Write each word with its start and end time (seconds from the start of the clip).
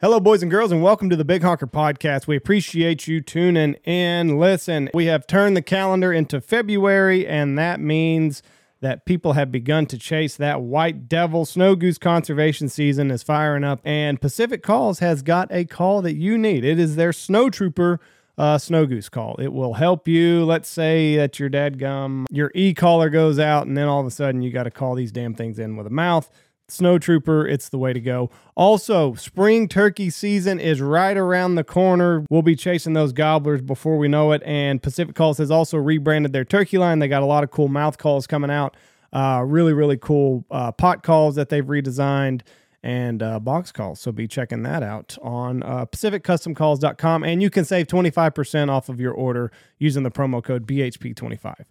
Hello, 0.00 0.20
boys 0.20 0.42
and 0.42 0.50
girls, 0.50 0.70
and 0.70 0.80
welcome 0.80 1.10
to 1.10 1.16
the 1.16 1.24
Big 1.24 1.42
Honker 1.42 1.66
Podcast. 1.66 2.28
We 2.28 2.36
appreciate 2.36 3.08
you 3.08 3.20
tuning 3.20 3.74
in. 3.82 4.38
Listen, 4.38 4.88
we 4.94 5.06
have 5.06 5.26
turned 5.26 5.56
the 5.56 5.60
calendar 5.60 6.12
into 6.12 6.40
February, 6.40 7.26
and 7.26 7.58
that 7.58 7.80
means 7.80 8.40
that 8.80 9.04
people 9.06 9.32
have 9.32 9.50
begun 9.50 9.86
to 9.86 9.98
chase 9.98 10.36
that 10.36 10.60
white 10.60 11.08
devil. 11.08 11.44
Snow 11.44 11.74
goose 11.74 11.98
conservation 11.98 12.68
season 12.68 13.10
is 13.10 13.24
firing 13.24 13.64
up, 13.64 13.80
and 13.82 14.20
Pacific 14.20 14.62
Calls 14.62 15.00
has 15.00 15.20
got 15.22 15.48
a 15.50 15.64
call 15.64 16.00
that 16.02 16.14
you 16.14 16.38
need. 16.38 16.64
It 16.64 16.78
is 16.78 16.94
their 16.94 17.12
snow 17.12 17.50
trooper 17.50 17.98
uh, 18.38 18.56
snow 18.56 18.86
goose 18.86 19.08
call. 19.08 19.34
It 19.40 19.48
will 19.48 19.74
help 19.74 20.06
you. 20.06 20.44
Let's 20.44 20.68
say 20.68 21.16
that 21.16 21.40
your 21.40 21.48
dad 21.48 21.80
gum, 21.80 22.24
your 22.30 22.52
e 22.54 22.72
collar 22.72 23.10
goes 23.10 23.40
out, 23.40 23.66
and 23.66 23.76
then 23.76 23.88
all 23.88 23.98
of 23.98 24.06
a 24.06 24.12
sudden 24.12 24.42
you 24.42 24.52
got 24.52 24.62
to 24.62 24.70
call 24.70 24.94
these 24.94 25.10
damn 25.10 25.34
things 25.34 25.58
in 25.58 25.76
with 25.76 25.88
a 25.88 25.90
mouth. 25.90 26.30
Snow 26.70 26.98
Trooper, 26.98 27.46
it's 27.46 27.70
the 27.70 27.78
way 27.78 27.92
to 27.92 28.00
go. 28.00 28.30
Also, 28.54 29.14
spring 29.14 29.68
turkey 29.68 30.10
season 30.10 30.60
is 30.60 30.80
right 30.82 31.16
around 31.16 31.54
the 31.54 31.64
corner. 31.64 32.24
We'll 32.28 32.42
be 32.42 32.56
chasing 32.56 32.92
those 32.92 33.12
gobblers 33.12 33.62
before 33.62 33.96
we 33.96 34.06
know 34.06 34.32
it. 34.32 34.42
And 34.44 34.82
Pacific 34.82 35.14
Calls 35.14 35.38
has 35.38 35.50
also 35.50 35.78
rebranded 35.78 36.32
their 36.32 36.44
turkey 36.44 36.76
line. 36.76 36.98
They 36.98 37.08
got 37.08 37.22
a 37.22 37.26
lot 37.26 37.42
of 37.42 37.50
cool 37.50 37.68
mouth 37.68 37.96
calls 37.96 38.26
coming 38.26 38.50
out. 38.50 38.76
Uh, 39.12 39.42
really, 39.46 39.72
really 39.72 39.96
cool 39.96 40.44
uh, 40.50 40.70
pot 40.70 41.02
calls 41.02 41.36
that 41.36 41.48
they've 41.48 41.64
redesigned 41.64 42.42
and 42.82 43.22
uh, 43.22 43.40
box 43.40 43.72
calls. 43.72 44.00
So 44.00 44.12
be 44.12 44.28
checking 44.28 44.62
that 44.64 44.82
out 44.82 45.16
on 45.22 45.62
uh, 45.62 45.86
pacificcustomcalls.com. 45.86 47.24
And 47.24 47.42
you 47.42 47.48
can 47.48 47.64
save 47.64 47.86
25% 47.86 48.68
off 48.68 48.88
of 48.88 49.00
your 49.00 49.12
order 49.12 49.50
using 49.78 50.02
the 50.02 50.10
promo 50.10 50.44
code 50.44 50.66
BHP25. 50.66 51.64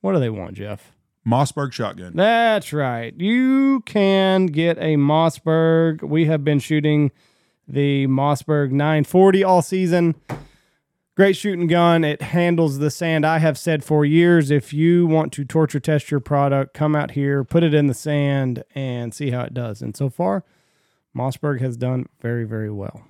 What 0.00 0.12
do 0.12 0.20
they 0.20 0.30
want, 0.30 0.54
Jeff? 0.54 0.92
Mossberg 1.26 1.72
shotgun. 1.72 2.12
That's 2.14 2.72
right. 2.72 3.14
You 3.18 3.82
can 3.84 4.46
get 4.46 4.78
a 4.78 4.96
Mossberg. 4.96 6.02
We 6.02 6.24
have 6.26 6.44
been 6.44 6.58
shooting 6.58 7.12
the 7.68 8.06
Mossberg 8.06 8.70
940 8.70 9.44
all 9.44 9.62
season. 9.62 10.14
Great 11.16 11.36
shooting 11.36 11.66
gun. 11.66 12.02
It 12.02 12.22
handles 12.22 12.78
the 12.78 12.90
sand. 12.90 13.26
I 13.26 13.38
have 13.38 13.58
said 13.58 13.84
for 13.84 14.04
years 14.04 14.50
if 14.50 14.72
you 14.72 15.06
want 15.06 15.32
to 15.34 15.44
torture 15.44 15.80
test 15.80 16.10
your 16.10 16.20
product, 16.20 16.72
come 16.72 16.96
out 16.96 17.10
here, 17.10 17.44
put 17.44 17.62
it 17.62 17.74
in 17.74 17.88
the 17.88 17.94
sand, 17.94 18.64
and 18.74 19.12
see 19.12 19.30
how 19.30 19.42
it 19.42 19.52
does. 19.52 19.82
And 19.82 19.94
so 19.94 20.08
far, 20.08 20.44
Mossberg 21.14 21.60
has 21.60 21.76
done 21.76 22.06
very, 22.20 22.44
very 22.44 22.70
well. 22.70 23.02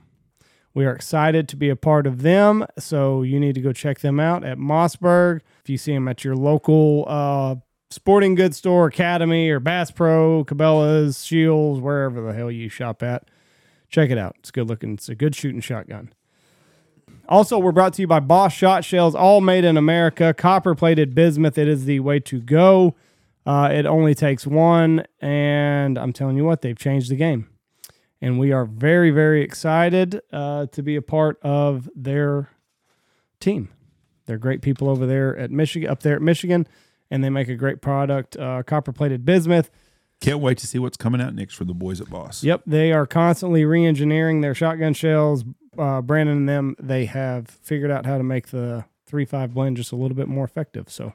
We 0.74 0.86
are 0.86 0.92
excited 0.92 1.48
to 1.48 1.56
be 1.56 1.68
a 1.68 1.76
part 1.76 2.06
of 2.06 2.22
them. 2.22 2.66
So 2.78 3.22
you 3.22 3.38
need 3.38 3.54
to 3.54 3.60
go 3.60 3.72
check 3.72 4.00
them 4.00 4.18
out 4.18 4.44
at 4.44 4.58
Mossberg. 4.58 5.40
If 5.62 5.70
you 5.70 5.78
see 5.78 5.92
them 5.92 6.08
at 6.08 6.24
your 6.24 6.36
local 6.36 7.04
uh, 7.08 7.56
sporting 7.90 8.34
goods 8.34 8.56
store, 8.56 8.86
Academy, 8.86 9.50
or 9.50 9.60
Bass 9.60 9.90
Pro, 9.90 10.44
Cabela's, 10.44 11.16
Scheels, 11.16 11.80
wherever 11.80 12.20
the 12.20 12.32
hell 12.32 12.50
you 12.50 12.68
shop 12.68 13.02
at. 13.02 13.28
Check 13.88 14.10
it 14.10 14.18
out. 14.18 14.36
It's 14.38 14.50
good 14.50 14.68
looking. 14.68 14.94
It's 14.94 15.08
a 15.08 15.14
good 15.14 15.34
shooting 15.34 15.60
shotgun. 15.60 16.12
Also, 17.28 17.58
we're 17.58 17.72
brought 17.72 17.92
to 17.94 18.02
you 18.02 18.08
by 18.08 18.20
Boss 18.20 18.52
Shot 18.52 18.84
Shells, 18.84 19.14
all 19.14 19.40
made 19.40 19.64
in 19.64 19.76
America. 19.76 20.34
Copper 20.34 20.74
plated 20.74 21.14
bismuth. 21.14 21.58
It 21.58 21.68
is 21.68 21.84
the 21.84 22.00
way 22.00 22.20
to 22.20 22.40
go. 22.40 22.94
Uh, 23.46 23.70
it 23.72 23.86
only 23.86 24.14
takes 24.14 24.46
one, 24.46 25.04
and 25.20 25.98
I'm 25.98 26.12
telling 26.12 26.36
you 26.36 26.44
what, 26.44 26.62
they've 26.62 26.78
changed 26.78 27.10
the 27.10 27.16
game. 27.16 27.48
And 28.20 28.38
we 28.38 28.52
are 28.52 28.64
very, 28.64 29.10
very 29.10 29.42
excited 29.42 30.20
uh, 30.32 30.66
to 30.66 30.82
be 30.82 30.94
a 30.94 31.02
part 31.02 31.38
of 31.42 31.88
their 31.94 32.50
team. 33.40 33.70
They're 34.26 34.38
great 34.38 34.60
people 34.60 34.88
over 34.88 35.06
there 35.06 35.36
at 35.36 35.50
Michigan, 35.50 35.88
up 35.88 36.02
there 36.02 36.16
at 36.16 36.22
Michigan 36.22 36.66
and 37.10 37.24
they 37.24 37.30
make 37.30 37.48
a 37.48 37.54
great 37.56 37.80
product. 37.80 38.36
Uh, 38.36 38.62
copper 38.62 38.92
plated 38.92 39.24
bismuth. 39.24 39.70
Can't 40.20 40.40
wait 40.40 40.58
to 40.58 40.66
see 40.66 40.78
what's 40.78 40.98
coming 40.98 41.20
out 41.20 41.34
next 41.34 41.54
for 41.54 41.64
the 41.64 41.72
boys 41.72 42.00
at 42.00 42.10
Boss. 42.10 42.44
Yep, 42.44 42.62
they 42.66 42.92
are 42.92 43.06
constantly 43.06 43.64
re-engineering 43.64 44.42
their 44.42 44.54
shotgun 44.54 44.92
shells. 44.92 45.44
Uh, 45.78 46.02
Brandon 46.02 46.36
and 46.36 46.48
them, 46.48 46.76
they 46.78 47.06
have 47.06 47.48
figured 47.48 47.90
out 47.90 48.04
how 48.04 48.18
to 48.18 48.24
make 48.24 48.48
the 48.48 48.84
three 49.06 49.24
five 49.24 49.54
blend 49.54 49.76
just 49.76 49.92
a 49.92 49.96
little 49.96 50.16
bit 50.16 50.28
more 50.28 50.44
effective. 50.44 50.90
So 50.90 51.14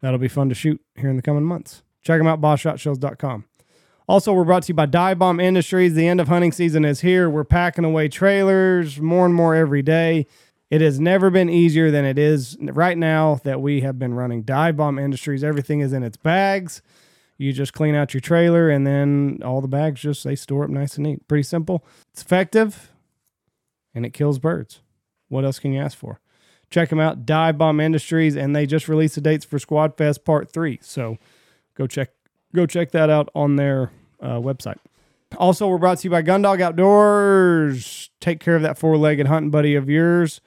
that'll 0.00 0.18
be 0.18 0.28
fun 0.28 0.48
to 0.48 0.54
shoot 0.54 0.80
here 0.96 1.10
in 1.10 1.16
the 1.16 1.22
coming 1.22 1.44
months. 1.44 1.82
Check 2.02 2.18
them 2.18 2.26
out, 2.26 2.40
bossshotshells.com. 2.40 3.44
Also, 4.08 4.32
we're 4.32 4.44
brought 4.44 4.64
to 4.64 4.68
you 4.68 4.74
by 4.74 4.86
Dive 4.86 5.18
Bomb 5.18 5.38
Industries. 5.38 5.94
The 5.94 6.08
end 6.08 6.20
of 6.20 6.28
hunting 6.28 6.52
season 6.52 6.84
is 6.84 7.00
here. 7.00 7.30
We're 7.30 7.44
packing 7.44 7.84
away 7.84 8.08
trailers 8.08 9.00
more 9.00 9.24
and 9.24 9.34
more 9.34 9.54
every 9.54 9.82
day. 9.82 10.26
It 10.72 10.80
has 10.80 10.98
never 10.98 11.28
been 11.28 11.50
easier 11.50 11.90
than 11.90 12.06
it 12.06 12.18
is 12.18 12.56
right 12.58 12.96
now 12.96 13.38
that 13.44 13.60
we 13.60 13.82
have 13.82 13.98
been 13.98 14.14
running 14.14 14.40
Dive 14.40 14.78
Bomb 14.78 14.98
Industries. 14.98 15.44
Everything 15.44 15.80
is 15.80 15.92
in 15.92 16.02
its 16.02 16.16
bags. 16.16 16.80
You 17.36 17.52
just 17.52 17.74
clean 17.74 17.94
out 17.94 18.14
your 18.14 18.22
trailer 18.22 18.70
and 18.70 18.86
then 18.86 19.40
all 19.44 19.60
the 19.60 19.68
bags 19.68 20.00
just 20.00 20.24
they 20.24 20.34
store 20.34 20.64
up 20.64 20.70
nice 20.70 20.96
and 20.96 21.04
neat. 21.04 21.28
Pretty 21.28 21.42
simple. 21.42 21.84
It's 22.14 22.22
effective 22.22 22.90
and 23.94 24.06
it 24.06 24.14
kills 24.14 24.38
birds. 24.38 24.80
What 25.28 25.44
else 25.44 25.58
can 25.58 25.74
you 25.74 25.78
ask 25.78 25.98
for? 25.98 26.20
Check 26.70 26.88
them 26.88 27.00
out, 27.00 27.26
Dive 27.26 27.58
Bomb 27.58 27.78
Industries, 27.78 28.34
and 28.34 28.56
they 28.56 28.64
just 28.64 28.88
released 28.88 29.16
the 29.16 29.20
dates 29.20 29.44
for 29.44 29.58
Squad 29.58 29.98
Fest 29.98 30.24
Part 30.24 30.50
Three. 30.50 30.78
So 30.80 31.18
go 31.74 31.86
check 31.86 32.12
go 32.54 32.64
check 32.64 32.92
that 32.92 33.10
out 33.10 33.28
on 33.34 33.56
their 33.56 33.90
uh, 34.22 34.36
website. 34.36 34.78
Also, 35.36 35.68
we're 35.68 35.76
brought 35.76 35.98
to 35.98 36.04
you 36.04 36.10
by 36.10 36.22
Gundog 36.22 36.62
Outdoors. 36.62 38.08
Take 38.20 38.40
care 38.40 38.56
of 38.56 38.62
that 38.62 38.78
four 38.78 38.96
legged 38.96 39.26
hunting 39.26 39.50
buddy 39.50 39.74
of 39.74 39.90
yours. 39.90 40.40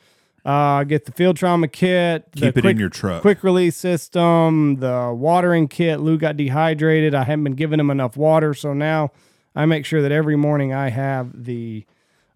Uh, 0.46 0.84
get 0.84 1.06
the 1.06 1.12
field 1.12 1.38
trauma 1.38 1.68
kit. 1.68 2.28
Keep 2.34 2.58
it 2.58 2.62
quick, 2.62 2.76
in 2.76 2.80
your 2.80 2.90
truck. 2.90 3.22
Quick 3.22 3.44
release 3.44 3.76
system. 3.76 4.76
The 4.76 5.12
watering 5.14 5.68
kit. 5.68 6.00
Lou 6.00 6.18
got 6.20 6.38
dehydrated. 6.38 7.16
I 7.16 7.24
haven't 7.24 7.44
been 7.44 7.56
giving 7.56 7.80
him 7.80 7.90
enough 7.90 8.16
water, 8.16 8.54
so 8.54 8.74
now 8.74 9.12
I 9.56 9.66
make 9.66 9.86
sure 9.86 10.04
that 10.04 10.12
every 10.12 10.36
morning 10.36 10.72
I 10.72 10.90
have 10.90 11.46
the 11.46 11.86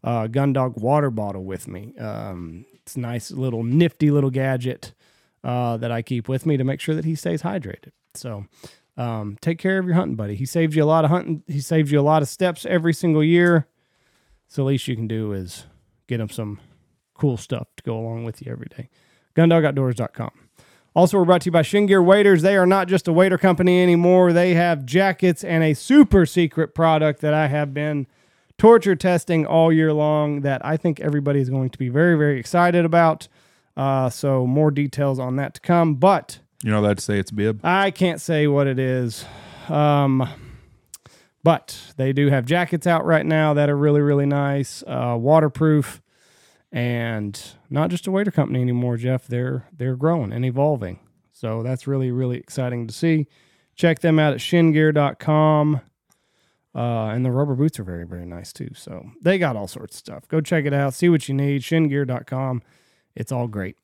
uh, 0.04 0.28
Gundog 0.28 0.78
water 0.78 1.12
bottle 1.12 1.44
with 1.44 1.68
me. 1.68 1.94
Um, 1.98 2.66
it's 2.74 2.96
a 2.96 3.00
nice 3.00 3.30
little 3.30 3.64
nifty 3.64 4.10
little 4.10 4.32
gadget 4.32 4.94
uh, 5.44 5.78
that 5.78 5.92
I 5.92 6.02
keep 6.02 6.28
with 6.28 6.48
me 6.48 6.58
to 6.58 6.64
make 6.64 6.80
sure 6.80 6.96
that 6.96 7.06
he 7.06 7.14
stays 7.14 7.44
hydrated. 7.44 7.92
So 8.16 8.46
um, 8.98 9.38
take 9.40 9.60
care 9.60 9.78
of 9.78 9.86
your 9.86 9.96
hunting 9.96 10.16
buddy. 10.16 10.36
He 10.36 10.48
saves 10.48 10.76
you 10.76 10.84
a 10.84 10.86
lot 10.86 11.06
of 11.06 11.12
hunting. 11.12 11.44
He 11.46 11.60
saves 11.60 11.92
you 11.92 12.00
a 12.00 12.02
lot 12.02 12.24
of 12.24 12.28
steps 12.28 12.66
every 12.66 12.94
single 12.94 13.24
year. 13.24 13.68
So 14.48 14.64
the 14.64 14.68
least 14.68 14.88
you 14.88 14.96
can 14.96 15.08
do 15.08 15.32
is 15.32 15.66
get 16.08 16.20
him 16.20 16.30
some 16.30 16.60
cool 17.20 17.38
stuff 17.38 17.68
to 17.76 17.84
go 17.84 17.98
along 17.98 18.24
with 18.24 18.42
you 18.42 18.52
every 18.52 18.68
day. 18.76 18.90
GunDogOutdoors.com. 19.36 20.32
Also, 20.96 21.18
we're 21.18 21.26
brought 21.26 21.42
to 21.42 21.46
you 21.46 21.52
by 21.52 21.62
Chene 21.62 21.88
Gear 21.88 22.02
Waders. 22.02 22.42
They 22.42 22.58
are 22.58 22.66
not 22.66 22.88
just 22.88 23.08
a 23.08 23.14
waiter 23.14 23.38
company 23.38 23.82
anymore. 23.84 24.34
They 24.34 24.56
have 24.56 24.86
jackets 24.86 25.44
and 25.44 25.64
a 25.64 25.74
super 25.74 26.26
secret 26.26 26.74
product 26.74 27.22
that 27.22 27.34
I 27.34 27.48
have 27.48 27.74
been 27.74 28.08
torture 28.58 28.96
testing 28.96 29.46
all 29.46 29.72
year 29.72 29.94
long 29.94 30.42
that 30.42 30.66
I 30.66 30.78
think 30.78 31.00
everybody 31.00 31.40
is 31.42 31.50
going 31.50 31.70
to 31.70 31.78
be 31.78 31.90
very, 31.90 32.18
very 32.18 32.40
excited 32.40 32.86
about. 32.86 33.28
Uh, 33.78 34.10
so, 34.10 34.48
more 34.48 34.72
details 34.72 35.20
on 35.20 35.36
that 35.36 35.54
to 35.56 35.62
come. 35.62 35.96
But 35.96 36.40
you're 36.64 36.74
not 36.74 36.80
allowed 36.80 36.98
to 36.98 37.04
say 37.04 37.20
it's 37.20 37.32
bib. 37.32 37.60
I 37.64 37.92
can't 37.92 38.20
say 38.20 38.48
what 38.48 38.66
it 38.66 38.80
is. 38.80 39.26
Um, 39.68 40.28
but 41.44 41.94
they 41.98 42.12
do 42.14 42.30
have 42.30 42.46
jackets 42.46 42.88
out 42.88 43.06
right 43.06 43.26
now 43.26 43.54
that 43.54 43.70
are 43.70 43.78
really, 43.78 44.02
really 44.02 44.26
nice, 44.26 44.84
uh, 44.88 45.16
waterproof 45.18 46.02
and 46.72 47.42
not 47.70 47.90
just 47.90 48.08
a 48.08 48.12
waiter 48.12 48.32
company 48.32 48.62
anymore, 48.62 48.98
Jeff. 48.98 49.28
They're 49.28 49.68
they're 49.76 49.96
growing 49.96 50.32
and 50.32 50.46
evolving. 50.46 51.00
So 51.32 51.64
that's 51.64 51.88
really 51.88 52.12
really 52.12 52.38
exciting 52.38 52.88
to 52.88 52.94
see. 52.94 53.28
Check 53.76 54.00
them 54.00 54.20
out 54.20 54.34
at 54.34 54.40
chenegear.com. 54.40 55.82
Uh, 56.76 57.08
and 57.08 57.26
the 57.26 57.32
rubber 57.32 57.56
boots 57.56 57.80
are 57.80 57.84
very 57.84 58.06
very 58.06 58.26
nice 58.26 58.54
too. 58.54 58.70
So 58.76 59.12
they 59.22 59.38
got 59.38 59.56
all 59.56 59.68
sorts 59.68 59.96
of 59.96 60.00
stuff. 60.00 60.28
Go 60.28 60.42
check 60.42 60.66
it 60.66 60.74
out. 60.74 60.94
See 60.94 61.10
what 61.10 61.28
you 61.28 61.36
need. 61.36 61.62
Chenegear.com. 61.62 62.62
It's 63.16 63.32
all 63.32 63.48
great. 63.48 63.78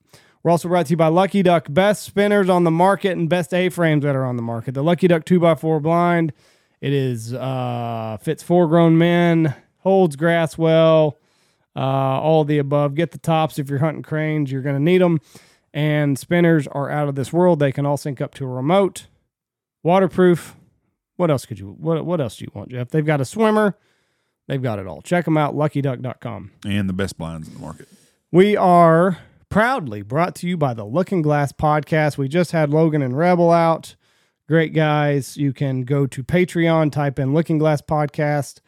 We're 0.44 0.52
also 0.52 0.68
brought 0.68 0.86
to 0.86 0.92
you 0.92 0.98
by 0.98 1.08
Lucky 1.08 1.42
Duck, 1.42 1.66
best 1.72 2.04
spinners 2.04 2.50
on 2.50 2.66
the 2.66 2.72
market 2.72 3.18
and 3.18 3.28
best 3.28 3.52
A-frames 3.52 4.04
that 4.04 4.16
are 4.16 4.26
on 4.26 4.36
the 4.36 4.44
market. 4.44 4.76
The 4.76 4.84
Lucky 4.84 5.08
Duck 5.08 5.26
2x4 5.26 5.82
blind. 5.82 6.34
It 6.82 6.94
is 6.94 7.34
uh, 7.34 8.18
fits 8.22 8.44
four 8.44 8.68
grown 8.68 8.96
men, 8.96 9.56
holds 9.80 10.16
grass 10.16 10.56
well, 10.56 11.18
uh, 11.76 11.80
all 11.80 12.44
the 12.44 12.58
above. 12.58 12.96
Get 12.96 13.12
the 13.12 13.18
tops 13.18 13.60
if 13.60 13.70
you're 13.70 13.80
hunting 13.80 14.04
cranes, 14.04 14.52
you're 14.52 14.62
going 14.62 14.76
to 14.76 14.82
need 14.82 15.02
them. 15.02 15.20
And 15.74 16.18
spinners 16.18 16.68
are 16.68 16.90
out 16.90 17.10
of 17.10 17.16
this 17.16 17.34
world. 17.34 17.60
They 17.60 17.72
can 17.72 17.86
all 17.86 17.98
sync 17.98 18.22
up 18.22 18.34
to 18.36 18.46
a 18.46 18.48
remote, 18.48 19.08
waterproof. 19.84 20.56
What 21.18 21.30
else 21.30 21.46
could 21.46 21.60
you? 21.60 21.76
What 21.80 22.06
What 22.06 22.22
else 22.22 22.38
do 22.38 22.46
you 22.46 22.52
want, 22.54 22.70
Jeff? 22.70 22.90
They've 22.90 23.06
got 23.06 23.22
a 23.22 23.26
swimmer. 23.26 23.78
They've 24.48 24.62
got 24.62 24.80
it 24.80 24.88
all. 24.88 25.02
Check 25.02 25.26
them 25.26 25.38
out, 25.38 25.56
luckyduck.com. 25.56 26.52
And 26.66 26.88
the 26.88 26.94
best 26.94 27.18
blinds 27.18 27.48
in 27.48 27.56
the 27.56 27.60
market. 27.60 27.88
We 28.32 28.56
are 28.56 29.18
proudly 29.50 30.02
brought 30.02 30.36
to 30.36 30.48
you 30.48 30.56
by 30.56 30.74
the 30.74 30.86
Looking 30.86 31.22
Glass 31.22 31.52
podcast. 31.52 32.18
We 32.18 32.28
just 32.28 32.52
had 32.52 32.70
Logan 32.70 33.02
and 33.02 33.18
Rebel 33.18 33.52
out. 33.52 33.96
Great 34.48 34.74
guys. 34.74 35.36
You 35.36 35.52
can 35.52 35.82
go 35.82 36.06
to 36.06 36.24
Patreon, 36.24 36.92
type 36.92 37.18
in 37.18 37.34
Looking 37.34 37.58
Glass 37.58 37.82
podcast 37.82 38.60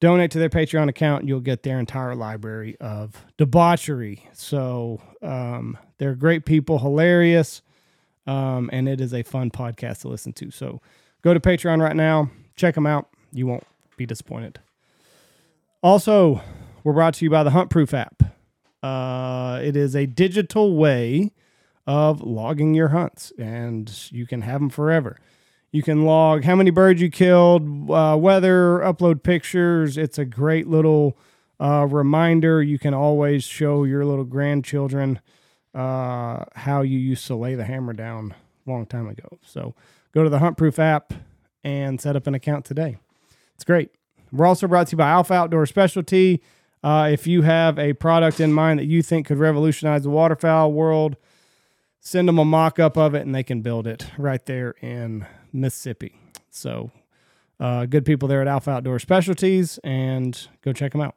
donate 0.00 0.30
to 0.32 0.38
their 0.38 0.48
Patreon 0.48 0.88
account, 0.88 1.26
you'll 1.26 1.40
get 1.40 1.62
their 1.62 1.78
entire 1.78 2.14
library 2.14 2.76
of 2.80 3.24
debauchery. 3.36 4.28
So 4.32 5.00
um, 5.22 5.76
they're 5.98 6.14
great 6.14 6.44
people, 6.44 6.78
hilarious, 6.78 7.62
um, 8.26 8.70
and 8.72 8.88
it 8.88 9.00
is 9.00 9.12
a 9.12 9.22
fun 9.22 9.50
podcast 9.50 10.02
to 10.02 10.08
listen 10.08 10.32
to. 10.34 10.50
So 10.50 10.80
go 11.22 11.34
to 11.34 11.40
Patreon 11.40 11.82
right 11.82 11.96
now, 11.96 12.30
check 12.56 12.74
them 12.74 12.86
out. 12.86 13.08
You 13.32 13.46
won't 13.46 13.66
be 13.96 14.06
disappointed. 14.06 14.60
Also, 15.82 16.42
we're 16.84 16.92
brought 16.92 17.14
to 17.14 17.24
you 17.24 17.30
by 17.30 17.42
the 17.42 17.50
Hunt 17.50 17.70
Proof 17.70 17.94
app. 17.94 18.22
Uh, 18.82 19.60
it 19.62 19.76
is 19.76 19.96
a 19.96 20.06
digital 20.06 20.76
way 20.76 21.32
of 21.86 22.20
logging 22.20 22.74
your 22.74 22.88
hunts, 22.88 23.32
and 23.38 24.10
you 24.12 24.26
can 24.26 24.42
have 24.42 24.60
them 24.60 24.70
forever. 24.70 25.16
You 25.70 25.82
can 25.82 26.04
log 26.04 26.44
how 26.44 26.56
many 26.56 26.70
birds 26.70 27.00
you 27.00 27.10
killed, 27.10 27.90
uh, 27.90 28.16
weather, 28.18 28.78
upload 28.78 29.22
pictures. 29.22 29.98
It's 29.98 30.18
a 30.18 30.24
great 30.24 30.66
little 30.66 31.18
uh, 31.60 31.86
reminder. 31.88 32.62
You 32.62 32.78
can 32.78 32.94
always 32.94 33.44
show 33.44 33.84
your 33.84 34.04
little 34.04 34.24
grandchildren 34.24 35.20
uh, 35.74 36.44
how 36.54 36.80
you 36.82 36.98
used 36.98 37.26
to 37.26 37.34
lay 37.34 37.54
the 37.54 37.64
hammer 37.64 37.92
down 37.92 38.34
a 38.66 38.70
long 38.70 38.86
time 38.86 39.08
ago. 39.08 39.38
So 39.42 39.74
go 40.12 40.24
to 40.24 40.30
the 40.30 40.38
Hunt 40.38 40.56
Proof 40.56 40.78
app 40.78 41.12
and 41.62 42.00
set 42.00 42.16
up 42.16 42.26
an 42.26 42.34
account 42.34 42.64
today. 42.64 42.96
It's 43.54 43.64
great. 43.64 43.90
We're 44.32 44.46
also 44.46 44.68
brought 44.68 44.86
to 44.88 44.92
you 44.92 44.98
by 44.98 45.10
Alpha 45.10 45.34
Outdoor 45.34 45.66
Specialty. 45.66 46.42
Uh, 46.82 47.10
if 47.12 47.26
you 47.26 47.42
have 47.42 47.78
a 47.78 47.92
product 47.92 48.40
in 48.40 48.52
mind 48.52 48.78
that 48.78 48.86
you 48.86 49.02
think 49.02 49.26
could 49.26 49.38
revolutionize 49.38 50.04
the 50.04 50.10
waterfowl 50.10 50.72
world, 50.72 51.16
send 52.00 52.28
them 52.28 52.38
a 52.38 52.44
mock 52.44 52.78
up 52.78 52.96
of 52.96 53.14
it 53.14 53.22
and 53.22 53.34
they 53.34 53.42
can 53.42 53.60
build 53.60 53.86
it 53.86 54.06
right 54.16 54.46
there 54.46 54.70
in 54.80 55.26
Mississippi. 55.52 56.14
So, 56.50 56.90
uh, 57.60 57.86
good 57.86 58.04
people 58.04 58.28
there 58.28 58.40
at 58.40 58.48
Alpha 58.48 58.70
Outdoor 58.70 58.98
Specialties 58.98 59.78
and 59.82 60.48
go 60.62 60.72
check 60.72 60.92
them 60.92 61.00
out. 61.00 61.16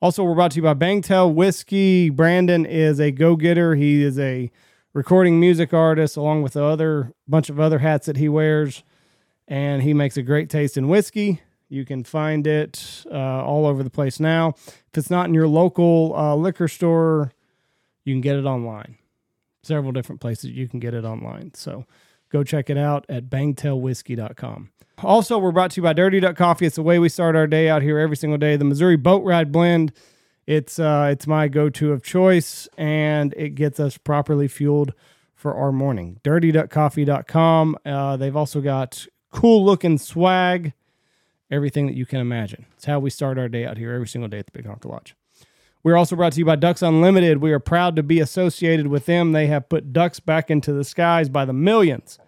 Also, 0.00 0.22
we're 0.22 0.34
brought 0.34 0.52
to 0.52 0.56
you 0.56 0.62
by 0.62 0.74
Bangtail 0.74 1.34
Whiskey. 1.34 2.10
Brandon 2.10 2.64
is 2.64 3.00
a 3.00 3.10
go 3.10 3.36
getter. 3.36 3.74
He 3.74 4.02
is 4.02 4.18
a 4.18 4.50
recording 4.92 5.40
music 5.40 5.72
artist 5.74 6.16
along 6.16 6.42
with 6.42 6.52
the 6.52 6.62
other 6.62 7.12
bunch 7.26 7.50
of 7.50 7.58
other 7.58 7.80
hats 7.80 8.06
that 8.06 8.16
he 8.16 8.28
wears, 8.28 8.84
and 9.48 9.82
he 9.82 9.94
makes 9.94 10.16
a 10.16 10.22
great 10.22 10.50
taste 10.50 10.76
in 10.76 10.88
whiskey. 10.88 11.40
You 11.68 11.84
can 11.84 12.04
find 12.04 12.46
it 12.46 13.04
uh, 13.10 13.44
all 13.44 13.66
over 13.66 13.82
the 13.82 13.90
place 13.90 14.20
now. 14.20 14.54
If 14.58 14.96
it's 14.96 15.10
not 15.10 15.26
in 15.26 15.34
your 15.34 15.48
local 15.48 16.14
uh, 16.16 16.34
liquor 16.34 16.68
store, 16.68 17.32
you 18.04 18.14
can 18.14 18.20
get 18.20 18.36
it 18.36 18.44
online. 18.44 18.96
Several 19.62 19.92
different 19.92 20.20
places 20.20 20.50
you 20.50 20.68
can 20.68 20.80
get 20.80 20.94
it 20.94 21.04
online. 21.04 21.52
So 21.54 21.84
go 22.30 22.44
check 22.44 22.70
it 22.70 22.78
out 22.78 23.04
at 23.08 23.24
bangtailwhiskey.com. 23.30 24.70
Also, 25.04 25.38
we're 25.38 25.52
brought 25.52 25.70
to 25.72 25.76
you 25.76 25.82
by 25.82 25.92
Dirty 25.92 26.18
Duck 26.20 26.36
Coffee. 26.36 26.66
It's 26.66 26.76
the 26.76 26.82
way 26.82 26.98
we 26.98 27.08
start 27.08 27.36
our 27.36 27.46
day 27.46 27.68
out 27.68 27.82
here 27.82 27.98
every 27.98 28.16
single 28.16 28.38
day. 28.38 28.56
The 28.56 28.64
Missouri 28.64 28.96
Boat 28.96 29.24
Ride 29.24 29.52
Blend. 29.52 29.92
It's 30.46 30.78
uh, 30.78 31.10
it's 31.12 31.26
my 31.26 31.46
go-to 31.46 31.92
of 31.92 32.02
choice, 32.02 32.68
and 32.78 33.34
it 33.34 33.50
gets 33.50 33.78
us 33.78 33.98
properly 33.98 34.48
fueled 34.48 34.94
for 35.34 35.54
our 35.54 35.70
morning. 35.70 36.20
DirtyDuckCoffee.com. 36.24 37.76
Uh, 37.84 38.16
they've 38.16 38.34
also 38.34 38.60
got 38.60 39.06
cool 39.30 39.64
looking 39.64 39.98
swag, 39.98 40.72
everything 41.50 41.86
that 41.86 41.94
you 41.94 42.06
can 42.06 42.18
imagine. 42.18 42.66
It's 42.74 42.86
how 42.86 42.98
we 42.98 43.10
start 43.10 43.38
our 43.38 43.48
day 43.48 43.66
out 43.66 43.76
here 43.76 43.92
every 43.92 44.08
single 44.08 44.28
day 44.28 44.38
at 44.38 44.46
the 44.46 44.52
Big 44.52 44.66
Honker 44.66 44.88
Lodge. 44.88 45.14
We're 45.88 45.96
also 45.96 46.16
brought 46.16 46.34
to 46.34 46.38
you 46.38 46.44
by 46.44 46.56
Ducks 46.56 46.82
Unlimited. 46.82 47.38
We 47.38 47.50
are 47.50 47.58
proud 47.58 47.96
to 47.96 48.02
be 48.02 48.20
associated 48.20 48.88
with 48.88 49.06
them. 49.06 49.32
They 49.32 49.46
have 49.46 49.70
put 49.70 49.90
ducks 49.94 50.20
back 50.20 50.50
into 50.50 50.70
the 50.70 50.84
skies 50.84 51.30
by 51.30 51.46
the 51.46 51.54
millions. 51.54 52.18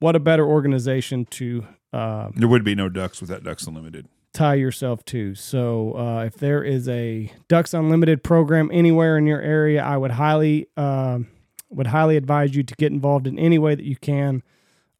What 0.00 0.16
a 0.16 0.20
better 0.20 0.46
organization 0.46 1.24
to 1.30 1.66
uh, 1.94 2.28
There 2.36 2.48
would 2.48 2.62
be 2.62 2.74
no 2.74 2.90
ducks 2.90 3.22
without 3.22 3.42
Ducks 3.42 3.66
Unlimited. 3.66 4.06
tie 4.34 4.56
yourself 4.56 5.02
to. 5.06 5.34
So, 5.34 5.96
uh, 5.96 6.24
if 6.26 6.34
there 6.34 6.62
is 6.62 6.90
a 6.90 7.32
Ducks 7.48 7.72
Unlimited 7.72 8.22
program 8.22 8.68
anywhere 8.70 9.16
in 9.16 9.26
your 9.26 9.40
area, 9.40 9.82
I 9.82 9.96
would 9.96 10.10
highly 10.10 10.66
um 10.76 11.28
would 11.70 11.86
highly 11.86 12.18
advise 12.18 12.54
you 12.54 12.62
to 12.64 12.74
get 12.74 12.92
involved 12.92 13.26
in 13.26 13.38
any 13.38 13.58
way 13.58 13.74
that 13.74 13.86
you 13.86 13.96
can. 13.96 14.42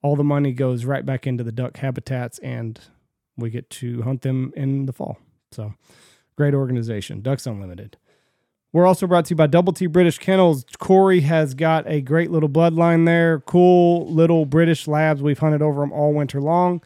All 0.00 0.16
the 0.16 0.24
money 0.24 0.54
goes 0.54 0.86
right 0.86 1.04
back 1.04 1.26
into 1.26 1.44
the 1.44 1.52
duck 1.52 1.76
habitats, 1.76 2.38
and 2.38 2.80
we 3.36 3.50
get 3.50 3.68
to 3.68 4.00
hunt 4.00 4.22
them 4.22 4.54
in 4.56 4.86
the 4.86 4.94
fall. 4.94 5.18
So, 5.50 5.74
great 6.42 6.54
organization, 6.54 7.20
Ducks 7.20 7.46
Unlimited. 7.46 7.96
We're 8.72 8.84
also 8.84 9.06
brought 9.06 9.26
to 9.26 9.30
you 9.30 9.36
by 9.36 9.46
Double 9.46 9.72
T 9.72 9.86
British 9.86 10.18
Kennels. 10.18 10.64
Corey 10.78 11.20
has 11.20 11.54
got 11.54 11.86
a 11.86 12.00
great 12.00 12.32
little 12.32 12.48
bloodline 12.48 13.06
there. 13.06 13.38
Cool 13.38 14.12
little 14.12 14.44
British 14.44 14.88
labs. 14.88 15.22
We've 15.22 15.38
hunted 15.38 15.62
over 15.62 15.82
them 15.82 15.92
all 15.92 16.12
winter 16.12 16.40
long, 16.40 16.82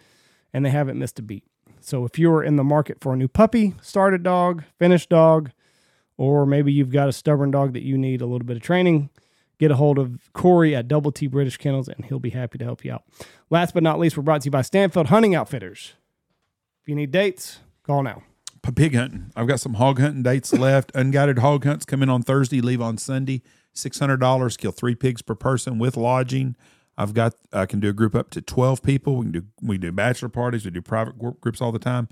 and 0.52 0.62
they 0.62 0.68
haven't 0.68 0.98
missed 0.98 1.18
a 1.18 1.22
beat. 1.22 1.44
So 1.80 2.04
if 2.04 2.18
you're 2.18 2.42
in 2.42 2.56
the 2.56 2.64
market 2.64 2.98
for 3.00 3.14
a 3.14 3.16
new 3.16 3.28
puppy, 3.28 3.72
started 3.80 4.22
dog, 4.22 4.62
finished 4.78 5.08
dog, 5.08 5.52
or 6.18 6.44
maybe 6.44 6.70
you've 6.70 6.92
got 6.92 7.08
a 7.08 7.12
stubborn 7.12 7.50
dog 7.50 7.72
that 7.72 7.82
you 7.82 7.96
need 7.96 8.20
a 8.20 8.26
little 8.26 8.46
bit 8.46 8.58
of 8.58 8.62
training, 8.62 9.08
get 9.58 9.70
a 9.70 9.76
hold 9.76 9.98
of 9.98 10.30
Corey 10.34 10.76
at 10.76 10.86
Double 10.86 11.12
T 11.12 11.28
British 11.28 11.56
Kennels, 11.56 11.88
and 11.88 12.04
he'll 12.04 12.18
be 12.18 12.28
happy 12.28 12.58
to 12.58 12.64
help 12.66 12.84
you 12.84 12.92
out. 12.92 13.04
Last 13.48 13.72
but 13.72 13.82
not 13.82 13.98
least, 13.98 14.18
we're 14.18 14.22
brought 14.22 14.42
to 14.42 14.48
you 14.48 14.50
by 14.50 14.60
Stanfield 14.60 15.06
Hunting 15.06 15.34
Outfitters. 15.34 15.94
If 16.82 16.90
you 16.90 16.94
need 16.94 17.10
dates, 17.10 17.60
call 17.84 18.02
now. 18.02 18.22
Pig 18.72 18.94
hunting. 18.94 19.32
I've 19.36 19.46
got 19.46 19.60
some 19.60 19.74
hog 19.74 20.00
hunting 20.00 20.22
dates 20.22 20.52
left. 20.52 20.90
Unguided 20.94 21.38
hog 21.38 21.64
hunts 21.64 21.84
come 21.84 22.02
in 22.02 22.08
on 22.08 22.22
Thursday, 22.22 22.60
leave 22.60 22.80
on 22.80 22.98
Sunday. 22.98 23.42
Six 23.72 23.98
hundred 23.98 24.18
dollars, 24.18 24.56
kill 24.56 24.72
three 24.72 24.94
pigs 24.94 25.22
per 25.22 25.34
person 25.34 25.78
with 25.78 25.96
lodging. 25.96 26.56
I've 26.96 27.12
got 27.12 27.34
I 27.52 27.66
can 27.66 27.80
do 27.80 27.90
a 27.90 27.92
group 27.92 28.14
up 28.14 28.30
to 28.30 28.40
twelve 28.40 28.82
people. 28.82 29.16
We 29.16 29.24
can 29.26 29.32
do 29.32 29.42
we 29.62 29.78
do 29.78 29.92
bachelor 29.92 30.30
parties. 30.30 30.64
We 30.64 30.70
do 30.70 30.80
private 30.82 31.18
groups 31.40 31.60
all 31.60 31.72
the 31.72 31.78
time. 31.78 32.08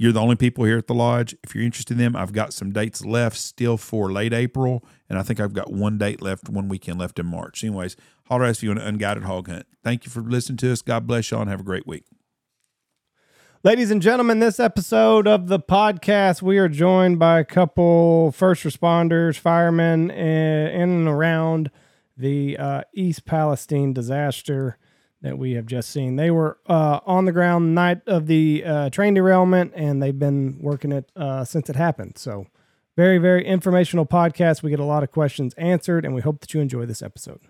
You're 0.00 0.12
the 0.12 0.20
only 0.20 0.36
people 0.36 0.64
here 0.64 0.78
at 0.78 0.86
the 0.86 0.94
lodge. 0.94 1.34
If 1.42 1.56
you're 1.56 1.64
interested 1.64 1.94
in 1.94 1.98
them, 1.98 2.14
I've 2.14 2.32
got 2.32 2.52
some 2.52 2.70
dates 2.72 3.04
left 3.04 3.36
still 3.36 3.76
for 3.76 4.12
late 4.12 4.32
April, 4.32 4.84
and 5.08 5.18
I 5.18 5.22
think 5.22 5.40
I've 5.40 5.52
got 5.52 5.72
one 5.72 5.98
date 5.98 6.22
left, 6.22 6.48
one 6.48 6.68
weekend 6.68 7.00
left 7.00 7.18
in 7.18 7.26
March. 7.26 7.64
Anyways, 7.64 7.96
holler 8.26 8.44
at 8.44 8.50
us 8.50 8.56
if 8.58 8.62
you 8.62 8.68
want 8.68 8.80
an 8.80 8.86
unguided 8.86 9.24
hog 9.24 9.48
hunt. 9.48 9.66
Thank 9.82 10.04
you 10.04 10.12
for 10.12 10.20
listening 10.20 10.58
to 10.58 10.70
us. 10.70 10.82
God 10.82 11.08
bless 11.08 11.30
y'all 11.32 11.40
and 11.40 11.50
have 11.50 11.60
a 11.60 11.64
great 11.64 11.86
week. 11.86 12.04
Ladies 13.68 13.90
and 13.90 14.00
gentlemen, 14.00 14.38
this 14.38 14.58
episode 14.58 15.28
of 15.28 15.48
the 15.48 15.60
podcast, 15.60 16.40
we 16.40 16.56
are 16.56 16.70
joined 16.70 17.18
by 17.18 17.38
a 17.38 17.44
couple 17.44 18.32
first 18.32 18.64
responders, 18.64 19.36
firemen 19.36 20.10
eh, 20.10 20.70
in 20.70 20.88
and 20.88 21.06
around 21.06 21.70
the 22.16 22.56
uh, 22.56 22.84
East 22.94 23.26
Palestine 23.26 23.92
disaster 23.92 24.78
that 25.20 25.36
we 25.36 25.52
have 25.52 25.66
just 25.66 25.90
seen. 25.90 26.16
They 26.16 26.30
were 26.30 26.56
uh, 26.66 27.00
on 27.04 27.26
the 27.26 27.32
ground 27.32 27.74
night 27.74 28.00
of 28.06 28.26
the 28.26 28.64
uh, 28.64 28.88
train 28.88 29.12
derailment, 29.12 29.74
and 29.76 30.02
they've 30.02 30.18
been 30.18 30.56
working 30.62 30.90
it 30.90 31.12
uh, 31.14 31.44
since 31.44 31.68
it 31.68 31.76
happened. 31.76 32.16
So, 32.16 32.46
very, 32.96 33.18
very 33.18 33.44
informational 33.44 34.06
podcast. 34.06 34.62
We 34.62 34.70
get 34.70 34.80
a 34.80 34.84
lot 34.84 35.02
of 35.02 35.10
questions 35.10 35.52
answered, 35.58 36.06
and 36.06 36.14
we 36.14 36.22
hope 36.22 36.40
that 36.40 36.54
you 36.54 36.62
enjoy 36.62 36.86
this 36.86 37.02
episode. 37.02 37.40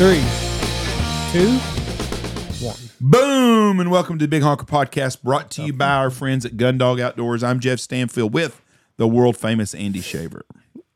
Three, 0.00 0.24
two, 1.30 1.58
one. 2.64 2.78
Boom, 3.02 3.80
and 3.80 3.90
welcome 3.90 4.18
to 4.18 4.24
the 4.24 4.30
Big 4.30 4.42
Honker 4.42 4.64
Podcast, 4.64 5.22
brought 5.22 5.50
to 5.50 5.62
you 5.62 5.74
by 5.74 5.90
our 5.90 6.08
friends 6.08 6.46
at 6.46 6.52
Gundog 6.52 7.02
Outdoors. 7.02 7.42
I'm 7.42 7.60
Jeff 7.60 7.80
Stanfield 7.80 8.32
with 8.32 8.62
the 8.96 9.06
world 9.06 9.36
famous 9.36 9.74
Andy 9.74 10.00
Shaver. 10.00 10.46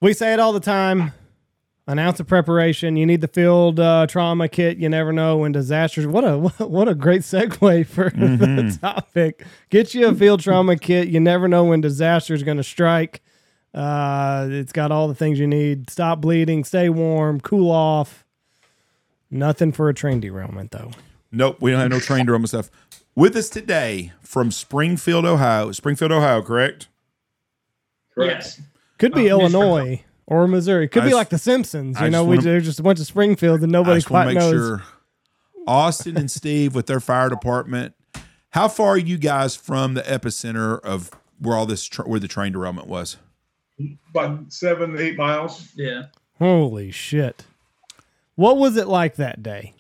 We 0.01 0.15
say 0.15 0.33
it 0.33 0.41
all 0.41 0.55
the 0.55 0.61
time. 0.61 1.13
An 1.87 1.99
ounce 1.99 2.19
of 2.19 2.27
preparation. 2.27 2.97
You 2.97 3.05
need 3.05 3.21
the 3.21 3.29
field 3.29 3.79
uh, 3.79 4.07
trauma 4.07 4.49
kit. 4.49 4.79
You 4.79 4.89
never 4.89 5.13
know 5.13 5.37
when 5.37 5.53
disasters. 5.53 6.07
What 6.07 6.25
a 6.25 6.39
what 6.65 6.89
a 6.89 6.95
great 6.95 7.21
segue 7.21 7.87
for 7.87 8.09
the 8.09 8.79
topic. 8.81 9.45
Get 9.69 9.93
you 9.93 10.09
a 10.09 10.15
field 10.15 10.41
trauma 10.41 10.79
kit. 10.79 11.09
You 11.09 11.21
never 11.21 11.47
know 11.47 11.65
when 11.65 11.83
disaster 11.83 12.33
is 12.33 12.43
going 12.43 12.57
to 12.57 12.65
strike. 12.65 13.21
Uh, 13.75 14.49
it's 14.51 14.73
got 14.73 14.91
all 14.91 15.09
the 15.09 15.15
things 15.15 15.39
you 15.39 15.47
need. 15.47 15.91
Stop 15.91 16.23
bleeding. 16.23 16.65
Stay 16.65 16.89
warm. 16.89 17.39
Cool 17.39 17.71
off. 17.71 18.24
Nothing 19.35 19.73
for 19.73 19.89
a 19.89 19.95
train 19.95 20.21
derailment 20.21 20.71
though. 20.71 20.93
Nope, 21.33 21.57
we 21.61 21.73
don't 21.73 21.81
have 21.81 21.91
no 21.91 21.99
train 22.01 22.25
derailment 22.27 22.49
stuff. 22.51 22.71
With 23.17 23.35
us 23.37 23.49
today 23.49 24.13
from 24.23 24.51
Springfield, 24.51 25.25
Ohio. 25.25 25.73
Springfield, 25.73 26.13
Ohio, 26.13 26.41
correct? 26.41 26.89
Yes. 28.17 28.61
Could 28.99 29.13
be 29.13 29.31
Uh, 29.31 29.39
Illinois 29.39 30.05
or 30.27 30.47
Missouri. 30.47 30.89
Could 30.89 31.03
I 31.03 31.07
be 31.07 31.11
just- 31.11 31.19
like 31.19 31.29
the 31.31 31.39
Simpsons. 31.39 31.97
I 31.97 32.01
You 32.01 32.07
just 32.07 32.13
know, 32.13 32.23
we 32.25 32.37
wanna- 32.37 32.43
there's 32.43 32.65
just 32.65 32.79
a 32.79 32.83
bunch 32.85 33.01
of 33.01 33.07
Springfields 33.07 33.63
and 33.65 33.75
I 33.75 33.79
nobody 33.81 33.97
just 33.97 34.07
quite 34.07 34.27
make 34.27 34.37
knows. 34.37 34.53
sure. 34.53 34.83
Austin 35.67 36.17
and 36.17 36.31
Steve 36.31 36.75
with 36.75 36.87
their 36.87 37.01
fire 37.01 37.29
department. 37.29 37.95
How 38.51 38.69
far 38.69 38.91
are 38.91 38.99
you 38.99 39.19
guys 39.19 39.57
from 39.57 39.95
the 39.95 40.03
epicenter 40.03 40.79
of 40.81 41.11
where 41.41 41.57
all 41.57 41.67
this 41.67 41.85
tra- 41.85 42.07
where 42.09 42.21
the 42.21 42.29
train 42.29 42.53
derailment 42.53 42.87
was? 42.87 43.17
about 44.11 44.53
seven, 44.53 44.97
eight 45.01 45.17
miles. 45.17 45.71
Yeah. 45.75 46.05
Holy 46.39 46.93
shit. 46.93 47.45
What 48.37 48.57
was 48.57 48.77
it 48.77 48.89
like 48.89 49.17
that 49.17 49.43
day? 49.43 49.75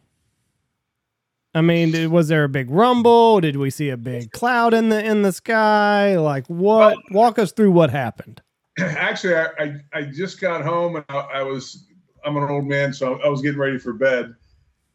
I 1.54 1.60
mean, 1.60 1.92
did, 1.92 2.10
was 2.10 2.28
there 2.28 2.44
a 2.44 2.48
big 2.48 2.70
rumble? 2.70 3.40
Did 3.40 3.56
we 3.56 3.70
see 3.70 3.90
a 3.90 3.96
big 3.96 4.32
cloud 4.32 4.74
in 4.74 4.88
the 4.88 5.04
in 5.04 5.22
the 5.22 5.32
sky? 5.32 6.16
Like 6.18 6.46
what? 6.48 6.98
Walk 7.10 7.38
us 7.38 7.52
through 7.52 7.70
what 7.70 7.90
happened. 7.90 8.42
Actually, 8.78 9.36
I, 9.36 9.46
I, 9.58 9.74
I 9.92 10.02
just 10.02 10.40
got 10.40 10.64
home 10.64 10.96
and 10.96 11.04
I, 11.08 11.18
I 11.18 11.42
was 11.42 11.86
I'm 12.24 12.36
an 12.36 12.44
old 12.44 12.66
man, 12.66 12.92
so 12.92 13.20
I 13.20 13.28
was 13.28 13.42
getting 13.42 13.60
ready 13.60 13.78
for 13.78 13.92
bed, 13.92 14.34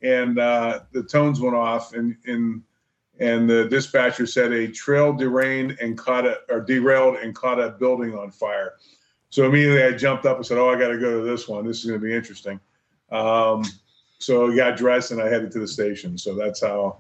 and 0.02 0.38
uh, 0.38 0.82
the 0.92 1.04
tones 1.04 1.40
went 1.40 1.56
off, 1.56 1.94
and 1.94 2.18
and 2.26 2.62
and 3.20 3.50
the 3.50 3.66
dispatcher 3.66 4.26
said 4.26 4.52
a 4.52 4.68
trail 4.68 5.14
derailed 5.14 5.78
and 5.80 5.98
caught 5.98 6.26
a 6.26 6.40
or 6.50 6.60
derailed 6.60 7.18
and 7.18 7.34
caught 7.36 7.60
a 7.60 7.70
building 7.70 8.18
on 8.18 8.32
fire. 8.32 8.74
So 9.30 9.46
immediately 9.46 9.84
I 9.84 9.92
jumped 9.96 10.26
up 10.26 10.38
and 10.38 10.46
said, 10.46 10.58
"Oh, 10.58 10.70
I 10.70 10.78
got 10.78 10.90
to 10.90 10.98
go 10.98 11.20
to 11.20 11.26
this 11.26 11.48
one. 11.48 11.66
This 11.66 11.80
is 11.80 11.86
going 11.86 12.02
to 12.02 12.06
be 12.06 12.14
interesting." 12.14 12.60
Um, 13.12 13.64
so 14.20 14.52
I 14.52 14.56
got 14.56 14.78
dressed 14.78 15.12
and 15.12 15.22
I 15.22 15.30
headed 15.30 15.52
to 15.54 15.60
the 15.60 15.68
station. 15.68 16.18
So 16.18 16.36
that's 16.36 16.62
how 16.62 16.98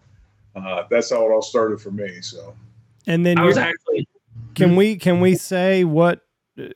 uh, 0.55 0.83
that's 0.89 1.09
how 1.11 1.25
it 1.25 1.31
all 1.31 1.41
started 1.41 1.79
for 1.81 1.91
me. 1.91 2.21
So 2.21 2.53
And 3.07 3.25
then 3.25 3.37
I 3.37 3.45
was 3.45 3.55
you're- 3.57 3.67
actually 3.69 4.07
can 4.55 4.75
we 4.75 4.95
can 4.95 5.19
we 5.21 5.35
say 5.35 5.83
what? 5.83 6.21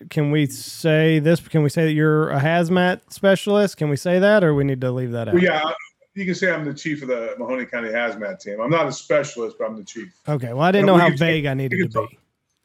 Can 0.09 0.31
we 0.31 0.45
say 0.45 1.19
this? 1.19 1.45
Can 1.45 1.61
we 1.63 1.67
say 1.69 1.83
that 1.85 1.91
you're 1.91 2.29
a 2.29 2.39
hazmat 2.39 3.01
specialist? 3.11 3.75
Can 3.75 3.89
we 3.89 3.97
say 3.97 4.17
that, 4.19 4.41
or 4.43 4.53
we 4.53 4.63
need 4.63 4.79
to 4.81 4.91
leave 4.91 5.11
that 5.11 5.27
out? 5.27 5.33
well, 5.33 5.43
yeah, 5.43 5.73
you 6.13 6.23
can 6.25 6.35
say 6.35 6.49
I'm 6.51 6.63
the 6.63 6.73
chief 6.73 7.01
of 7.01 7.09
the 7.09 7.35
Mahoning 7.37 7.69
County 7.69 7.89
Hazmat 7.89 8.39
team. 8.39 8.61
I'm 8.61 8.69
not 8.69 8.87
a 8.87 8.93
specialist, 8.93 9.57
but 9.59 9.65
I'm 9.67 9.75
the 9.75 9.83
chief. 9.83 10.13
Okay. 10.29 10.53
Well, 10.53 10.61
I 10.61 10.71
didn't 10.71 10.85
No, 10.85 10.93
know 10.93 10.95
we 10.97 11.01
how 11.01 11.07
can- 11.09 11.17
vague 11.17 11.45
I 11.47 11.53
needed 11.53 11.91
to 11.91 11.99
can 11.99 12.07
be. 12.07 12.19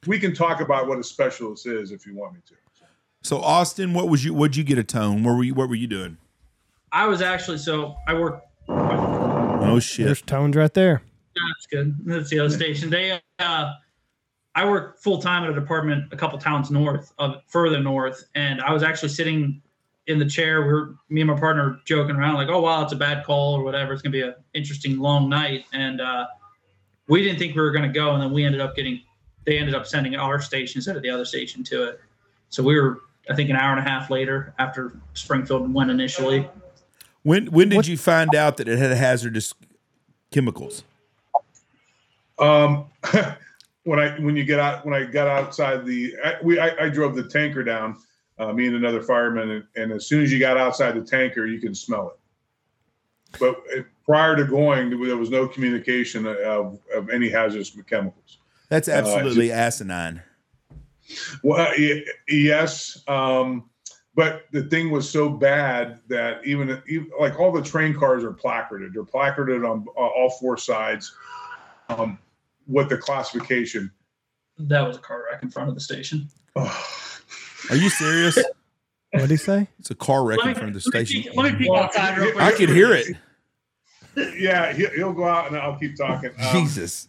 We 0.06 0.20
can 0.20 0.32
talk 0.32 0.60
about 0.60 0.86
what 0.86 0.98
a 1.00 1.02
specialist 1.02 1.66
is 1.66 1.90
if 1.90 2.06
you 2.06 2.14
want 2.14 2.34
me 2.34 2.40
to. 2.46 2.54
So 3.22 3.38
Austin, 3.38 3.94
what 3.94 4.08
was 4.08 4.24
you? 4.24 4.32
What'd 4.32 4.54
you 4.56 4.62
get 4.62 4.78
a 4.78 4.84
tone? 4.84 5.24
What 5.24 5.32
were 5.36 5.42
you? 5.42 5.54
What 5.54 5.68
were 5.68 5.74
you 5.74 5.88
doing? 5.88 6.18
I 6.92 7.06
was 7.06 7.22
actually 7.22 7.58
so 7.58 7.96
I 8.06 8.14
work 8.14 8.42
Oh 9.68 9.78
shit! 9.78 10.06
There's 10.06 10.22
tones 10.22 10.56
right 10.56 10.72
there. 10.72 11.02
That's 11.34 11.66
good. 11.66 11.96
That's 12.04 12.30
the 12.30 12.40
other 12.40 12.50
station. 12.50 12.90
They, 12.90 13.20
uh, 13.38 13.72
I 14.54 14.64
work 14.68 14.98
full 14.98 15.20
time 15.20 15.44
at 15.44 15.50
a 15.50 15.54
department 15.54 16.12
a 16.12 16.16
couple 16.16 16.38
towns 16.38 16.70
north 16.70 17.12
of 17.18 17.42
further 17.46 17.80
north, 17.80 18.24
and 18.34 18.60
I 18.60 18.72
was 18.72 18.82
actually 18.82 19.10
sitting 19.10 19.60
in 20.06 20.18
the 20.18 20.26
chair. 20.26 20.62
We 20.62 20.72
were 20.72 20.94
me 21.10 21.20
and 21.20 21.30
my 21.30 21.38
partner 21.38 21.80
joking 21.84 22.16
around 22.16 22.34
like, 22.34 22.48
"Oh 22.48 22.60
wow, 22.60 22.82
it's 22.82 22.92
a 22.92 22.96
bad 22.96 23.24
call 23.24 23.54
or 23.54 23.62
whatever. 23.62 23.92
It's 23.92 24.02
gonna 24.02 24.12
be 24.12 24.22
an 24.22 24.34
interesting 24.54 24.98
long 24.98 25.28
night." 25.28 25.64
And 25.72 26.00
uh, 26.00 26.26
we 27.08 27.22
didn't 27.22 27.38
think 27.38 27.54
we 27.54 27.60
were 27.60 27.72
gonna 27.72 27.92
go, 27.92 28.12
and 28.12 28.22
then 28.22 28.32
we 28.32 28.44
ended 28.44 28.60
up 28.60 28.74
getting. 28.74 29.02
They 29.44 29.58
ended 29.58 29.74
up 29.74 29.86
sending 29.86 30.14
our 30.14 30.40
station 30.40 30.78
instead 30.78 30.96
of 30.96 31.02
the 31.02 31.10
other 31.10 31.24
station 31.24 31.64
to 31.64 31.84
it. 31.84 32.00
So 32.50 32.62
we 32.62 32.78
were, 32.78 33.00
I 33.30 33.34
think, 33.34 33.48
an 33.50 33.56
hour 33.56 33.70
and 33.70 33.80
a 33.80 33.88
half 33.88 34.10
later 34.10 34.54
after 34.58 34.94
Springfield 35.14 35.72
went 35.72 35.90
initially. 35.90 36.48
When 37.22 37.46
when 37.46 37.68
did 37.68 37.76
What- 37.76 37.88
you 37.88 37.96
find 37.96 38.34
out 38.34 38.56
that 38.58 38.68
it 38.68 38.78
had 38.78 38.90
hazardous 38.96 39.54
chemicals? 40.30 40.84
Um, 42.38 42.86
when 43.84 43.98
I 43.98 44.18
when 44.20 44.36
you 44.36 44.44
get 44.44 44.60
out 44.60 44.84
when 44.84 44.94
I 44.94 45.04
got 45.04 45.26
outside 45.26 45.84
the 45.84 46.14
I, 46.24 46.34
we 46.42 46.58
I, 46.58 46.86
I 46.86 46.88
drove 46.88 47.16
the 47.16 47.24
tanker 47.24 47.64
down, 47.64 47.96
uh, 48.38 48.52
me 48.52 48.66
and 48.66 48.76
another 48.76 49.02
fireman, 49.02 49.50
and, 49.50 49.64
and 49.76 49.92
as 49.92 50.06
soon 50.06 50.22
as 50.22 50.32
you 50.32 50.38
got 50.38 50.56
outside 50.56 50.92
the 50.92 51.04
tanker, 51.04 51.46
you 51.46 51.60
can 51.60 51.74
smell 51.74 52.10
it. 52.10 53.38
But 53.38 53.56
uh, 53.76 53.82
prior 54.04 54.36
to 54.36 54.44
going, 54.44 54.90
there 54.90 55.16
was 55.16 55.30
no 55.30 55.46
communication 55.46 56.26
of, 56.26 56.78
of 56.94 57.10
any 57.10 57.28
hazardous 57.28 57.76
chemicals. 57.86 58.38
That's 58.68 58.88
absolutely 58.88 59.50
asinine. 59.50 60.22
Well, 61.42 61.66
uh, 61.66 62.00
yes, 62.28 63.02
um, 63.08 63.68
but 64.18 64.46
the 64.50 64.64
thing 64.64 64.90
was 64.90 65.08
so 65.08 65.28
bad 65.28 66.00
that 66.08 66.44
even, 66.44 66.82
even 66.88 67.08
like 67.20 67.38
all 67.38 67.52
the 67.52 67.62
train 67.62 67.94
cars 67.94 68.24
are 68.24 68.32
placarded. 68.32 68.92
They're 68.92 69.04
placarded 69.04 69.64
on 69.64 69.86
uh, 69.96 70.00
all 70.00 70.28
four 70.40 70.56
sides. 70.56 71.14
Um, 71.88 72.18
what 72.66 72.88
the 72.88 72.98
classification? 72.98 73.92
That 74.58 74.80
was 74.80 74.96
a 74.96 74.98
car 74.98 75.22
wreck 75.30 75.44
in 75.44 75.50
front 75.50 75.68
of 75.68 75.76
the 75.76 75.80
station. 75.80 76.28
Oh, 76.56 76.84
Are 77.70 77.76
you 77.76 77.88
serious? 77.90 78.36
What 79.12 79.20
did 79.20 79.30
he 79.30 79.36
say? 79.36 79.68
It's 79.78 79.92
a 79.92 79.94
car 79.94 80.24
wreck 80.24 80.40
in 80.40 80.46
Let 80.46 80.48
me- 80.48 80.54
front 80.62 80.76
of 80.76 80.82
the 80.82 80.90
let 80.92 81.00
me 81.00 81.04
station. 81.06 81.22
peek- 81.30 81.36
Let 81.40 81.52
me 81.52 81.58
peek 81.60 81.70
Well, 81.70 81.84
outside 81.84 82.18
real 82.18 82.32
quick. 82.32 82.42
I 82.42 82.50
could 82.50 82.70
hear 82.70 82.92
it. 82.92 83.06
yeah, 84.36 84.72
he, 84.72 84.86
he'll 84.96 85.12
go 85.12 85.28
out 85.28 85.46
and 85.46 85.56
I'll 85.56 85.78
keep 85.78 85.96
talking. 85.96 86.30
Um, 86.30 86.52
Jesus, 86.52 87.06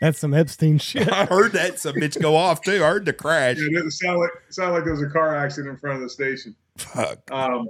That's 0.00 0.18
some 0.18 0.34
Epstein 0.34 0.78
shit. 0.80 1.10
I 1.10 1.24
heard 1.26 1.52
that 1.52 1.78
some 1.78 1.96
bitch 1.96 2.20
go 2.20 2.36
off 2.36 2.62
too. 2.62 2.84
I 2.84 2.88
heard 2.88 3.04
the 3.04 3.12
crash. 3.12 3.58
It 3.58 3.70
didn't 3.70 3.92
sound 3.92 4.20
like 4.20 4.30
sound 4.50 4.72
like 4.72 4.84
there 4.84 4.92
was 4.92 5.02
a 5.02 5.10
car 5.10 5.34
accident 5.34 5.72
in 5.72 5.78
front 5.78 5.96
of 5.96 6.02
the 6.02 6.08
station. 6.08 6.54
Fuck. 6.76 7.30
Um, 7.30 7.68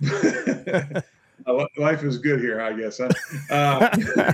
life 1.78 2.02
is 2.02 2.18
good 2.18 2.40
here, 2.40 2.60
I 2.60 2.72
guess. 2.72 2.98
Huh? 2.98 3.08
Uh, 3.50 4.32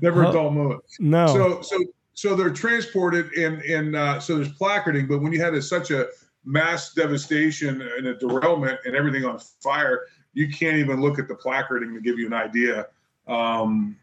never 0.00 0.24
a 0.24 0.32
dull 0.32 0.50
moment. 0.50 0.80
No. 0.98 1.26
So 1.28 1.62
so 1.62 1.78
so 2.14 2.34
they're 2.34 2.50
transported 2.50 3.32
in 3.34 3.60
in 3.62 3.94
uh, 3.94 4.20
so 4.20 4.36
there's 4.36 4.52
placarding, 4.52 5.06
but 5.06 5.20
when 5.20 5.32
you 5.32 5.42
had 5.42 5.54
a, 5.54 5.62
such 5.62 5.90
a 5.90 6.08
mass 6.44 6.92
devastation 6.92 7.80
and 7.82 8.06
a 8.06 8.14
derailment 8.14 8.78
and 8.84 8.96
everything 8.96 9.24
on 9.24 9.38
fire, 9.62 10.06
you 10.34 10.48
can't 10.48 10.76
even 10.76 11.00
look 11.00 11.18
at 11.18 11.28
the 11.28 11.34
placarding 11.34 11.94
to 11.94 12.00
give 12.00 12.18
you 12.18 12.26
an 12.26 12.32
idea 12.32 12.86
um, 13.28 13.96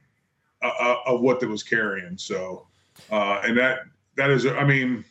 uh, 0.62 0.72
uh, 0.80 0.98
of 1.06 1.22
what 1.22 1.40
that 1.40 1.50
was 1.50 1.64
carrying. 1.64 2.18
So 2.18 2.68
uh, 3.12 3.42
and 3.44 3.58
that 3.58 3.80
that 4.16 4.30
is, 4.30 4.46
I 4.46 4.64
mean, 4.64 5.06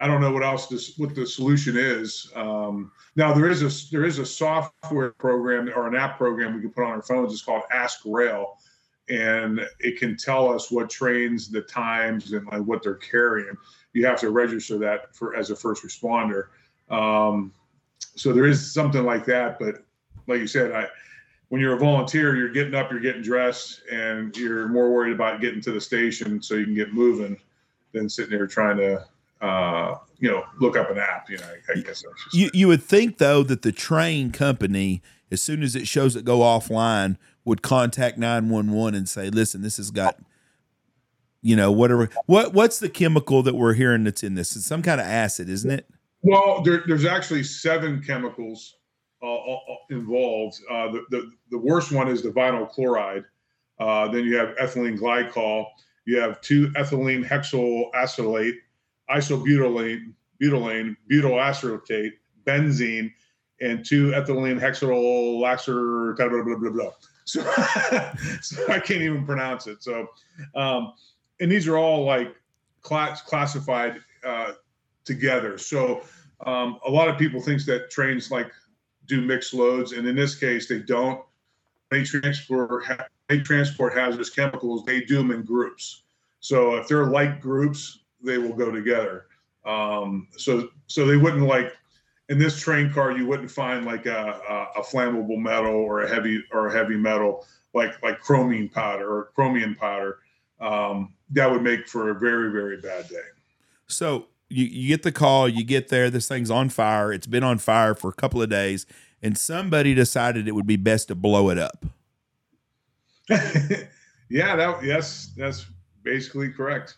I 0.00 0.06
don't 0.06 0.20
know 0.20 0.32
what 0.32 0.44
else 0.44 0.66
this 0.66 0.96
what 0.98 1.14
the 1.14 1.26
solution 1.26 1.76
is. 1.76 2.30
Um, 2.34 2.92
now 3.16 3.32
there 3.32 3.48
is 3.48 3.62
a 3.62 3.90
there 3.90 4.04
is 4.04 4.18
a 4.18 4.26
software 4.26 5.10
program 5.12 5.70
or 5.74 5.86
an 5.86 5.96
app 5.96 6.18
program 6.18 6.54
we 6.54 6.60
can 6.60 6.70
put 6.70 6.84
on 6.84 6.90
our 6.90 7.02
phones. 7.02 7.32
It's 7.32 7.42
called 7.42 7.62
AskRail 7.72 8.46
and 9.08 9.60
it 9.80 9.98
can 9.98 10.16
tell 10.16 10.52
us 10.52 10.70
what 10.70 10.88
trains, 10.88 11.50
the 11.50 11.60
times, 11.60 12.32
and 12.32 12.46
like 12.46 12.62
what 12.62 12.82
they're 12.82 12.94
carrying. 12.94 13.54
You 13.92 14.06
have 14.06 14.18
to 14.20 14.30
register 14.30 14.78
that 14.78 15.14
for 15.14 15.36
as 15.36 15.50
a 15.50 15.56
first 15.56 15.84
responder. 15.84 16.46
Um, 16.90 17.52
so 18.16 18.32
there 18.32 18.46
is 18.46 18.72
something 18.72 19.04
like 19.04 19.24
that, 19.26 19.58
but 19.58 19.84
like 20.26 20.40
you 20.40 20.46
said, 20.46 20.72
I 20.72 20.88
when 21.48 21.60
you're 21.60 21.74
a 21.74 21.78
volunteer, 21.78 22.36
you're 22.36 22.50
getting 22.50 22.74
up, 22.74 22.90
you're 22.90 23.00
getting 23.00 23.22
dressed, 23.22 23.82
and 23.90 24.36
you're 24.36 24.68
more 24.68 24.90
worried 24.90 25.12
about 25.12 25.40
getting 25.40 25.60
to 25.62 25.72
the 25.72 25.80
station 25.80 26.42
so 26.42 26.54
you 26.54 26.64
can 26.64 26.74
get 26.74 26.92
moving 26.92 27.36
than 27.92 28.08
sitting 28.08 28.36
there 28.36 28.46
trying 28.46 28.76
to, 28.78 29.06
uh, 29.40 29.96
you 30.18 30.30
know, 30.30 30.44
look 30.60 30.76
up 30.76 30.90
an 30.90 30.98
app. 30.98 31.28
You 31.30 31.38
know, 31.38 31.44
I, 31.68 31.78
I 31.78 31.80
guess. 31.82 32.02
You 32.32 32.50
you 32.52 32.68
would 32.68 32.82
think 32.82 33.18
though 33.18 33.42
that 33.44 33.62
the 33.62 33.72
train 33.72 34.32
company, 34.32 35.02
as 35.30 35.42
soon 35.42 35.62
as 35.62 35.76
it 35.76 35.86
shows 35.86 36.16
it 36.16 36.24
go 36.24 36.40
offline, 36.40 37.18
would 37.44 37.62
contact 37.62 38.18
nine 38.18 38.48
one 38.48 38.72
one 38.72 38.94
and 38.94 39.08
say, 39.08 39.30
"Listen, 39.30 39.62
this 39.62 39.76
has 39.76 39.90
got." 39.90 40.18
You 41.46 41.56
know, 41.56 41.70
whatever. 41.70 42.08
What 42.24 42.54
what's 42.54 42.78
the 42.78 42.88
chemical 42.88 43.42
that 43.42 43.54
we're 43.54 43.74
hearing 43.74 44.04
that's 44.04 44.22
in 44.22 44.34
this? 44.34 44.56
It's 44.56 44.64
some 44.64 44.80
kind 44.80 44.98
of 44.98 45.06
acid, 45.06 45.50
isn't 45.50 45.70
it? 45.70 45.86
Well, 46.22 46.62
there, 46.62 46.82
there's 46.86 47.04
actually 47.04 47.42
seven 47.42 48.02
chemicals 48.02 48.76
involved. 49.90 50.60
Uh, 50.70 50.92
the, 50.92 51.04
the 51.10 51.32
the 51.50 51.58
worst 51.58 51.92
one 51.92 52.08
is 52.08 52.22
the 52.22 52.30
vinyl 52.30 52.68
chloride. 52.70 53.24
Uh, 53.78 54.08
then 54.08 54.24
you 54.24 54.36
have 54.36 54.54
ethylene 54.56 54.98
glycol. 54.98 55.66
You 56.04 56.18
have 56.20 56.40
two 56.40 56.68
ethylene 56.76 57.26
hexyl 57.26 57.90
acetylate, 57.94 58.56
isobutylene, 59.10 60.12
butylene, 60.40 60.96
butyl 61.08 61.40
acetate, 61.40 62.14
benzene, 62.44 63.12
and 63.60 63.84
two 63.84 64.10
ethylene 64.10 64.60
hexyl 64.60 65.40
laxer, 65.40 66.16
blah, 66.16 66.28
blah, 66.28 66.44
blah, 66.44 66.58
blah, 66.58 66.70
blah. 66.70 66.90
So, 67.24 67.40
so 68.42 68.70
I 68.70 68.78
can't 68.78 69.00
even 69.00 69.24
pronounce 69.24 69.66
it. 69.66 69.82
So, 69.82 70.08
um, 70.54 70.92
and 71.40 71.50
these 71.50 71.66
are 71.66 71.78
all 71.78 72.04
like 72.04 72.34
class, 72.82 73.22
classified 73.22 74.00
uh, 74.26 74.52
together. 75.04 75.56
So 75.56 76.02
um, 76.44 76.78
a 76.86 76.90
lot 76.90 77.08
of 77.08 77.16
people 77.16 77.40
thinks 77.40 77.64
that 77.66 77.90
trains 77.90 78.30
like 78.30 78.52
do 79.06 79.20
mixed 79.20 79.54
loads, 79.54 79.92
and 79.92 80.06
in 80.06 80.16
this 80.16 80.34
case, 80.34 80.68
they 80.68 80.80
don't. 80.80 81.24
They 81.90 82.02
transport 82.04 82.84
they 83.28 83.40
transport 83.40 83.94
hazardous 83.94 84.30
chemicals. 84.30 84.84
They 84.84 85.02
do 85.02 85.16
them 85.16 85.30
in 85.30 85.42
groups. 85.42 86.02
So 86.40 86.76
if 86.76 86.88
they're 86.88 87.06
like 87.06 87.40
groups, 87.40 88.00
they 88.22 88.38
will 88.38 88.54
go 88.54 88.70
together. 88.70 89.26
Um, 89.64 90.28
so 90.36 90.68
so 90.86 91.06
they 91.06 91.16
wouldn't 91.16 91.46
like 91.46 91.72
in 92.28 92.38
this 92.38 92.58
train 92.58 92.92
car, 92.92 93.12
you 93.12 93.26
wouldn't 93.26 93.50
find 93.50 93.84
like 93.84 94.06
a, 94.06 94.40
a, 94.48 94.80
a 94.80 94.82
flammable 94.82 95.38
metal 95.38 95.74
or 95.74 96.02
a 96.02 96.08
heavy 96.08 96.42
or 96.52 96.68
a 96.68 96.72
heavy 96.72 96.96
metal 96.96 97.46
like 97.74 98.02
like 98.02 98.20
chromium 98.20 98.68
powder 98.68 99.08
or 99.08 99.24
chromium 99.34 99.74
powder. 99.74 100.18
Um, 100.60 101.14
that 101.30 101.50
would 101.50 101.62
make 101.62 101.88
for 101.88 102.10
a 102.10 102.14
very 102.14 102.50
very 102.50 102.80
bad 102.80 103.08
day. 103.08 103.28
So 103.86 104.26
you, 104.54 104.66
you 104.66 104.88
get 104.88 105.02
the 105.02 105.12
call, 105.12 105.48
you 105.48 105.64
get 105.64 105.88
there, 105.88 106.10
this 106.10 106.28
thing's 106.28 106.50
on 106.50 106.68
fire. 106.68 107.12
It's 107.12 107.26
been 107.26 107.42
on 107.42 107.58
fire 107.58 107.94
for 107.94 108.08
a 108.08 108.12
couple 108.12 108.40
of 108.40 108.48
days, 108.48 108.86
and 109.22 109.36
somebody 109.36 109.94
decided 109.94 110.46
it 110.46 110.52
would 110.52 110.66
be 110.66 110.76
best 110.76 111.08
to 111.08 111.14
blow 111.14 111.50
it 111.50 111.58
up. 111.58 111.84
yeah, 113.28 114.56
that 114.56 114.84
yes, 114.84 115.32
that's 115.36 115.66
basically 116.02 116.50
correct. 116.50 116.96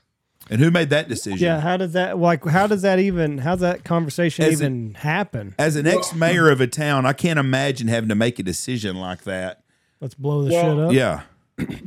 And 0.51 0.61
who 0.61 0.71
made 0.71 0.91
that 0.91 1.09
decision? 1.09 1.39
Yeah, 1.39 1.61
how 1.61 1.77
does 1.77 1.93
that 1.95 2.19
like? 2.19 2.45
How 2.45 2.67
does 2.67 2.83
that 2.83 2.99
even? 2.99 3.39
How's 3.39 3.61
that 3.61 3.85
conversation 3.85 4.45
As 4.45 4.53
even 4.53 4.95
happen? 4.95 5.55
As 5.59 5.77
an 5.77 5.87
ex 5.87 6.15
mayor 6.15 6.51
of 6.51 6.61
a 6.61 6.67
town, 6.67 7.07
I 7.07 7.13
can't 7.13 7.39
imagine 7.39 7.89
having 7.89 8.09
to 8.11 8.15
make 8.15 8.39
a 8.39 8.43
decision 8.43 8.97
like 8.97 9.25
that. 9.25 9.63
Let's 10.01 10.15
blow 10.15 10.43
the 10.43 10.53
Well, 10.53 10.77
shit 10.77 10.85
up. 10.85 10.93
Yeah. 10.93 11.23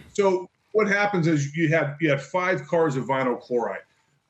So 0.14 0.50
what 0.74 0.88
happens 0.88 1.28
is 1.28 1.56
you 1.56 1.70
have 1.70 1.96
you 2.02 2.10
had 2.10 2.22
five 2.22 2.68
cars 2.68 2.96
of 2.98 3.06
vinyl 3.06 3.40
chloride. 3.40 3.82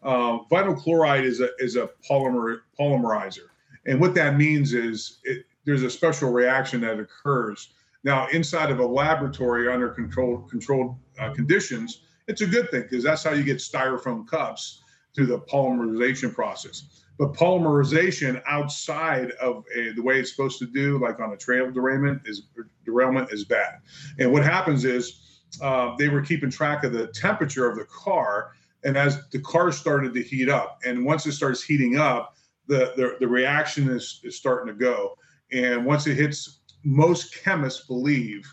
Um, 0.04 0.46
vinyl 0.50 0.78
chloride 0.78 1.26
is 1.26 1.42
a 1.42 1.50
is 1.60 1.76
a 1.76 1.90
polymer 2.10 2.62
polymerizer, 2.80 3.48
and 3.86 4.00
what 4.00 4.16
that 4.16 4.38
means 4.38 4.74
is 4.74 5.20
it, 5.24 5.46
there's 5.66 5.84
a 5.84 5.90
special 5.90 6.32
reaction 6.32 6.82
that 6.82 7.00
occurs. 7.00 7.74
Now, 8.04 8.28
inside 8.30 8.72
of 8.72 8.80
a 8.80 8.86
laboratory 8.86 9.72
under 9.72 9.90
controlled 9.90 10.50
controlled 10.50 10.96
uh, 11.20 11.34
conditions, 11.34 12.02
it's 12.28 12.42
a 12.42 12.48
good 12.48 12.72
thing 12.72 12.84
because 12.84 13.04
that's 13.04 13.24
how 13.24 13.34
you 13.34 13.44
get 13.44 13.58
styrofoam 13.58 14.26
cups 14.28 14.84
through 15.16 15.26
the 15.26 15.40
polymerization 15.40 16.34
process. 16.34 17.04
But 17.18 17.34
polymerization 17.34 18.42
outside 18.48 19.32
of 19.42 19.66
a, 19.76 19.92
the 19.92 20.02
way 20.02 20.20
it's 20.20 20.32
supposed 20.32 20.58
to 20.60 20.66
do, 20.66 20.98
like 21.00 21.20
on 21.20 21.34
a 21.34 21.38
trail 21.38 21.70
derailment, 21.70 22.22
is 22.26 22.44
derailment 22.86 23.34
is 23.34 23.44
bad. 23.44 23.80
And 24.18 24.32
what 24.32 24.44
happens 24.44 24.86
is 24.86 25.20
uh, 25.62 25.96
they 25.98 26.08
were 26.08 26.22
keeping 26.22 26.50
track 26.50 26.86
of 26.86 26.94
the 26.94 27.08
temperature 27.08 27.70
of 27.70 27.76
the 27.76 27.84
car, 27.86 28.52
and 28.84 28.98
as 28.98 29.28
the 29.30 29.40
car 29.40 29.72
started 29.72 30.14
to 30.14 30.24
heat 30.24 30.50
up, 30.50 30.80
and 30.86 31.06
once 31.06 31.26
it 31.26 31.34
starts 31.34 31.64
heating 31.64 31.98
up, 31.98 32.36
the 32.68 32.94
the, 32.96 33.18
the 33.20 33.28
reaction 33.28 33.90
is, 33.90 34.22
is 34.24 34.38
starting 34.38 34.68
to 34.68 34.80
go. 34.80 35.16
And 35.52 35.86
once 35.86 36.08
it 36.08 36.16
hits, 36.16 36.60
most 36.84 37.36
chemists 37.44 37.88
believe 37.88 38.52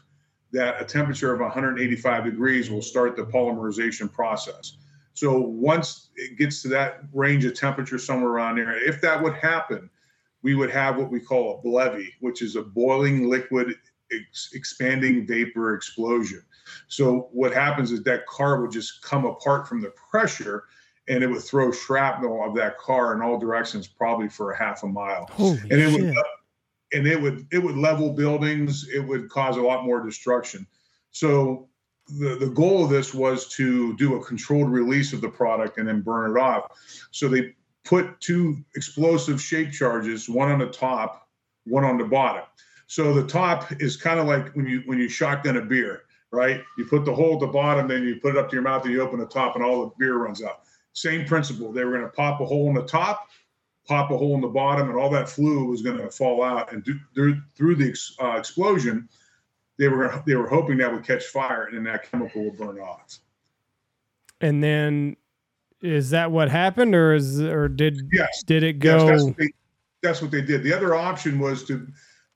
that 0.53 0.81
a 0.81 0.85
temperature 0.85 1.33
of 1.33 1.41
185 1.41 2.25
degrees 2.25 2.71
will 2.71 2.83
start 2.83 3.17
the 3.17 3.25
polymerization 3.25 4.11
process. 4.11 4.79
So 5.13 5.39
once 5.39 6.11
it 6.17 6.39
gets 6.39 6.63
to 6.63 6.69
that 6.69 7.01
range 7.13 7.45
of 7.45 7.55
temperature 7.55 7.99
somewhere 7.99 8.33
around 8.33 8.57
there, 8.57 8.77
if 8.77 9.01
that 9.01 9.23
would 9.23 9.35
happen, 9.35 9.91
we 10.43 10.55
would 10.55 10.71
have 10.71 10.97
what 10.97 11.11
we 11.11 11.21
call 11.21 11.59
a 11.59 11.63
BLEVE, 11.63 12.13
which 12.21 12.43
is 12.43 12.57
a 12.57 12.63
boiling 12.63 13.29
liquid 13.29 13.75
ex- 14.13 14.51
expanding 14.53 15.27
vapor 15.27 15.75
explosion. 15.75 16.43
So 16.89 17.29
what 17.33 17.53
happens 17.53 17.93
is 17.93 18.03
that 18.05 18.27
car 18.27 18.61
would 18.61 18.71
just 18.71 19.03
come 19.03 19.25
apart 19.25 19.69
from 19.69 19.81
the 19.81 19.93
pressure 20.11 20.65
and 21.09 21.23
it 21.23 21.29
would 21.29 21.43
throw 21.43 21.71
shrapnel 21.71 22.45
of 22.45 22.57
that 22.57 22.79
car 22.79 23.15
in 23.15 23.23
all 23.23 23.39
directions, 23.39 23.87
probably 23.87 24.29
for 24.29 24.51
a 24.53 24.59
half 24.59 24.83
a 24.83 24.87
mile. 24.89 25.29
Holy 25.31 25.59
And 25.59 25.73
it 25.73 25.93
shit! 25.93 26.03
would 26.03 26.15
and 26.93 27.07
it 27.07 27.21
would 27.21 27.47
it 27.53 27.59
would 27.59 27.77
level 27.77 28.13
buildings 28.13 28.89
it 28.89 29.01
would 29.01 29.29
cause 29.29 29.57
a 29.57 29.63
lot 29.63 29.85
more 29.85 30.05
destruction 30.05 30.67
so 31.11 31.69
the, 32.09 32.37
the 32.37 32.51
goal 32.51 32.85
of 32.85 32.91
this 32.91 33.13
was 33.13 33.49
to 33.49 33.97
do 33.97 34.15
a 34.15 34.25
controlled 34.25 34.71
release 34.71 35.13
of 35.13 35.21
the 35.21 35.29
product 35.29 35.79
and 35.79 35.89
then 35.89 36.01
burn 36.01 36.31
it 36.31 36.41
off 36.41 36.67
so 37.11 37.29
they 37.29 37.55
put 37.85 38.21
two 38.21 38.57
explosive 38.75 39.41
shape 39.41 39.73
charges 39.73 40.29
one 40.29 40.51
on 40.51 40.59
the 40.59 40.67
top 40.67 41.29
one 41.65 41.85
on 41.85 41.99
the 41.99 42.05
bottom 42.05 42.45
so 42.87 43.13
the 43.13 43.27
top 43.27 43.73
is 43.81 43.97
kind 43.97 44.21
of 44.21 44.27
like 44.27 44.55
when 44.55 44.67
you 44.67 44.83
when 44.87 44.99
you 44.99 45.09
shotgun 45.09 45.57
a 45.57 45.63
beer 45.63 46.03
right 46.37 46.63
you 46.79 46.85
put 46.85 47.05
the 47.05 47.15
hole 47.15 47.35
at 47.35 47.41
the 47.41 47.47
bottom 47.47 47.89
then 47.89 48.05
you 48.05 48.17
put 48.17 48.37
it 48.37 48.39
up 48.39 48.49
to 48.49 48.55
your 48.55 48.63
mouth 48.63 48.85
and 48.85 48.93
you 48.93 49.01
open 49.01 49.19
the 49.19 49.27
top 49.27 49.57
and 49.57 49.65
all 49.65 49.83
the 49.83 49.93
beer 49.99 50.19
runs 50.19 50.43
out 50.43 50.63
same 50.93 51.27
principle 51.27 51.73
they 51.73 51.85
were 51.85 51.93
going 51.93 52.03
to 52.03 52.09
pop 52.11 52.41
a 52.41 52.45
hole 52.45 52.69
in 52.69 52.75
the 52.75 52.87
top 52.87 53.29
pop 53.87 54.11
a 54.11 54.17
hole 54.17 54.35
in 54.35 54.41
the 54.41 54.49
bottom, 54.49 54.89
and 54.89 54.99
all 54.99 55.11
that 55.11 55.29
fluid 55.29 55.69
was 55.69 55.83
going 55.83 55.99
to 55.99 56.11
fall 56.11 56.43
out. 56.43 56.73
And 56.73 56.85
do, 56.85 56.99
through, 57.15 57.41
through 57.55 57.77
the 57.77 57.89
ex, 57.89 58.15
uh, 58.21 58.37
explosion, 58.37 59.09
they 59.79 59.89
were 59.89 60.23
they 60.27 60.35
were 60.37 60.49
hoping 60.49 60.79
that 60.79 60.93
would 60.93 61.05
catch 61.05 61.25
fire, 61.25 61.65
and 61.65 61.77
then 61.77 61.85
that 61.85 62.11
chemical 62.11 62.45
would 62.45 62.57
burn 62.57 62.79
off. 62.79 63.19
And 64.41 64.63
then, 64.63 65.17
is 65.83 66.11
that 66.11 66.31
what 66.31 66.49
happened, 66.51 66.95
or 66.95 67.15
is 67.15 67.41
or 67.41 67.69
did 67.69 68.01
Yes, 68.13 68.43
did 68.43 68.63
it 68.63 68.83
yes, 68.83 69.01
go? 69.03 69.07
that's 69.07 69.25
what, 69.25 69.37
they, 69.37 69.49
that's 70.03 70.23
what 70.23 70.31
they 70.31 70.43
did. 70.43 70.63
The 70.63 70.73
other 70.73 70.95
option 70.95 71.39
was 71.39 71.65
to 71.65 71.87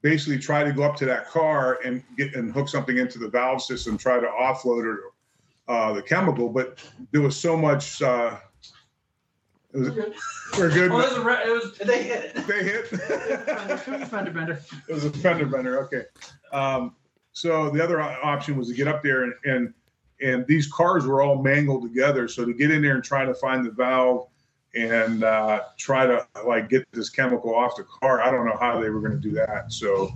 basically 0.03 0.39
try 0.39 0.65
to 0.65 0.73
go 0.73 0.83
up 0.83 0.97
to 0.97 1.05
that 1.07 1.29
car 1.29 1.79
and 1.85 2.03
get 2.17 2.35
and 2.35 2.53
hook 2.53 2.69
something 2.69 2.99
into 2.99 3.19
the 3.19 3.29
valve 3.29 3.63
system, 3.63 3.99
try 3.99 4.19
to 4.19 4.27
offload 4.27 4.95
it, 4.95 5.01
uh, 5.69 5.93
the 5.93 6.03
chemical. 6.03 6.49
But 6.49 6.83
there 7.13 7.21
was 7.21 7.37
so 7.37 7.57
much. 7.57 8.01
Uh, 8.03 8.39
it 9.73 9.79
was, 9.79 9.91
we're 10.59 10.71
good. 10.71 10.91
Oh, 10.91 10.99
it 10.99 11.09
was 11.09 11.17
a 11.17 11.49
it 11.49 11.53
was 11.53 11.79
they 11.79 12.03
hit 12.03 12.33
it. 12.35 12.47
they 12.47 12.65
hit. 12.65 12.89
Fender 14.09 14.33
bender. 14.33 14.61
It 14.89 14.93
was 14.93 15.05
a 15.05 15.11
fender 15.11 15.47
bender. 15.47 15.85
Okay. 15.85 16.03
Um, 16.53 16.97
so 17.33 17.71
the 17.71 17.83
other 17.83 18.01
option 18.01 18.57
was 18.57 18.69
to 18.69 18.75
get 18.75 18.89
up 18.89 19.03
there 19.03 19.23
and, 19.23 19.35
and 19.45 19.75
and 20.21 20.47
these 20.47 20.71
cars 20.71 21.07
were 21.07 21.23
all 21.23 21.41
mangled 21.41 21.83
together. 21.83 22.29
So 22.29 22.45
to 22.45 22.53
get 22.53 22.71
in 22.71 22.83
there 22.83 22.95
and 22.95 23.05
try 23.05 23.25
to 23.25 23.35
find 23.35 23.65
the 23.65 23.71
valve 23.71 24.27
and 24.75 25.25
uh, 25.25 25.63
try 25.77 26.07
to 26.07 26.27
like 26.47 26.69
get 26.69 26.87
this 26.93 27.11
chemical 27.11 27.55
off 27.55 27.77
the 27.77 27.85
car, 27.85 28.21
I 28.23 28.31
don't 28.31 28.47
know 28.47 28.57
how 28.59 28.81
they 28.81 28.91
were 28.91 29.01
going 29.01 29.13
to 29.13 29.19
do 29.19 29.33
that. 29.33 29.73
So 29.73 30.13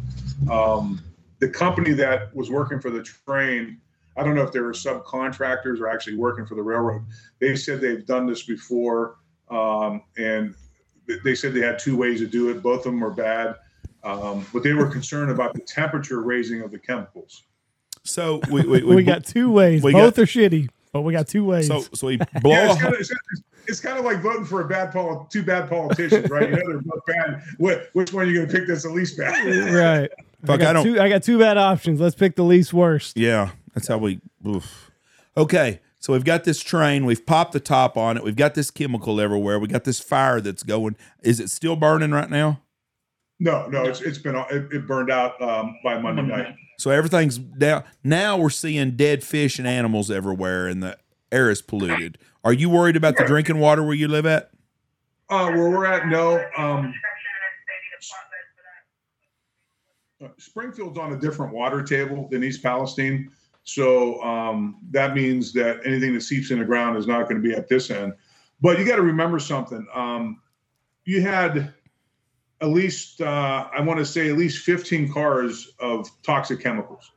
um, 0.50 1.02
the 1.40 1.48
company 1.48 1.92
that 1.94 2.34
was 2.34 2.50
working 2.50 2.80
for 2.80 2.90
the 2.90 3.02
train, 3.02 3.80
I 4.16 4.22
don't 4.22 4.34
know 4.34 4.42
if 4.42 4.52
they 4.52 4.60
were 4.60 4.72
subcontractors 4.72 5.80
or 5.80 5.88
actually 5.88 6.16
working 6.16 6.46
for 6.46 6.54
the 6.54 6.62
railroad. 6.62 7.02
They 7.40 7.56
said 7.56 7.80
they've 7.80 8.06
done 8.06 8.26
this 8.26 8.44
before, 8.44 9.16
um, 9.50 10.02
and 10.16 10.54
they 11.24 11.34
said 11.34 11.52
they 11.52 11.60
had 11.60 11.78
two 11.78 11.96
ways 11.96 12.20
to 12.20 12.26
do 12.26 12.50
it. 12.50 12.62
Both 12.62 12.80
of 12.86 12.92
them 12.92 13.00
were 13.00 13.10
bad. 13.10 13.56
Um, 14.04 14.46
but 14.52 14.62
they 14.62 14.74
were 14.74 14.86
concerned 14.86 15.30
about 15.30 15.54
the 15.54 15.60
temperature 15.60 16.20
raising 16.20 16.60
of 16.60 16.70
the 16.70 16.78
chemicals. 16.78 17.42
So 18.04 18.40
we 18.50 18.62
we, 18.62 18.82
we, 18.82 19.02
got 19.02 19.24
two 19.24 19.50
ways. 19.50 19.82
we 19.82 19.92
Both 19.92 20.16
got- 20.16 20.22
are 20.22 20.26
shitty, 20.26 20.68
but 20.92 21.00
we 21.00 21.12
got 21.12 21.26
two 21.26 21.44
ways. 21.44 21.66
so 21.66 21.80
so 21.94 22.06
we 22.06 22.16
blow. 22.42 22.52
Yeah, 22.52 22.68
a 22.68 22.70
it's 22.72 22.80
kind, 22.82 22.94
of, 22.94 23.00
it's, 23.00 23.10
it's 23.68 23.80
kind 23.80 23.98
of 23.98 24.04
like 24.04 24.20
voting 24.22 24.44
for 24.44 24.60
a 24.60 24.68
bad 24.68 24.92
poli- 24.92 25.24
two 25.30 25.42
bad 25.42 25.68
politicians, 25.68 26.28
right? 26.30 26.50
You 26.50 26.56
know 26.56 26.62
they're 26.66 26.80
both 26.82 27.04
bad. 27.06 27.42
Which, 27.58 27.80
which 27.92 28.12
one 28.12 28.24
are 28.26 28.28
you 28.30 28.36
going 28.36 28.48
to 28.48 28.52
pick 28.52 28.66
that's 28.68 28.82
the 28.84 28.90
least 28.90 29.16
bad? 29.18 29.44
right. 29.74 30.10
I 30.42 30.46
Fuck, 30.46 30.60
got 30.60 30.68
I 30.68 30.72
don't- 30.74 30.84
two. 30.84 31.00
I 31.00 31.08
got 31.08 31.22
two 31.22 31.38
bad 31.38 31.56
options. 31.56 32.00
Let's 32.00 32.14
pick 32.14 32.36
the 32.36 32.42
least 32.44 32.72
worst. 32.72 33.16
Yeah, 33.16 33.50
that's 33.74 33.88
how 33.88 33.98
we. 33.98 34.20
Oof. 34.46 34.90
Okay, 35.36 35.80
so 35.98 36.12
we've 36.12 36.24
got 36.24 36.44
this 36.44 36.60
train. 36.60 37.04
We've 37.06 37.24
popped 37.24 37.52
the 37.52 37.60
top 37.60 37.96
on 37.96 38.16
it. 38.16 38.22
We've 38.22 38.36
got 38.36 38.54
this 38.54 38.70
chemical 38.70 39.20
everywhere. 39.20 39.58
We 39.58 39.68
got 39.68 39.84
this 39.84 40.00
fire 40.00 40.40
that's 40.40 40.62
going. 40.62 40.96
Is 41.22 41.40
it 41.40 41.50
still 41.50 41.76
burning 41.76 42.10
right 42.12 42.30
now? 42.30 42.60
No, 43.40 43.66
no, 43.66 43.84
it's 43.84 44.00
it's 44.00 44.18
been 44.18 44.36
it, 44.36 44.72
it 44.72 44.86
burned 44.86 45.10
out 45.10 45.40
um, 45.42 45.76
by 45.82 45.98
Monday 45.98 46.22
night. 46.22 46.54
So 46.78 46.90
everything's 46.90 47.38
down. 47.38 47.84
Now 48.04 48.36
we're 48.36 48.50
seeing 48.50 48.92
dead 48.92 49.24
fish 49.24 49.58
and 49.58 49.66
animals 49.66 50.10
everywhere, 50.10 50.66
and 50.68 50.82
the 50.82 50.98
air 51.32 51.50
is 51.50 51.62
polluted. 51.62 52.18
Are 52.44 52.52
you 52.52 52.68
worried 52.68 52.96
about 52.96 53.16
the 53.16 53.24
drinking 53.24 53.58
water 53.58 53.82
where 53.82 53.94
you 53.94 54.08
live 54.08 54.26
at? 54.26 54.50
Uh, 55.30 55.50
where 55.50 55.70
we're 55.70 55.86
at, 55.86 56.08
no. 56.08 56.44
Um, 56.56 56.94
uh, 60.22 60.28
Springfield's 60.38 60.98
on 60.98 61.12
a 61.12 61.18
different 61.18 61.52
water 61.52 61.82
table 61.82 62.28
than 62.30 62.44
East 62.44 62.62
Palestine, 62.62 63.30
so 63.64 64.22
um, 64.22 64.76
that 64.90 65.14
means 65.14 65.52
that 65.54 65.80
anything 65.84 66.12
that 66.14 66.20
seeps 66.20 66.50
in 66.50 66.58
the 66.58 66.64
ground 66.64 66.96
is 66.96 67.06
not 67.06 67.28
going 67.28 67.40
to 67.40 67.46
be 67.46 67.54
at 67.54 67.68
this 67.68 67.90
end. 67.90 68.12
But 68.60 68.78
you 68.78 68.84
got 68.84 68.96
to 68.96 69.02
remember 69.02 69.38
something. 69.38 69.86
Um, 69.94 70.40
you 71.04 71.22
had 71.22 71.74
at 72.60 72.68
least, 72.68 73.20
uh, 73.20 73.68
I 73.76 73.80
want 73.80 73.98
to 73.98 74.06
say, 74.06 74.30
at 74.30 74.36
least 74.36 74.64
15 74.64 75.12
cars 75.12 75.72
of 75.78 76.08
toxic 76.22 76.60
chemicals, 76.60 77.10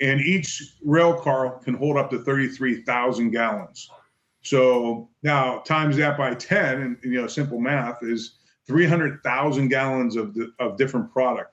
and 0.00 0.20
each 0.20 0.76
rail 0.84 1.14
car 1.14 1.58
can 1.58 1.74
hold 1.74 1.96
up 1.96 2.10
to 2.10 2.18
33,000 2.18 3.30
gallons. 3.30 3.90
So 4.42 5.08
now 5.22 5.58
times 5.60 5.96
that 5.96 6.16
by 6.16 6.34
10, 6.34 6.82
and 6.82 6.96
you 7.02 7.20
know, 7.20 7.26
simple 7.26 7.60
math 7.60 8.02
is 8.02 8.38
300,000 8.66 9.68
gallons 9.68 10.16
of 10.16 10.34
the, 10.34 10.52
of 10.58 10.76
different 10.76 11.10
product. 11.12 11.52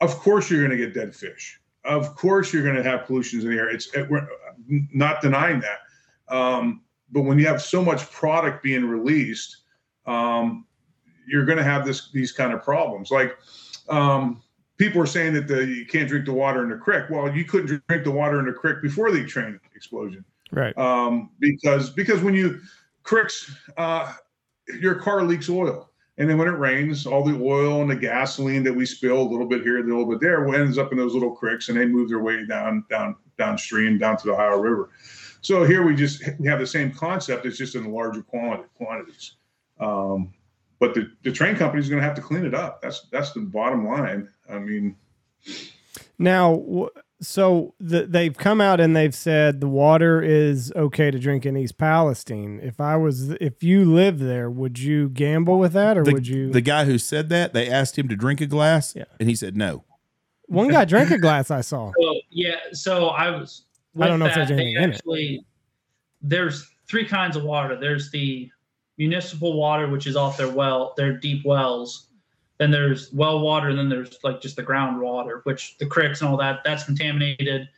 Of 0.00 0.16
course, 0.18 0.50
you're 0.50 0.60
going 0.60 0.76
to 0.78 0.84
get 0.84 0.94
dead 0.94 1.14
fish. 1.14 1.60
Of 1.84 2.14
course, 2.16 2.52
you're 2.52 2.62
going 2.62 2.76
to 2.76 2.82
have 2.82 3.06
pollutions 3.06 3.44
in 3.44 3.50
the 3.50 3.56
air. 3.56 3.70
It's 3.70 3.94
it, 3.94 4.10
we're 4.10 4.28
not 4.92 5.22
denying 5.22 5.60
that. 5.60 5.78
Um, 6.28 6.82
but 7.10 7.22
when 7.22 7.38
you 7.38 7.46
have 7.46 7.62
so 7.62 7.82
much 7.82 8.10
product 8.10 8.62
being 8.62 8.84
released, 8.84 9.58
um, 10.06 10.66
you're 11.26 11.44
going 11.44 11.58
to 11.58 11.64
have 11.64 11.86
this 11.86 12.10
these 12.10 12.32
kind 12.32 12.52
of 12.52 12.62
problems. 12.62 13.10
Like 13.10 13.38
um, 13.88 14.42
people 14.76 15.00
are 15.00 15.06
saying 15.06 15.34
that 15.34 15.48
the, 15.48 15.64
you 15.64 15.86
can't 15.86 16.08
drink 16.08 16.26
the 16.26 16.32
water 16.32 16.62
in 16.62 16.70
the 16.70 16.76
creek. 16.76 17.04
Well, 17.10 17.34
you 17.34 17.44
couldn't 17.44 17.82
drink 17.88 18.04
the 18.04 18.10
water 18.10 18.38
in 18.40 18.46
the 18.46 18.52
creek 18.52 18.82
before 18.82 19.10
the 19.10 19.24
train 19.24 19.58
explosion 19.74 20.24
Right. 20.52 20.76
um, 20.78 21.30
because 21.40 21.90
because 21.90 22.22
when 22.22 22.34
you 22.34 22.60
cricks, 23.02 23.54
uh, 23.76 24.12
your 24.80 24.94
car 24.96 25.22
leaks 25.24 25.48
oil, 25.48 25.90
and 26.18 26.28
then 26.30 26.38
when 26.38 26.48
it 26.48 26.52
rains, 26.52 27.06
all 27.06 27.24
the 27.24 27.38
oil 27.42 27.82
and 27.82 27.90
the 27.90 27.96
gasoline 27.96 28.62
that 28.64 28.72
we 28.72 28.86
spill 28.86 29.20
a 29.20 29.28
little 29.28 29.46
bit 29.46 29.62
here, 29.62 29.78
a 29.78 29.82
little 29.82 30.06
bit 30.06 30.20
there, 30.20 30.46
ends 30.54 30.78
up 30.78 30.92
in 30.92 30.98
those 30.98 31.14
little 31.14 31.32
cricks, 31.32 31.68
and 31.68 31.78
they 31.78 31.84
move 31.86 32.08
their 32.08 32.20
way 32.20 32.46
down 32.46 32.84
down 32.88 33.16
downstream 33.38 33.98
down 33.98 34.16
to 34.16 34.26
the 34.26 34.32
Ohio 34.32 34.58
River. 34.58 34.90
So 35.40 35.64
here 35.64 35.82
we 35.84 35.94
just 35.94 36.22
we 36.38 36.48
have 36.48 36.58
the 36.58 36.66
same 36.66 36.92
concept. 36.92 37.44
It's 37.46 37.58
just 37.58 37.74
in 37.74 37.90
larger 37.92 38.22
quantity 38.22 38.68
quantities. 38.76 39.34
Um, 39.78 40.32
but 40.78 40.94
the, 40.94 41.10
the 41.24 41.32
train 41.32 41.56
company 41.56 41.80
is 41.82 41.88
going 41.88 42.00
to 42.00 42.06
have 42.06 42.16
to 42.16 42.22
clean 42.22 42.44
it 42.44 42.54
up. 42.54 42.82
That's 42.82 43.06
that's 43.10 43.32
the 43.32 43.40
bottom 43.40 43.86
line. 43.86 44.28
I 44.50 44.58
mean, 44.58 44.96
Now, 46.18 46.88
So 47.20 47.74
the, 47.80 48.06
they've 48.06 48.36
come 48.36 48.60
out 48.60 48.78
and 48.80 48.94
they've 48.94 49.14
said 49.14 49.60
the 49.62 49.68
water 49.68 50.20
is 50.22 50.70
okay 50.76 51.10
to 51.10 51.18
drink 51.18 51.46
in 51.46 51.56
East 51.56 51.78
Palestine. 51.78 52.60
If 52.62 52.78
I 52.80 52.96
was, 52.96 53.30
if 53.40 53.62
you 53.62 53.84
live 53.86 54.18
there, 54.18 54.50
would 54.50 54.78
you 54.78 55.08
gamble 55.08 55.58
with 55.58 55.72
that, 55.72 55.96
or 55.96 56.04
The, 56.04 56.12
would 56.12 56.28
you? 56.28 56.50
the 56.52 56.60
guy 56.60 56.84
who 56.84 56.98
said 56.98 57.30
that, 57.30 57.54
they 57.54 57.68
asked 57.70 57.98
him 57.98 58.08
to 58.08 58.16
drink 58.16 58.40
a 58.42 58.46
glass, 58.46 58.94
Yeah. 58.94 59.04
and 59.18 59.28
he 59.30 59.34
said 59.34 59.56
no. 59.56 59.84
One 60.48 60.68
guy 60.68 60.84
drank 60.84 61.10
a 61.10 61.18
glass. 61.18 61.50
I 61.50 61.62
saw. 61.62 61.90
So 62.00 62.20
yeah, 62.30 62.56
so 62.72 63.08
I 63.08 63.30
was. 63.30 63.64
I 63.98 64.06
don't 64.08 64.12
with 64.12 64.20
know 64.20 64.26
if 64.26 64.34
there's 64.34 64.48
that, 64.48 64.54
they 64.56 64.62
anything 64.62 64.82
in 64.84 64.90
it. 64.90 64.94
actually, 64.96 65.44
There's 66.22 66.68
three 66.86 67.04
kinds 67.06 67.34
of 67.36 67.42
water. 67.44 67.76
There's 67.80 68.10
the 68.10 68.48
municipal 68.98 69.58
water, 69.58 69.88
which 69.88 70.06
is 70.06 70.16
off 70.16 70.36
their 70.36 70.50
well, 70.50 70.94
their 70.96 71.16
deep 71.16 71.44
wells. 71.44 72.08
Then 72.58 72.70
there's 72.70 73.12
well 73.12 73.40
water, 73.40 73.68
and 73.68 73.78
then 73.78 73.88
there's 73.88 74.18
like 74.24 74.40
just 74.40 74.56
the 74.56 74.62
groundwater, 74.62 75.42
which 75.44 75.76
the 75.78 75.86
creeks 75.86 76.20
and 76.20 76.30
all 76.30 76.36
that 76.38 76.60
that's 76.64 76.84
contaminated. 76.84 77.68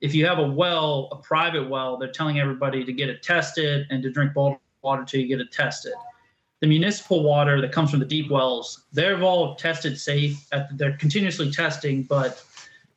If 0.00 0.14
you 0.14 0.26
have 0.26 0.38
a 0.38 0.46
well, 0.46 1.08
a 1.10 1.16
private 1.16 1.68
well, 1.68 1.96
they're 1.96 2.12
telling 2.12 2.38
everybody 2.38 2.84
to 2.84 2.92
get 2.92 3.08
it 3.08 3.22
tested 3.22 3.86
and 3.90 4.02
to 4.02 4.10
drink 4.10 4.34
bottled 4.34 4.58
water 4.82 5.04
till 5.04 5.20
you 5.20 5.26
get 5.26 5.40
it 5.40 5.52
tested. 5.52 5.94
The 6.60 6.66
municipal 6.66 7.22
water 7.22 7.60
that 7.60 7.72
comes 7.72 7.90
from 7.90 8.00
the 8.00 8.06
deep 8.06 8.30
wells, 8.30 8.84
they're 8.92 9.22
all 9.22 9.56
tested 9.56 9.98
safe. 9.98 10.46
At, 10.52 10.76
they're 10.76 10.96
continuously 10.98 11.50
testing, 11.50 12.02
but 12.02 12.44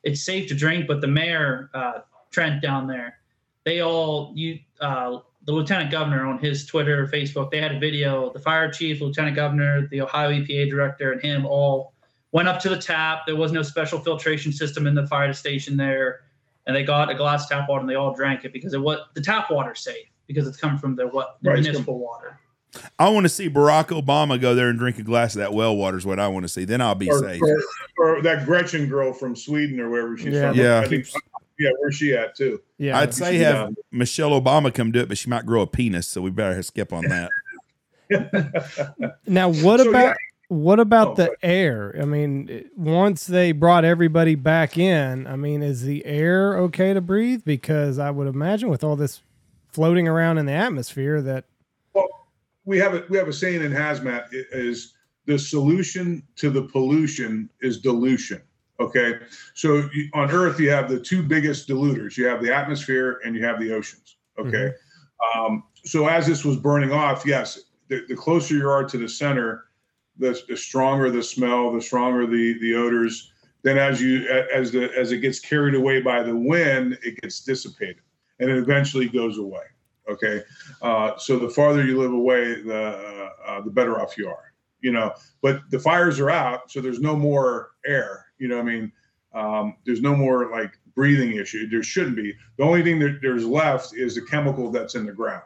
it's 0.04 0.22
safe 0.22 0.50
to 0.50 0.56
drink. 0.56 0.88
But 0.88 1.00
the 1.00 1.08
mayor, 1.08 1.70
uh, 1.74 2.00
Trent 2.32 2.62
down 2.62 2.86
there, 2.86 3.20
they 3.63 3.82
all 3.82 4.34
you 4.36 4.60
uh, 4.82 5.20
the 5.50 5.56
lieutenant 5.56 5.90
governor 5.90 6.28
on 6.28 6.38
his 6.38 6.64
Twitter, 6.68 7.08
Facebook, 7.08 7.50
they 7.50 7.60
had 7.60 7.74
a 7.74 7.80
video. 7.80 8.32
The 8.32 8.38
fire 8.40 8.72
chief, 8.72 9.02
lieutenant 9.02 9.36
governor, 9.36 9.88
the 9.88 10.00
Ohio 10.02 10.30
EPA 10.30 10.70
director, 10.70 11.12
and 11.12 11.20
him 11.20 11.44
all 11.44 11.94
went 12.34 12.48
up 12.48 12.60
to 12.62 12.70
the 12.70 12.78
tap. 12.78 13.22
There 13.26 13.36
was 13.36 13.52
no 13.52 13.64
special 13.64 13.98
filtration 14.00 14.52
system 14.52 14.86
in 14.86 14.94
the 14.94 15.08
fire 15.08 15.34
station 15.34 15.76
there, 15.76 16.20
and 16.68 16.76
they 16.76 16.84
got 16.84 17.10
a 17.10 17.16
glass 17.16 17.48
tap 17.48 17.68
water 17.68 17.82
and 17.82 17.90
they 17.90 17.96
all 17.96 18.14
drank 18.14 18.46
it 18.46 18.54
because 18.54 18.76
it 18.76 18.80
was 18.82 19.00
the 19.16 19.22
tap 19.22 19.50
water's 19.50 19.80
safe 19.80 20.06
because 20.28 20.46
it's 20.48 20.58
coming 20.58 20.78
from 20.78 20.96
the 20.96 21.08
what 21.08 21.38
the 21.42 21.50
Right, 21.50 21.64
municipal 21.64 21.98
water. 21.98 22.40
I 23.00 23.10
want 23.10 23.24
to 23.26 23.30
see 23.30 23.50
Barack 23.50 23.88
Obama 23.88 24.40
go 24.40 24.54
there 24.54 24.70
and 24.70 24.78
drink 24.78 25.00
a 25.00 25.02
glass 25.02 25.34
of 25.34 25.40
that 25.40 25.52
well 25.52 25.76
water 25.76 25.98
is 25.98 26.06
what 26.06 26.20
I 26.20 26.28
want 26.28 26.44
to 26.44 26.50
see. 26.50 26.66
Then 26.66 26.80
I'll 26.82 26.94
be 26.94 27.10
or, 27.10 27.18
safe. 27.18 27.42
or, 27.42 27.64
or 27.98 28.22
that 28.22 28.46
Gretchen 28.46 28.88
girl 28.88 29.14
from 29.14 29.36
Sweden 29.36 29.80
or 29.80 29.90
wherever 29.90 30.16
she's 30.16 30.36
Yeah. 30.36 30.50
from. 30.50 30.60
Yeah. 30.60 30.80
I 30.80 30.88
think, 30.88 31.08
yeah, 31.60 31.69
where's 31.80 31.95
she 31.95 32.13
at 32.15 32.36
too? 32.36 32.62
Yeah, 32.78 32.98
I'd 32.98 33.13
say 33.13 33.38
have 33.38 33.54
down. 33.56 33.76
Michelle 33.91 34.32
Obama 34.32 34.74
come 34.74 34.91
do 34.91 35.02
it, 35.02 35.10
but 35.10 35.17
she 35.17 35.30
might 35.30 35.45
grow 35.45 35.62
a 35.62 35.67
penis, 35.67 36.08
so 36.08 36.22
we 36.22 36.32
better 36.32 36.62
skip 36.63 36.91
on 36.93 37.04
that. 37.06 37.30
Now, 39.28 39.50
what 39.50 39.80
So, 39.80 39.89
about 39.89 40.08
yeah. 40.08 40.13
what 40.48 40.80
about 40.80 41.10
Oh, 41.10 41.13
the 41.15 41.26
go 41.28 41.36
air? 41.43 41.95
I 42.02 42.06
mean, 42.06 42.69
once 42.76 43.28
they 43.28 43.52
brought 43.52 43.86
everybody 43.86 44.34
back 44.34 44.78
in, 44.80 45.28
I 45.28 45.36
mean, 45.36 45.62
is 45.62 45.84
the 45.84 46.04
air 46.06 46.58
okay 46.58 46.93
to 46.95 47.02
breathe? 47.02 47.43
Because 47.45 48.00
I 48.00 48.10
would 48.10 48.26
imagine 48.28 48.69
with 48.69 48.84
all 48.84 48.95
this 48.95 49.22
floating 49.72 50.08
around 50.08 50.39
in 50.39 50.48
the 50.48 50.54
atmosphere, 50.54 51.22
that 51.22 51.45
Well, 51.93 52.08
we 52.65 52.80
have 52.80 52.95
a 52.95 53.06
we 53.10 53.17
have 53.19 53.28
a 53.28 53.34
saying 53.34 53.62
in 53.62 53.72
hazmat 53.72 54.26
is 54.32 54.95
the 55.26 55.38
solution 55.38 56.24
to 56.38 56.50
the 56.50 56.63
pollution 56.63 57.50
is 57.62 57.80
dilution. 57.80 58.41
Okay, 58.80 59.15
so 59.54 59.89
you, 59.94 60.10
on 60.13 60.32
Earth 60.32 60.60
you 60.60 60.70
have 60.70 60.89
the 60.89 61.00
two 61.00 61.22
biggest 61.22 61.68
diluters. 61.68 62.15
You 62.15 62.26
have 62.28 62.42
the 62.42 62.56
atmosphere 62.56 63.20
and 63.26 63.36
you 63.36 63.44
have 63.44 63.60
the 63.60 63.74
oceans. 63.74 64.18
Okay, 64.38 64.72
um, 65.36 65.63
so 65.84 66.08
as 66.08 66.26
this 66.26 66.46
was 66.46 66.56
burning 66.56 66.92
off, 66.92 67.26
yes, 67.26 67.60
the, 67.89 68.06
the 68.08 68.15
closer 68.15 68.56
you 68.56 68.70
are 68.70 68.86
to 68.86 68.98
the 68.98 69.10
center, 69.10 69.65
the, 70.18 70.39
the 70.48 70.56
stronger 70.56 71.12
the 71.12 71.24
smell, 71.24 71.74
the 71.74 71.82
stronger 71.82 72.26
the 72.26 72.58
the 72.60 72.76
odors. 72.76 73.32
Then 73.63 73.78
as 73.78 74.02
you 74.02 74.26
as 74.54 74.72
the 74.72 74.89
as 74.98 75.12
it 75.12 75.18
gets 75.18 75.39
carried 75.39 75.76
away 75.76 76.02
by 76.02 76.24
the 76.24 76.36
wind, 76.36 76.98
it 77.04 77.20
gets 77.22 77.42
dissipated 77.42 78.02
and 78.39 78.50
it 78.50 78.58
eventually 78.58 79.08
goes 79.08 79.38
away. 79.38 79.63
Okay, 80.10 80.42
uh, 80.82 81.18
so 81.18 81.38
the 81.38 81.50
farther 81.50 81.86
you 81.86 82.00
live 82.00 82.13
away, 82.13 82.62
the 82.62 82.84
uh, 82.84 83.30
uh, 83.46 83.62
the 83.62 83.70
better 83.70 84.02
off 84.02 84.18
you 84.18 84.28
are. 84.28 84.54
You 84.82 84.92
know, 84.92 85.13
but 85.42 85.62
the 85.70 85.80
fires 85.80 86.20
are 86.20 86.30
out, 86.30 86.72
so 86.72 86.80
there's 86.80 87.02
no 87.02 87.15
more 87.15 87.72
air. 87.86 88.26
You 88.39 88.47
know, 88.47 88.58
what 88.58 88.67
I 88.67 88.71
mean, 88.71 88.91
um, 89.34 89.75
there's 89.86 90.02
no 90.02 90.15
more 90.15 90.49
like 90.52 90.71
breathing 90.95 91.36
issue. 91.36 91.69
There 91.69 91.84
shouldn't 91.84 92.15
be. 92.15 92.34
The 92.58 92.63
only 92.63 92.84
thing 92.84 92.99
that 92.99 93.19
there's 93.21 93.45
left 93.45 93.93
is 93.93 94.15
the 94.15 94.21
chemical 94.21 94.71
that's 94.71 94.95
in 94.95 95.06
the 95.06 95.13
ground. 95.13 95.43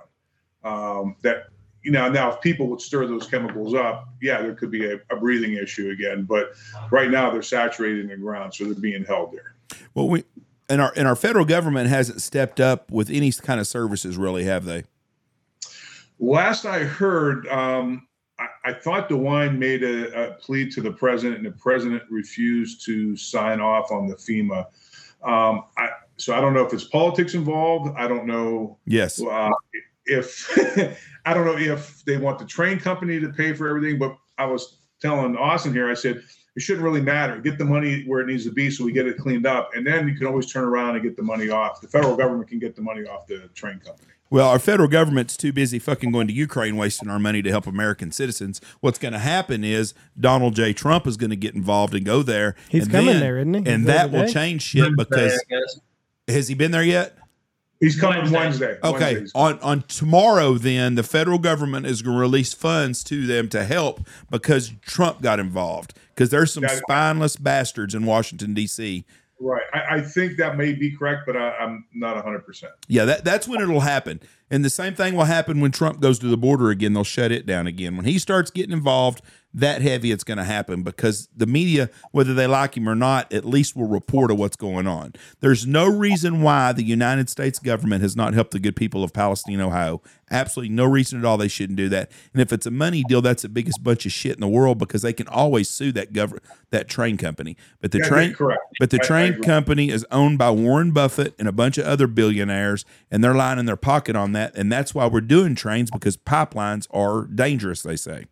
Um, 0.63 1.15
that 1.21 1.47
you 1.84 1.91
know, 1.91 2.10
now 2.10 2.32
if 2.32 2.41
people 2.41 2.67
would 2.67 2.82
stir 2.82 3.06
those 3.08 3.27
chemicals 3.27 3.73
up, 3.73 4.08
yeah, 4.21 4.41
there 4.41 4.56
could 4.56 4.71
be 4.71 4.89
a, 4.89 4.95
a 5.10 5.17
breathing 5.17 5.53
issue 5.53 5.89
again. 5.89 6.23
But 6.23 6.53
right 6.91 7.12
now 7.12 7.29
they're 7.29 7.41
saturated 7.41 8.01
in 8.01 8.08
the 8.08 8.15
ground, 8.15 8.53
so 8.53 8.63
they're 8.63 8.75
being 8.75 9.03
held 9.03 9.34
there. 9.34 9.56
Well, 9.93 10.08
we 10.08 10.23
and 10.69 10.82
our 10.82 10.93
and 10.95 11.08
our 11.08 11.15
federal 11.15 11.45
government 11.45 11.89
hasn't 11.89 12.21
stepped 12.21 12.60
up 12.60 12.89
with 12.89 13.10
any 13.10 13.32
kind 13.32 13.60
of 13.60 13.67
services, 13.67 14.17
really, 14.17 14.45
have 14.45 14.65
they? 14.65 14.84
Last 16.19 16.65
I 16.65 16.79
heard, 16.79 17.47
um, 17.47 18.08
I, 18.65 18.69
I 18.69 18.73
thought 18.73 19.10
DeWine 19.10 19.58
made 19.58 19.84
a, 19.84 20.32
a 20.32 20.34
plea 20.36 20.69
to 20.71 20.82
the 20.82 20.91
president, 20.91 21.38
and 21.38 21.45
the 21.45 21.58
president 21.58 22.03
refused 22.10 22.86
to 22.86 23.15
sign 23.15 23.60
off 23.60 23.91
on 23.91 24.08
the 24.08 24.15
FEMA. 24.15 24.65
Um, 25.23 25.65
I, 25.77 25.89
so 26.17 26.36
I 26.36 26.41
don't 26.41 26.53
know 26.53 26.65
if 26.65 26.73
it's 26.73 26.84
politics 26.84 27.34
involved. 27.34 27.93
I 27.97 28.08
don't 28.08 28.25
know 28.25 28.77
Yes. 28.86 29.21
uh, 29.21 29.49
if 30.06 30.49
I 31.25 31.34
don't 31.34 31.45
know 31.45 31.58
if 31.58 32.03
they 32.06 32.17
want 32.17 32.39
the 32.39 32.45
train 32.45 32.79
company 32.79 33.19
to 33.19 33.29
pay 33.29 33.53
for 33.53 33.67
everything. 33.69 33.97
But 33.99 34.15
I 34.38 34.45
was 34.45 34.79
telling 35.01 35.36
Austin 35.38 35.73
here, 35.73 35.89
I 35.89 35.93
said 35.93 36.21
it 36.56 36.62
shouldn't 36.62 36.84
really 36.84 37.01
matter. 37.01 37.39
Get 37.39 37.58
the 37.58 37.65
money 37.65 38.03
where 38.06 38.19
it 38.19 38.27
needs 38.27 38.43
to 38.45 38.51
be, 38.51 38.69
so 38.69 38.84
we 38.84 38.91
get 38.91 39.08
it 39.08 39.17
cleaned 39.17 39.47
up, 39.47 39.71
and 39.75 39.88
then 39.88 40.08
you 40.08 40.15
can 40.15 40.27
always 40.27 40.51
turn 40.51 40.65
around 40.65 40.95
and 40.95 41.03
get 41.03 41.15
the 41.15 41.23
money 41.23 41.49
off. 41.49 41.82
The 41.82 41.88
federal 41.88 42.15
government 42.15 42.49
can 42.49 42.60
get 42.60 42.75
the 42.75 42.82
money 42.82 43.03
off 43.08 43.25
the 43.27 43.49
train 43.56 43.79
company. 43.79 44.12
Well, 44.34 44.50
our 44.50 44.58
federal 44.58 44.89
government's 44.89 45.38
too 45.38 45.54
busy 45.54 45.78
fucking 45.78 46.12
going 46.12 46.26
to 46.26 46.34
Ukraine, 46.34 46.76
wasting 46.76 47.08
our 47.08 47.19
money 47.19 47.43
to 47.43 47.52
help 47.52 47.67
American 47.67 48.12
citizens. 48.12 48.60
What's 48.80 48.98
going 48.98 49.12
to 49.12 49.19
happen 49.19 49.63
is 49.63 49.93
Donald 50.19 50.56
J. 50.56 50.74
Trump 50.74 51.06
is 51.06 51.17
going 51.17 51.30
to 51.30 51.36
get 51.36 51.54
involved 51.54 51.93
and 51.93 52.04
go 52.04 52.24
there. 52.24 52.56
He's 52.67 52.86
and 52.86 52.91
coming 52.91 53.06
then- 53.12 53.19
there, 53.19 53.38
isn't 53.38 53.54
he? 53.54 53.72
And 53.72 53.86
that 53.86 54.10
will 54.10 54.26
day? 54.26 54.34
change 54.34 54.63
shit 54.63 54.98
because 54.98 55.39
I 55.52 56.32
has 56.32 56.48
he 56.48 56.56
been 56.56 56.72
there 56.72 56.82
yet? 56.84 57.15
He's 57.80 58.00
coming 58.00 58.22
Wednesday. 58.32 58.39
Wednesday. 58.39 58.80
Okay, 58.84 59.13
Wednesdays. 59.17 59.32
on 59.36 59.60
on 59.60 59.82
tomorrow, 59.84 60.56
then 60.56 60.96
the 60.96 61.04
federal 61.04 61.38
government 61.38 61.86
is 61.86 62.02
going 62.02 62.15
to 62.15 62.19
release 62.19 62.56
funds 62.56 63.04
to 63.04 63.28
them 63.28 63.50
to 63.50 63.63
help 63.65 64.08
because 64.32 64.74
Trump 64.82 65.22
got 65.22 65.39
involved. 65.39 65.93
Because 66.15 66.32
there's 66.32 66.52
some 66.52 66.63
That- 66.63 66.78
spineless 66.78 67.36
bastards 67.36 67.93
in 67.93 68.08
Washington 68.08 68.56
D.C. 68.56 69.06
Right. 69.39 69.63
I, 69.74 69.96
I 69.96 70.02
think 70.02 70.38
that 70.38 70.58
may 70.58 70.74
be 70.74 70.96
correct, 70.96 71.24
but 71.26 71.36
I, 71.36 71.52
I'm 71.58 71.86
not 71.93 72.24
100%. 72.24 72.63
Yeah, 72.88 73.06
that 73.06 73.26
that's 73.26 73.48
when 73.48 73.62
it'll 73.62 73.82
happen. 73.82 74.22
And 74.50 74.63
the 74.63 74.69
same 74.69 74.93
thing 74.93 75.15
will 75.15 75.26
happen 75.26 75.60
when 75.60 75.72
Trump 75.72 76.00
goes 76.00 76.19
to 76.19 76.28
the 76.28 76.38
border 76.38 76.69
again. 76.69 76.93
They'll 76.93 77.04
shut 77.04 77.32
it 77.32 77.46
down 77.46 77.67
again. 77.67 77.98
When 77.98 78.06
he 78.06 78.19
starts 78.19 78.52
getting 78.52 78.72
involved, 78.72 79.22
that 79.54 79.82
heavy 79.82 80.12
it's 80.12 80.24
going 80.24 80.38
to 80.39 80.44
happen 80.44 80.82
because 80.82 81.30
the 81.36 81.46
media, 81.46 81.89
whether 82.12 82.34
they 82.34 82.48
like 82.48 82.76
him 82.76 82.89
or 82.89 82.96
not, 82.96 83.32
at 83.32 83.46
least 83.46 83.76
will 83.76 83.88
report 83.88 84.32
of 84.32 84.39
what's 84.39 84.56
going 84.56 84.88
on. 84.88 85.13
There's 85.42 85.68
no 85.68 85.86
reason 85.88 86.42
why 86.42 86.72
the 86.74 86.84
United 86.84 87.30
States 87.30 87.60
government 87.60 88.02
has 88.02 88.16
not 88.16 88.34
helped 88.34 88.52
the 88.52 88.60
good 88.60 88.76
people 88.76 89.04
of 89.04 89.13
Palestine, 89.13 89.62
Ohio. 89.62 90.02
Absolutely 90.32 90.74
no 90.74 90.86
reason 90.86 91.20
at 91.20 91.26
all 91.26 91.38
they 91.38 91.48
shouldn't 91.48 91.78
do 91.78 91.88
that. 91.89 92.12
And 92.34 92.42
if 92.42 92.52
it's 92.52 92.66
a 92.66 92.72
money 92.72 93.04
deal, 93.08 93.22
that's 93.22 93.44
the 93.44 93.50
biggest 93.50 93.84
bunch 93.84 94.08
of 94.08 94.12
shit 94.12 94.34
in 94.34 94.42
the 94.42 94.48
world 94.48 94.80
because 94.80 95.04
they 95.04 95.13
can 95.13 95.28
always 95.28 95.70
sue 95.70 95.92
that 95.92 96.13
government 96.13 96.44
that 96.72 96.88
train 96.89 97.18
company. 97.18 97.56
But 97.80 97.92
the 97.92 98.00
Yeah, 98.00 98.08
train 98.08 98.36
but 98.80 98.89
the 98.89 98.98
I- 99.00 99.04
I 99.04 99.08
train 99.08 99.34
agree. 99.34 99.44
company 99.46 99.89
is 99.89 100.04
owned 100.10 100.39
by 100.39 100.50
Warren 100.50 100.89
Buffett 100.89 101.36
and 101.38 101.48
a 101.48 101.52
bunch 101.52 101.78
of 101.78 101.86
other 101.86 102.08
billionaires, 102.08 102.84
and 103.12 103.24
they're 103.24 103.36
lining 103.36 103.66
their 103.66 103.76
pocket 103.78 104.16
on 104.16 104.32
that. 104.32 104.58
And 104.58 104.72
that's 104.72 104.96
why 104.96 105.06
we're 105.06 105.22
doing 105.22 105.54
trains 105.54 105.92
because 105.92 106.18
pipelines 106.18 106.88
are 106.89 107.26
dangerous, 107.28 107.84
they 107.84 107.96
say. 107.96 108.26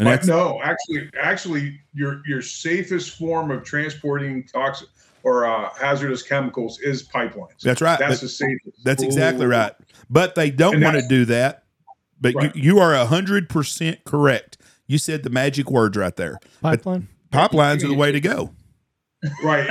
And 0.00 0.06
But 0.08 0.24
no, 0.24 0.58
actually, 0.62 1.10
actually, 1.20 1.78
your 1.92 2.22
your 2.26 2.40
safest 2.40 3.18
form 3.18 3.50
of 3.50 3.64
transporting 3.64 4.44
toxic 4.46 4.88
or 5.24 5.44
uh, 5.44 5.68
hazardous 5.78 6.22
chemicals 6.22 6.78
is 6.80 7.06
pipelines. 7.06 7.60
that's 7.62 7.82
right. 7.82 7.98
That's 7.98 8.14
But 8.16 8.20
the 8.22 8.28
safest. 8.30 8.82
that's 8.82 9.02
exactly 9.02 9.44
Ooh. 9.44 9.50
right. 9.50 9.72
But 10.08 10.34
they 10.36 10.50
don't 10.50 10.80
want 10.80 10.96
to 10.96 11.06
do 11.06 11.26
that. 11.26 11.64
But 12.18 12.34
Right. 12.34 12.56
you, 12.56 12.62
you 12.76 12.78
are 12.78 12.94
hundred 13.04 13.50
percent 13.50 14.04
correct. 14.04 14.56
You 14.86 14.96
said 14.96 15.22
the 15.22 15.28
magic 15.30 15.70
words 15.70 15.98
right 15.98 16.16
there. 16.16 16.38
pipeline. 16.62 17.06
Pipelines 17.30 17.84
are 17.84 17.88
the 17.88 17.94
way 17.94 18.10
to 18.10 18.20
go. 18.20 18.52
Right. 19.44 19.68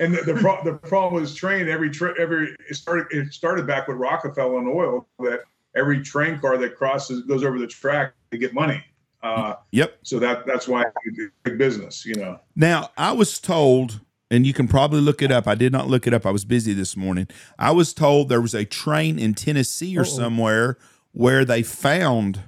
And 0.00 0.12
the 0.12 0.22
the, 0.22 0.34
pro- 0.34 0.62
the 0.64 0.74
problem 0.74 1.22
is 1.22 1.36
train 1.36 1.68
every 1.68 1.88
tra- 1.90 2.18
every 2.20 2.56
it 2.68 2.74
started 2.74 3.06
it 3.12 3.32
started 3.32 3.64
back 3.64 3.86
with 3.86 3.96
Rockefeller 3.96 4.58
and 4.58 4.68
oil 4.68 5.06
that 5.20 5.42
every 5.76 6.02
train 6.02 6.40
car 6.40 6.58
that 6.58 6.74
crosses 6.74 7.22
goes 7.22 7.44
over 7.44 7.60
the 7.60 7.66
track 7.68 8.14
to 8.32 8.38
get 8.38 8.52
money. 8.52 8.82
Uh, 9.22 9.54
Yep. 9.72 9.98
so 10.02 10.18
that 10.20 10.46
that's 10.46 10.68
why 10.68 10.82
it's 11.04 11.30
big 11.44 11.58
business, 11.58 12.06
you 12.06 12.14
know. 12.14 12.38
Now, 12.54 12.90
I 12.96 13.12
was 13.12 13.38
told, 13.40 14.00
and 14.30 14.46
you 14.46 14.52
can 14.52 14.68
probably 14.68 15.00
look 15.00 15.22
it 15.22 15.32
up. 15.32 15.46
I 15.48 15.54
did 15.56 15.72
not 15.72 15.88
look 15.88 16.06
it 16.06 16.14
up. 16.14 16.24
I 16.24 16.30
was 16.30 16.44
busy 16.44 16.72
this 16.72 16.96
morning. 16.96 17.26
I 17.58 17.72
was 17.72 17.92
told 17.92 18.28
there 18.28 18.40
was 18.40 18.54
a 18.54 18.64
train 18.64 19.18
in 19.18 19.34
Tennessee 19.34 19.96
or 19.98 20.02
Uh-oh. 20.02 20.04
somewhere 20.04 20.78
where 21.12 21.44
they 21.44 21.62
found 21.64 22.42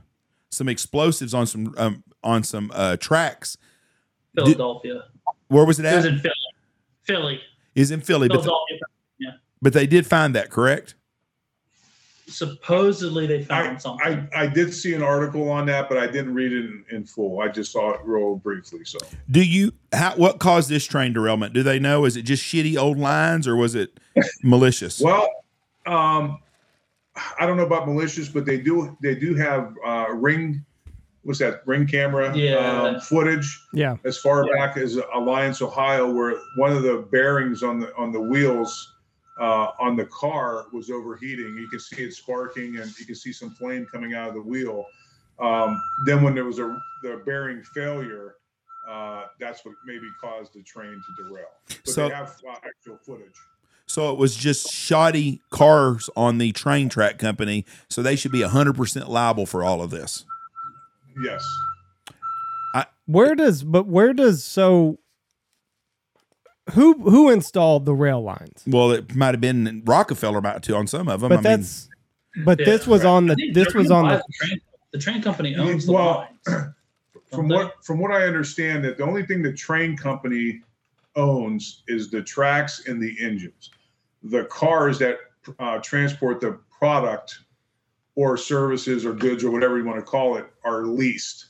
some 0.50 0.68
explosives 0.68 1.34
on 1.34 1.46
some 1.46 1.74
um, 1.76 2.04
on 2.22 2.44
some 2.44 2.70
uh, 2.74 2.96
tracks. 2.98 3.56
Philadelphia. 4.34 5.04
Where 5.48 5.64
was 5.64 5.80
it 5.80 5.86
It 5.86 5.94
was 5.96 6.04
in 6.04 6.18
Philly. 6.20 6.34
Philly. 7.02 7.40
is 7.74 7.90
in 7.90 8.00
Philly, 8.00 8.28
but, 8.28 8.42
Philadelphia. 8.42 9.40
but 9.60 9.72
they 9.72 9.86
did 9.88 10.06
find 10.06 10.34
that, 10.36 10.50
correct? 10.50 10.94
Supposedly 12.30 13.26
they 13.26 13.40
I, 13.40 13.44
found 13.44 13.82
something. 13.82 14.28
I, 14.34 14.42
I 14.42 14.46
did 14.46 14.72
see 14.72 14.94
an 14.94 15.02
article 15.02 15.50
on 15.50 15.66
that, 15.66 15.88
but 15.88 15.98
I 15.98 16.06
didn't 16.06 16.34
read 16.34 16.52
it 16.52 16.64
in, 16.64 16.84
in 16.90 17.04
full. 17.04 17.40
I 17.40 17.48
just 17.48 17.72
saw 17.72 17.90
it 17.92 18.00
real 18.04 18.36
briefly. 18.36 18.84
So 18.84 18.98
Do 19.30 19.42
you 19.44 19.72
how 19.92 20.14
what 20.16 20.38
caused 20.38 20.68
this 20.68 20.84
train 20.84 21.12
derailment? 21.12 21.52
Do 21.54 21.62
they 21.62 21.78
know? 21.78 22.04
Is 22.04 22.16
it 22.16 22.22
just 22.22 22.42
shitty 22.42 22.76
old 22.78 22.98
lines 22.98 23.46
or 23.48 23.56
was 23.56 23.74
it 23.74 23.98
malicious? 24.42 25.00
Well, 25.10 25.28
um, 25.86 26.38
I 27.38 27.46
don't 27.46 27.56
know 27.56 27.66
about 27.66 27.86
malicious, 27.88 28.28
but 28.28 28.44
they 28.46 28.58
do 28.58 28.96
they 29.02 29.14
do 29.14 29.34
have 29.34 29.74
uh, 29.84 30.06
ring. 30.12 30.64
What's 31.22 31.38
that? 31.40 31.62
Ring 31.66 31.86
camera 31.86 32.34
Yeah. 32.34 32.56
um, 32.82 33.00
footage 33.00 33.60
Yeah. 33.74 33.96
as 34.04 34.16
far 34.18 34.46
back 34.56 34.76
as 34.78 34.98
Alliance, 35.14 35.60
Ohio, 35.60 36.10
where 36.10 36.36
one 36.56 36.72
of 36.72 36.82
the 36.82 37.06
bearings 37.10 37.62
on 37.62 37.80
the 37.80 37.94
on 37.96 38.12
the 38.12 38.20
wheels 38.20 38.94
uh, 39.40 39.72
on 39.80 39.96
the 39.96 40.04
car 40.06 40.66
was 40.72 40.90
overheating. 40.90 41.56
You 41.56 41.68
can 41.68 41.80
see 41.80 42.02
it 42.04 42.14
sparking, 42.14 42.76
and 42.76 42.96
you 42.98 43.06
can 43.06 43.14
see 43.14 43.32
some 43.32 43.50
flame 43.50 43.86
coming 43.90 44.14
out 44.14 44.28
of 44.28 44.34
the 44.34 44.42
wheel. 44.42 44.84
Um, 45.38 45.82
then, 46.06 46.22
when 46.22 46.34
there 46.34 46.44
was 46.44 46.58
a 46.58 46.78
the 47.02 47.22
bearing 47.24 47.62
failure, 47.74 48.34
uh, 48.88 49.24
that's 49.38 49.64
what 49.64 49.74
maybe 49.86 50.06
caused 50.20 50.52
the 50.52 50.62
train 50.62 51.02
to 51.16 51.22
derail. 51.24 51.46
But 51.68 51.88
So- 51.88 52.08
they 52.08 52.14
have 52.14 52.36
uh, 52.48 52.56
actual 52.64 52.98
footage. 52.98 53.34
So 53.86 54.12
it 54.12 54.18
was 54.18 54.36
just 54.36 54.70
shoddy 54.70 55.40
cars 55.50 56.08
on 56.14 56.38
the 56.38 56.52
train 56.52 56.88
track 56.88 57.18
company, 57.18 57.64
so 57.88 58.02
they 58.02 58.14
should 58.14 58.30
be 58.30 58.38
100% 58.38 59.08
liable 59.08 59.46
for 59.46 59.64
all 59.64 59.82
of 59.82 59.90
this. 59.90 60.24
Yes. 61.24 61.44
Where 63.06 63.34
does 63.34 63.64
but 63.64 63.88
where 63.88 64.12
does 64.12 64.44
so 64.44 64.99
who 66.70 66.94
who 66.94 67.30
installed 67.30 67.84
the 67.84 67.94
rail 67.94 68.22
lines? 68.22 68.62
Well, 68.66 68.90
it 68.92 69.14
might 69.14 69.34
have 69.34 69.40
been 69.40 69.82
Rockefeller 69.84 70.38
about 70.38 70.62
to 70.64 70.76
on 70.76 70.86
some 70.86 71.08
of 71.08 71.20
them. 71.20 71.28
But 71.30 71.38
I 71.38 71.42
mean, 71.42 71.60
that's 71.60 71.88
but 72.44 72.58
Yeah, 72.58 72.66
this 72.66 72.86
was 72.86 73.04
right. 73.04 73.10
on 73.10 73.26
the 73.26 73.50
this 73.52 73.74
was 73.74 73.90
on 73.90 74.08
the 74.08 74.16
the 74.16 74.46
train. 74.46 74.60
The 74.92 74.98
train 74.98 75.22
company 75.22 75.54
owns 75.56 75.86
the 75.86 75.92
Well, 75.92 76.28
lines. 76.46 76.72
From 77.30 77.46
Don't 77.46 77.58
what 77.58 77.84
from 77.84 78.00
what 78.00 78.10
I 78.10 78.26
understand, 78.26 78.84
that 78.84 78.96
the 78.96 79.04
only 79.04 79.24
thing 79.24 79.40
the 79.42 79.52
train 79.52 79.96
company 79.96 80.62
owns 81.16 81.82
is 81.86 82.10
the 82.10 82.22
tracks 82.22 82.86
and 82.86 83.00
the 83.00 83.16
engines. 83.20 83.70
The 84.24 84.44
cars 84.46 84.98
that 84.98 85.18
uh, 85.58 85.78
transport 85.78 86.40
the 86.40 86.58
product 86.76 87.38
or 88.16 88.36
services 88.36 89.06
or 89.06 89.12
goods 89.12 89.44
or 89.44 89.50
whatever 89.50 89.78
you 89.78 89.84
want 89.84 89.98
to 89.98 90.04
call 90.04 90.36
it 90.36 90.46
are 90.64 90.82
leased. 90.86 91.46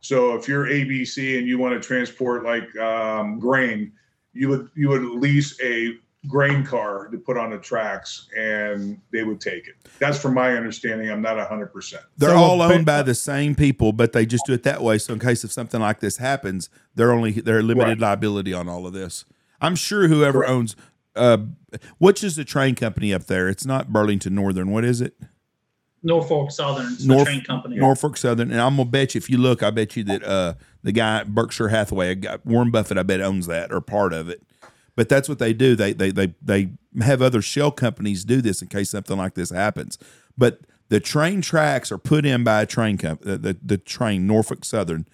So 0.00 0.34
if 0.34 0.48
you're 0.48 0.66
ABC 0.66 1.38
and 1.38 1.46
you 1.46 1.58
want 1.58 1.80
to 1.80 1.86
transport 1.86 2.44
like 2.44 2.74
um, 2.76 3.38
grain, 3.38 3.92
you 4.32 4.48
would 4.48 4.70
you 4.74 4.88
would 4.88 5.02
lease 5.02 5.60
a 5.62 5.94
grain 6.28 6.64
car 6.64 7.08
to 7.08 7.18
put 7.18 7.36
on 7.36 7.50
the 7.50 7.58
tracks 7.58 8.28
and 8.36 9.00
they 9.12 9.24
would 9.24 9.40
take 9.40 9.66
it. 9.66 9.74
That's 9.98 10.18
from 10.20 10.34
my 10.34 10.54
understanding. 10.56 11.10
I'm 11.10 11.20
not 11.22 11.38
hundred 11.48 11.72
percent. 11.72 12.04
they're 12.16 12.30
So 12.30 12.36
all 12.36 12.62
owned 12.62 12.86
by 12.86 13.02
the 13.02 13.14
same 13.14 13.54
people, 13.54 13.92
but 13.92 14.12
they 14.12 14.24
just 14.24 14.46
do 14.46 14.52
it 14.52 14.62
that 14.62 14.82
way. 14.82 14.98
So 14.98 15.12
in 15.14 15.18
case 15.18 15.44
if 15.44 15.50
something 15.52 15.80
like 15.80 16.00
this 16.00 16.18
happens, 16.18 16.70
they're 16.94 17.12
only 17.12 17.32
they're 17.32 17.62
limited 17.62 18.00
liability 18.00 18.54
on 18.54 18.68
all 18.68 18.86
of 18.86 18.92
this. 18.92 19.24
I'm 19.60 19.74
sure 19.74 20.08
whoever 20.08 20.40
Correct. 20.40 20.50
owns 20.52 20.76
uh 21.14 21.38
which 21.98 22.22
is 22.24 22.36
the 22.36 22.44
train 22.44 22.74
company 22.74 23.12
up 23.12 23.24
there? 23.24 23.48
It's 23.48 23.66
not 23.66 23.92
Burlington 23.92 24.34
Northern. 24.34 24.70
What 24.70 24.84
is 24.84 25.00
it? 25.00 25.14
Norfolk 26.04 26.50
Southern, 26.50 26.92
it's 26.92 27.04
Norf- 27.06 27.18
the 27.18 27.24
train 27.24 27.44
company. 27.44 27.76
Norfolk 27.76 28.16
Southern, 28.16 28.50
and 28.50 28.60
I'm 28.60 28.76
gonna 28.76 28.88
bet 28.88 29.14
you 29.14 29.18
if 29.18 29.30
you 29.30 29.38
look, 29.38 29.62
I 29.62 29.70
bet 29.70 29.96
you 29.96 30.02
that 30.04 30.24
uh, 30.24 30.54
the 30.82 30.92
guy 30.92 31.24
Berkshire 31.24 31.68
Hathaway, 31.68 32.14
guy- 32.16 32.38
Warren 32.44 32.70
Buffett, 32.70 32.98
I 32.98 33.02
bet 33.02 33.20
owns 33.20 33.46
that 33.46 33.72
or 33.72 33.80
part 33.80 34.12
of 34.12 34.28
it. 34.28 34.42
But 34.94 35.08
that's 35.08 35.28
what 35.28 35.38
they 35.38 35.52
do. 35.52 35.74
They 35.74 35.92
they 35.92 36.10
they 36.10 36.34
they 36.42 36.70
have 37.00 37.22
other 37.22 37.40
shell 37.40 37.70
companies 37.70 38.24
do 38.24 38.42
this 38.42 38.60
in 38.60 38.68
case 38.68 38.90
something 38.90 39.16
like 39.16 39.34
this 39.34 39.50
happens. 39.50 39.98
But 40.36 40.60
the 40.88 41.00
train 41.00 41.40
tracks 41.40 41.90
are 41.90 41.98
put 41.98 42.26
in 42.26 42.44
by 42.44 42.62
a 42.62 42.66
train 42.66 42.98
company, 42.98 43.30
the, 43.30 43.34
uh, 43.34 43.52
the 43.52 43.58
the 43.62 43.78
train 43.78 44.26
Norfolk 44.26 44.64
Southern. 44.64 45.06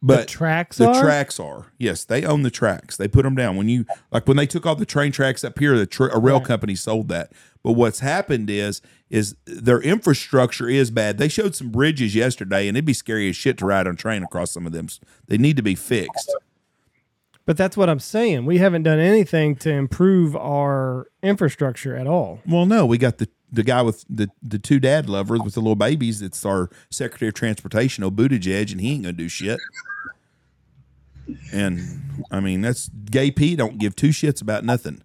But 0.00 0.20
the 0.20 0.26
tracks 0.26 0.80
are 0.80 0.84
the 0.84 0.90
are? 0.98 1.02
tracks 1.02 1.40
are 1.40 1.66
yes, 1.78 2.04
they 2.04 2.24
own 2.24 2.42
the 2.42 2.50
tracks. 2.50 2.96
They 2.96 3.08
put 3.08 3.24
them 3.24 3.34
down 3.34 3.56
when 3.56 3.68
you 3.68 3.84
like 4.12 4.28
when 4.28 4.36
they 4.36 4.46
took 4.46 4.64
all 4.64 4.76
the 4.76 4.86
train 4.86 5.10
tracks 5.12 5.42
up 5.42 5.58
here. 5.58 5.76
The 5.76 5.86
tr- 5.86 6.06
a 6.06 6.18
rail 6.20 6.38
Right. 6.38 6.46
company 6.46 6.74
sold 6.76 7.08
that. 7.08 7.32
But 7.64 7.72
what's 7.72 7.98
happened 8.00 8.48
is 8.48 8.80
is 9.10 9.34
their 9.46 9.80
infrastructure 9.80 10.68
is 10.68 10.90
bad. 10.92 11.18
They 11.18 11.28
showed 11.28 11.54
some 11.56 11.70
bridges 11.70 12.14
yesterday, 12.14 12.68
and 12.68 12.76
it'd 12.76 12.84
be 12.84 12.92
scary 12.92 13.28
as 13.28 13.36
shit 13.36 13.58
to 13.58 13.66
ride 13.66 13.86
on 13.88 13.96
train 13.96 14.22
across 14.22 14.52
some 14.52 14.66
of 14.66 14.72
them. 14.72 14.86
They 15.26 15.36
need 15.38 15.56
to 15.56 15.62
be 15.62 15.74
fixed. 15.74 16.32
But 17.48 17.56
that's 17.56 17.78
what 17.78 17.88
I'm 17.88 17.98
saying. 17.98 18.44
We 18.44 18.58
haven't 18.58 18.82
done 18.82 18.98
anything 18.98 19.56
to 19.56 19.70
improve 19.70 20.36
our 20.36 21.06
infrastructure 21.22 21.96
at 21.96 22.06
all. 22.06 22.40
Well, 22.46 22.66
no, 22.66 22.84
we 22.84 22.98
got 22.98 23.16
the 23.16 23.30
the 23.50 23.62
guy 23.62 23.80
with 23.80 24.04
the 24.06 24.28
the 24.42 24.58
two 24.58 24.78
dad 24.78 25.08
lovers 25.08 25.40
with 25.40 25.54
the 25.54 25.60
little 25.60 25.74
babies. 25.74 26.20
It's 26.20 26.44
our 26.44 26.68
Secretary 26.90 27.30
of 27.30 27.34
Transportation, 27.34 28.04
Obutijeg, 28.04 28.70
and 28.70 28.82
he 28.82 28.92
ain't 28.92 29.04
gonna 29.04 29.14
do 29.14 29.30
shit. 29.30 29.58
And 31.50 31.80
I 32.30 32.40
mean, 32.40 32.60
that's 32.60 32.90
gay 32.90 33.30
P. 33.30 33.56
Don't 33.56 33.78
give 33.78 33.96
two 33.96 34.10
shits 34.10 34.42
about 34.42 34.62
nothing. 34.62 35.00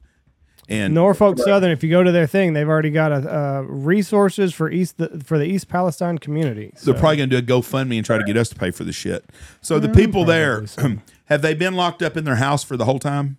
And 0.67 0.93
Norfolk 0.93 1.39
Southern, 1.39 1.71
if 1.71 1.81
you 1.81 1.89
go 1.89 2.03
to 2.03 2.11
their 2.11 2.27
thing, 2.27 2.53
they've 2.53 2.67
already 2.67 2.89
got 2.89 3.11
a, 3.11 3.35
uh, 3.37 3.61
resources 3.61 4.53
for 4.53 4.69
East 4.69 4.95
for 5.23 5.37
the 5.37 5.45
East 5.45 5.69
Palestine 5.69 6.17
community. 6.17 6.73
They're 6.83 6.93
probably 6.93 7.17
going 7.17 7.29
to 7.29 7.41
do 7.41 7.55
a 7.55 7.59
GoFundMe 7.61 7.97
and 7.97 8.05
try 8.05 8.17
to 8.17 8.23
get 8.25 8.35
us 8.35 8.49
to 8.49 8.55
pay 8.55 8.71
for 8.71 8.83
the 8.83 8.93
shit. 8.93 9.25
So 9.61 9.79
the 9.79 9.87
Yeah, 9.87 9.93
people 9.93 10.25
there, 10.25 10.67
so. 10.67 10.97
have 11.33 11.41
they 11.41 11.55
been 11.55 11.73
locked 11.73 12.03
up 12.03 12.15
in 12.15 12.25
their 12.25 12.35
house 12.35 12.63
for 12.63 12.77
the 12.77 12.85
whole 12.85 12.99
time? 12.99 13.37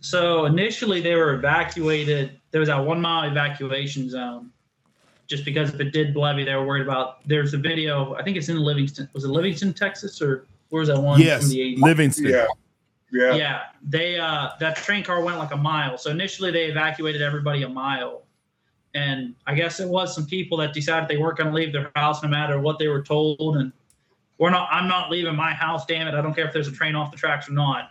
So 0.00 0.46
initially 0.46 1.02
they 1.02 1.14
were 1.14 1.34
evacuated. 1.34 2.40
There 2.50 2.60
was 2.60 2.68
that 2.70 2.78
one 2.78 3.00
mile 3.00 3.30
evacuation 3.30 4.08
zone. 4.08 4.50
Just 5.26 5.44
because 5.44 5.72
if 5.72 5.78
it 5.80 5.92
did 5.92 6.16
levy, 6.16 6.44
they 6.44 6.54
were 6.54 6.66
worried 6.66 6.82
about. 6.82 7.26
There's 7.28 7.52
a 7.52 7.58
video. 7.58 8.14
I 8.14 8.22
think 8.22 8.38
it's 8.38 8.48
in 8.48 8.58
Livingston. 8.58 9.08
Was 9.12 9.24
it 9.24 9.28
Livingston, 9.28 9.74
Texas, 9.74 10.20
or 10.20 10.46
where 10.70 10.80
was 10.80 10.88
that 10.88 10.98
one 10.98 11.20
yes, 11.20 11.42
from 11.42 11.50
the 11.50 11.76
80s? 11.76 11.82
Livingston. 11.82 12.26
Yeah. 12.26 12.46
Yeah. 13.12 13.34
Yeah, 13.34 13.60
they 13.82 14.18
uh, 14.18 14.50
that 14.60 14.76
train 14.76 15.04
car 15.04 15.20
went 15.20 15.38
like 15.38 15.52
a 15.52 15.56
mile. 15.56 15.98
So 15.98 16.10
initially 16.10 16.52
they 16.52 16.66
evacuated 16.66 17.20
everybody 17.20 17.64
a 17.64 17.68
mile, 17.68 18.22
and 18.94 19.34
I 19.46 19.54
guess 19.54 19.80
it 19.80 19.88
was 19.88 20.14
some 20.14 20.26
people 20.26 20.56
that 20.58 20.72
decided 20.72 21.08
they 21.08 21.16
weren't 21.16 21.36
going 21.36 21.50
to 21.50 21.54
leave 21.54 21.72
their 21.72 21.90
house 21.96 22.22
no 22.22 22.28
matter 22.28 22.60
what 22.60 22.78
they 22.78 22.86
were 22.88 23.02
told. 23.02 23.56
And 23.56 23.72
we're 24.40 24.50
not. 24.50 24.68
I'm 24.72 24.88
not 24.88 25.10
leaving 25.10 25.36
my 25.36 25.52
house. 25.52 25.86
Damn 25.86 26.08
it! 26.08 26.14
I 26.14 26.20
don't 26.22 26.34
care 26.34 26.46
if 26.46 26.52
there's 26.52 26.66
a 26.68 26.72
train 26.72 26.96
off 26.96 27.12
the 27.12 27.16
tracks 27.16 27.48
or 27.48 27.52
not. 27.52 27.90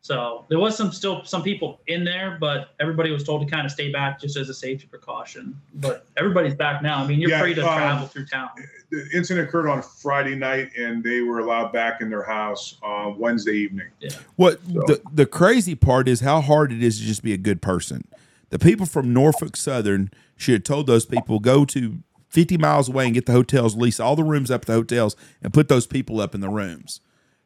So 0.00 0.44
there 0.48 0.60
was 0.60 0.76
some 0.76 0.92
still 0.92 1.24
some 1.24 1.42
people 1.42 1.80
in 1.88 2.04
there, 2.04 2.36
but 2.40 2.68
everybody 2.78 3.10
was 3.10 3.24
told 3.24 3.42
to 3.44 3.50
kind 3.52 3.66
of 3.66 3.72
stay 3.72 3.90
back 3.90 4.20
just 4.20 4.36
as 4.36 4.48
a 4.48 4.54
safety 4.54 4.86
precaution. 4.86 5.60
But 5.74 6.06
everybody's 6.16 6.54
back 6.54 6.80
now. 6.80 7.02
I 7.02 7.06
mean, 7.08 7.18
you're 7.20 7.30
Yeah, 7.30 7.40
free 7.40 7.54
to 7.54 7.68
um, 7.68 7.76
travel 7.76 8.06
through 8.06 8.26
town. 8.26 8.50
The 8.92 9.04
incident 9.12 9.48
occurred 9.48 9.68
on 9.68 9.82
Friday 9.82 10.36
night, 10.36 10.70
and 10.78 11.02
they 11.02 11.22
were 11.22 11.40
allowed 11.40 11.72
back 11.72 12.00
in 12.00 12.08
their 12.08 12.22
house 12.22 12.76
on 12.84 13.18
Wednesday 13.18 13.54
evening. 13.56 13.88
yeah. 13.98 14.10
What 14.36 14.60
So- 14.64 14.80
the, 14.86 15.02
the 15.12 15.26
crazy 15.26 15.74
part 15.74 16.06
is 16.06 16.20
how 16.20 16.40
hard 16.40 16.70
it 16.70 16.84
is 16.84 17.00
to 17.00 17.04
just 17.04 17.24
be 17.24 17.32
a 17.32 17.36
good 17.38 17.60
person. 17.60 18.06
The 18.50 18.60
people 18.60 18.86
from 18.86 19.12
Norfolk 19.12 19.56
Southern 19.56 20.12
should 20.36 20.54
have 20.54 20.62
told 20.62 20.86
those 20.86 21.04
people 21.04 21.40
go 21.40 21.64
to 21.64 21.98
50 22.28 22.56
miles 22.58 22.88
away 22.88 23.06
and 23.06 23.14
get 23.14 23.26
the 23.26 23.32
hotels, 23.32 23.76
lease 23.76 24.00
all 24.00 24.16
the 24.16 24.24
rooms 24.24 24.50
up 24.50 24.62
at 24.62 24.66
the 24.66 24.72
hotels, 24.74 25.16
and 25.42 25.52
put 25.54 25.68
those 25.68 25.86
people 25.86 26.20
up 26.20 26.34
in 26.34 26.40
the 26.40 26.48
rooms 26.48 27.00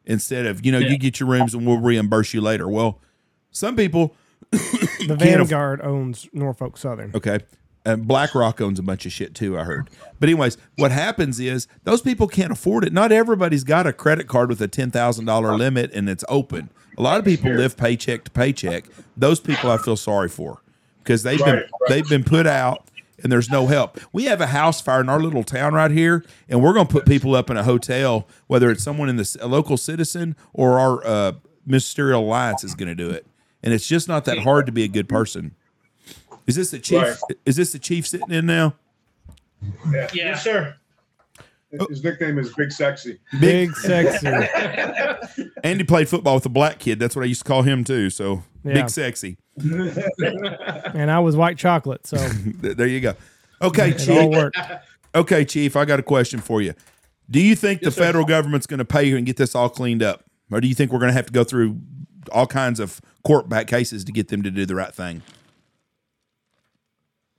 instead 0.07 0.47
of 0.47 0.65
you 0.65 0.73
know 0.73 0.79
Yeah. 0.79 0.89
you 0.89 0.99
get 0.99 1.21
your 1.21 1.29
rooms 1.29 1.55
and 1.55 1.67
we'll 1.67 1.79
reimburse 1.79 2.33
you 2.35 2.41
later. 2.41 2.69
Well, 2.69 3.01
some 3.51 3.77
people 3.77 4.15
the 4.51 4.59
can't 5.07 5.11
aff- 5.11 5.49
Vanguard 5.49 5.81
owns 5.83 6.29
Norfolk 6.33 6.77
Southern. 6.77 7.13
Okay. 7.15 7.41
And 7.83 8.07
BlackRock 8.07 8.61
owns 8.61 8.79
a 8.79 8.83
bunch 8.83 9.07
of 9.07 9.13
shit 9.13 9.35
too, 9.35 9.59
I 9.59 9.65
heard. 9.65 9.89
But 10.19 10.29
anyways, 10.29 10.59
what 10.77 10.91
happens 10.91 11.41
is 11.41 11.67
those 11.85 12.03
people 12.03 12.29
can't 12.29 12.53
afford 12.53 12.85
it. 12.85 12.93
Not 12.93 13.11
everybody's 13.11 13.65
got 13.65 13.87
a 13.87 13.93
credit 13.95 14.29
card 14.29 14.51
with 14.51 14.61
a 14.61 14.69
ten 14.69 14.91
thousand 14.91 15.25
dollar 15.25 15.57
limit 15.57 15.91
and 15.95 16.09
it's 16.09 16.25
open. 16.29 16.69
A 16.99 17.03
lot 17.03 17.19
of 17.19 17.25
people 17.25 17.51
live 17.51 17.79
paycheck 17.79 18.25
to 18.25 18.31
paycheck. 18.31 18.85
Those 19.17 19.41
people 19.41 19.71
I 19.71 19.79
feel 19.79 19.97
sorry 19.97 20.29
for 20.29 20.61
because 20.99 21.23
they've 21.23 21.39
been 21.39 21.55
Right, 21.55 21.65
right. 21.81 21.89
they've 21.89 22.09
been 22.09 22.25
put 22.25 22.47
out 22.47 22.90
and 23.23 23.31
there's 23.31 23.51
no 23.51 23.67
help. 23.67 23.99
We 24.13 24.25
have 24.25 24.41
a 24.41 24.47
house 24.47 24.81
fire 24.81 25.01
in 25.01 25.09
our 25.09 25.21
little 25.21 25.45
town 25.45 25.75
right 25.75 25.91
here, 25.91 26.25
and 26.49 26.63
we're 26.63 26.73
going 26.73 26.87
to 26.87 26.93
put 26.93 27.07
people 27.07 27.35
up 27.35 27.51
in 27.51 27.57
a 27.57 27.65
hotel, 27.65 28.27
whether 28.47 28.71
it's 28.71 28.83
someone 28.83 29.09
in 29.09 29.17
the 29.17 29.37
a 29.41 29.47
local 29.47 29.77
citizen 29.77 30.37
or 30.53 30.79
our 30.79 31.07
uh, 31.07 31.33
ministerial 31.67 32.23
alliance 32.23 32.65
is 32.65 32.75
going 32.75 32.89
to 32.89 32.95
do 32.95 33.11
it. 33.11 33.27
And 33.63 33.75
it's 33.75 33.87
just 33.87 34.09
not 34.09 34.25
that 34.25 34.39
hard 34.39 34.67
to 34.67 34.73
be 34.73 34.85
a 34.85 34.89
good 34.89 35.09
person. 35.09 35.55
Is 36.47 36.57
this 36.57 36.71
the 36.71 36.79
chief? 36.79 37.03
Right. 37.03 37.17
Is 37.45 37.57
this 37.57 37.73
the 37.73 37.79
chief 37.79 38.07
sitting 38.07 38.31
in 38.31 38.47
now? 38.47 38.75
Yeah. 39.93 40.09
Yes, 40.13 40.43
sir. 40.43 40.75
His 41.89 42.03
nickname 42.03 42.39
is 42.39 42.53
Big 42.55 42.73
Sexy. 42.73 43.21
Big 43.39 43.77
sexy. 43.77 44.27
Andy 45.65 45.85
played 45.85 46.09
football 46.09 46.35
with 46.35 46.47
a 46.47 46.51
black 46.51 46.81
kid. 46.81 46.99
That's 46.99 47.15
what 47.15 47.23
I 47.23 47.27
used 47.27 47.45
to 47.45 47.49
call 47.49 47.63
him 47.63 47.85
too. 47.85 48.11
So 48.11 48.43
Yeah. 48.65 48.75
big 48.75 48.91
sexy. 48.91 49.39
and 49.59 51.11
I 51.11 51.19
was 51.21 51.37
white 51.37 51.59
chocolate, 51.59 52.07
so 52.07 52.17
There 52.61 52.87
you 52.87 53.01
go. 53.01 53.15
Okay, 53.63 53.91
it 53.91 54.09
all 54.09 54.17
chief. 54.31 54.31
worked. 54.31 54.59
Okay, 55.15 55.45
chief. 55.45 55.77
I 55.77 55.85
got 55.85 55.99
a 55.99 56.03
question 56.03 56.41
for 56.41 56.63
you. 56.63 56.75
Do 57.31 57.41
you 57.41 57.55
think 57.57 57.81
the 57.81 57.87
Yes, 57.87 57.95
sir. 57.97 58.03
federal 58.05 58.25
government's 58.25 58.67
going 58.67 58.79
to 58.79 58.85
pay 58.85 59.05
you 59.05 59.17
and 59.17 59.25
get 59.27 59.37
this 59.37 59.55
all 59.55 59.69
cleaned 59.69 60.03
up, 60.03 60.25
or 60.51 60.61
do 60.61 60.69
you 60.69 60.75
think 60.75 60.93
we're 60.93 60.99
going 60.99 61.11
to 61.11 61.15
have 61.15 61.27
to 61.27 61.33
go 61.33 61.45
through 61.45 61.79
all 62.33 62.47
kinds 62.47 62.81
of 62.81 63.01
court 63.25 63.49
back 63.49 63.67
cases 63.67 64.05
to 64.05 64.13
get 64.13 64.29
them 64.29 64.43
to 64.43 64.51
do 64.51 64.67
the 64.67 64.75
right 64.75 64.95
thing. 64.95 65.23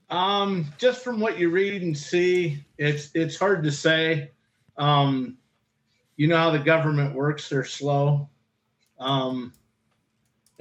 Um, 0.09 0.65
just 0.77 1.03
from 1.03 1.19
what 1.19 1.39
you 1.39 1.49
read 1.49 1.81
and 1.83 1.97
see, 1.97 2.63
it's 2.77 3.09
it's 3.13 3.37
hard 3.37 3.63
to 3.63 3.71
say. 3.71 4.31
Um, 4.77 5.37
you 6.17 6.27
know 6.27 6.37
how 6.37 6.51
the 6.51 6.59
government 6.59 7.15
works; 7.15 7.47
they're 7.49 7.63
slow. 7.63 8.29
Um, 8.99 9.53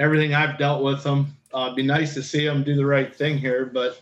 everything 0.00 0.34
I've 0.34 0.58
dealt 0.58 0.82
with 0.82 1.04
them, 1.04 1.36
uh, 1.54 1.64
it'd 1.66 1.76
be 1.76 1.82
nice 1.84 2.14
to 2.14 2.22
see 2.22 2.44
them 2.44 2.64
do 2.64 2.74
the 2.74 2.86
right 2.86 3.14
thing 3.14 3.38
here, 3.38 3.66
but 3.66 4.00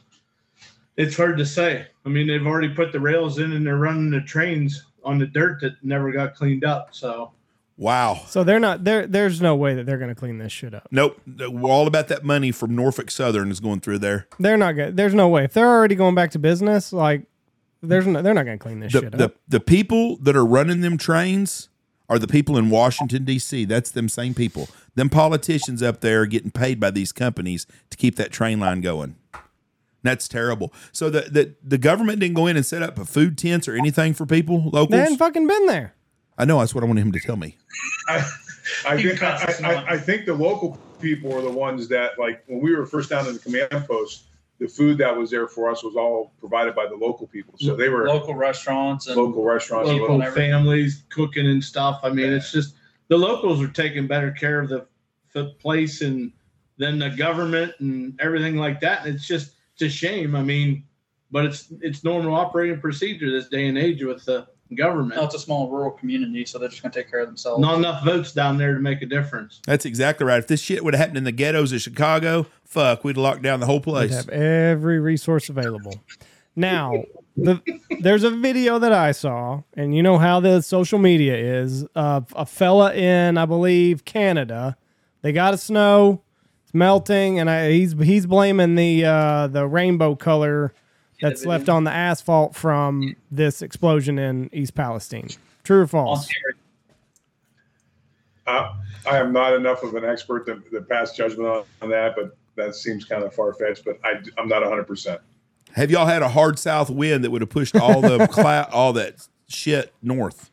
it's 0.96 1.16
hard 1.16 1.36
to 1.38 1.46
say. 1.46 1.86
I 2.06 2.08
mean, 2.08 2.26
they've 2.26 2.46
already 2.46 2.70
put 2.70 2.92
the 2.92 3.00
rails 3.00 3.38
in 3.38 3.52
and 3.52 3.66
they're 3.66 3.76
running 3.76 4.10
the 4.10 4.20
trains 4.22 4.84
on 5.04 5.18
the 5.18 5.26
dirt 5.26 5.60
that 5.60 5.72
never 5.82 6.10
got 6.12 6.34
cleaned 6.34 6.64
up. 6.64 6.94
So 6.94 7.32
Wow. 7.78 8.22
So 8.26 8.42
they're 8.42 8.58
not 8.58 8.82
there. 8.82 9.06
There's 9.06 9.40
no 9.40 9.54
way 9.54 9.76
that 9.76 9.86
they're 9.86 9.98
going 9.98 10.08
to 10.12 10.14
clean 10.16 10.38
this 10.38 10.50
shit 10.50 10.74
up. 10.74 10.88
Nope. 10.90 11.20
We're 11.26 11.70
all 11.70 11.86
about 11.86 12.08
that 12.08 12.24
money 12.24 12.50
from 12.50 12.74
Norfolk 12.74 13.08
Southern 13.08 13.52
is 13.52 13.60
going 13.60 13.80
through 13.80 14.00
there. 14.00 14.26
They're 14.40 14.56
not 14.56 14.72
going. 14.72 14.96
There's 14.96 15.14
no 15.14 15.28
way 15.28 15.44
if 15.44 15.52
they're 15.52 15.68
already 15.68 15.94
going 15.94 16.16
back 16.16 16.32
to 16.32 16.40
business. 16.40 16.92
Like, 16.92 17.22
there's 17.80 18.04
no. 18.04 18.20
They're 18.20 18.34
not 18.34 18.46
going 18.46 18.58
to 18.58 18.62
clean 18.62 18.80
this 18.80 18.92
The, 18.92 19.00
shit 19.02 19.12
the, 19.12 19.26
up. 19.26 19.34
the 19.46 19.60
people 19.60 20.16
that 20.16 20.34
are 20.34 20.44
running 20.44 20.80
them 20.80 20.98
trains 20.98 21.68
are 22.08 22.18
the 22.18 22.26
people 22.28 22.56
in 22.56 22.70
Washington, 22.70 23.24
D.C. 23.24 23.64
That's 23.66 23.90
them 23.90 24.08
same 24.08 24.34
people. 24.34 24.68
Them 24.94 25.08
politicians 25.10 25.82
up 25.82 26.00
there 26.00 26.22
are 26.22 26.26
getting 26.26 26.50
paid 26.50 26.80
by 26.80 26.90
these 26.90 27.12
companies 27.12 27.66
to 27.90 27.96
keep 27.96 28.16
that 28.16 28.30
train 28.32 28.58
line 28.60 28.80
going. 28.80 29.16
That's 30.02 30.28
terrible. 30.28 30.72
So 30.92 31.10
the, 31.10 31.22
the, 31.22 31.54
the 31.62 31.78
government 31.78 32.20
didn't 32.20 32.34
go 32.36 32.46
in 32.46 32.56
and 32.56 32.64
set 32.64 32.82
up 32.82 32.98
a 32.98 33.04
food 33.04 33.36
tents 33.36 33.68
or 33.68 33.74
anything 33.74 34.14
for 34.14 34.26
people, 34.26 34.58
They 34.70 34.78
locals? 34.78 35.00
hadn't 35.00 35.18
fucking 35.18 35.46
been 35.46 35.66
there. 35.66 35.94
I 36.38 36.44
know. 36.44 36.60
That's 36.60 36.74
what 36.74 36.84
I 36.84 36.86
wanted 36.86 37.02
him 37.02 37.12
to 37.12 37.20
tell 37.20 37.36
me. 37.36 37.56
I, 38.08 38.24
I 38.86 39.02
think 39.02 39.22
I, 39.22 39.54
I. 39.64 39.84
I 39.94 39.98
think 39.98 40.24
the 40.24 40.34
local 40.34 40.78
people 41.00 41.34
are 41.34 41.42
the 41.42 41.50
ones 41.50 41.88
that 41.88 42.16
like 42.18 42.44
when 42.46 42.60
we 42.60 42.74
were 42.76 42.86
first 42.86 43.10
down 43.10 43.26
in 43.26 43.32
the 43.34 43.38
command 43.40 43.70
post, 43.88 44.22
the 44.58 44.66
food 44.68 44.98
that 44.98 45.16
was 45.16 45.30
there 45.30 45.46
for 45.46 45.70
us 45.70 45.84
was 45.84 45.94
all 45.94 46.32
provided 46.40 46.74
by 46.74 46.86
the 46.86 46.94
local 46.96 47.26
people. 47.28 47.54
So 47.58 47.76
they 47.76 47.88
were 47.88 48.08
Local 48.08 48.34
restaurants 48.34 49.06
and 49.06 49.16
local 49.16 49.44
restaurants. 49.44 49.88
local 49.90 50.16
local- 50.18 50.32
families 50.32 51.04
cooking 51.10 51.46
and 51.46 51.62
stuff. 51.62 52.00
I 52.02 52.10
mean, 52.10 52.32
it's 52.32 52.50
just 52.50 52.74
the 53.08 53.16
locals 53.16 53.62
are 53.62 53.68
taking 53.68 54.06
better 54.06 54.32
care 54.32 54.60
of 54.60 54.68
the, 54.68 54.86
the 55.32 55.50
place 55.60 56.00
and 56.02 56.32
than 56.78 56.98
the 56.98 57.10
government 57.10 57.72
and 57.80 58.18
everything 58.20 58.56
like 58.56 58.80
that. 58.80 59.04
And 59.06 59.14
it's 59.14 59.26
just 59.26 59.52
it's 59.74 59.82
a 59.82 59.88
shame. 59.88 60.34
I 60.34 60.42
mean, 60.42 60.84
but 61.30 61.44
it's 61.44 61.72
it's 61.80 62.02
normal 62.04 62.34
operating 62.34 62.80
procedure 62.80 63.30
this 63.30 63.48
day 63.48 63.68
and 63.68 63.78
age 63.78 64.02
with 64.02 64.24
the 64.24 64.46
government. 64.74 65.16
No, 65.16 65.24
it's 65.24 65.34
a 65.34 65.38
small 65.38 65.68
rural 65.70 65.90
community, 65.90 66.44
so 66.44 66.58
they're 66.58 66.68
just 66.68 66.82
going 66.82 66.92
to 66.92 66.98
take 67.00 67.10
care 67.10 67.20
of 67.20 67.26
themselves. 67.26 67.60
Not 67.60 67.78
enough 67.78 68.04
votes 68.04 68.32
down 68.32 68.58
there 68.58 68.74
to 68.74 68.80
make 68.80 69.02
a 69.02 69.06
difference. 69.06 69.60
That's 69.66 69.84
exactly 69.84 70.26
right. 70.26 70.38
If 70.38 70.46
this 70.46 70.60
shit 70.60 70.84
would 70.84 70.94
have 70.94 71.00
happened 71.00 71.18
in 71.18 71.24
the 71.24 71.32
ghettos 71.32 71.72
of 71.72 71.80
Chicago, 71.80 72.46
fuck, 72.64 73.04
we'd 73.04 73.16
lock 73.16 73.40
down 73.42 73.60
the 73.60 73.66
whole 73.66 73.76
We'd 73.78 73.84
place. 73.84 74.14
have 74.14 74.28
every 74.28 75.00
resource 75.00 75.48
available. 75.48 75.94
Now, 76.56 77.04
the, 77.36 77.62
there's 78.00 78.24
a 78.24 78.30
video 78.30 78.78
that 78.80 78.92
I 78.92 79.12
saw, 79.12 79.62
and 79.74 79.94
you 79.94 80.02
know 80.02 80.18
how 80.18 80.40
the 80.40 80.60
social 80.60 80.98
media 80.98 81.36
is. 81.36 81.84
Of 81.94 82.32
a 82.34 82.44
fella 82.44 82.92
in, 82.94 83.38
I 83.38 83.46
believe, 83.46 84.04
Canada. 84.04 84.76
They 85.22 85.32
got 85.32 85.54
a 85.54 85.58
snow, 85.58 86.22
it's 86.64 86.74
melting, 86.74 87.38
and 87.38 87.48
I, 87.48 87.70
he's 87.70 87.92
he's 87.92 88.26
blaming 88.26 88.74
the 88.74 89.04
uh, 89.04 89.46
the 89.46 89.66
rainbow 89.68 90.16
color 90.16 90.72
that's 91.20 91.40
video. 91.40 91.50
left 91.50 91.68
on 91.68 91.84
the 91.84 91.90
asphalt 91.90 92.54
from 92.54 93.16
this 93.30 93.62
explosion 93.62 94.18
in 94.18 94.50
East 94.52 94.74
Palestine. 94.74 95.28
True 95.64 95.82
or 95.82 95.86
false? 95.86 96.28
Uh, 98.46 98.74
I 99.06 99.18
am 99.18 99.32
not 99.32 99.52
enough 99.54 99.82
of 99.82 99.94
an 99.94 100.04
expert 100.04 100.46
to, 100.46 100.60
to 100.70 100.80
pass 100.80 101.14
judgment 101.14 101.48
on, 101.48 101.64
on 101.82 101.90
that, 101.90 102.14
but 102.16 102.36
that 102.56 102.74
seems 102.74 103.04
kind 103.04 103.22
of 103.22 103.34
far 103.34 103.52
fetched. 103.52 103.84
But 103.84 103.98
I, 104.04 104.14
I'm 104.38 104.48
not 104.48 104.62
100. 104.62 104.84
percent 104.84 105.20
Have 105.72 105.90
y'all 105.90 106.06
had 106.06 106.22
a 106.22 106.28
hard 106.28 106.58
south 106.58 106.90
wind 106.90 107.24
that 107.24 107.30
would 107.30 107.42
have 107.42 107.50
pushed 107.50 107.76
all 107.76 108.00
the 108.00 108.26
cloud, 108.32 108.70
all 108.70 108.92
that 108.94 109.26
shit 109.48 109.92
north? 110.02 110.50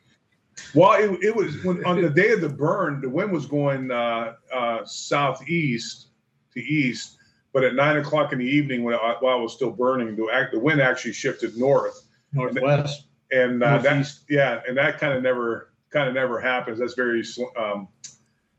Well, 0.73 0.93
it, 0.93 1.23
it 1.23 1.36
was 1.36 1.63
when, 1.63 1.84
on 1.86 2.01
the 2.01 2.10
day 2.10 2.32
of 2.32 2.41
the 2.41 2.49
burn, 2.49 3.01
the 3.01 3.10
wind 3.10 3.32
was 3.32 3.45
going 3.45 3.91
uh, 3.91 4.34
uh, 4.54 4.86
southeast 4.86 6.08
to 6.54 6.62
east, 6.62 7.17
but 7.56 7.63
at 7.63 7.74
nine 7.74 7.96
o'clock 7.96 8.34
in 8.34 8.39
the 8.39 8.46
evening, 8.46 8.84
when 8.84 8.96
I, 8.96 9.15
while 9.22 9.39
it 9.39 9.41
was 9.41 9.54
still 9.54 9.72
burning, 9.72 10.13
the, 10.18 10.28
act- 10.30 10.52
the 10.52 10.60
wind 10.60 10.82
actually 10.82 11.13
shifted 11.13 11.56
north, 11.56 12.06
Northwest. 12.34 13.06
and 13.32 13.63
uh, 13.63 13.78
that 13.78 14.12
yeah, 14.30 14.60
and 14.68 14.76
that 14.76 15.00
kind 15.00 15.13
of 15.13 15.24
never 15.24 15.72
kind 15.89 16.10
of 16.10 16.15
never 16.15 16.41
happens. 16.41 16.80
That's 16.80 16.96
very 16.96 17.24
um, 17.58 17.88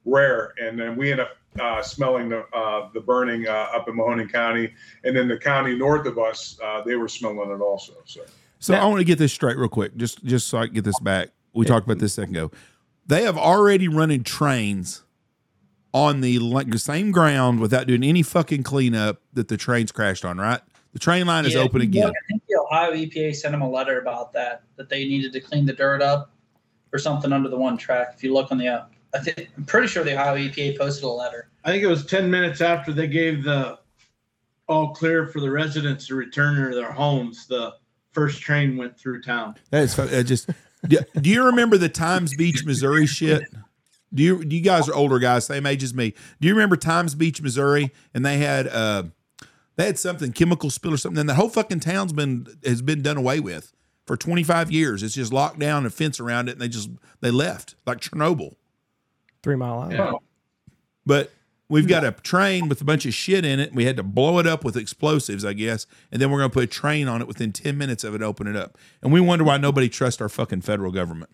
rare. 0.06 0.54
And 0.58 0.80
then 0.80 0.96
we 0.96 1.12
end 1.12 1.20
up 1.20 1.36
uh, 1.60 1.82
smelling 1.82 2.30
the 2.30 2.46
uh, 2.56 2.88
the 2.94 3.02
burning 3.02 3.46
uh, 3.46 3.68
up 3.74 3.86
in 3.86 3.96
Mahoning 3.96 4.32
County, 4.32 4.72
and 5.04 5.14
then 5.14 5.28
the 5.28 5.36
county 5.36 5.76
north 5.76 6.06
of 6.06 6.18
us, 6.18 6.58
uh, 6.64 6.80
they 6.80 6.96
were 6.96 7.06
smelling 7.06 7.50
it 7.50 7.60
also. 7.60 7.92
So 8.06 8.22
So 8.60 8.74
I 8.76 8.86
want 8.86 9.00
to 9.00 9.04
get 9.04 9.18
this 9.18 9.30
straight 9.30 9.58
real 9.58 9.68
quick, 9.68 9.94
just 9.98 10.24
just 10.24 10.48
so 10.48 10.56
I 10.56 10.68
can 10.68 10.74
get 10.74 10.84
this 10.84 10.98
back. 11.00 11.28
We 11.52 11.66
talked 11.66 11.84
about 11.84 11.98
this 11.98 12.12
a 12.12 12.22
second 12.22 12.34
ago. 12.34 12.50
They 13.06 13.24
have 13.24 13.36
already 13.36 13.88
running 13.88 14.24
trains 14.24 15.02
on 15.96 16.20
the 16.20 16.38
same 16.76 17.10
ground 17.10 17.58
without 17.58 17.86
doing 17.86 18.04
any 18.04 18.22
fucking 18.22 18.62
cleanup 18.62 19.22
that 19.32 19.48
the 19.48 19.56
trains 19.56 19.90
crashed 19.90 20.26
on. 20.26 20.36
Right? 20.36 20.60
The 20.92 20.98
train 20.98 21.26
line 21.26 21.46
is 21.46 21.54
Yeah, 21.54 21.60
open 21.60 21.80
again. 21.80 22.08
I 22.08 22.12
think 22.28 22.42
the 22.46 22.60
Ohio 22.60 22.92
EPA 22.92 23.34
sent 23.34 23.52
them 23.52 23.62
a 23.62 23.70
letter 23.70 24.00
about 24.00 24.32
that, 24.34 24.64
that 24.76 24.90
they 24.90 25.06
needed 25.06 25.32
to 25.32 25.40
clean 25.40 25.64
the 25.64 25.72
dirt 25.72 26.02
up 26.02 26.32
or 26.92 26.98
something 26.98 27.32
under 27.32 27.48
the 27.48 27.56
one 27.56 27.78
track. 27.78 28.12
If 28.14 28.22
you 28.22 28.34
look 28.34 28.52
on 28.52 28.58
the, 28.58 28.68
uh, 28.68 28.84
I 29.14 29.20
think, 29.20 29.48
I'm 29.56 29.64
pretty 29.64 29.88
sure 29.88 30.04
the 30.04 30.12
Ohio 30.12 30.36
EPA 30.36 30.78
posted 30.78 31.04
a 31.04 31.08
letter. 31.08 31.48
I 31.64 31.70
think 31.70 31.82
it 31.82 31.86
was 31.86 32.04
10 32.04 32.30
minutes 32.30 32.60
after 32.60 32.92
they 32.92 33.08
gave 33.08 33.42
the 33.42 33.78
all 34.68 34.94
clear 34.94 35.26
for 35.26 35.40
the 35.40 35.50
residents 35.50 36.08
to 36.08 36.14
return 36.14 36.70
to 36.70 36.76
their 36.76 36.92
homes. 36.92 37.46
The 37.46 37.74
first 38.12 38.42
train 38.42 38.76
went 38.76 38.98
through 38.98 39.22
town. 39.22 39.54
That 39.70 39.84
is 39.84 39.94
fu- 39.94 40.06
that 40.06 40.24
just. 40.24 40.50
do, 40.86 40.98
do 41.20 41.30
you 41.30 41.44
remember 41.44 41.78
the 41.78 41.88
Times 41.88 42.34
Beach, 42.36 42.64
Missouri 42.66 43.06
shit? 43.06 43.42
Do 44.16 44.22
you 44.22 44.44
do 44.44 44.56
you 44.56 44.62
guys 44.62 44.88
are 44.88 44.94
older 44.94 45.18
guys, 45.18 45.46
same 45.46 45.66
age 45.66 45.82
as 45.84 45.94
me? 45.94 46.14
Do 46.40 46.48
you 46.48 46.54
remember 46.54 46.76
Times 46.76 47.14
Beach, 47.14 47.40
Missouri? 47.40 47.92
And 48.14 48.24
they 48.24 48.38
had 48.38 48.66
uh 48.68 49.04
they 49.76 49.86
had 49.86 49.98
something 49.98 50.32
chemical 50.32 50.70
spill 50.70 50.94
or 50.94 50.96
something. 50.96 51.20
And 51.20 51.28
the 51.28 51.34
whole 51.34 51.50
fucking 51.50 51.80
town's 51.80 52.12
been 52.12 52.46
has 52.64 52.82
been 52.82 53.02
done 53.02 53.16
away 53.16 53.40
with 53.40 53.72
for 54.06 54.16
25 54.16 54.70
years. 54.70 55.02
It's 55.02 55.14
just 55.14 55.32
locked 55.32 55.58
down 55.58 55.84
and 55.84 55.92
fence 55.92 56.18
around 56.18 56.48
it, 56.48 56.52
and 56.52 56.60
they 56.60 56.68
just 56.68 56.90
they 57.20 57.30
left 57.30 57.74
like 57.86 58.00
Chernobyl. 58.00 58.56
Three 59.42 59.56
Mile 59.56 59.80
Island. 59.80 59.92
Yeah. 59.92 60.12
But 61.04 61.32
we've 61.68 61.86
got 61.86 62.04
a 62.04 62.12
train 62.12 62.68
with 62.68 62.80
a 62.80 62.84
bunch 62.84 63.06
of 63.06 63.14
shit 63.14 63.44
in 63.44 63.60
it. 63.60 63.68
And 63.68 63.76
we 63.76 63.84
had 63.84 63.96
to 63.96 64.02
blow 64.02 64.38
it 64.38 64.46
up 64.46 64.64
with 64.64 64.76
explosives, 64.76 65.44
I 65.44 65.52
guess, 65.52 65.86
and 66.10 66.20
then 66.20 66.30
we're 66.30 66.38
gonna 66.38 66.50
put 66.50 66.64
a 66.64 66.68
train 66.68 67.06
on 67.06 67.20
it 67.20 67.28
within 67.28 67.52
10 67.52 67.76
minutes 67.76 68.02
of 68.02 68.14
it 68.14 68.22
open 68.22 68.46
it 68.46 68.56
up. 68.56 68.78
And 69.02 69.12
we 69.12 69.20
wonder 69.20 69.44
why 69.44 69.58
nobody 69.58 69.88
trusts 69.88 70.20
our 70.20 70.28
fucking 70.28 70.62
federal 70.62 70.90
government. 70.90 71.30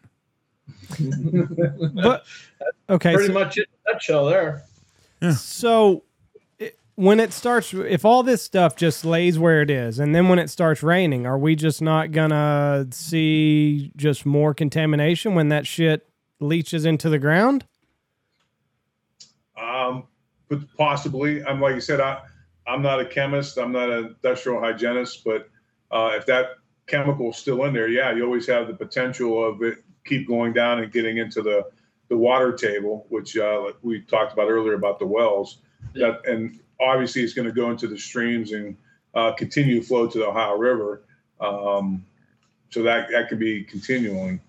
But 1.95 2.25
okay, 2.89 3.15
Pretty 3.15 3.29
so, 3.29 3.33
much 3.33 3.59
in 3.59 3.65
a 3.87 3.93
nutshell 3.93 4.27
there. 4.27 4.65
so 5.37 6.05
it, 6.59 6.79
when 6.95 7.21
it 7.21 7.33
starts, 7.33 7.73
if 7.75 8.05
all 8.05 8.23
this 8.23 8.43
stuff 8.43 8.77
just 8.77 9.05
lays 9.05 9.39
where 9.39 9.63
it 9.63 9.71
is, 9.71 9.99
and 9.99 10.15
then 10.15 10.29
when 10.29 10.39
it 10.39 10.51
starts 10.51 10.83
raining, 10.83 11.27
are 11.27 11.39
we 11.39 11.55
just 11.57 11.83
not 11.83 12.13
gonna 12.13 12.87
see 12.91 13.93
just 13.97 14.27
more 14.27 14.55
contamination 14.55 15.35
when 15.35 15.49
that 15.49 15.67
shit 15.67 16.09
leaches 16.41 16.85
into 16.85 17.09
the 17.09 17.19
ground? 17.19 17.65
Um, 19.57 20.05
but 20.49 20.61
possibly, 20.77 21.45
I'm 21.45 21.61
like 21.61 21.75
you 21.75 21.81
said, 21.81 22.01
I, 22.01 22.21
I'm 22.67 22.83
not 22.83 23.01
a 23.01 23.07
chemist, 23.07 23.59
I'm 23.59 23.73
not 23.73 23.91
an 23.91 24.17
industrial 24.23 24.61
hygienist, 24.61 25.25
but 25.25 25.49
uh, 25.91 26.13
if 26.15 26.27
that 26.27 26.57
chemical's 26.87 27.39
still 27.39 27.65
in 27.65 27.73
there, 27.75 27.89
yeah, 27.89 28.15
you 28.15 28.25
always 28.25 28.47
have 28.47 28.67
the 28.67 28.75
potential 28.75 29.45
of 29.45 29.63
it 29.63 29.79
keep 30.05 30.27
going 30.27 30.53
down 30.53 30.81
and 30.81 30.93
getting 30.93 31.19
into 31.19 31.43
the 31.43 31.65
the 32.09 32.17
water 32.17 32.53
table, 32.53 33.07
which 33.09 33.37
uh, 33.37 33.63
like 33.63 33.77
we 33.83 34.03
talked 34.03 34.33
about 34.33 34.49
earlier 34.49 34.75
about 34.75 34.99
the 34.99 35.07
wells. 35.07 35.59
That 35.95 36.27
and 36.27 36.61
obviously 36.81 37.23
it's 37.23 37.33
going 37.33 37.49
to 37.49 37.55
go 37.55 37.71
into 37.71 37.87
the 37.87 37.99
streams 37.99 38.53
and 38.53 38.77
uh, 39.15 39.33
continue 39.33 39.81
to 39.81 39.87
flow 39.87 40.07
to 40.07 40.19
the 40.19 40.27
Ohio 40.27 40.57
River. 40.57 41.05
Um, 41.41 42.05
so 42.71 42.83
that 42.83 43.11
that 43.11 43.29
could 43.29 43.39
be 43.39 43.65
continuing, 43.65 44.41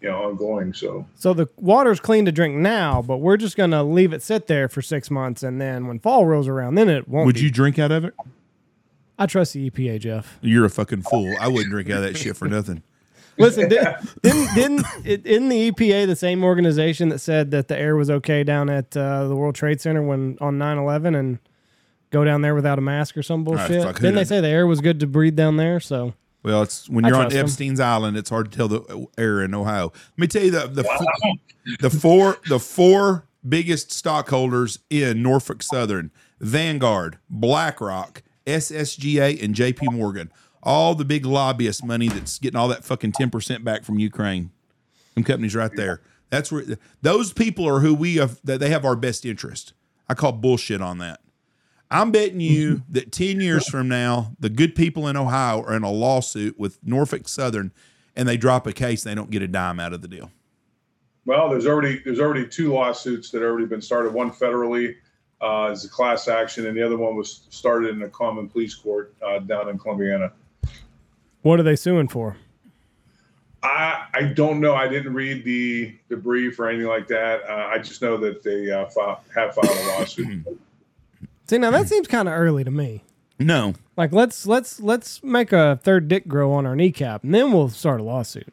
you 0.00 0.08
know, 0.08 0.24
ongoing. 0.24 0.72
So 0.74 1.06
So 1.14 1.32
the 1.32 1.48
water's 1.56 2.00
clean 2.00 2.24
to 2.26 2.32
drink 2.32 2.56
now, 2.56 3.02
but 3.02 3.18
we're 3.18 3.36
just 3.36 3.56
gonna 3.56 3.82
leave 3.82 4.12
it 4.12 4.22
sit 4.22 4.46
there 4.46 4.68
for 4.68 4.82
six 4.82 5.10
months, 5.10 5.42
and 5.42 5.60
then 5.60 5.86
when 5.86 5.98
fall 5.98 6.26
rolls 6.26 6.48
around, 6.48 6.74
then 6.74 6.88
it 6.88 7.08
won't. 7.08 7.26
Would 7.26 7.36
be. 7.36 7.42
you 7.42 7.50
drink 7.50 7.78
out 7.78 7.92
of 7.92 8.04
it? 8.04 8.14
I 9.18 9.26
trust 9.26 9.52
the 9.52 9.70
EPA, 9.70 10.00
Jeff. 10.00 10.38
You're 10.40 10.64
a 10.64 10.70
fucking 10.70 11.02
fool. 11.02 11.34
I 11.38 11.48
wouldn't 11.48 11.70
drink 11.70 11.90
out 11.90 11.98
of 11.98 12.04
that 12.04 12.16
shit 12.16 12.38
for 12.38 12.48
nothing. 12.48 12.82
Listen, 13.40 13.68
did, 13.68 13.86
didn't 14.22 14.54
didn't 14.54 14.86
it, 15.04 15.26
isn't 15.26 15.48
the 15.48 15.70
EPA 15.72 16.06
the 16.06 16.16
same 16.16 16.44
organization 16.44 17.08
that 17.10 17.18
said 17.20 17.50
that 17.50 17.68
the 17.68 17.78
air 17.78 17.96
was 17.96 18.10
okay 18.10 18.44
down 18.44 18.68
at 18.70 18.96
uh, 18.96 19.26
the 19.28 19.34
World 19.36 19.54
Trade 19.54 19.80
Center 19.80 20.02
when 20.02 20.36
on 20.40 20.58
9-11 20.58 21.18
and 21.18 21.38
go 22.10 22.24
down 22.24 22.42
there 22.42 22.54
without 22.54 22.78
a 22.78 22.82
mask 22.82 23.16
or 23.16 23.22
some 23.22 23.44
bullshit? 23.44 23.82
fuck, 23.82 23.98
who 23.98 24.02
didn't 24.02 24.16
they 24.16 24.24
say 24.24 24.40
the 24.40 24.48
air 24.48 24.66
was 24.66 24.80
good 24.80 25.00
to 25.00 25.06
breathe 25.06 25.36
down 25.36 25.56
there? 25.56 25.80
So 25.80 26.14
Well, 26.42 26.62
it's 26.62 26.88
when 26.88 27.04
you're 27.04 27.14
on 27.16 27.22
trust 27.30 27.36
'em. 27.36 27.44
Epstein's 27.46 27.80
Island, 27.80 28.16
it's 28.16 28.30
hard 28.30 28.50
to 28.50 28.56
tell 28.56 28.68
the 28.68 29.06
air 29.18 29.42
in 29.42 29.54
Ohio. 29.54 29.92
Let 30.16 30.18
me 30.18 30.26
tell 30.26 30.42
you 30.44 30.50
the 30.50 30.66
the, 30.68 30.84
fo- 30.84 31.34
the 31.80 31.90
four 31.90 32.38
the 32.48 32.58
four 32.58 33.26
biggest 33.48 33.90
stockholders 33.92 34.80
in 34.90 35.22
Norfolk 35.22 35.62
Southern, 35.62 36.10
Vanguard, 36.40 37.18
BlackRock, 37.30 38.22
SSGA, 38.46 39.42
and 39.42 39.54
JP 39.54 39.92
Morgan. 39.92 40.30
All 40.62 40.94
the 40.94 41.04
big 41.04 41.24
lobbyist 41.24 41.84
money 41.84 42.08
that's 42.08 42.38
getting 42.38 42.58
all 42.58 42.68
that 42.68 42.84
fucking 42.84 43.12
10% 43.12 43.64
back 43.64 43.84
from 43.84 43.98
Ukraine. 43.98 44.50
Them 45.14 45.24
companies 45.24 45.54
right 45.54 45.74
there. 45.74 46.02
That's 46.28 46.52
where 46.52 46.64
those 47.02 47.32
people 47.32 47.66
are 47.66 47.80
who 47.80 47.94
we 47.94 48.16
have 48.16 48.40
that 48.44 48.60
they 48.60 48.70
have 48.70 48.84
our 48.84 48.96
best 48.96 49.24
interest. 49.24 49.72
I 50.08 50.14
call 50.14 50.32
bullshit 50.32 50.80
on 50.80 50.98
that. 50.98 51.20
I'm 51.90 52.12
betting 52.12 52.40
you 52.40 52.82
that 52.90 53.10
10 53.10 53.40
years 53.40 53.68
from 53.68 53.88
now, 53.88 54.32
the 54.38 54.50
good 54.50 54.74
people 54.74 55.08
in 55.08 55.16
Ohio 55.16 55.62
are 55.62 55.74
in 55.74 55.82
a 55.82 55.90
lawsuit 55.90 56.58
with 56.58 56.78
Norfolk 56.84 57.26
Southern 57.26 57.72
and 58.16 58.28
they 58.28 58.36
drop 58.36 58.66
a 58.66 58.72
case, 58.72 59.02
they 59.02 59.14
don't 59.14 59.30
get 59.30 59.42
a 59.42 59.48
dime 59.48 59.80
out 59.80 59.92
of 59.92 60.02
the 60.02 60.08
deal. 60.08 60.30
Well, 61.24 61.48
there's 61.48 61.66
already 61.66 62.00
there's 62.04 62.20
already 62.20 62.46
two 62.46 62.72
lawsuits 62.72 63.30
that 63.30 63.42
have 63.42 63.50
already 63.50 63.66
been 63.66 63.82
started. 63.82 64.12
One 64.12 64.30
federally 64.30 64.96
uh, 65.40 65.66
as 65.66 65.84
a 65.84 65.88
class 65.88 66.28
action, 66.28 66.66
and 66.66 66.76
the 66.76 66.82
other 66.82 66.96
one 66.96 67.14
was 67.14 67.46
started 67.50 67.90
in 67.90 68.02
a 68.02 68.08
common 68.08 68.48
pleas 68.48 68.74
court 68.74 69.14
uh, 69.24 69.38
down 69.38 69.68
in 69.68 69.78
Columbiana. 69.78 70.32
What 71.42 71.58
are 71.60 71.62
they 71.62 71.76
suing 71.76 72.08
for? 72.08 72.36
I 73.62 74.06
I 74.14 74.22
don't 74.24 74.60
know. 74.60 74.74
I 74.74 74.88
didn't 74.88 75.14
read 75.14 75.44
the 75.44 75.94
the 76.08 76.16
brief 76.16 76.58
or 76.58 76.68
anything 76.68 76.88
like 76.88 77.08
that. 77.08 77.42
Uh, 77.48 77.68
I 77.72 77.78
just 77.78 78.00
know 78.02 78.16
that 78.18 78.42
they 78.42 78.70
uh, 78.70 78.86
file, 78.86 79.22
have 79.34 79.54
filed 79.54 79.76
a 79.76 79.98
lawsuit. 79.98 80.46
See, 81.46 81.58
now 81.58 81.70
that 81.70 81.88
seems 81.88 82.06
kind 82.06 82.28
of 82.28 82.34
early 82.34 82.64
to 82.64 82.70
me. 82.70 83.04
No. 83.38 83.74
Like 83.96 84.12
let's 84.12 84.46
let's 84.46 84.80
let's 84.80 85.22
make 85.22 85.52
a 85.52 85.80
third 85.82 86.08
dick 86.08 86.28
grow 86.28 86.52
on 86.52 86.66
our 86.66 86.76
kneecap, 86.76 87.24
and 87.24 87.34
then 87.34 87.52
we'll 87.52 87.68
start 87.68 88.00
a 88.00 88.04
lawsuit. 88.04 88.52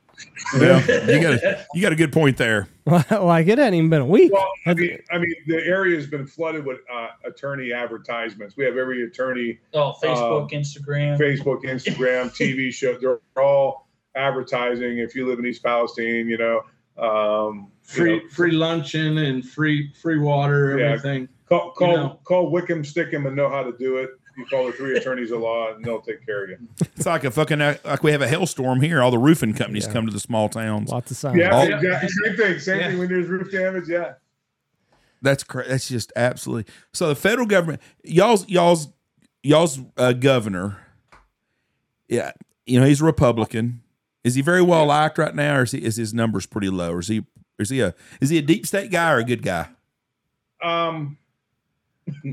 Well, 0.53 0.79
you 1.09 1.21
got 1.21 1.33
a 1.33 1.65
you 1.73 1.81
got 1.81 1.91
a 1.91 1.95
good 1.95 2.11
point 2.13 2.37
there. 2.37 2.67
like 2.85 3.47
it 3.47 3.57
hadn't 3.57 3.73
even 3.75 3.89
been 3.89 4.01
a 4.01 4.05
week. 4.05 4.31
Well, 4.31 4.47
I 4.65 4.73
mean, 4.73 4.99
I 5.11 5.17
mean, 5.17 5.33
the 5.45 5.57
area 5.65 5.95
has 5.95 6.07
been 6.07 6.25
flooded 6.25 6.65
with 6.65 6.79
uh, 6.91 7.09
attorney 7.25 7.73
advertisements. 7.73 8.55
We 8.57 8.65
have 8.65 8.77
every 8.77 9.03
attorney, 9.03 9.59
Oh, 9.73 9.93
Facebook, 10.01 10.51
Instagram. 10.51 11.17
Facebook, 11.17 11.63
Instagram, 11.63 12.29
TV 12.35 12.73
show. 12.73 12.97
They're 12.97 13.19
all 13.41 13.87
advertising. 14.15 14.99
If 14.99 15.15
you 15.15 15.27
live 15.27 15.39
in 15.39 15.45
East 15.45 15.63
Palestine, 15.63 16.27
you 16.27 16.37
know, 16.37 16.61
um, 16.97 17.71
you 17.89 17.93
free 17.93 18.17
know, 18.17 18.29
free 18.29 18.51
luncheon 18.51 19.17
and 19.19 19.47
free 19.47 19.91
free 20.01 20.17
water, 20.19 20.79
Yeah. 20.79 20.85
everything. 20.93 21.27
call 21.47 21.71
call, 21.71 21.95
know. 21.95 22.19
call 22.23 22.49
Wickham, 22.49 22.83
Stickham, 22.83 23.27
and 23.27 23.35
know 23.35 23.49
how 23.49 23.63
to 23.63 23.73
do 23.77 23.97
it. 23.97 24.11
You 24.37 24.45
call 24.45 24.67
the 24.67 24.71
three 24.71 24.95
attorneys 24.95 25.31
of 25.31 25.39
law, 25.39 25.73
and 25.73 25.83
they'll 25.83 25.99
take 26.01 26.23
care 26.25 26.43
of 26.43 26.49
you. 26.51 26.57
It's 26.95 27.07
like 27.07 27.23
a 27.23 27.31
fucking 27.31 27.57
like 27.59 28.03
we 28.03 28.11
have 28.11 28.21
a 28.21 28.27
hailstorm 28.27 28.81
here. 28.81 29.01
All 29.01 29.09
the 29.09 29.17
roofing 29.17 29.53
companies 29.53 29.87
Yeah. 29.87 29.93
come 29.93 30.05
to 30.05 30.13
the 30.13 30.19
small 30.19 30.47
towns. 30.47 30.89
Lots 30.91 31.09
of 31.09 31.17
signs. 31.17 31.37
Yeah, 31.37 31.49
All- 31.55 31.63
exactly. 31.67 32.09
Same 32.09 32.37
thing. 32.37 32.59
Same 32.59 32.79
Yeah. 32.79 32.87
thing 32.89 32.99
when 32.99 33.07
there's 33.09 33.27
roof 33.27 33.51
damage. 33.51 33.89
Yeah. 33.89 34.13
That's 35.23 35.43
cra- 35.43 35.67
that's 35.67 35.89
just 35.89 36.13
absolutely. 36.15 36.71
So 36.93 37.07
the 37.07 37.15
federal 37.15 37.47
government, 37.47 37.81
y'all's 38.03 38.47
y'all's 38.47 38.89
y'all's 39.41 39.79
uh, 39.97 40.13
governor, 40.13 40.77
yeah, 42.07 42.33
you 42.67 42.79
know 42.79 42.85
he's 42.85 43.01
a 43.01 43.05
Republican. 43.05 43.81
Is 44.23 44.35
he 44.35 44.41
very 44.41 44.61
well 44.61 44.85
liked 44.85 45.17
right 45.17 45.33
now, 45.33 45.57
or 45.57 45.63
is 45.63 45.71
he 45.71 45.79
is 45.83 45.95
his 45.95 46.13
numbers 46.13 46.45
pretty 46.45 46.69
low? 46.69 46.91
Or 46.93 46.99
is 46.99 47.07
he 47.07 47.25
is 47.57 47.69
he 47.71 47.79
a 47.79 47.95
is 48.21 48.29
he 48.29 48.37
a 48.37 48.43
deep 48.43 48.67
state 48.67 48.91
guy 48.91 49.11
or 49.11 49.17
a 49.17 49.23
good 49.23 49.41
guy? 49.41 49.69
Um, 50.61 51.17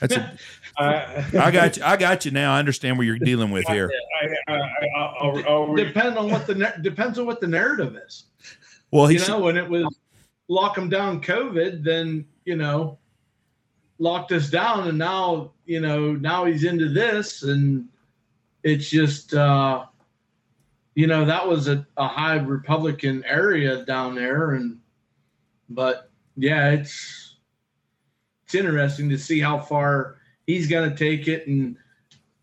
That's 0.00 0.14
a, 0.14 0.38
I, 0.78 1.24
I 1.38 1.50
got 1.50 1.76
you. 1.76 1.84
I 1.84 1.96
got 1.96 2.24
you 2.24 2.30
now. 2.30 2.54
I 2.54 2.58
understand 2.58 2.98
what 2.98 3.06
you're 3.06 3.18
dealing 3.18 3.50
with 3.50 3.66
here. 3.68 3.90
I, 4.22 4.52
I, 4.52 4.56
I, 4.56 5.00
I'll, 5.20 5.42
I'll 5.48 5.66
read. 5.66 5.88
Depend 5.88 6.18
on 6.18 6.30
what 6.30 6.46
the 6.46 6.74
depends 6.82 7.18
on 7.18 7.26
what 7.26 7.40
the 7.40 7.46
narrative 7.46 7.96
is. 8.06 8.24
Well, 8.90 9.10
you 9.10 9.18
he's 9.18 9.28
know, 9.28 9.40
when 9.40 9.56
it 9.56 9.68
was 9.68 9.86
lock 10.48 10.74
them 10.74 10.88
down 10.88 11.20
COVID, 11.20 11.82
then 11.82 12.26
you 12.44 12.56
know, 12.56 12.98
locked 13.98 14.32
us 14.32 14.50
down, 14.50 14.88
and 14.88 14.98
now 14.98 15.52
you 15.64 15.80
know 15.80 16.12
now 16.12 16.44
he's 16.44 16.64
into 16.64 16.88
this, 16.88 17.42
and 17.42 17.88
it's 18.62 18.88
just 18.88 19.34
uh, 19.34 19.86
you 20.94 21.06
know 21.06 21.24
that 21.24 21.46
was 21.46 21.68
a, 21.68 21.86
a 21.96 22.06
high 22.06 22.36
Republican 22.36 23.24
area 23.24 23.84
down 23.84 24.14
there, 24.14 24.52
and 24.52 24.78
but 25.68 26.10
yeah, 26.36 26.70
it's 26.70 27.25
it's 28.46 28.54
interesting 28.54 29.08
to 29.08 29.18
see 29.18 29.40
how 29.40 29.58
far 29.58 30.18
he's 30.46 30.68
going 30.68 30.88
to 30.88 30.96
take 30.96 31.26
it 31.26 31.48
and 31.48 31.76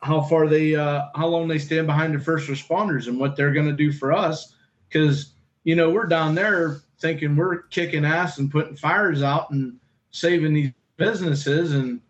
how 0.01 0.21
far 0.21 0.49
they 0.49 0.75
uh, 0.75 1.03
how 1.15 1.27
long 1.27 1.47
they 1.47 1.57
stand 1.57 1.87
behind 1.87 2.13
the 2.13 2.19
first 2.19 2.49
responders 2.49 3.07
and 3.07 3.17
what 3.17 3.37
they're 3.37 3.53
going 3.53 3.69
to 3.69 3.73
do 3.73 3.91
for 3.93 4.11
us. 4.11 4.53
Because 4.89 5.33
you 5.63 5.75
know 5.75 5.89
we're 5.89 6.05
down 6.05 6.35
there 6.35 6.81
thinking 6.99 7.37
we're 7.37 7.61
kicking 7.63 8.03
ass 8.03 8.37
and 8.37 8.51
putting 8.51 8.75
fires 8.75 9.23
out 9.23 9.51
and 9.51 9.79
saving 10.11 10.53
these 10.53 10.71
businesses. 10.97 11.71
And 11.71 12.01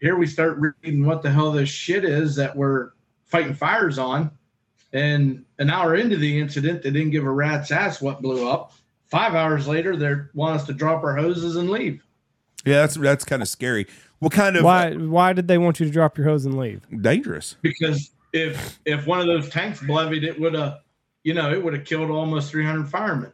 here 0.00 0.16
we 0.16 0.28
start 0.28 0.58
reading 0.58 1.04
what 1.04 1.22
the 1.22 1.32
hell 1.32 1.50
this 1.50 1.68
shit 1.68 2.04
is 2.04 2.36
that 2.36 2.54
we're 2.54 2.90
fighting 3.24 3.54
fires 3.54 3.98
on. 3.98 4.30
And 4.92 5.44
an 5.58 5.68
hour 5.68 5.96
into 5.96 6.16
the 6.16 6.38
incident 6.38 6.82
they 6.84 6.92
didn't 6.92 7.10
give 7.10 7.24
a 7.24 7.30
rat's 7.30 7.72
ass 7.72 8.00
what 8.00 8.22
blew 8.22 8.48
up. 8.48 8.72
Five 9.08 9.34
hours 9.34 9.66
later 9.66 9.96
they 9.96 10.14
want 10.32 10.60
us 10.60 10.66
to 10.66 10.72
drop 10.72 11.02
our 11.02 11.16
hoses 11.16 11.56
and 11.56 11.68
leave 11.68 12.05
yeah, 12.66 12.80
that's 12.82 12.96
that's 12.96 13.24
kind 13.24 13.40
of 13.42 13.48
scary. 13.48 13.86
What 14.18 14.32
kind 14.32 14.56
of 14.56 14.64
Why 14.64 14.92
why 14.94 15.32
did 15.32 15.48
they 15.48 15.58
want 15.58 15.78
you 15.80 15.86
to 15.86 15.92
drop 15.92 16.18
your 16.18 16.26
hose 16.26 16.44
and 16.44 16.56
leave? 16.58 16.82
dangerous? 17.02 17.56
because 17.62 18.10
if 18.32 18.78
if 18.84 19.06
one 19.06 19.20
of 19.20 19.26
those 19.26 19.48
tanks 19.48 19.80
BLEVE'd 19.80 20.24
it 20.24 20.38
would 20.40 20.54
have 20.54 20.80
you 21.24 21.32
know 21.32 21.50
it 21.52 21.62
would 21.64 21.72
have 21.74 21.84
killed 21.84 22.10
almost 22.10 22.50
300 22.50 22.88
firemen 22.88 23.32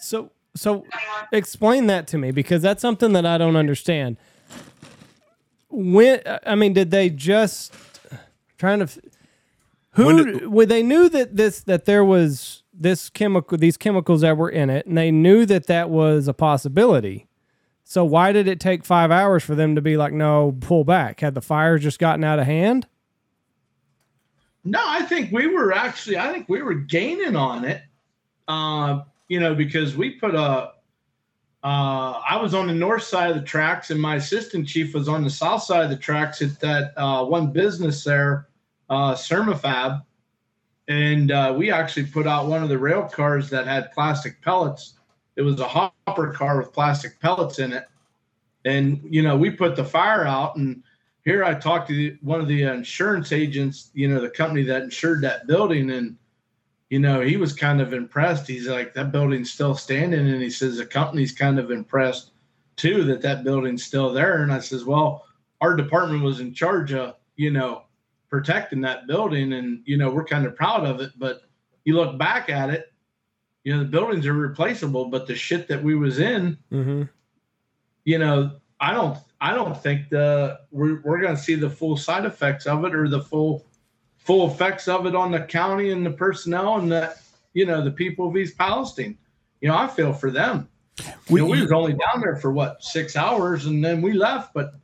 So 0.00 0.30
so 0.56 0.84
explain 1.32 1.86
that 1.88 2.06
to 2.08 2.18
me 2.18 2.30
because 2.30 2.60
that's 2.62 2.80
something 2.82 3.12
that 3.14 3.24
I 3.26 3.38
don't 3.38 3.56
understand. 3.56 4.16
When 5.68 6.20
I 6.46 6.54
mean, 6.54 6.72
did 6.72 6.90
they 6.90 7.10
just 7.10 7.74
trying 8.58 8.80
to 8.80 8.88
who 9.92 10.06
When 10.06 10.16
did- 10.16 10.46
well, 10.48 10.66
they 10.66 10.82
knew 10.82 11.08
that 11.08 11.36
this 11.36 11.60
that 11.62 11.84
there 11.84 12.04
was 12.04 12.62
this 12.72 13.08
chemical 13.10 13.58
these 13.58 13.76
chemicals 13.76 14.20
that 14.22 14.36
were 14.36 14.50
in 14.50 14.70
it 14.70 14.86
and 14.86 14.96
they 14.98 15.10
knew 15.10 15.46
that 15.46 15.66
that 15.66 15.90
was 15.90 16.28
a 16.28 16.34
possibility. 16.34 17.26
So 17.94 18.04
why 18.04 18.32
did 18.32 18.48
it 18.48 18.58
take 18.58 18.84
5 18.84 19.12
hours 19.12 19.44
for 19.44 19.54
them 19.54 19.76
to 19.76 19.80
be 19.80 19.96
like 19.96 20.12
no, 20.12 20.56
pull 20.58 20.82
back? 20.82 21.20
Had 21.20 21.36
the 21.36 21.40
fires 21.40 21.80
just 21.80 22.00
gotten 22.00 22.24
out 22.24 22.40
of 22.40 22.44
hand? 22.44 22.88
No, 24.64 24.80
I 24.84 25.02
think 25.02 25.30
we 25.30 25.46
were 25.46 25.72
actually. 25.72 26.18
I 26.18 26.32
think 26.32 26.48
we 26.48 26.60
were 26.60 26.74
gaining 26.74 27.36
on 27.36 27.64
it. 27.64 27.82
Uh, 28.48 29.02
you 29.28 29.38
know, 29.38 29.54
because 29.54 29.96
we 29.96 30.10
put 30.10 30.34
a. 30.34 30.72
Uh, 31.62 32.20
I 32.28 32.36
was 32.42 32.52
on 32.52 32.66
the 32.66 32.74
north 32.74 33.04
side 33.04 33.30
of 33.30 33.36
the 33.36 33.42
tracks, 33.42 33.92
and 33.92 34.00
my 34.00 34.16
assistant 34.16 34.66
chief 34.66 34.92
was 34.92 35.06
on 35.08 35.22
the 35.22 35.30
south 35.30 35.62
side 35.62 35.84
of 35.84 35.90
the 35.90 35.96
tracks 35.96 36.42
at 36.42 36.58
that 36.58 36.94
uh, 36.96 37.24
one 37.24 37.52
business 37.52 38.02
there, 38.02 38.48
uh, 38.90 39.16
and 40.88 41.30
uh, 41.30 41.54
we 41.56 41.70
actually 41.70 42.06
put 42.06 42.26
out 42.26 42.48
one 42.48 42.64
of 42.64 42.68
the 42.68 42.76
rail 42.76 43.04
cars 43.04 43.48
that 43.50 43.68
had 43.68 43.92
plastic 43.92 44.42
pellets. 44.42 44.94
It 45.36 45.42
was 45.42 45.60
a 45.60 45.68
hopper 45.68 46.32
car 46.32 46.58
with 46.58 46.72
plastic 46.72 47.20
pellets 47.20 47.58
in 47.58 47.72
it, 47.72 47.84
and 48.64 49.00
you 49.08 49.22
know 49.22 49.36
we 49.36 49.50
put 49.50 49.76
the 49.76 49.84
fire 49.84 50.26
out 50.26 50.56
and 50.56 50.82
here 51.24 51.42
I 51.42 51.54
talked 51.54 51.88
to 51.88 51.94
the, 51.94 52.16
one 52.20 52.40
of 52.40 52.48
the 52.48 52.64
insurance 52.64 53.32
agents, 53.32 53.90
you 53.94 54.08
know, 54.08 54.20
the 54.20 54.28
company 54.28 54.62
that 54.64 54.82
insured 54.82 55.22
that 55.22 55.46
building, 55.46 55.90
and 55.90 56.16
you 56.90 56.98
know, 56.98 57.20
he 57.22 57.36
was 57.36 57.54
kind 57.54 57.80
of 57.80 57.92
impressed. 57.92 58.46
He's 58.46 58.68
like, 58.68 58.94
that 58.94 59.10
building's 59.10 59.50
still 59.50 59.74
standing, 59.74 60.28
and 60.28 60.42
he 60.42 60.50
says 60.50 60.76
the 60.76 60.86
company's 60.86 61.32
kind 61.32 61.58
of 61.58 61.70
impressed 61.70 62.32
too 62.76 63.04
that 63.04 63.22
that 63.22 63.42
building's 63.42 63.84
still 63.84 64.12
there. 64.12 64.42
And 64.42 64.52
I 64.52 64.58
says, 64.58 64.84
well, 64.84 65.24
our 65.60 65.74
department 65.76 66.22
was 66.22 66.40
in 66.40 66.52
charge 66.52 66.92
of, 66.92 67.14
you 67.36 67.50
know, 67.50 67.84
protecting 68.28 68.82
that 68.82 69.06
building, 69.06 69.54
and 69.54 69.82
you 69.86 69.96
know, 69.96 70.10
we're 70.10 70.24
kind 70.24 70.44
of 70.44 70.54
proud 70.54 70.84
of 70.84 71.00
it. 71.00 71.12
But 71.16 71.42
you 71.84 71.94
look 71.94 72.18
back 72.18 72.50
at 72.50 72.68
it, 72.68 72.92
you 73.64 73.72
know, 73.74 73.80
the 73.80 73.88
buildings 73.88 74.26
are 74.26 74.32
replaceable, 74.34 75.06
but 75.06 75.26
the 75.26 75.34
shit 75.34 75.66
that 75.68 75.82
we 75.82 75.94
was 75.94 76.18
in, 76.18 76.56
Mhm. 76.70 77.08
you 78.04 78.18
know, 78.18 78.52
I 78.80 78.92
don't 78.92 79.18
I 79.40 79.52
don't 79.52 79.76
think 79.76 80.08
the 80.08 80.60
we're, 80.70 81.00
we're 81.02 81.20
going 81.20 81.36
to 81.36 81.40
see 81.42 81.54
the 81.54 81.68
full 81.68 81.96
side 81.96 82.24
effects 82.24 82.66
of 82.66 82.84
it 82.84 82.94
or 82.94 83.08
the 83.08 83.20
full 83.20 83.66
full 84.18 84.50
effects 84.50 84.88
of 84.88 85.04
it 85.06 85.14
on 85.14 85.30
the 85.30 85.40
county 85.40 85.90
and 85.90 86.04
the 86.04 86.10
personnel 86.10 86.76
and 86.78 86.90
the 86.90 87.14
you 87.52 87.66
know 87.66 87.82
the 87.84 87.90
people 87.90 88.28
of 88.28 88.36
East 88.36 88.56
Palestine. 88.58 89.16
You 89.60 89.68
know, 89.68 89.76
I 89.76 89.86
feel 89.86 90.12
for 90.12 90.30
them. 90.30 90.68
We- 91.30 91.40
We, 91.40 91.40
you 91.40 91.46
know, 91.46 91.52
we 91.52 91.62
was 91.62 91.72
only 91.72 91.92
down 91.92 92.20
there 92.20 92.36
for 92.36 92.52
what 92.52 92.82
six 92.82 93.16
hours 93.16 93.66
and 93.66 93.84
then 93.84 94.00
we 94.02 94.12
left, 94.12 94.52
but 94.54 94.74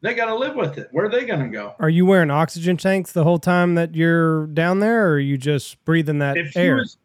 they 0.00 0.14
got 0.14 0.26
to 0.26 0.34
live 0.34 0.56
with 0.56 0.78
it. 0.78 0.88
Where 0.90 1.04
are 1.06 1.08
they 1.10 1.24
going 1.24 1.40
to 1.40 1.48
go? 1.48 1.74
Are 1.78 1.88
you 1.90 2.04
wearing 2.06 2.30
oxygen 2.30 2.76
tanks 2.76 3.12
the 3.12 3.22
whole 3.24 3.38
time 3.38 3.74
that 3.76 3.94
you're 3.94 4.46
down 4.48 4.80
there 4.80 5.06
or 5.08 5.12
are 5.14 5.18
you 5.20 5.38
just 5.38 5.82
breathing 5.84 6.18
that 6.18 6.36
If 6.36 6.56
air? 6.56 6.76
was 6.76 6.96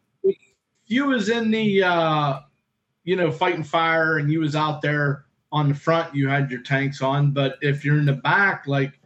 you 0.88 1.06
was 1.06 1.28
in 1.28 1.50
the 1.50 1.82
uh, 1.82 2.40
you 3.04 3.16
know 3.16 3.30
fighting 3.30 3.62
fire 3.62 4.18
and 4.18 4.30
you 4.30 4.40
was 4.40 4.56
out 4.56 4.82
there 4.82 5.26
on 5.52 5.68
the 5.68 5.74
front, 5.74 6.14
you 6.14 6.28
had 6.28 6.50
your 6.50 6.60
tanks 6.60 7.00
on. 7.00 7.30
But 7.30 7.56
if 7.62 7.84
you're 7.84 7.98
in 7.98 8.06
the 8.06 8.12
back, 8.14 8.66
like 8.66 8.98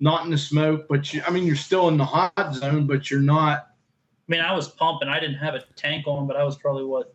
not 0.00 0.24
in 0.24 0.30
the 0.30 0.38
smoke, 0.38 0.86
but 0.88 1.12
you, 1.12 1.22
I 1.26 1.30
mean, 1.30 1.44
you're 1.44 1.56
still 1.56 1.88
in 1.88 1.96
the 1.96 2.04
hot 2.04 2.54
zone, 2.54 2.86
but 2.86 3.10
you're 3.10 3.20
not. 3.20 3.68
I 4.28 4.32
mean, 4.32 4.40
I 4.40 4.54
was 4.54 4.68
pumping. 4.68 5.08
I 5.08 5.18
didn't 5.18 5.38
have 5.38 5.54
a 5.54 5.64
tank 5.74 6.06
on, 6.06 6.26
but 6.26 6.36
I 6.36 6.44
was 6.44 6.56
probably 6.56 6.84
what 6.84 7.14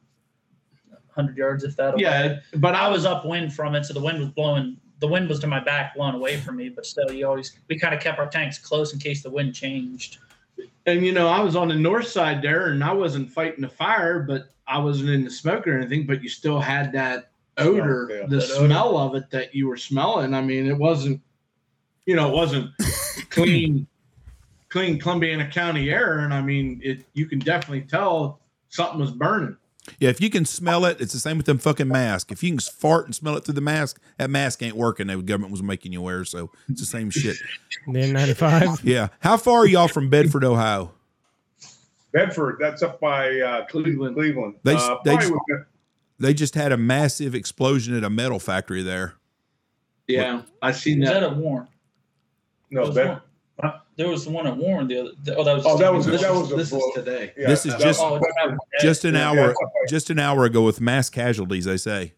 hundred 1.09 1.37
yards 1.37 1.63
if 1.63 1.75
that. 1.75 1.99
Yeah, 1.99 2.39
but 2.51 2.61
but 2.61 2.75
I 2.75 2.89
was 2.89 3.05
upwind 3.05 3.53
from 3.53 3.75
it, 3.75 3.85
so 3.85 3.93
the 3.93 4.01
wind 4.01 4.19
was 4.19 4.29
blowing. 4.29 4.77
The 4.99 5.07
wind 5.07 5.29
was 5.29 5.39
to 5.39 5.47
my 5.47 5.59
back, 5.59 5.95
blowing 5.95 6.15
away 6.15 6.37
from 6.37 6.57
me. 6.57 6.69
But 6.69 6.85
still, 6.85 7.11
you 7.11 7.27
always 7.27 7.57
we 7.69 7.77
kind 7.77 7.93
of 7.93 8.01
kept 8.01 8.19
our 8.19 8.27
tanks 8.27 8.57
close 8.57 8.93
in 8.93 8.99
case 8.99 9.21
the 9.21 9.29
wind 9.29 9.53
changed. 9.53 10.17
And 10.85 11.05
you 11.05 11.11
know 11.13 11.27
I 11.27 11.39
was 11.41 11.55
on 11.55 11.67
the 11.69 11.75
north 11.75 12.07
side 12.07 12.41
there, 12.41 12.67
and 12.67 12.83
I 12.83 12.93
wasn't 12.93 13.31
fighting 13.31 13.61
the 13.61 13.69
fire, 13.69 14.19
but 14.21 14.49
I 14.67 14.77
wasn't 14.79 15.09
in 15.09 15.23
the 15.23 15.29
smoke 15.31 15.67
or 15.67 15.77
anything. 15.77 16.05
But 16.05 16.21
you 16.23 16.29
still 16.29 16.59
had 16.59 16.91
that 16.93 17.31
odor, 17.57 18.05
Smell, 18.07 18.17
yeah. 18.19 18.25
the 18.27 18.35
That 18.37 18.51
odor. 18.51 18.65
smell 18.67 18.97
of 18.97 19.15
it 19.15 19.29
that 19.31 19.53
you 19.55 19.67
were 19.67 19.77
smelling. 19.77 20.33
I 20.33 20.41
mean, 20.41 20.67
it 20.67 20.77
wasn't, 20.77 21.21
you 22.05 22.15
know, 22.15 22.29
it 22.29 22.33
wasn't 22.33 22.71
clean, 23.29 23.85
clean 24.69 24.99
Columbiana 24.99 25.49
County 25.51 25.89
air, 25.91 26.19
and 26.19 26.33
I 26.33 26.41
mean, 26.41 26.79
it. 26.83 27.05
You 27.13 27.25
can 27.27 27.39
definitely 27.39 27.81
tell 27.81 28.39
something 28.69 28.99
was 28.99 29.11
burning. 29.11 29.55
Yeah, 29.99 30.09
if 30.09 30.21
you 30.21 30.29
can 30.29 30.45
smell 30.45 30.85
it, 30.85 31.01
it's 31.01 31.11
the 31.13 31.19
same 31.19 31.35
with 31.37 31.45
them 31.45 31.57
fucking 31.57 31.87
masks. 31.89 32.31
If 32.31 32.41
you 32.41 32.51
can 32.51 32.59
fart 32.59 33.05
and 33.05 33.13
smell 33.13 33.35
it 33.35 33.43
through 33.43 33.55
the 33.55 33.61
mask, 33.61 33.99
that 34.17 34.29
mask 34.29 34.63
ain't 34.63 34.77
working. 34.77 35.07
The 35.07 35.17
government 35.21 35.51
was 35.51 35.61
making 35.61 35.91
you 35.91 36.01
wear, 36.01 36.23
so 36.23 36.51
it's 36.69 36.79
the 36.79 36.85
same 36.85 37.09
shit. 37.09 37.35
The 37.87 37.99
N95. 37.99 38.79
Yeah. 38.83 39.09
How 39.19 39.35
far 39.35 39.59
are 39.59 39.65
y'all 39.67 39.89
from 39.89 40.09
Bedford, 40.09 40.45
Ohio? 40.45 40.91
Bedford, 42.13 42.57
that's 42.59 42.81
up 42.83 42.99
by 43.01 43.39
uh, 43.39 43.65
Cleveland. 43.65 44.15
Cleveland. 44.15 44.55
They- 44.63 44.75
uh, 44.75 44.97
they- 45.03 45.15
probably 45.17 45.31
within- 45.47 45.65
They 46.19 46.33
just 46.33 46.55
had 46.55 46.71
a 46.71 46.77
massive 46.77 47.35
explosion 47.35 47.95
at 47.97 48.03
a 48.03 48.09
metal 48.09 48.39
factory 48.39 48.83
there. 48.83 49.15
Yeah, 50.07 50.43
I 50.61 50.71
seen 50.73 50.99
Was 50.99 51.09
that. 51.09 51.13
that 51.21 51.23
at 51.31 51.35
Warren? 51.37 51.67
no, 52.71 52.81
There 52.81 52.87
was 52.87 52.95
Bed- 52.95 53.09
one- 53.09 53.21
There 53.95 54.07
was 54.09 54.27
one 54.27 54.47
at 54.47 54.57
Warren. 54.57 54.87
The 54.87 54.99
other. 55.01 55.11
Oh, 55.37 55.43
that 55.43 55.55
was. 55.55 55.65
Oh, 55.65 55.77
that 55.77 55.93
was- 55.93 56.05
This, 56.05 56.21
that 56.21 56.31
is, 56.31 56.37
was 56.41 56.51
a 56.51 56.55
this 56.55 56.71
is 56.73 56.83
today. 56.95 57.31
yeah, 57.37 57.47
This 57.47 57.65
is 57.65 57.75
just- 57.75 57.99
Oh, 58.01 58.19
Just 58.81 59.05
an 59.05 59.15
hour 59.15 59.35
that's 59.47 59.91
just 59.91 60.09
an 60.09 60.17
hour 60.19 60.45
ago 60.45 60.61
with 60.63 60.81
mass 60.81 61.09
casualties, 61.09 61.65
they 61.65 61.77
say. 61.77 62.13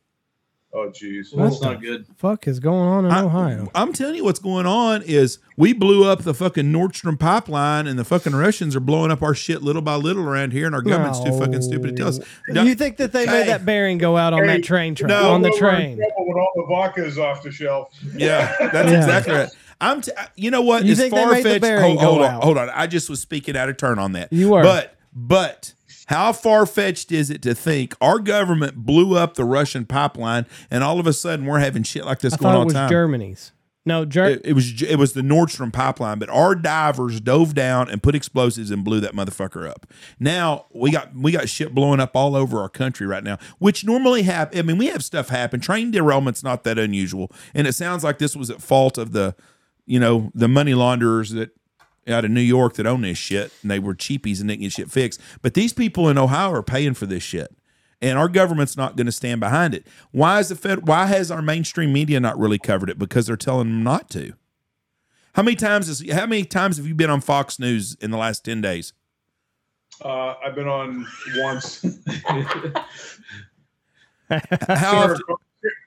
Oh, 0.77 0.89
jeez. 0.89 1.33
Well, 1.33 1.49
that's 1.49 1.61
not 1.61 1.81
good. 1.81 2.05
Fuck 2.17 2.49
is 2.49 2.59
going 2.59 2.85
on 2.89 3.05
in 3.05 3.11
I- 3.11 3.23
Ohio? 3.23 3.71
I'm 3.73 3.93
telling 3.93 4.15
you 4.15 4.25
what's 4.25 4.39
going 4.39 4.65
on 4.65 5.03
is 5.03 5.39
we 5.55 5.71
blew 5.71 6.03
up 6.03 6.23
the 6.23 6.33
fucking 6.33 6.69
Nord 6.69 6.93
Stream 6.95 7.15
pipeline 7.15 7.87
and 7.87 7.97
the 7.97 8.03
fucking 8.03 8.35
Russians 8.35 8.75
are 8.75 8.81
blowing 8.81 9.09
up 9.09 9.21
our 9.23 9.33
shit 9.33 9.63
little 9.63 9.81
by 9.81 9.95
little 9.95 10.23
around 10.27 10.51
here 10.51 10.65
and 10.65 10.75
our 10.75 10.81
government's 10.81 11.21
too 11.23 11.31
fucking 11.39 11.61
stupid 11.61 11.91
to 11.91 11.95
tell 11.95 12.07
us. 12.09 12.19
No. 12.49 12.63
You 12.63 12.75
think 12.75 12.97
that 12.97 13.13
they 13.13 13.25
made 13.25 13.47
that 13.47 13.65
bearing 13.65 13.97
go 13.99 14.17
out 14.17 14.33
on 14.33 14.41
Hey. 14.41 14.47
that 14.57 14.63
train 14.65 14.95
track 14.95 15.07
No. 15.09 15.31
on 15.31 15.43
the 15.43 15.51
train? 15.51 15.95
trouble 15.95 16.13
When 16.27 16.37
all 16.39 16.51
the 16.57 16.65
vodka 16.67 17.05
is 17.05 17.17
off 17.17 17.41
the 17.41 17.51
shelf. 17.51 17.93
Yeah, 18.13 18.53
that's 18.73 18.91
Yeah. 18.91 18.97
exactly 18.97 19.33
right. 19.33 19.49
I'm. 19.81 20.01
T- 20.01 20.11
uh, 20.17 20.25
you 20.35 20.51
know 20.51 20.61
what? 20.61 20.85
You 20.85 20.91
It's 20.91 21.01
think 21.01 21.13
they 21.13 21.25
made 21.25 21.43
the 21.45 21.59
far-fetched- 21.59 21.81
hold, 21.83 21.99
hold 21.99 22.21
on, 22.21 22.31
out? 22.31 22.43
hold 22.43 22.57
on. 22.57 22.69
I 22.69 22.87
just 22.87 23.09
was 23.09 23.19
speaking 23.21 23.55
out 23.57 23.69
of 23.69 23.77
turn 23.77 23.99
on 23.99 24.13
that. 24.13 24.31
You 24.31 24.49
were. 24.51 24.63
But 24.63 24.95
but 25.13 25.73
how 26.07 26.31
far 26.33 26.65
fetched 26.65 27.11
is 27.11 27.29
it 27.29 27.41
to 27.43 27.55
think 27.55 27.95
our 27.99 28.19
government 28.19 28.75
blew 28.77 29.17
up 29.17 29.35
the 29.35 29.45
Russian 29.45 29.85
pipeline 29.85 30.45
and 30.69 30.83
all 30.83 30.99
of 30.99 31.07
a 31.07 31.13
sudden 31.13 31.45
we're 31.45 31.59
having 31.59 31.83
shit 31.83 32.05
like 32.05 32.19
this 32.19 32.33
I 32.33 32.37
going 32.37 32.55
on 32.55 32.61
it 32.61 32.65
was 32.65 32.73
time? 32.73 32.89
Germany's. 32.89 33.51
No, 33.87 34.03
Ger- 34.03 34.25
It, 34.25 34.41
it 34.43 34.53
was 34.53 34.81
it 34.81 34.95
was 34.95 35.13
the 35.13 35.21
Nord 35.21 35.51
Stream 35.51 35.69
pipeline, 35.69 36.17
but 36.17 36.27
our 36.29 36.55
divers 36.55 37.21
dove 37.21 37.53
down 37.53 37.87
and 37.87 38.01
put 38.01 38.15
explosives 38.15 38.71
and 38.71 38.83
blew 38.83 38.99
that 39.01 39.13
motherfucker 39.13 39.69
up. 39.69 39.85
Now 40.19 40.65
we 40.73 40.89
got 40.89 41.13
we 41.15 41.31
got 41.31 41.47
shit 41.49 41.75
blowing 41.75 41.99
up 41.99 42.15
all 42.15 42.35
over 42.35 42.59
our 42.59 42.69
country 42.69 43.05
right 43.05 43.23
now, 43.23 43.37
which 43.59 43.85
normally 43.85 44.23
happen. 44.23 44.57
I 44.57 44.61
mean, 44.63 44.79
we 44.79 44.87
have 44.87 45.03
stuff 45.03 45.29
happen. 45.29 45.59
Train 45.59 45.91
derailment's 45.91 46.43
not 46.43 46.63
that 46.63 46.79
unusual, 46.79 47.31
and 47.53 47.67
it 47.67 47.73
sounds 47.73 48.03
like 48.03 48.17
this 48.17 48.35
was 48.35 48.49
at 48.49 48.59
fault 48.59 48.97
of 48.97 49.11
the, 49.11 49.35
you 49.85 49.99
know, 49.99 50.31
the 50.33 50.47
money 50.47 50.73
launderers 50.73 51.31
that 51.31 51.51
out 52.07 52.25
of 52.25 52.31
New 52.31 52.41
York 52.41 52.75
that 52.75 52.85
own 52.85 53.01
this 53.01 53.17
shit, 53.17 53.51
and 53.61 53.71
they 53.71 53.79
were 53.79 53.95
cheapies 53.95 54.39
and 54.39 54.49
didn't 54.49 54.61
get 54.61 54.71
shit 54.73 54.91
fixed. 54.91 55.19
But 55.41 55.55
these 55.55 55.73
people 55.73 56.07
in 56.07 56.17
Ohio 56.17 56.51
are 56.51 56.63
paying 56.63 56.93
for 56.93 57.05
this 57.05 57.23
shit 57.23 57.55
and 58.01 58.17
our 58.19 58.27
government's 58.27 58.77
not 58.77 58.95
going 58.95 59.05
to 59.05 59.11
stand 59.11 59.39
behind 59.39 59.73
it. 59.73 59.87
Why 60.11 60.39
is 60.39 60.49
the 60.49 60.55
Fed? 60.55 60.87
Why 60.87 61.07
has 61.07 61.31
our 61.31 61.41
mainstream 61.41 61.93
media 61.93 62.19
not 62.19 62.37
really 62.37 62.59
covered 62.59 62.89
it? 62.89 62.99
Because 62.99 63.27
they're 63.27 63.35
telling 63.35 63.67
them 63.67 63.83
not 63.83 64.09
to. 64.11 64.33
How 65.33 65.43
many 65.43 65.55
times 65.55 65.89
is 65.89 66.11
how 66.11 66.25
many 66.25 66.45
times 66.45 66.77
have 66.77 66.87
you 66.87 66.95
been 66.95 67.09
on 67.09 67.21
Fox 67.21 67.59
News 67.59 67.95
in 67.99 68.11
the 68.11 68.17
last 68.17 68.45
ten 68.45 68.61
days? 68.61 68.93
Uh, 70.03 70.35
I've 70.43 70.55
been 70.55 70.67
on 70.67 71.07
once. 71.37 71.85
How 74.29 74.37
Sarah, 74.67 75.13
often, 75.13 75.37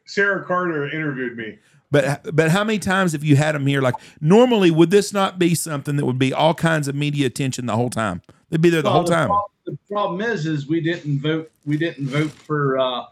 Sarah 0.07 0.44
Carter 0.44 0.88
interviewed 0.88 1.36
me. 1.36 1.59
But 1.91 2.34
but 2.34 2.51
how 2.51 2.64
many 2.64 2.78
times 2.78 3.12
have 3.12 3.24
you 3.24 3.36
had 3.36 3.55
them 3.55 3.66
here? 3.66 3.80
Like 3.80 3.95
normally, 4.20 4.70
would 4.70 4.91
this 4.91 5.12
not 5.12 5.39
be 5.39 5.55
something 5.55 5.97
that 5.97 6.05
would 6.07 6.18
be 6.18 6.32
all 6.32 6.55
kinds 6.55 6.89
of 6.89 6.95
media 6.95 7.26
attention 7.26 7.66
the 7.66 7.76
whole 7.76 7.91
time? 7.91 8.22
They'd 8.51 8.61
be 8.61 8.70
there 8.70 8.82
the 8.82 8.89
Well, 8.89 8.95
whole 8.99 9.05
time. 9.05 9.26
problem- 9.28 9.45
the 9.66 9.78
problem 9.91 10.20
is, 10.22 10.47
is 10.47 10.66
we 10.66 10.80
didn't 10.80 11.20
vote. 11.20 11.51
We 11.66 11.76
didn't 11.76 12.07
vote 12.09 12.30
for, 12.30 12.78
uh, 12.78 13.03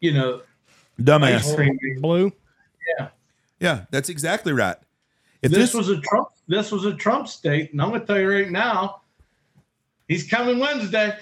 you 0.00 0.12
know, 0.14 0.42
Dumbass. 1.00 1.20
mainstream. 1.56 1.78
blue. 2.00 2.32
Yeah, 2.98 3.08
Yeah, 3.58 3.80
that's 3.90 4.08
exactly 4.08 4.52
right. 4.52 4.76
If 5.42 5.50
This, 5.50 5.72
this, 5.72 5.74
was 5.74 5.88
a 5.88 6.00
Trump. 6.00 6.28
This 6.46 6.70
was 6.70 6.84
a 6.84 6.94
Trump 6.94 7.26
state, 7.26 7.72
and 7.72 7.82
I'm 7.82 7.88
going 7.88 8.00
to 8.02 8.06
tell 8.06 8.20
you 8.20 8.30
right 8.30 8.48
now, 8.50 9.00
he's 10.06 10.28
coming 10.28 10.60
Wednesday. 10.60 11.16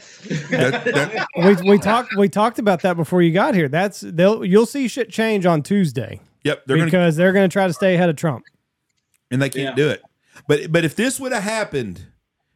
That- 0.50 0.84
that- 0.84 1.26
We, 1.64 1.70
we 1.70 1.78
talked 1.78 2.14
we 2.16 2.28
talked 2.28 2.58
about 2.58 2.82
that 2.82 2.96
before 2.96 3.22
you 3.22 3.32
got 3.32 3.54
here. 3.54 3.68
That's 3.68 4.00
they'll 4.00 4.44
you'll 4.44 4.66
see 4.66 4.86
shit 4.88 5.08
change 5.10 5.46
on 5.46 5.62
Tuesday 5.62 6.20
yep, 6.44 6.62
they're 6.66 6.76
gonna 6.76 6.86
because 6.86 7.16
they're 7.16 7.32
going 7.32 7.48
to 7.48 7.52
try 7.52 7.66
to 7.66 7.72
stay 7.72 7.94
ahead 7.94 8.08
of 8.08 8.16
Trump. 8.16 8.44
and 9.30 9.42
they 9.42 9.48
can't 9.50 9.76
Yeah. 9.76 9.84
do 9.84 9.88
it. 9.90 10.02
But 10.46 10.70
but 10.70 10.84
if 10.84 10.94
this 10.94 11.18
would 11.18 11.32
have 11.32 11.42
happened 11.42 12.06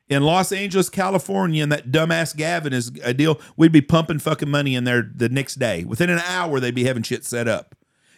in 0.09 0.23
Los 0.23 0.53
Angeles, 0.53 0.89
California, 0.89 1.63
and 1.63 1.71
that 1.73 1.91
dumbass 1.91 2.35
Gavin 2.37 2.73
is 2.73 2.93
a 3.03 3.13
deal, 3.13 3.41
we'd 3.57 3.73
be 3.73 3.81
pumping 3.81 4.19
fucking 4.21 4.49
money 4.51 4.75
in 4.75 4.85
there 4.85 5.03
the 5.15 5.29
next 5.29 5.57
day. 5.57 5.85
Within 5.85 6.09
an 6.11 6.21
hour, 6.21 6.61
they'd 6.61 6.75
be 6.75 6.85
having 6.85 7.03
shit 7.03 7.25
set 7.25 7.47
up. 7.49 7.75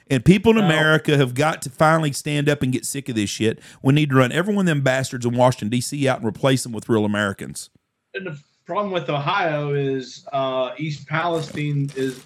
And 0.09 0.25
people 0.25 0.53
in 0.53 0.57
Well- 0.59 0.67
America 0.67 1.17
have 1.17 1.35
got 1.35 1.63
to 1.63 1.71
finally 1.71 2.13
stand 2.13 2.49
up 2.49 2.63
and 2.63 2.73
get 2.73 2.85
sick 2.85 3.09
of 3.09 3.15
this 3.15 3.31
shit. 3.31 3.61
We 3.83 3.95
need 3.95 4.11
to 4.11 4.17
run 4.17 4.33
every 4.33 4.55
one 4.55 4.67
of 4.67 4.69
them 4.69 4.81
bastards 4.83 5.25
in 5.25 5.35
Washington 5.37 5.69
D.C. 5.69 6.09
out 6.09 6.19
and 6.19 6.27
replace 6.27 6.63
them 6.65 6.73
with 6.73 6.89
real 6.89 7.05
Americans. 7.05 7.71
and 8.15 8.27
the 8.27 8.37
problem 8.67 8.93
with 8.93 9.09
Ohio 9.09 9.73
is 9.75 10.25
uh, 10.33 10.71
East 10.79 11.07
Palestine 11.09 11.91
is 11.97 12.21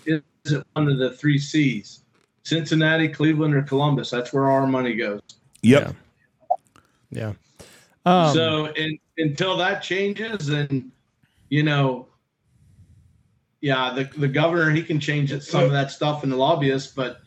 isn't 0.44 0.66
one 0.74 0.88
of 0.88 0.98
the 0.98 1.10
three 1.12 1.38
C's. 1.38 2.00
Cincinnati, 2.44 3.08
Cleveland, 3.08 3.54
or 3.54 3.62
Columbus. 3.62 4.10
That's 4.10 4.32
where 4.32 4.50
our 4.50 4.66
money 4.66 4.94
goes. 4.94 5.20
Yep. 5.62 5.94
Yeah. 7.10 7.32
Um, 8.04 8.34
so 8.34 8.66
in, 8.72 8.98
until 9.16 9.56
that 9.56 9.82
changes, 9.82 10.50
and 10.50 10.90
you 11.48 11.62
know, 11.62 12.08
yeah, 13.60 13.94
the 13.94 14.04
the 14.18 14.28
governor 14.28 14.70
he 14.70 14.82
can 14.82 15.00
change 15.00 15.32
it, 15.32 15.42
some 15.42 15.64
of 15.64 15.72
that 15.72 15.90
stuff 15.90 16.22
and 16.22 16.30
the 16.30 16.36
lobbyists, 16.36 16.92
but 16.92 17.20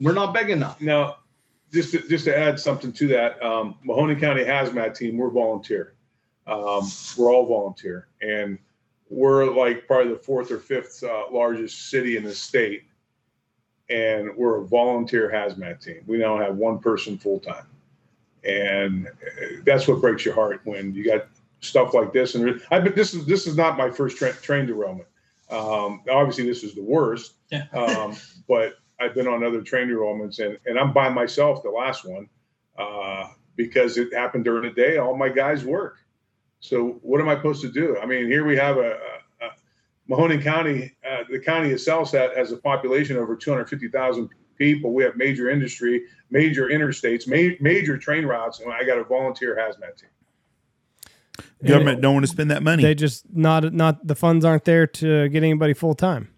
we're 0.00 0.14
not 0.14 0.32
big 0.32 0.48
enough. 0.48 0.80
Now, 0.80 1.18
just 1.72 1.92
to, 1.92 2.08
just 2.08 2.24
to 2.24 2.36
add 2.36 2.58
something 2.58 2.92
to 2.94 3.06
that, 3.08 3.42
um, 3.42 3.76
Mahoning 3.86 4.18
County 4.18 4.44
Hazmat 4.44 4.96
Team, 4.96 5.18
we're 5.18 5.30
volunteer. 5.30 5.94
Um, 6.46 6.90
we're 7.18 7.30
all 7.30 7.46
volunteer, 7.46 8.08
and 8.22 8.58
we're 9.10 9.54
like 9.54 9.86
probably 9.86 10.14
the 10.14 10.18
fourth 10.18 10.50
or 10.50 10.58
fifth 10.58 11.04
uh, 11.04 11.24
largest 11.30 11.90
city 11.90 12.16
in 12.16 12.24
the 12.24 12.34
state, 12.34 12.84
and 13.92 14.34
we're 14.36 14.62
a 14.62 14.66
volunteer 14.66 15.30
hazmat 15.30 15.82
team. 15.82 16.02
We 16.06 16.16
now 16.18 16.38
have 16.38 16.56
one 16.56 16.78
person 16.78 17.18
full 17.18 17.40
time, 17.40 17.66
and 18.44 19.08
that's 19.64 19.86
what 19.86 20.00
breaks 20.00 20.24
your 20.24 20.34
heart 20.34 20.62
when 20.64 20.94
you 20.94 21.04
got 21.04 21.26
stuff 21.60 21.92
like 21.92 22.12
this. 22.12 22.34
And 22.34 22.60
I've 22.70 22.84
been 22.84 22.94
this 22.94 23.12
is 23.14 23.26
this 23.26 23.46
is 23.46 23.56
not 23.56 23.76
my 23.76 23.90
first 23.90 24.16
tra- 24.16 24.32
train 24.32 24.66
derailment. 24.66 25.08
Um, 25.50 26.02
obviously, 26.10 26.46
this 26.46 26.62
is 26.64 26.74
the 26.74 26.82
worst. 26.82 27.34
Yeah. 27.50 27.66
um, 27.72 28.16
but 28.48 28.74
I've 28.98 29.14
been 29.14 29.28
on 29.28 29.44
other 29.44 29.60
train 29.60 29.88
derailments, 29.88 30.38
and, 30.38 30.58
and 30.64 30.78
I'm 30.78 30.92
by 30.92 31.10
myself. 31.10 31.62
The 31.62 31.70
last 31.70 32.04
one, 32.04 32.28
uh, 32.78 33.28
because 33.56 33.98
it 33.98 34.14
happened 34.14 34.44
during 34.44 34.62
the 34.62 34.74
day. 34.74 34.96
All 34.96 35.16
my 35.16 35.28
guys 35.28 35.64
work. 35.64 35.98
So 36.60 37.00
what 37.02 37.20
am 37.20 37.28
I 37.28 37.34
supposed 37.34 37.60
to 37.62 37.70
do? 37.70 37.98
I 38.00 38.06
mean, 38.06 38.26
here 38.26 38.46
we 38.46 38.56
have 38.56 38.78
a 38.78 38.96
Mahoning 40.10 40.42
County. 40.42 40.92
Uh, 41.08 41.24
the 41.30 41.38
county 41.38 41.70
itself 41.70 42.12
has, 42.12 42.30
has 42.36 42.52
a 42.52 42.56
population 42.56 43.16
over 43.16 43.36
250,000 43.36 44.28
people. 44.56 44.92
We 44.92 45.04
have 45.04 45.16
major 45.16 45.48
industry, 45.50 46.04
major 46.30 46.68
interstates, 46.68 47.26
ma- 47.28 47.54
major 47.60 47.96
train 47.96 48.24
routes, 48.26 48.60
and 48.60 48.72
I 48.72 48.84
got 48.84 48.98
a 48.98 49.04
volunteer 49.04 49.56
hazmat 49.56 49.96
team. 49.98 50.08
Government 51.64 52.00
don't 52.00 52.14
want 52.14 52.24
to 52.26 52.30
spend 52.32 52.50
that 52.50 52.62
money. 52.62 52.82
they 52.82 52.94
just 52.94 53.24
not 53.32 53.72
not 53.72 54.04
the 54.06 54.16
funds 54.16 54.44
aren't 54.44 54.64
there 54.64 54.86
to 54.86 55.28
get 55.28 55.44
anybody 55.44 55.74
full 55.74 55.94
time. 55.94 56.28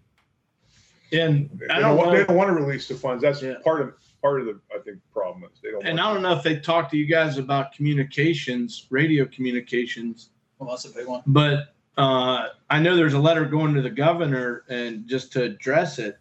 And 1.11 1.49
They 1.53 1.67
I 1.67 1.79
don't, 1.79 1.95
don't 1.95 1.97
want, 1.97 2.11
they 2.17 2.23
don't 2.25 2.35
want 2.37 2.49
to 2.49 2.53
release 2.53 2.87
the 2.87 2.93
funds. 2.95 3.23
That's 3.23 3.41
Yeah. 3.41 3.55
part 3.63 3.81
of 3.81 3.93
part 4.21 4.39
of 4.41 4.45
the 4.45 4.59
I 4.73 4.79
think 4.79 4.99
problem 5.11 5.43
is 5.51 5.59
they 5.63 5.71
don't. 5.71 5.83
and 5.85 5.99
I 5.99 6.13
don't 6.13 6.21
know 6.21 6.33
if 6.33 6.43
they 6.43 6.57
talked 6.59 6.91
to 6.91 6.97
you 6.97 7.07
guys 7.07 7.37
about 7.39 7.73
communications, 7.73 8.85
radio 8.91 9.25
communications, 9.25 10.29
Well, 10.59 10.69
that's 10.69 10.85
a 10.85 10.89
big 10.93 11.07
one. 11.07 11.21
but 11.25 11.74
uh, 11.97 12.47
I 12.69 12.79
know 12.79 12.95
there's 12.95 13.13
a 13.13 13.19
letter 13.19 13.45
going 13.45 13.73
to 13.75 13.81
the 13.81 13.89
governor, 13.89 14.63
and 14.69 15.07
just 15.07 15.33
to 15.33 15.43
address 15.43 15.99
it, 15.99 16.17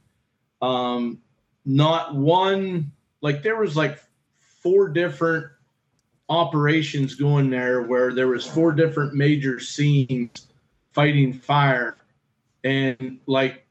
um, 0.62 1.20
not 1.64 2.14
one 2.14 2.93
like 3.20 3.43
there 3.43 3.57
was 3.57 3.77
like 3.77 3.99
four 4.62 4.89
different 4.89 5.47
operations 6.29 7.14
going 7.14 7.51
there 7.51 7.83
where 7.83 8.14
there 8.14 8.29
was 8.29 8.47
four 8.47 8.72
different 8.72 9.14
major 9.14 9.59
scenes 9.59 10.47
fighting 10.93 11.33
fire, 11.33 11.97
and 12.62 13.18
like 13.27 13.66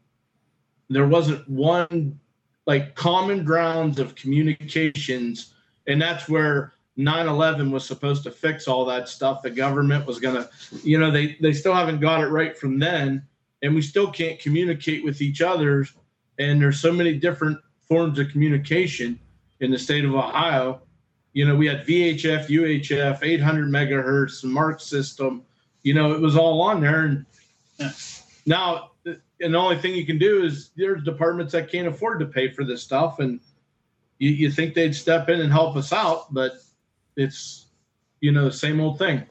there 0.90 1.08
wasn't 1.08 1.48
one 1.50 2.20
like 2.66 2.96
common 2.96 3.44
grounds 3.44 4.00
of 4.00 4.16
communications, 4.16 5.54
and 5.88 6.02
that's 6.02 6.28
where 6.28 6.74
9/11 6.98 7.72
was 7.72 7.86
supposed 7.86 8.24
to 8.24 8.32
fix 8.32 8.68
all 8.68 8.86
that 8.86 9.10
stuff. 9.10 9.42
The 9.42 9.50
government 9.50 10.06
was 10.06 10.20
gonna, 10.20 10.50
you 10.84 11.00
know, 11.00 11.10
they 11.10 11.38
they 11.42 11.54
still 11.54 11.74
haven't 11.74 12.00
got 12.00 12.22
it 12.22 12.28
right 12.28 12.58
from 12.58 12.80
then, 12.80 13.24
and 13.62 13.74
we 13.74 13.82
still 13.82 14.12
can't 14.12 14.40
communicate 14.40 15.04
with 15.04 15.22
each 15.22 15.42
other. 15.42 15.86
And 16.40 16.62
there's 16.62 16.80
so 16.80 16.92
many 16.92 17.14
different 17.18 17.60
forms 17.88 18.20
of 18.20 18.30
communication 18.30 19.20
in 19.60 19.72
the 19.72 19.80
state 19.80 20.06
of 20.06 20.14
Ohio. 20.14 20.82
You 21.34 21.48
know, 21.48 21.56
we 21.56 21.68
had 21.68 21.86
VHF, 21.86 22.48
UHF, 22.48 23.20
800 23.24 23.70
megahertz, 23.70 24.44
Mark 24.44 24.80
system. 24.80 25.44
You 25.82 25.96
know, 25.96 26.14
it 26.14 26.22
was 26.22 26.38
all 26.38 26.62
on 26.62 26.82
there. 26.82 27.06
And 27.06 27.26
now, 28.46 28.92
and 29.06 29.54
the 29.54 29.58
only 29.58 29.78
thing 29.78 29.96
you 29.96 30.06
can 30.06 30.20
do 30.20 30.44
is 30.44 30.70
there's 30.76 31.04
departments 31.04 31.54
that 31.54 31.72
can't 31.72 31.88
afford 31.88 32.20
to 32.20 32.26
pay 32.26 32.50
for 32.50 32.64
this 32.64 32.84
stuff. 32.84 33.20
And 33.20 33.40
you, 34.20 34.30
you 34.30 34.52
think 34.52 34.74
they'd 34.74 34.96
step 34.96 35.30
in 35.30 35.42
and 35.42 35.52
help 35.52 35.76
us 35.76 35.92
out, 35.92 36.32
but 36.34 36.54
it's, 37.16 37.68
you 38.22 38.32
know, 38.32 38.46
the 38.46 38.52
same 38.52 38.80
old 38.80 38.98
thing. 38.98 39.24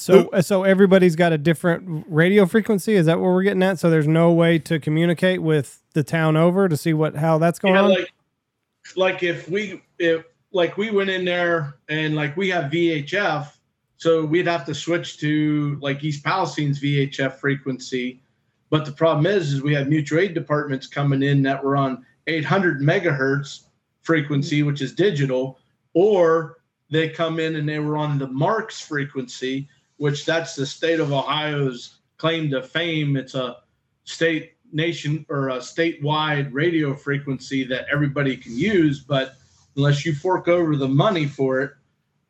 So, 0.00 0.30
so 0.40 0.64
everybody's 0.64 1.14
got 1.14 1.32
a 1.32 1.38
different 1.38 2.06
radio 2.08 2.46
frequency. 2.46 2.94
Is 2.94 3.04
that 3.06 3.20
what 3.20 3.26
we're 3.26 3.42
getting 3.42 3.62
at? 3.62 3.78
So 3.78 3.90
there's 3.90 4.08
no 4.08 4.32
way 4.32 4.58
to 4.60 4.80
communicate 4.80 5.42
with 5.42 5.82
the 5.92 6.02
town 6.02 6.36
over 6.36 6.68
to 6.68 6.76
see 6.76 6.94
what 6.94 7.16
how 7.16 7.36
that's 7.36 7.58
going 7.58 7.74
yeah, 7.74 7.82
on. 7.82 7.90
like 7.90 8.12
like 8.96 9.22
if 9.22 9.48
we 9.48 9.82
if 9.98 10.24
like 10.52 10.76
we 10.76 10.90
went 10.90 11.10
in 11.10 11.24
there 11.24 11.76
and 11.88 12.14
like 12.14 12.36
we 12.36 12.48
have 12.48 12.70
VHF, 12.70 13.52
so 13.96 14.24
we'd 14.24 14.46
have 14.46 14.64
to 14.66 14.74
switch 14.74 15.18
to 15.18 15.78
like 15.82 16.02
East 16.02 16.24
Palestine's 16.24 16.80
VHF 16.80 17.34
frequency. 17.34 18.22
But 18.70 18.84
the 18.84 18.92
problem 18.92 19.26
is, 19.26 19.52
is 19.52 19.62
we 19.62 19.74
have 19.74 19.88
mutual 19.88 20.20
aid 20.20 20.32
departments 20.32 20.86
coming 20.86 21.22
in 21.22 21.42
that 21.42 21.62
were 21.62 21.76
on 21.76 22.06
800 22.26 22.80
megahertz 22.80 23.64
frequency, 24.02 24.62
which 24.62 24.80
is 24.80 24.94
digital, 24.94 25.58
or 25.92 26.59
they 26.90 27.08
come 27.08 27.38
in 27.38 27.56
and 27.56 27.68
they 27.68 27.78
were 27.78 27.96
on 27.96 28.18
the 28.18 28.26
MARCS 28.26 28.80
frequency, 28.80 29.68
which 29.96 30.24
that's 30.24 30.54
the 30.54 30.66
state 30.66 31.00
of 31.00 31.12
Ohio's 31.12 31.98
claim 32.18 32.50
to 32.50 32.62
fame. 32.62 33.16
It's 33.16 33.34
a 33.34 33.58
state 34.04 34.54
nation 34.72 35.24
or 35.28 35.50
a 35.50 35.58
statewide 35.58 36.48
radio 36.52 36.94
frequency 36.94 37.64
that 37.64 37.86
everybody 37.92 38.36
can 38.36 38.56
use, 38.56 39.00
but 39.00 39.34
unless 39.76 40.04
you 40.04 40.14
fork 40.14 40.48
over 40.48 40.76
the 40.76 40.88
money 40.88 41.26
for 41.26 41.60
it, 41.60 41.72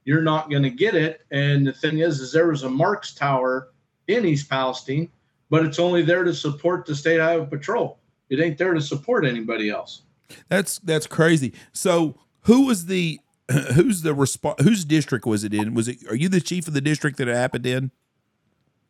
you're 0.05 0.23
not 0.23 0.51
going 0.51 0.63
to 0.63 0.71
get 0.71 0.95
it. 0.95 1.23
And 1.31 1.67
the 1.67 1.73
thing 1.73 1.99
is, 1.99 2.21
is 2.21 2.33
there 2.33 2.49
was 2.49 2.63
a 2.63 2.71
MARCS 2.71 3.15
Tower 3.15 3.69
in 4.09 4.25
East 4.25 4.49
Palestine, 4.49 5.09
but 5.51 5.65
it's 5.65 5.79
only 5.79 6.03
there 6.03 6.25
to 6.25 6.35
support 6.35 6.87
the 6.87 6.95
state 6.95 7.21
highway 7.21 7.47
patrol. 7.47 7.99
It 8.29 8.41
ain't 8.41 8.59
there 8.59 8.75
to 8.75 8.81
support 8.81 9.25
anybody 9.25 9.71
else. 9.71 10.03
That's 10.49 10.79
that's 10.79 11.07
crazy. 11.07 11.53
So 11.73 12.17
who 12.43 12.67
was 12.67 12.87
the 12.87 13.19
who's 13.74 14.03
the 14.03 14.14
resp- 14.14 14.61
whose 14.61 14.84
district 14.84 15.26
was 15.26 15.44
it 15.44 15.53
in? 15.53 15.74
Was 15.74 15.88
it 15.88 15.98
are 16.09 16.14
you 16.14 16.28
the 16.28 16.40
chief 16.40 16.68
of 16.68 16.74
the 16.74 16.80
district 16.80 17.16
that 17.18 17.28
it 17.28 17.34
happened 17.34 17.66
in? 17.66 17.90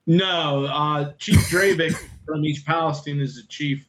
No, 0.06 0.64
uh, 0.64 1.12
Chief 1.18 1.38
Drabick 1.48 1.94
from 2.26 2.44
East 2.44 2.66
Palestine 2.66 3.20
is 3.20 3.36
the 3.36 3.42
chief 3.48 3.86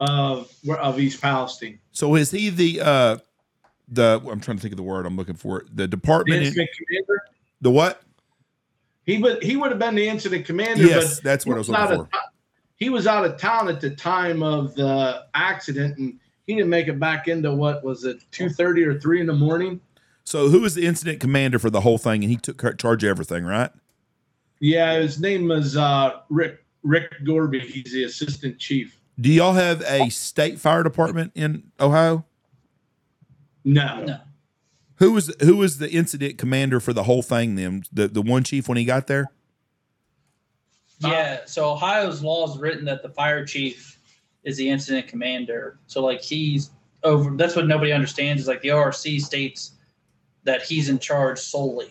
of 0.00 0.52
of 0.78 0.98
East 0.98 1.20
Palestine. 1.20 1.78
So 1.92 2.14
is 2.16 2.30
he 2.30 2.50
the 2.50 2.80
uh 2.80 3.16
the 3.88 4.20
I'm 4.30 4.40
trying 4.40 4.56
to 4.56 4.60
think 4.62 4.72
of 4.72 4.76
the 4.76 4.82
word 4.82 5.06
I'm 5.06 5.16
looking 5.16 5.36
for. 5.36 5.64
The 5.68 5.82
The 5.82 5.88
department 5.88 6.42
in, 6.42 6.52
commander. 6.52 7.22
the 7.60 7.70
what? 7.70 8.02
He 9.04 9.18
would 9.18 9.42
he 9.42 9.56
would 9.56 9.70
have 9.70 9.78
been 9.78 9.94
the 9.94 10.08
incident 10.08 10.44
commander. 10.46 10.84
Yes, 10.84 11.16
but 11.16 11.24
that's 11.24 11.46
what 11.46 11.54
I 11.54 11.58
was 11.58 11.68
looking 11.68 12.00
of 12.00 12.08
He 12.76 12.90
was 12.90 13.06
out 13.06 13.24
of 13.24 13.36
town 13.38 13.68
at 13.68 13.80
the 13.80 13.90
time 13.90 14.42
of 14.42 14.74
the 14.74 15.24
accident, 15.34 15.98
and 15.98 16.18
he 16.46 16.54
didn't 16.54 16.70
make 16.70 16.88
it 16.88 16.98
back 17.00 17.28
into 17.28 17.52
what 17.54 17.82
was 17.84 18.04
it 18.04 18.20
two 18.30 18.48
thirty 18.48 18.84
or 18.84 18.98
three 19.00 19.20
in 19.20 19.26
the 19.26 19.34
morning. 19.34 19.80
So 20.30 20.48
who 20.48 20.60
was 20.60 20.76
the 20.76 20.86
incident 20.86 21.18
commander 21.18 21.58
for 21.58 21.70
the 21.70 21.80
whole 21.80 21.98
thing 21.98 22.22
and 22.22 22.30
he 22.30 22.36
took 22.36 22.78
charge 22.78 23.02
of 23.02 23.10
everything, 23.10 23.44
right? 23.44 23.72
Yeah, 24.60 25.00
his 25.00 25.18
name 25.18 25.48
was 25.48 25.76
uh, 25.76 26.20
Rick 26.28 26.64
Rick 26.84 27.24
Gorby. 27.24 27.58
He's 27.58 27.92
the 27.92 28.04
assistant 28.04 28.56
chief. 28.56 28.96
Do 29.20 29.28
y'all 29.28 29.54
have 29.54 29.82
a 29.88 30.08
state 30.08 30.60
fire 30.60 30.84
department 30.84 31.32
in 31.34 31.72
Ohio? 31.80 32.24
No, 33.64 34.04
No. 34.04 34.18
Who 34.98 35.10
was 35.10 35.34
who 35.40 35.56
was 35.56 35.78
the 35.78 35.90
incident 35.90 36.38
commander 36.38 36.78
for 36.78 36.92
the 36.92 37.02
whole 37.02 37.22
thing 37.22 37.56
then? 37.56 37.82
The 37.92 38.06
the 38.06 38.22
one 38.22 38.44
chief 38.44 38.68
when 38.68 38.78
he 38.78 38.84
got 38.84 39.08
there? 39.08 39.32
Yeah. 41.00 41.40
So 41.46 41.72
Ohio's 41.72 42.22
law 42.22 42.48
is 42.48 42.56
written 42.56 42.84
that 42.84 43.02
the 43.02 43.08
fire 43.08 43.44
chief 43.44 43.98
is 44.44 44.56
the 44.58 44.70
incident 44.70 45.08
commander. 45.08 45.80
So 45.88 46.04
like 46.04 46.22
he's 46.22 46.70
over. 47.02 47.36
That's 47.36 47.56
what 47.56 47.66
nobody 47.66 47.90
understands 47.90 48.42
is 48.42 48.46
like 48.46 48.60
the 48.60 48.70
ORC 48.70 48.94
states 49.18 49.72
that 50.44 50.62
he's 50.62 50.88
in 50.88 50.98
charge 50.98 51.38
solely, 51.38 51.90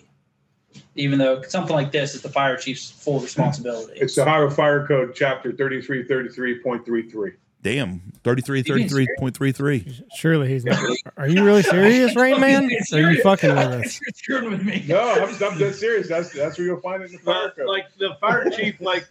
even 0.95 1.20
though 1.20 1.41
something 1.43 1.76
like 1.76 1.91
this 1.91 2.16
is 2.16 2.22
the 2.22 2.30
fire 2.30 2.58
chief's 2.58 2.89
full 2.89 3.20
responsibility. 3.20 4.00
It's 4.00 4.16
the 4.16 4.24
Ohio 4.24 4.50
Fire 4.50 4.86
Code, 4.88 5.14
Chapter 5.16 5.52
3333.33. 5.52 7.34
Damn, 7.62 8.00
33 8.24 8.64
33.33. 8.64 10.04
Surely 10.16 10.47
he's 10.47 10.64
not. 10.64 10.82
Are 11.18 11.28
you 11.28 11.43
really 11.43 11.62
serious, 11.62 12.16
Rain 12.16 12.39
Man? 12.41 12.70
Or 12.93 12.97
are 13.00 13.12
you 13.12 13.22
fucking 13.22 13.50
with 13.50 13.58
us? 13.86 14.00
You're 14.28 14.50
with 14.50 14.64
me. 14.64 14.86
No, 14.88 15.02
I'm, 15.02 15.43
I'm 15.43 15.58
dead 15.58 15.76
serious. 15.76 16.08
That's 16.08 16.32
that's 16.32 16.58
where 16.58 16.68
you'll 16.68 16.80
find 16.80 17.04
it 17.04 17.08
in 17.08 17.18
the 17.18 17.20
fire 17.20 17.47
but 17.50 17.58
code. 17.58 17.68
like 17.68 17.93
the 17.97 18.16
fire 18.22 18.50
chief, 18.50 18.80
like 18.80 19.06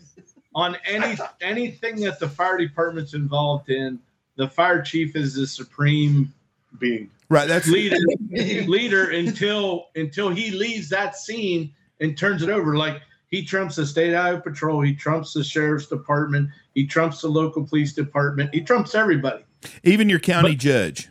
on 0.55 0.79
any 0.87 1.19
anything 1.43 2.01
that 2.01 2.19
the 2.19 2.29
fire 2.29 2.57
department's 2.57 3.13
involved 3.13 3.69
in, 3.69 3.99
the 4.37 4.49
fire 4.49 4.81
chief 4.81 5.15
is 5.15 5.35
the 5.35 5.47
supreme 5.47 6.33
Being 6.79 7.11
Right, 7.31 7.47
that's 7.47 7.69
leader 7.69 7.97
leader 8.31 9.11
until 9.11 9.89
until 9.97 10.31
he 10.31 10.51
leaves 10.51 10.89
that 10.89 11.15
scene 11.17 11.73
and 12.01 12.17
turns 12.17 12.43
it 12.43 12.49
over. 12.49 12.75
Like 12.77 13.03
he 13.29 13.45
trumps 13.45 13.77
the 13.77 13.87
state 13.87 14.15
highway 14.15 14.41
patrol, 14.41 14.81
he 14.81 14.95
trumps 14.95 15.35
the 15.35 15.45
sheriff's 15.45 15.87
department, 15.87 16.49
he 16.75 16.87
trumps 16.87 17.21
the 17.21 17.29
local 17.29 17.67
police 17.67 17.93
department, 17.93 18.55
he 18.55 18.63
trumps 18.63 18.95
everybody. 18.95 19.45
even 19.85 20.09
your 20.09 20.21
county 20.21 20.57
judge. 20.57 21.09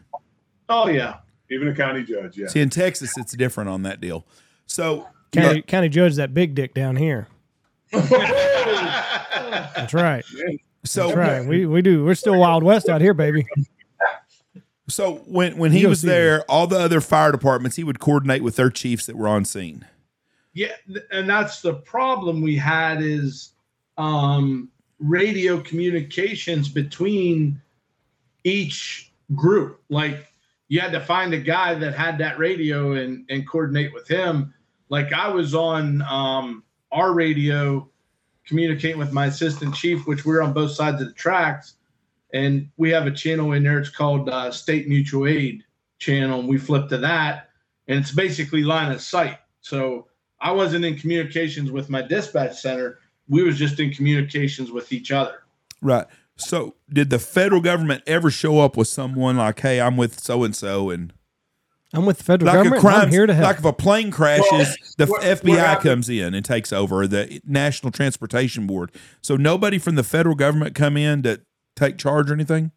Oh 0.70 0.88
yeah. 0.88 1.18
even 1.52 1.68
a 1.68 1.76
county 1.76 2.04
judge. 2.04 2.36
Yeah. 2.38 2.48
See, 2.48 2.62
in 2.62 2.70
Texas, 2.72 3.16
it's 3.18 3.34
different 3.34 3.70
on 3.70 3.84
that 3.84 4.02
deal. 4.02 4.26
So, 4.66 5.08
County, 5.32 5.62
county 5.62 5.90
judge, 5.90 6.16
that 6.16 6.34
big 6.34 6.56
dick 6.56 6.74
down 6.74 6.96
here. 6.96 7.28
That's 7.92 8.12
right. 9.94 10.26
so, 10.84 11.08
That's 11.08 11.18
right. 11.18 11.46
We 11.46 11.66
we 11.66 11.82
do. 11.82 12.04
We're 12.04 12.16
still 12.16 12.40
Wild 12.40 12.64
West 12.64 12.90
out 12.90 13.02
here, 13.02 13.14
baby. 13.14 13.46
So 14.90 15.16
when 15.26 15.58
when 15.58 15.72
he 15.72 15.86
was 15.86 16.02
see 16.02 16.08
there, 16.08 16.44
all 16.44 16.68
the 16.68 16.80
other 16.80 17.02
fire 17.02 17.32
departments, 17.32 17.76
he 17.76 17.84
would 17.84 18.00
coordinate 18.00 18.44
with 18.44 18.56
their 18.56 18.70
chiefs 18.70 19.06
that 19.06 19.18
were 19.18 19.28
on 19.28 19.46
scene. 19.46 19.86
Yeah, 20.54 20.74
and 21.12 21.30
that's 21.30 21.62
the 21.62 21.76
problem 21.76 22.42
we 22.42 22.56
had 22.56 23.02
is 23.02 23.52
um, 23.98 24.70
radio 25.00 25.60
communications 25.60 26.70
between 26.70 27.62
each 28.44 29.12
group. 29.36 29.82
Like 29.90 30.28
you 30.68 30.80
had 30.80 30.92
to 30.94 31.02
find 31.02 31.34
a 31.34 31.40
guy 31.40 31.76
that 31.76 31.94
had 31.94 32.18
that 32.20 32.40
radio 32.40 32.94
and 32.94 33.26
and 33.30 33.48
coordinate 33.48 33.94
with 33.94 34.08
him. 34.08 34.54
Like 34.90 35.12
I 35.14 35.28
was 35.28 35.54
on 35.54 36.02
um, 36.04 36.64
our 36.92 37.14
radio 37.14 37.90
communicating 38.46 38.98
with 38.98 39.12
my 39.12 39.26
assistant 39.26 39.76
chief, 39.76 40.08
which 40.08 40.26
we're 40.26 40.42
on 40.42 40.54
both 40.54 40.72
sides 40.72 41.02
of 41.02 41.08
the 41.08 41.14
tracks, 41.14 41.76
and 42.34 42.70
we 42.78 42.90
have 42.92 43.08
a 43.08 43.12
channel 43.12 43.52
in 43.54 43.64
there. 43.64 43.80
It's 43.80 43.90
called 43.90 44.30
uh, 44.30 44.52
State 44.52 44.88
Mutual 44.88 45.28
Aid 45.28 45.64
channel, 46.00 46.40
and 46.40 46.48
we 46.50 46.58
flip 46.58 46.90
to 46.90 46.98
that, 46.98 47.50
and 47.88 48.00
it's 48.00 48.12
basically 48.12 48.64
line 48.64 48.92
of 48.92 49.02
sight. 49.02 49.38
So 49.62 50.08
I 50.40 50.52
wasn't 50.52 50.86
in 50.86 50.98
communications 50.98 51.72
with 51.72 51.90
my 51.90 52.02
dispatch 52.02 52.60
center. 52.60 53.00
We 53.30 53.44
was 53.44 53.58
just 53.58 53.80
in 53.80 53.92
communications 53.92 54.72
with 54.72 54.92
each 54.94 55.12
other. 55.12 55.44
Right. 55.82 56.06
So, 56.40 56.76
did 56.92 57.10
the 57.10 57.18
federal 57.20 57.62
government 57.62 58.04
ever 58.06 58.30
show 58.30 58.60
up 58.60 58.78
with 58.78 58.88
someone 58.88 59.38
like, 59.38 59.60
"Hey, 59.60 59.82
I'm 59.82 59.98
with 59.98 60.20
so 60.20 60.44
and 60.44 60.56
so," 60.56 60.92
and 60.92 61.12
I'm 61.94 62.06
with 62.06 62.20
the 62.20 62.24
federal 62.24 62.46
like 62.48 62.54
a 62.54 62.58
government. 62.58 62.76
and 62.76 62.82
crime, 62.94 63.02
I'm 63.08 63.10
here 63.12 63.26
to 63.26 63.34
help. 63.34 63.48
like 63.48 63.58
if 63.58 63.66
a 63.66 63.74
plane 63.74 64.12
crashes, 64.12 64.46
Well, 64.52 64.68
the 64.98 65.06
what- 65.08 65.24
FBI 65.24 65.50
what 65.50 65.60
happened- 65.60 65.84
comes 65.84 66.10
in 66.10 66.34
and 66.36 66.46
takes 66.46 66.72
over, 66.72 67.08
the 67.08 67.42
National 67.44 67.92
Transportation 67.92 68.68
Board. 68.68 68.92
So 69.24 69.36
nobody 69.36 69.80
from 69.80 69.96
the 69.96 70.04
federal 70.04 70.36
government 70.36 70.76
come 70.76 70.96
in 70.96 71.24
to 71.24 71.42
take 71.78 71.98
charge 71.98 72.30
or 72.30 72.34
anything. 72.34 72.72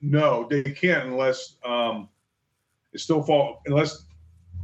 No, 0.00 0.46
they 0.48 0.62
can't 0.62 1.06
unless 1.08 1.56
um, 1.64 2.08
it 2.92 3.00
still 3.00 3.22
fall 3.22 3.62
unless 3.66 4.04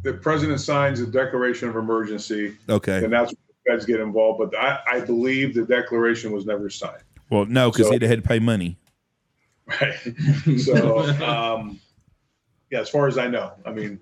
the 0.03 0.13
president 0.15 0.61
signs 0.61 1.01
a 1.01 1.07
declaration 1.07 1.69
of 1.69 1.77
emergency. 1.77 2.57
Okay. 2.69 3.03
and 3.05 3.13
that's 3.13 3.33
when 3.33 3.37
the 3.49 3.71
feds 3.73 3.87
get 3.87 4.01
involved. 4.01 4.39
But 4.39 4.57
I, 4.59 4.81
I 4.87 5.01
believe 5.01 5.55
the 5.55 5.65
declaration 5.65 6.31
was 6.33 6.47
never 6.47 6.69
signed. 6.71 7.03
Well, 7.31 7.47
no, 7.47 7.71
because 7.71 7.87
So- 7.87 7.93
he'd 7.93 8.03
had 8.03 8.23
to 8.23 8.29
pay 8.29 8.39
money. 8.39 8.77
Right. 9.81 9.97
So 10.59 10.99
um, 11.25 11.79
yeah, 12.71 12.81
as 12.81 12.89
far 12.91 13.07
as 13.07 13.19
I 13.19 13.29
know, 13.29 13.53
I 13.65 13.71
mean, 13.73 14.01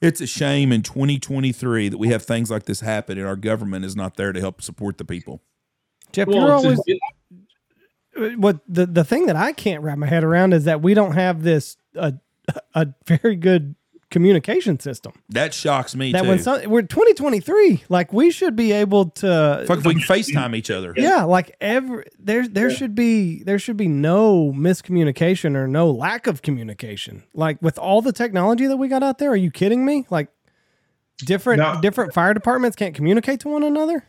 It's 0.00 0.20
a 0.20 0.26
shame 0.26 0.72
in 0.72 0.82
2023 0.82 1.90
that 1.90 1.98
we 1.98 2.08
have 2.08 2.22
things 2.24 2.50
like 2.50 2.64
this 2.64 2.80
happen 2.80 3.18
and 3.18 3.26
our 3.26 3.36
government 3.36 3.84
is 3.84 3.94
not 3.96 4.16
there 4.16 4.32
to 4.32 4.40
help 4.40 4.60
support 4.62 4.98
the 4.98 5.04
people. 5.04 5.42
Jeff, 6.12 6.26
Well, 6.28 6.36
you're 6.38 6.44
it's- 6.46 6.64
always 6.64 6.80
it- 6.86 6.98
what 8.36 8.60
the 8.68 8.86
the 8.86 9.04
thing 9.04 9.26
that 9.26 9.36
I 9.36 9.52
can't 9.52 9.82
wrap 9.82 9.98
my 9.98 10.06
head 10.06 10.24
around 10.24 10.52
is 10.54 10.64
that 10.64 10.82
we 10.82 10.94
don't 10.94 11.12
have 11.12 11.42
this 11.42 11.76
a 11.94 12.14
a 12.74 12.88
very 13.06 13.36
good 13.36 13.74
communication 14.10 14.78
system. 14.78 15.12
That 15.30 15.52
shocks 15.52 15.96
me 15.96 16.12
That 16.12 16.22
too. 16.22 16.28
when 16.28 16.38
some, 16.38 16.70
we're 16.70 16.82
2023, 16.82 17.84
like 17.88 18.12
we 18.12 18.30
should 18.30 18.54
be 18.54 18.70
able 18.70 19.06
to 19.10 19.64
Fuck 19.66 19.78
if 19.78 19.86
we 19.86 19.94
can 19.94 20.02
FaceTime 20.02 20.54
each 20.54 20.70
other. 20.70 20.94
yeah, 20.96 21.24
like 21.24 21.56
every 21.60 22.04
there 22.18 22.46
there 22.46 22.70
should 22.70 22.94
be 22.94 23.42
there 23.42 23.58
should 23.58 23.76
be 23.76 23.88
no 23.88 24.52
miscommunication 24.54 25.56
or 25.56 25.66
no 25.66 25.90
lack 25.90 26.26
of 26.28 26.42
communication. 26.42 27.24
Like 27.34 27.60
with 27.60 27.76
all 27.78 28.02
the 28.02 28.12
technology 28.12 28.66
that 28.66 28.76
we 28.76 28.86
got 28.88 29.02
out 29.02 29.18
there, 29.18 29.30
are 29.30 29.36
you 29.36 29.50
kidding 29.50 29.84
me? 29.84 30.06
Like 30.10 30.28
different 31.18 31.58
No. 31.60 31.80
different 31.80 32.12
fire 32.14 32.34
departments 32.34 32.76
can't 32.76 32.94
communicate 32.94 33.40
to 33.40 33.48
one 33.48 33.62
another? 33.64 34.04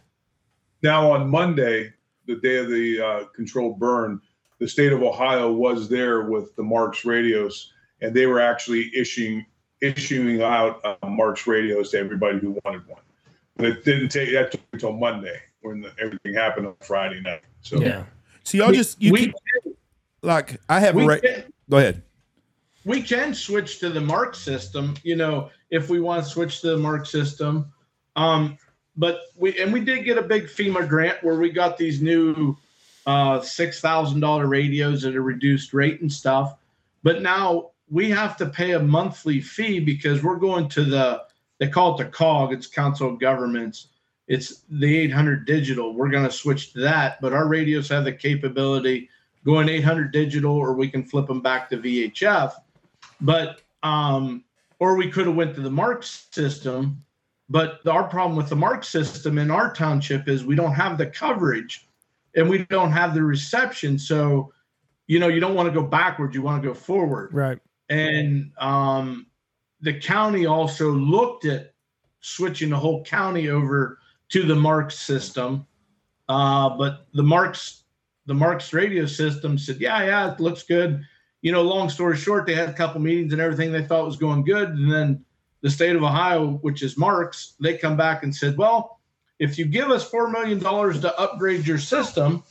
Now, 0.83 1.11
on 1.13 1.29
Monday, 1.31 1.93
the 2.27 2.35
day 2.35 2.57
of 2.57 2.69
the 2.69 3.01
uh, 3.01 3.23
controlled 3.35 3.79
burn, 3.79 4.21
the 4.59 4.67
state 4.67 4.91
of 4.91 5.03
Ohio 5.03 5.51
was 5.51 5.89
there 5.89 6.21
with 6.23 6.55
the 6.55 6.63
MARCS 6.63 7.05
radios, 7.05 7.73
and 8.01 8.13
they 8.13 8.25
were 8.25 8.39
actually 8.39 8.91
issuing 8.95 9.45
issuing 9.81 10.41
out 10.41 10.79
uh, 10.83 11.07
MARCS 11.07 11.45
radios 11.47 11.91
to 11.91 11.99
everybody 11.99 12.39
who 12.39 12.57
wanted 12.63 12.87
one. 12.87 13.01
But 13.57 13.65
it 13.67 13.85
didn't 13.85 14.09
take 14.09 14.31
that 14.33 14.51
took 14.51 14.61
until 14.73 14.93
Monday 14.93 15.39
when 15.61 15.81
the, 15.81 15.91
everything 16.01 16.33
happened 16.33 16.67
on 16.67 16.75
Friday 16.81 17.21
night. 17.21 17.41
So 17.61 17.79
yeah, 17.79 18.03
So 18.43 18.57
y'all 18.57 18.71
just 18.71 19.01
you 19.01 19.11
we, 19.11 19.19
keep, 19.27 19.35
like 20.21 20.59
I 20.69 20.79
have 20.79 20.95
a 20.95 20.99
we, 20.99 21.05
ra- 21.05 21.19
can, 21.19 21.43
go 21.69 21.77
ahead. 21.77 22.03
we 22.85 23.01
can 23.01 23.33
switch 23.33 23.79
to 23.79 23.89
the 23.89 24.01
mark 24.01 24.35
system, 24.35 24.95
you 25.03 25.15
know, 25.15 25.49
if 25.69 25.89
we 25.89 25.99
want 25.99 26.23
to 26.23 26.29
switch 26.29 26.61
to 26.61 26.71
the 26.71 26.77
mark 26.77 27.05
system. 27.05 27.71
Um, 28.15 28.57
but 28.97 29.21
we 29.35 29.57
and 29.59 29.73
we 29.73 29.81
did 29.81 30.05
get 30.05 30.17
a 30.17 30.21
big 30.21 30.45
FEMA 30.45 30.87
grant 30.87 31.23
where 31.23 31.35
we 31.35 31.49
got 31.49 31.77
these 31.77 32.01
new 32.01 32.55
uh, 33.05 33.41
six 33.41 33.81
thousand 33.81 34.19
dollar 34.19 34.47
radios 34.47 35.05
at 35.05 35.15
a 35.15 35.21
reduced 35.21 35.73
rate 35.73 36.01
and 36.01 36.11
stuff. 36.11 36.57
But 37.03 37.21
now 37.21 37.71
we 37.89 38.09
have 38.09 38.35
to 38.37 38.45
pay 38.47 38.71
a 38.71 38.79
monthly 38.79 39.41
fee 39.41 39.79
because 39.79 40.23
we're 40.23 40.37
going 40.37 40.69
to 40.69 40.83
the 40.83 41.23
they 41.59 41.67
call 41.67 41.99
it 41.99 42.03
the 42.03 42.09
COG, 42.09 42.53
it's 42.53 42.67
Council 42.67 43.09
of 43.09 43.19
Governments. 43.19 43.87
It's 44.27 44.63
the 44.69 44.97
800 44.97 45.45
digital. 45.45 45.93
We're 45.93 46.09
going 46.09 46.25
to 46.25 46.31
switch 46.31 46.73
to 46.73 46.79
that, 46.81 47.21
but 47.21 47.31
our 47.31 47.47
radios 47.47 47.87
have 47.89 48.05
the 48.05 48.11
capability 48.11 49.09
going 49.45 49.69
800 49.69 50.11
digital, 50.11 50.53
or 50.53 50.73
we 50.73 50.89
can 50.89 51.03
flip 51.03 51.27
them 51.27 51.41
back 51.41 51.69
to 51.69 51.77
VHF. 51.77 52.53
But 53.21 53.61
um, 53.83 54.43
or 54.79 54.95
we 54.95 55.09
could 55.09 55.27
have 55.27 55.35
went 55.35 55.55
to 55.55 55.61
the 55.61 55.69
Mark 55.69 56.03
system. 56.03 57.03
But 57.49 57.85
our 57.87 58.05
problem 58.05 58.35
with 58.35 58.49
the 58.49 58.55
Mark 58.55 58.83
system 58.83 59.37
in 59.37 59.51
our 59.51 59.71
township 59.73 60.27
is 60.27 60.43
we 60.45 60.55
don't 60.55 60.73
have 60.73 60.97
the 60.97 61.05
coverage, 61.07 61.87
and 62.35 62.49
we 62.49 62.65
don't 62.65 62.91
have 62.91 63.13
the 63.13 63.23
reception. 63.23 63.99
So, 63.99 64.51
you 65.07 65.19
know, 65.19 65.27
you 65.27 65.39
don't 65.39 65.53
want 65.55 65.67
to 65.67 65.73
go 65.73 65.85
backwards; 65.85 66.33
you 66.35 66.41
want 66.41 66.61
to 66.63 66.67
go 66.67 66.73
forward 66.73 67.33
Right. 67.33 67.59
and 67.89 68.51
um, 68.57 69.27
the 69.81 69.93
county 69.99 70.45
also 70.47 70.91
looked 70.91 71.45
at 71.45 71.73
switching 72.21 72.71
the 72.71 72.77
whole 72.77 73.03
county 73.03 73.49
over 73.49 73.99
to 74.29 74.41
the 74.41 74.55
MARCS 74.55 74.97
system, 74.97 75.67
uh, 76.29 76.69
but 76.69 77.05
the 77.13 77.21
MARCS 77.23 77.83
the 78.25 78.33
MARCS 78.33 78.73
radio 78.73 79.05
system 79.05 79.57
said, 79.59 79.77
"Yeah, 79.79 80.03
yeah, 80.03 80.33
it 80.33 80.39
looks 80.39 80.63
good." 80.63 81.05
You 81.43 81.51
know, 81.51 81.61
long 81.61 81.89
story 81.89 82.17
short, 82.17 82.47
they 82.47 82.55
had 82.55 82.69
a 82.69 82.73
couple 82.73 82.99
meetings 82.99 83.31
and 83.33 83.39
everything 83.41 83.71
they 83.71 83.83
thought 83.83 84.03
was 84.05 84.17
going 84.17 84.43
good, 84.43 84.69
and 84.69 84.91
then 84.91 85.24
the 85.65 85.71
state 85.71 85.95
of 85.95 86.03
Ohio, 86.03 86.59
which 86.61 86.83
is 86.83 86.95
MARCS, 86.95 87.53
they 87.59 87.75
come 87.75 87.97
back 87.97 88.21
and 88.21 88.33
said, 88.35 88.55
"Well, 88.55 88.99
if 89.39 89.57
you 89.57 89.65
give 89.65 89.89
us 89.89 90.07
four 90.07 90.29
million 90.29 90.59
dollars 90.59 91.01
to 91.01 91.19
upgrade 91.19 91.65
your 91.65 91.79
system, 91.79 92.43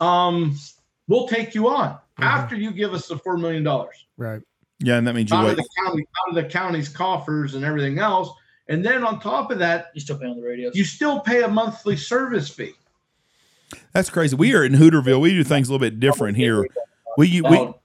um, 0.00 0.58
we'll 1.06 1.28
take 1.28 1.54
you 1.54 1.68
on 1.68 1.96
after 2.18 2.56
you 2.56 2.72
give 2.72 2.94
us 2.94 3.06
the 3.06 3.16
four 3.16 3.38
million 3.38 3.62
dollars." 3.62 4.06
Right. 4.16 4.42
Yeah, 4.80 4.96
and 4.96 5.06
that 5.06 5.14
means 5.14 5.30
you 5.30 5.36
out 5.36 5.44
wait. 5.44 5.50
of 5.52 5.58
the 5.58 5.68
county, 5.84 6.04
out 6.20 6.30
of 6.30 6.34
the 6.34 6.50
county's 6.50 6.88
coffers 6.88 7.54
and 7.54 7.64
everything 7.64 8.00
else. 8.00 8.28
And 8.66 8.84
then 8.84 9.04
on 9.04 9.20
top 9.20 9.52
of 9.52 9.60
that, 9.60 9.92
You 9.94 10.00
still 10.00 10.18
pay 10.18 10.26
on 10.26 10.36
the 10.36 10.42
radio. 10.42 10.72
you 10.74 10.82
still 10.84 11.20
pay 11.20 11.44
a 11.44 11.48
monthly 11.48 11.96
service 11.96 12.48
fee. 12.48 12.72
That's 13.92 14.10
crazy. 14.10 14.34
We 14.34 14.52
are 14.56 14.64
in 14.64 14.72
Hooterville. 14.72 15.20
We 15.20 15.30
do 15.30 15.44
things 15.44 15.68
a 15.68 15.72
little 15.72 15.86
bit 15.86 16.00
different 16.00 16.36
here. 16.36 16.66
We 17.16 17.40
we 17.40 17.56
Oh, 17.56 17.78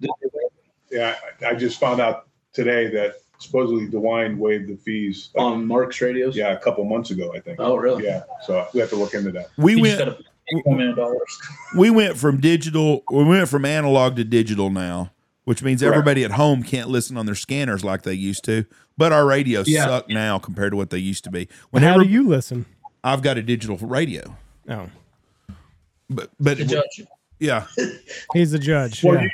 yeah, 0.90 1.16
I, 1.42 1.50
I 1.50 1.54
just 1.54 1.80
found 1.80 2.02
out 2.02 2.28
today 2.54 2.88
that 2.88 3.18
supposedly 3.40 3.88
DeWine 3.88 4.38
waived 4.38 4.68
the 4.70 4.76
fees. 4.78 5.30
like, 5.36 5.46
on 5.46 5.66
Mark's 5.66 6.00
radios. 6.02 6.36
yeah, 6.36 6.52
a 6.54 6.58
couple 6.60 6.84
months 6.86 7.12
ago, 7.12 7.34
I 7.36 7.40
think. 7.40 7.60
Oh, 7.60 7.76
really? 7.76 8.06
Yeah, 8.06 8.24
so 8.46 8.68
we 8.74 8.80
have 8.80 8.90
to 8.90 8.96
look 8.96 9.14
into 9.14 9.32
that. 9.32 9.50
we 9.58 9.76
you 9.76 9.82
went 9.82 9.98
just 10.00 10.10
gotta 10.10 10.24
pay 10.52 10.62
$4 10.66 10.78
million. 10.78 11.16
we 11.78 11.90
went 11.90 12.18
from 12.18 12.40
digital 12.40 13.04
we 13.12 13.24
went 13.26 13.50
from 13.50 13.66
analog 13.66 14.16
to 14.16 14.24
digital 14.24 14.70
now 14.70 15.12
which 15.44 15.62
means 15.64 15.82
Correct. 15.82 15.94
everybody 15.94 16.24
at 16.26 16.32
home 16.32 16.62
can't 16.64 16.90
listen 16.90 17.16
on 17.18 17.26
their 17.26 17.36
scanners 17.36 17.84
like 17.84 18.04
they 18.04 18.14
used 18.14 18.44
to 18.46 18.66
but 18.98 19.12
our 19.14 19.26
radios 19.26 19.68
Yeah. 19.68 19.86
suck 19.88 20.10
now 20.10 20.40
compared 20.40 20.72
to 20.72 20.78
what 20.78 20.90
they 20.90 20.98
used 21.00 21.24
to 21.26 21.30
be 21.32 21.48
How 21.52 21.68
whenever 21.72 22.04
do 22.04 22.10
you 22.10 22.28
listen? 22.28 22.66
i've 23.04 23.22
got 23.22 23.38
a 23.38 23.42
digital 23.42 23.76
radio 23.78 24.36
Oh, 24.70 24.90
but 26.10 26.30
but 26.40 26.58
judge. 26.60 27.02
yeah 27.40 27.66
he's 28.34 28.52
the 28.52 28.60
judge. 28.60 29.04
Well, 29.04 29.16
yeah. 29.22 29.28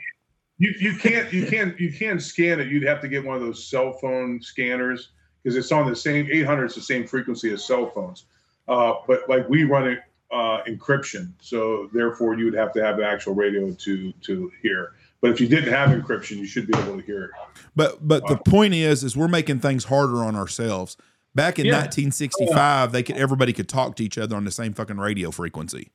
You, 0.63 0.73
you 0.79 0.97
can't 0.97 1.33
you 1.33 1.45
can't 1.45 1.77
you 1.77 1.91
can't 1.91 2.21
scan 2.21 2.61
it. 2.61 2.67
You'd 2.69 2.83
have 2.83 3.01
to 3.01 3.09
get 3.09 3.25
one 3.25 3.35
of 3.35 3.41
those 3.41 3.61
cell 3.67 3.91
phone 3.91 4.41
scanners 4.41 5.09
because 5.43 5.57
it's 5.57 5.73
on 5.73 5.89
the 5.89 5.95
same 5.95 6.27
800. 6.31 6.65
It's 6.65 6.75
the 6.75 6.81
same 6.81 7.05
frequency 7.05 7.51
as 7.51 7.65
cell 7.65 7.89
phones. 7.89 8.25
Uh, 8.69 8.93
but 9.05 9.27
like 9.27 9.49
we 9.49 9.65
run 9.65 9.89
it 9.89 9.99
uh, 10.31 10.63
encryption, 10.65 11.33
so 11.41 11.89
therefore 11.91 12.37
you 12.37 12.45
would 12.45 12.53
have 12.53 12.71
to 12.73 12.81
have 12.83 12.95
the 12.95 13.05
actual 13.05 13.33
radio 13.35 13.71
to 13.73 14.13
to 14.21 14.51
hear. 14.61 14.93
But 15.19 15.31
if 15.31 15.41
you 15.41 15.49
didn't 15.49 15.73
have 15.73 15.89
encryption, 15.89 16.37
you 16.37 16.45
should 16.45 16.67
be 16.67 16.77
able 16.79 16.95
to 16.97 17.03
hear 17.05 17.25
it. 17.25 17.31
but 17.75 18.07
but 18.07 18.25
the 18.27 18.37
point 18.37 18.73
is 18.73 19.03
is 19.03 19.17
we're 19.17 19.27
making 19.27 19.59
things 19.59 19.83
harder 19.83 20.23
on 20.23 20.35
ourselves 20.37 20.95
back 21.35 21.59
in 21.59 21.65
Yeah. 21.65 21.79
1965 21.79 22.91
they 22.93 23.03
could 23.03 23.17
everybody 23.17 23.51
could 23.51 23.67
talk 23.67 23.97
to 23.97 24.03
each 24.03 24.17
other 24.17 24.35
on 24.37 24.45
the 24.45 24.51
same 24.51 24.71
fucking 24.71 24.97
radio 24.97 25.29
frequency 25.31 25.91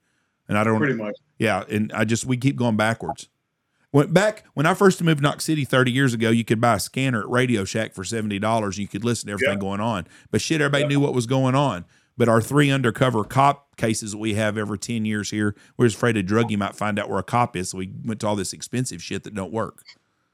and 0.49 0.59
i 0.59 0.65
don't 0.65 0.79
Pretty 0.79 0.95
much. 0.95 1.15
Yeah, 1.39 1.65
and 1.71 1.91
I 1.95 2.05
just 2.05 2.27
we 2.27 2.37
keep 2.37 2.57
going 2.57 2.77
backwards. 2.77 3.29
When 3.91 4.13
back 4.13 4.45
when 4.55 4.67
I 4.67 4.75
first 4.75 5.03
moved 5.03 5.19
to 5.19 5.23
Knox 5.23 5.45
City 5.45 5.65
30 5.65 5.91
years 5.91 6.13
ago, 6.13 6.31
you 6.31 6.45
could 6.45 6.61
buy 6.61 6.75
a 6.75 6.81
scanner 6.81 7.21
at 7.21 7.29
Radio 7.31 7.65
Shack 7.65 7.95
for 7.95 8.05
seventy 8.05 8.39
dollars. 8.39 8.77
You 8.79 8.87
could 8.87 9.05
listen 9.05 9.29
to 9.29 9.33
everything 9.33 9.55
Yeah. 9.55 9.61
going 9.61 9.81
on. 9.81 10.07
But 10.31 10.41
shit, 10.43 10.61
everybody 10.61 10.83
Yeah. 10.85 10.89
knew 10.89 11.01
what 11.01 11.15
was 11.15 11.27
going 11.27 11.55
on. 11.55 11.85
But 12.19 12.29
our 12.29 12.43
three 12.43 12.71
undercover 12.71 13.25
cop 13.25 13.77
cases 13.77 14.11
that 14.11 14.19
we 14.19 14.35
have 14.35 14.59
every 14.59 14.77
10 14.79 15.05
years 15.05 15.31
here, 15.31 15.55
we're 15.77 15.87
just 15.87 15.97
afraid 15.97 16.17
a 16.17 16.23
druggie 16.23 16.59
might 16.59 16.75
find 16.75 16.99
out 16.99 17.09
where 17.09 17.21
a 17.21 17.23
cop 17.23 17.57
is. 17.57 17.71
So 17.71 17.79
we 17.79 17.93
went 18.05 18.21
to 18.21 18.27
all 18.27 18.35
this 18.37 18.53
expensive 18.53 19.01
shit 19.01 19.23
that 19.23 19.35
don't 19.35 19.53
work. 19.53 19.85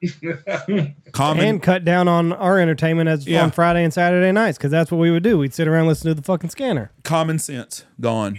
Common 1.13 1.45
and 1.47 1.63
cut 1.63 1.85
down 1.85 2.09
on 2.09 2.33
our 2.33 2.59
entertainment 2.59 3.09
as 3.09 3.27
Yeah. 3.27 3.43
on 3.45 3.51
Friday 3.51 3.85
and 3.85 3.93
Saturday 3.93 4.33
nights 4.33 4.59
because 4.59 4.71
that's 4.71 4.91
what 4.91 4.99
we 4.99 5.11
would 5.11 5.23
do. 5.23 5.39
We'd 5.39 5.55
sit 5.55 5.69
around 5.69 5.81
and 5.81 5.89
listen 5.89 6.09
to 6.09 6.15
the 6.15 6.23
fucking 6.23 6.51
scanner. 6.51 6.91
common 7.05 7.39
sense 7.39 7.85
gone. 8.01 8.39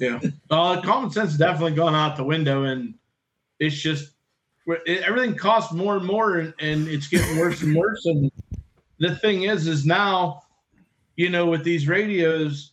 Yeah. 0.00 0.20
Uh, 0.50 0.80
common 0.80 1.10
sense 1.10 1.30
has 1.30 1.38
definitely 1.38 1.72
gone 1.76 1.94
out 1.94 2.16
the 2.16 2.24
window, 2.24 2.64
and 2.64 2.94
it's 3.58 3.76
just 3.76 4.12
it, 4.66 5.02
everything 5.02 5.34
costs 5.34 5.72
more 5.72 5.96
and 5.96 6.06
more, 6.06 6.36
and, 6.36 6.54
and 6.58 6.88
it's 6.88 7.08
getting 7.08 7.38
worse 7.38 7.62
and 7.62 7.74
worse. 7.74 8.04
And 8.06 8.30
the 8.98 9.16
thing 9.16 9.44
is, 9.44 9.66
is 9.66 9.86
now, 9.86 10.42
you 11.16 11.30
know, 11.30 11.46
with 11.46 11.64
these 11.64 11.88
radios, 11.88 12.72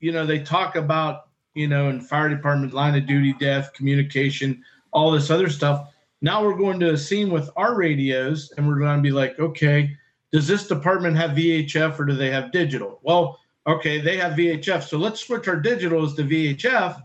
you 0.00 0.12
know, 0.12 0.24
they 0.24 0.38
talk 0.38 0.76
about, 0.76 1.28
you 1.54 1.68
know, 1.68 1.88
in 1.88 2.00
fire 2.00 2.28
department, 2.28 2.72
line 2.72 2.94
of 2.94 3.06
duty, 3.06 3.34
death, 3.34 3.72
communication, 3.72 4.62
all 4.92 5.10
this 5.10 5.30
other 5.30 5.50
stuff. 5.50 5.92
Now 6.20 6.42
we're 6.42 6.56
going 6.56 6.80
to 6.80 6.94
a 6.94 6.98
scene 6.98 7.30
with 7.30 7.50
our 7.56 7.74
radios, 7.74 8.52
and 8.56 8.66
we're 8.66 8.78
going 8.78 8.96
to 8.96 9.02
be 9.02 9.12
like, 9.12 9.38
okay, 9.38 9.96
does 10.32 10.46
this 10.46 10.66
department 10.66 11.16
have 11.16 11.30
VHF 11.30 11.98
or 11.98 12.04
do 12.04 12.14
they 12.14 12.30
have 12.30 12.52
digital? 12.52 13.00
Well, 13.02 13.38
okay, 13.66 14.00
they 14.00 14.16
have 14.16 14.32
VHF. 14.32 14.82
So 14.82 14.98
let's 14.98 15.20
switch 15.20 15.48
our 15.48 15.60
digitals 15.60 16.16
to 16.16 16.24
VHF. 16.24 17.02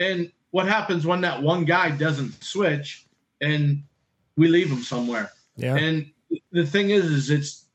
And 0.00 0.30
what 0.56 0.66
happens 0.66 1.06
when 1.06 1.20
that 1.20 1.42
one 1.42 1.66
guy 1.66 1.90
doesn't 1.90 2.42
switch 2.42 3.04
and 3.42 3.82
we 4.38 4.48
leave 4.48 4.70
him 4.70 4.80
somewhere? 4.82 5.30
Yeah. 5.58 5.76
And 5.76 6.10
the 6.50 6.64
thing 6.64 6.88
is, 6.88 7.04
is 7.04 7.28
it's 7.28 7.66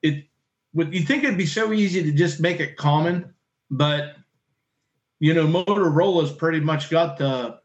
it 0.00 0.24
would 0.72 0.94
you 0.94 1.00
think 1.02 1.24
it'd 1.24 1.36
be 1.36 1.44
so 1.44 1.74
easy 1.74 2.02
to 2.04 2.10
just 2.12 2.40
make 2.40 2.58
it 2.58 2.78
common, 2.78 3.34
but 3.70 4.16
you 5.20 5.34
know, 5.34 5.46
Motorola's 5.46 6.32
pretty 6.32 6.60
much 6.60 6.88
got 6.88 7.18
the 7.18 7.60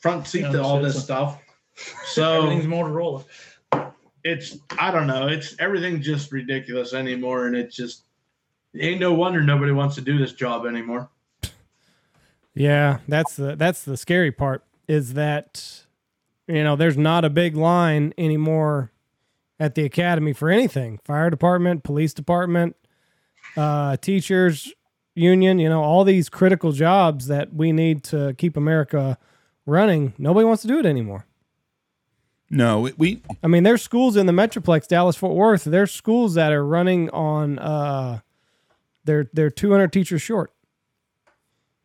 front 0.00 0.26
seat 0.26 0.40
Yeah, 0.40 0.52
to 0.52 0.62
all 0.62 0.80
this 0.80 0.92
it's- 0.94 1.04
stuff. 1.04 1.38
So 2.06 2.44
Everything's 2.44 2.64
Motorola. 2.66 3.24
it's 4.24 4.56
I 4.78 4.90
don't 4.90 5.06
know. 5.06 5.28
It's 5.28 5.54
everything's 5.58 6.04
just 6.06 6.32
ridiculous 6.32 6.94
anymore, 6.94 7.46
and 7.46 7.54
it's 7.54 7.76
just 7.76 8.04
ain't 8.74 9.00
no 9.00 9.12
wonder 9.12 9.42
nobody 9.42 9.72
wants 9.72 9.96
to 9.96 10.00
do 10.00 10.16
this 10.18 10.32
job 10.32 10.64
anymore. 10.64 11.10
Yeah, 12.54 12.98
that's 13.06 13.36
the 13.36 13.56
that's 13.56 13.82
the 13.82 13.96
scary 13.96 14.32
part 14.32 14.64
is 14.88 15.14
that 15.14 15.86
you 16.46 16.64
know 16.64 16.76
there's 16.76 16.96
not 16.96 17.24
a 17.24 17.30
big 17.30 17.56
line 17.56 18.12
anymore 18.18 18.90
at 19.58 19.74
the 19.74 19.84
academy 19.84 20.32
for 20.32 20.50
anything. 20.50 20.98
Fire 21.04 21.30
department, 21.30 21.84
police 21.84 22.14
department, 22.14 22.76
uh, 23.56 23.96
teachers, 23.98 24.72
union, 25.14 25.58
you 25.58 25.68
know, 25.68 25.82
all 25.82 26.02
these 26.02 26.28
critical 26.28 26.72
jobs 26.72 27.26
that 27.26 27.54
we 27.54 27.72
need 27.72 28.02
to 28.04 28.34
keep 28.38 28.56
America 28.56 29.18
running. 29.66 30.14
Nobody 30.18 30.46
wants 30.46 30.62
to 30.62 30.68
do 30.68 30.78
it 30.78 30.86
anymore. 30.86 31.26
No, 32.48 32.80
we, 32.80 32.92
we 32.96 33.22
I 33.44 33.46
mean, 33.46 33.62
there's 33.62 33.82
schools 33.82 34.16
in 34.16 34.26
the 34.26 34.32
Metroplex, 34.32 34.88
Dallas 34.88 35.14
Fort 35.14 35.36
Worth. 35.36 35.64
There's 35.64 35.92
schools 35.92 36.34
that 36.34 36.52
are 36.52 36.66
running 36.66 37.08
on 37.10 37.58
uh 37.60 38.20
they're 39.04 39.28
they're 39.32 39.50
200 39.50 39.92
teachers 39.92 40.22
short. 40.22 40.52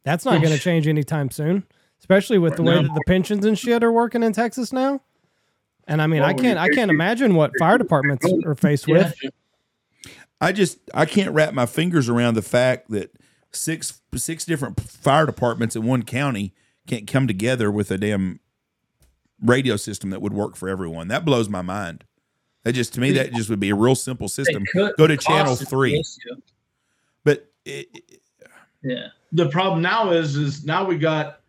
That's 0.05 0.23
not 0.23 0.41
going 0.41 0.53
to 0.55 0.59
change 0.59 0.87
anytime 0.87 1.29
soon, 1.29 1.63
especially 1.99 2.37
with 2.37 2.55
the 2.55 2.63
way 2.63 2.75
that 2.75 2.93
the 2.93 3.01
pensions 3.05 3.43
and 3.45 3.59
shit 3.59 3.83
are 3.83 3.91
working 3.91 4.23
in 4.23 4.31
Texas 4.31 4.71
now. 4.71 5.01
And 5.87 6.01
I 6.01 6.07
mean, 6.07 6.21
Well, 6.21 6.29
I 6.29 6.33
can't 6.33 6.57
I 6.57 6.69
can't 6.69 6.89
imagine 6.89 7.35
what 7.35 7.51
fire 7.59 7.77
departments 7.77 8.25
are 8.45 8.55
faced 8.55 8.87
Yeah. 8.87 9.11
with. 9.11 10.13
I 10.41 10.51
just 10.51 10.79
I 10.93 11.05
can't 11.05 11.31
wrap 11.33 11.53
my 11.53 11.65
fingers 11.65 12.07
around 12.09 12.35
the 12.35 12.41
fact 12.41 12.89
that 12.91 13.11
six 13.51 14.01
six 14.15 14.45
different 14.45 14.79
fire 14.81 15.25
departments 15.25 15.75
in 15.75 15.83
one 15.83 16.03
county 16.03 16.53
can't 16.87 17.07
come 17.07 17.27
together 17.27 17.71
with 17.71 17.89
a 17.91 17.97
damn 17.97 18.39
radio 19.41 19.75
system 19.75 20.09
that 20.11 20.21
would 20.21 20.33
work 20.33 20.55
for 20.55 20.69
everyone. 20.69 21.07
That 21.07 21.25
blows 21.25 21.49
my 21.49 21.61
mind. 21.61 22.03
That 22.63 22.73
just 22.73 22.93
to 22.95 22.99
me 22.99 23.11
that 23.11 23.31
just 23.33 23.49
would 23.49 23.59
be 23.59 23.69
a 23.69 23.75
real 23.75 23.95
simple 23.95 24.27
system. 24.27 24.63
Go 24.73 25.07
to 25.07 25.17
channel 25.17 25.55
three. 25.55 26.03
But 27.23 27.49
it, 27.63 27.87
it- 27.93 28.19
Yeah. 28.83 29.07
The 29.35 29.49
problem 29.49 29.81
now 29.81 30.11
is 30.11 30.35
is 30.37 30.65
now 30.65 30.85
we 30.85 30.97
got 30.97 31.41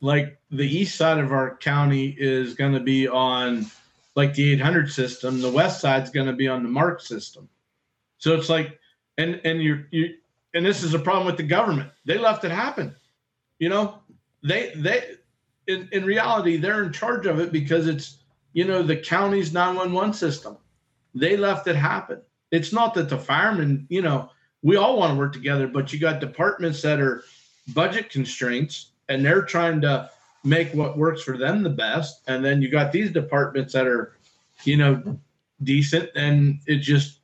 like 0.00 0.38
the 0.50 0.66
east 0.66 0.96
side 0.96 1.18
of 1.18 1.32
our 1.32 1.56
county 1.56 2.16
is 2.18 2.54
going 2.54 2.72
to 2.72 2.80
be 2.80 3.06
on 3.06 3.66
like 4.16 4.34
the 4.34 4.52
800 4.52 4.90
system. 4.90 5.40
The 5.40 5.50
west 5.50 5.80
side's 5.80 6.10
going 6.10 6.26
to 6.26 6.32
be 6.32 6.48
on 6.48 6.62
the 6.62 6.68
mark 6.68 7.00
system. 7.00 7.48
So 8.18 8.34
it's 8.34 8.48
like 8.48 8.78
and 9.18 9.40
and 9.44 9.62
you're 9.62 9.86
you 9.90 10.14
and 10.54 10.66
this 10.66 10.82
is 10.82 10.94
a 10.94 10.98
problem 10.98 11.26
with 11.26 11.36
the 11.36 11.44
government. 11.44 11.90
They 12.04 12.18
left 12.18 12.44
it 12.44 12.50
happen. 12.50 12.94
You 13.60 13.68
know 13.68 14.00
they 14.42 14.72
they 14.74 15.14
in, 15.68 15.88
in 15.92 16.04
reality 16.04 16.56
they're 16.56 16.82
in 16.82 16.92
charge 16.92 17.26
of 17.26 17.38
it 17.38 17.52
because 17.52 17.86
it's 17.86 18.18
you 18.52 18.64
know 18.64 18.82
the 18.82 18.96
county's 18.96 19.52
911 19.52 20.12
system. 20.12 20.56
They 21.14 21.36
left 21.36 21.68
it 21.68 21.76
happen. 21.76 22.20
It's 22.50 22.72
not 22.72 22.94
that 22.94 23.08
the 23.08 23.18
firemen 23.18 23.86
you 23.88 24.02
know 24.02 24.30
we 24.62 24.76
all 24.76 24.98
want 24.98 25.12
to 25.12 25.18
work 25.18 25.32
together, 25.32 25.66
but 25.66 25.92
you 25.92 25.98
got 25.98 26.20
departments 26.20 26.82
that 26.82 27.00
are 27.00 27.24
budget 27.74 28.10
constraints 28.10 28.90
and 29.08 29.24
they're 29.24 29.42
trying 29.42 29.80
to 29.80 30.10
make 30.44 30.72
what 30.74 30.98
works 30.98 31.22
for 31.22 31.36
them 31.36 31.62
the 31.62 31.70
best. 31.70 32.22
And 32.26 32.44
then 32.44 32.62
you 32.62 32.70
got 32.70 32.92
these 32.92 33.10
departments 33.10 33.72
that 33.72 33.86
are, 33.86 34.16
you 34.64 34.76
know, 34.76 35.18
decent 35.62 36.10
and 36.14 36.60
it 36.66 36.78
just, 36.78 37.20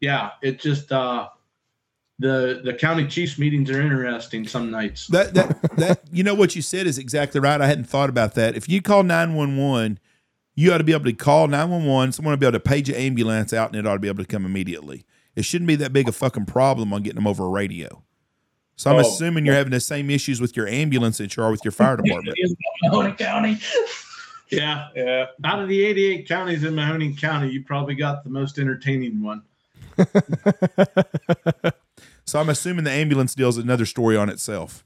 yeah, 0.00 0.30
it 0.42 0.60
just, 0.60 0.92
uh, 0.92 1.28
the, 2.18 2.60
the 2.64 2.74
county 2.74 3.06
chiefs 3.06 3.38
meetings 3.38 3.70
are 3.70 3.80
interesting 3.80 4.46
some 4.46 4.70
nights. 4.70 5.08
that 5.08 5.34
that 5.34 5.60
that 5.76 6.00
you 6.12 6.22
know 6.22 6.34
what 6.34 6.54
you 6.54 6.62
said 6.62 6.86
is 6.86 6.96
exactly 6.96 7.40
right. 7.40 7.60
I 7.60 7.66
hadn't 7.66 7.84
thought 7.84 8.08
about 8.08 8.34
that. 8.34 8.56
If 8.56 8.68
you 8.68 8.80
call 8.80 9.02
nine 9.02 9.34
one 9.34 9.56
one, 9.56 9.98
you 10.54 10.72
ought 10.72 10.78
to 10.78 10.84
be 10.84 10.92
able 10.92 11.06
to 11.06 11.12
call 11.12 11.48
nine 11.48 11.70
one 11.70 11.86
one. 11.86 12.12
Someone 12.12 12.30
will 12.30 12.38
be 12.38 12.46
able 12.46 12.52
to 12.52 12.60
page 12.60 12.88
an 12.88 12.94
ambulance 12.94 13.52
out, 13.52 13.70
and 13.70 13.76
it 13.76 13.84
ought 13.84 13.94
to 13.94 13.98
be 13.98 14.06
able 14.06 14.22
to 14.22 14.28
come 14.28 14.46
immediately. 14.46 15.04
It 15.36 15.44
shouldn't 15.44 15.68
be 15.68 15.76
that 15.76 15.92
big 15.92 16.08
a 16.08 16.12
fucking 16.12 16.46
problem 16.46 16.92
on 16.92 17.02
getting 17.02 17.16
them 17.16 17.26
over 17.26 17.44
a 17.44 17.48
radio. 17.48 18.02
So 18.76 18.90
I'm 18.90 18.96
Oh. 18.96 19.00
assuming 19.00 19.46
you're 19.46 19.54
having 19.54 19.70
the 19.72 19.80
same 19.80 20.10
issues 20.10 20.40
with 20.40 20.56
your 20.56 20.66
ambulance 20.66 21.18
that 21.18 21.36
you 21.36 21.42
are 21.42 21.50
with 21.50 21.64
your 21.64 21.72
fire 21.72 21.96
department. 22.02 22.36
Mahoning 22.84 23.18
County. 23.18 23.58
Yeah. 24.50 24.88
Yeah. 24.94 25.26
Out 25.42 25.60
of 25.62 25.68
the 25.68 25.84
88 25.84 26.28
counties 26.28 26.62
in 26.64 26.74
Mahoning 26.74 27.18
County, 27.18 27.50
you 27.50 27.64
probably 27.64 27.94
got 27.94 28.22
the 28.24 28.30
most 28.30 28.58
entertaining 28.58 29.20
one. 29.22 29.42
So 32.26 32.40
I'm 32.40 32.48
assuming 32.48 32.84
the 32.84 32.90
ambulance 32.90 33.34
deal 33.34 33.48
is 33.50 33.58
another 33.58 33.84
story 33.84 34.16
on 34.16 34.28
itself. 34.30 34.82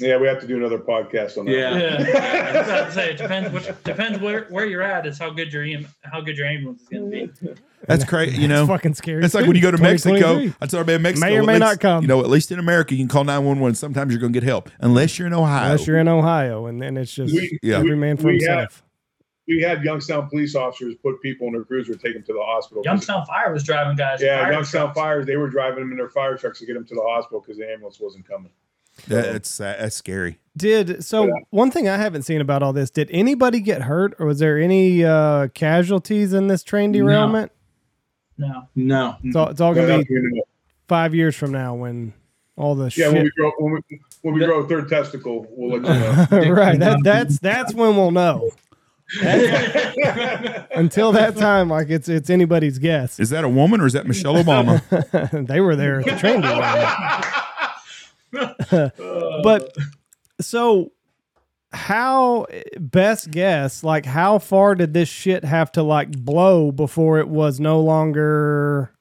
Yeah, 0.00 0.16
we 0.16 0.26
have 0.26 0.40
to 0.40 0.46
do 0.46 0.56
another 0.56 0.78
podcast 0.78 1.36
on 1.38 1.44
that. 1.46 1.52
Yeah. 1.52 1.76
Yeah, 1.76 2.52
I 2.54 2.58
was 2.58 2.68
about 2.68 2.86
to 2.86 2.92
say 2.92 3.10
it 3.12 3.16
depends. 3.18 3.52
Which 3.52 3.66
depends 3.84 4.18
where, 4.20 4.44
where 4.50 4.66
you're 4.66 4.82
at 4.82 5.06
is 5.06 5.18
how 5.18 5.30
good 5.30 5.52
your 5.52 5.62
EM, 5.64 5.86
how 6.02 6.20
good 6.20 6.36
your 6.36 6.46
ambulance 6.46 6.82
is 6.82 6.88
going 6.88 7.10
to 7.10 7.26
be. 7.28 7.54
That's 7.86 8.04
crazy. 8.04 8.40
You 8.42 8.48
know, 8.48 8.62
it's 8.62 8.68
fucking 8.70 8.94
scary. 8.94 9.24
It's 9.24 9.34
like 9.34 9.46
when 9.46 9.56
you 9.56 9.62
go 9.62 9.70
to 9.70 9.78
Mexico. 9.78 10.14
2023. 10.16 10.54
I 10.60 10.66
tell 10.66 10.80
everybody 10.80 10.96
in 10.96 11.02
Mexico 11.02 11.26
May 11.28 11.36
or 11.38 11.42
may 11.44 11.52
least- 11.54 11.60
not 11.60 11.80
come. 11.80 12.02
You 12.02 12.08
know, 12.08 12.20
at 12.20 12.28
least 12.28 12.52
in 12.52 12.58
America, 12.58 12.94
you 12.94 13.00
can 13.00 13.08
call 13.08 13.24
nine 13.24 13.44
one 13.44 13.60
one. 13.60 13.74
Sometimes 13.74 14.12
you're 14.12 14.20
going 14.20 14.32
to 14.32 14.36
get 14.40 14.46
help, 14.46 14.68
unless 14.80 15.18
you're 15.18 15.26
in 15.26 15.34
Ohio. 15.34 15.64
Unless 15.66 15.86
you're 15.86 15.98
in 15.98 16.08
Ohio, 16.08 16.66
and 16.66 16.80
then 16.80 16.96
it's 16.96 17.12
just 17.14 17.34
We- 17.34 17.58
Yeah. 17.62 17.78
every 17.78 17.96
man 17.96 18.16
for 18.16 18.26
we 18.28 18.32
himself. 18.34 18.82
We 19.48 19.62
had 19.62 19.82
Youngstown 19.82 20.28
police 20.28 20.54
officers 20.54 20.94
put 21.02 21.20
people 21.22 21.48
in 21.48 21.56
a 21.56 21.64
cruiser, 21.64 21.94
take 21.96 22.14
them 22.14 22.22
to 22.22 22.32
the 22.32 22.42
hospital. 22.42 22.82
Youngstown 22.84 23.26
Fire 23.26 23.52
was 23.52 23.64
driving 23.64 23.96
guys. 23.96 24.22
Yeah, 24.22 24.42
fire 24.44 24.52
Youngstown 24.52 24.82
trucks. 24.88 24.98
fires. 25.00 25.26
They 25.26 25.36
were 25.36 25.48
driving 25.50 25.80
them 25.80 25.90
in 25.90 25.96
their 25.96 26.08
fire 26.10 26.36
trucks 26.36 26.60
to 26.60 26.66
get 26.66 26.74
them 26.74 26.84
to 26.86 26.94
the 26.94 27.02
hospital 27.02 27.40
because 27.40 27.56
the 27.58 27.68
ambulance 27.68 27.98
wasn't 27.98 28.28
coming. 28.28 28.52
That- 29.08 29.32
that's 29.32 29.58
that's 29.58 29.96
scary. 29.96 30.38
Did 30.56 31.04
so? 31.04 31.26
Yeah. 31.26 31.32
One 31.50 31.70
thing 31.70 31.88
I 31.88 31.96
haven't 31.96 32.22
seen 32.22 32.40
about 32.40 32.62
all 32.62 32.72
this: 32.72 32.90
Did 32.90 33.08
anybody 33.12 33.60
get 33.60 33.82
hurt, 33.82 34.14
or 34.18 34.26
was 34.26 34.40
there 34.40 34.58
any 34.58 35.04
uh, 35.04 35.48
casualties 35.48 36.32
in 36.32 36.48
this 36.48 36.64
train 36.64 36.92
derailment? 36.92 37.52
No. 38.36 38.68
No. 38.74 39.16
It's 39.22 39.36
all, 39.36 39.48
it's 39.48 39.60
all 39.60 39.74
gonna 39.74 39.86
that's 39.86 40.08
be 40.08 40.14
when 40.14 40.40
five 40.88 41.14
years 41.14 41.36
from 41.36 41.52
now 41.52 41.74
when 41.74 42.12
all 42.56 42.74
the 42.74 42.92
yeah, 42.96 43.08
when 43.08 43.22
we 43.22 43.30
grow 43.36 43.52
when 43.58 43.72
we, 43.74 44.00
when 44.22 44.34
we 44.34 44.44
grow 44.44 44.60
a 44.60 44.68
third 44.68 44.88
testicle, 44.88 45.46
we'll 45.50 45.80
let 45.80 46.30
you 46.30 46.40
know. 46.40 46.52
right. 46.52 46.78
That, 46.78 47.00
that's 47.04 47.38
that's 47.38 47.72
when 47.72 47.96
we'll 47.96 48.10
know. 48.10 48.50
Until 49.22 51.12
that 51.12 51.36
time, 51.36 51.68
like 51.68 51.90
it's 51.90 52.08
it's 52.08 52.30
anybody's 52.30 52.78
guess. 52.78 53.18
Is 53.18 53.30
that 53.30 53.44
a 53.44 53.48
woman 53.48 53.80
or 53.80 53.86
is 53.86 53.92
that 53.92 54.06
Michelle 54.06 54.34
Obama? 54.34 55.46
they 55.46 55.60
were 55.60 55.76
there 55.76 56.00
at 56.00 56.06
the 56.06 56.16
train 56.16 56.40
derailment. 56.40 57.24
but 58.70 59.76
so 60.40 60.92
how 61.72 62.46
best 62.78 63.30
guess 63.30 63.84
like 63.84 64.04
how 64.04 64.38
far 64.38 64.74
did 64.74 64.92
this 64.92 65.08
shit 65.08 65.44
have 65.44 65.70
to 65.70 65.82
like 65.82 66.10
blow 66.10 66.72
before 66.72 67.18
it 67.18 67.28
was 67.28 67.60
no 67.60 67.80
longer 67.80 68.92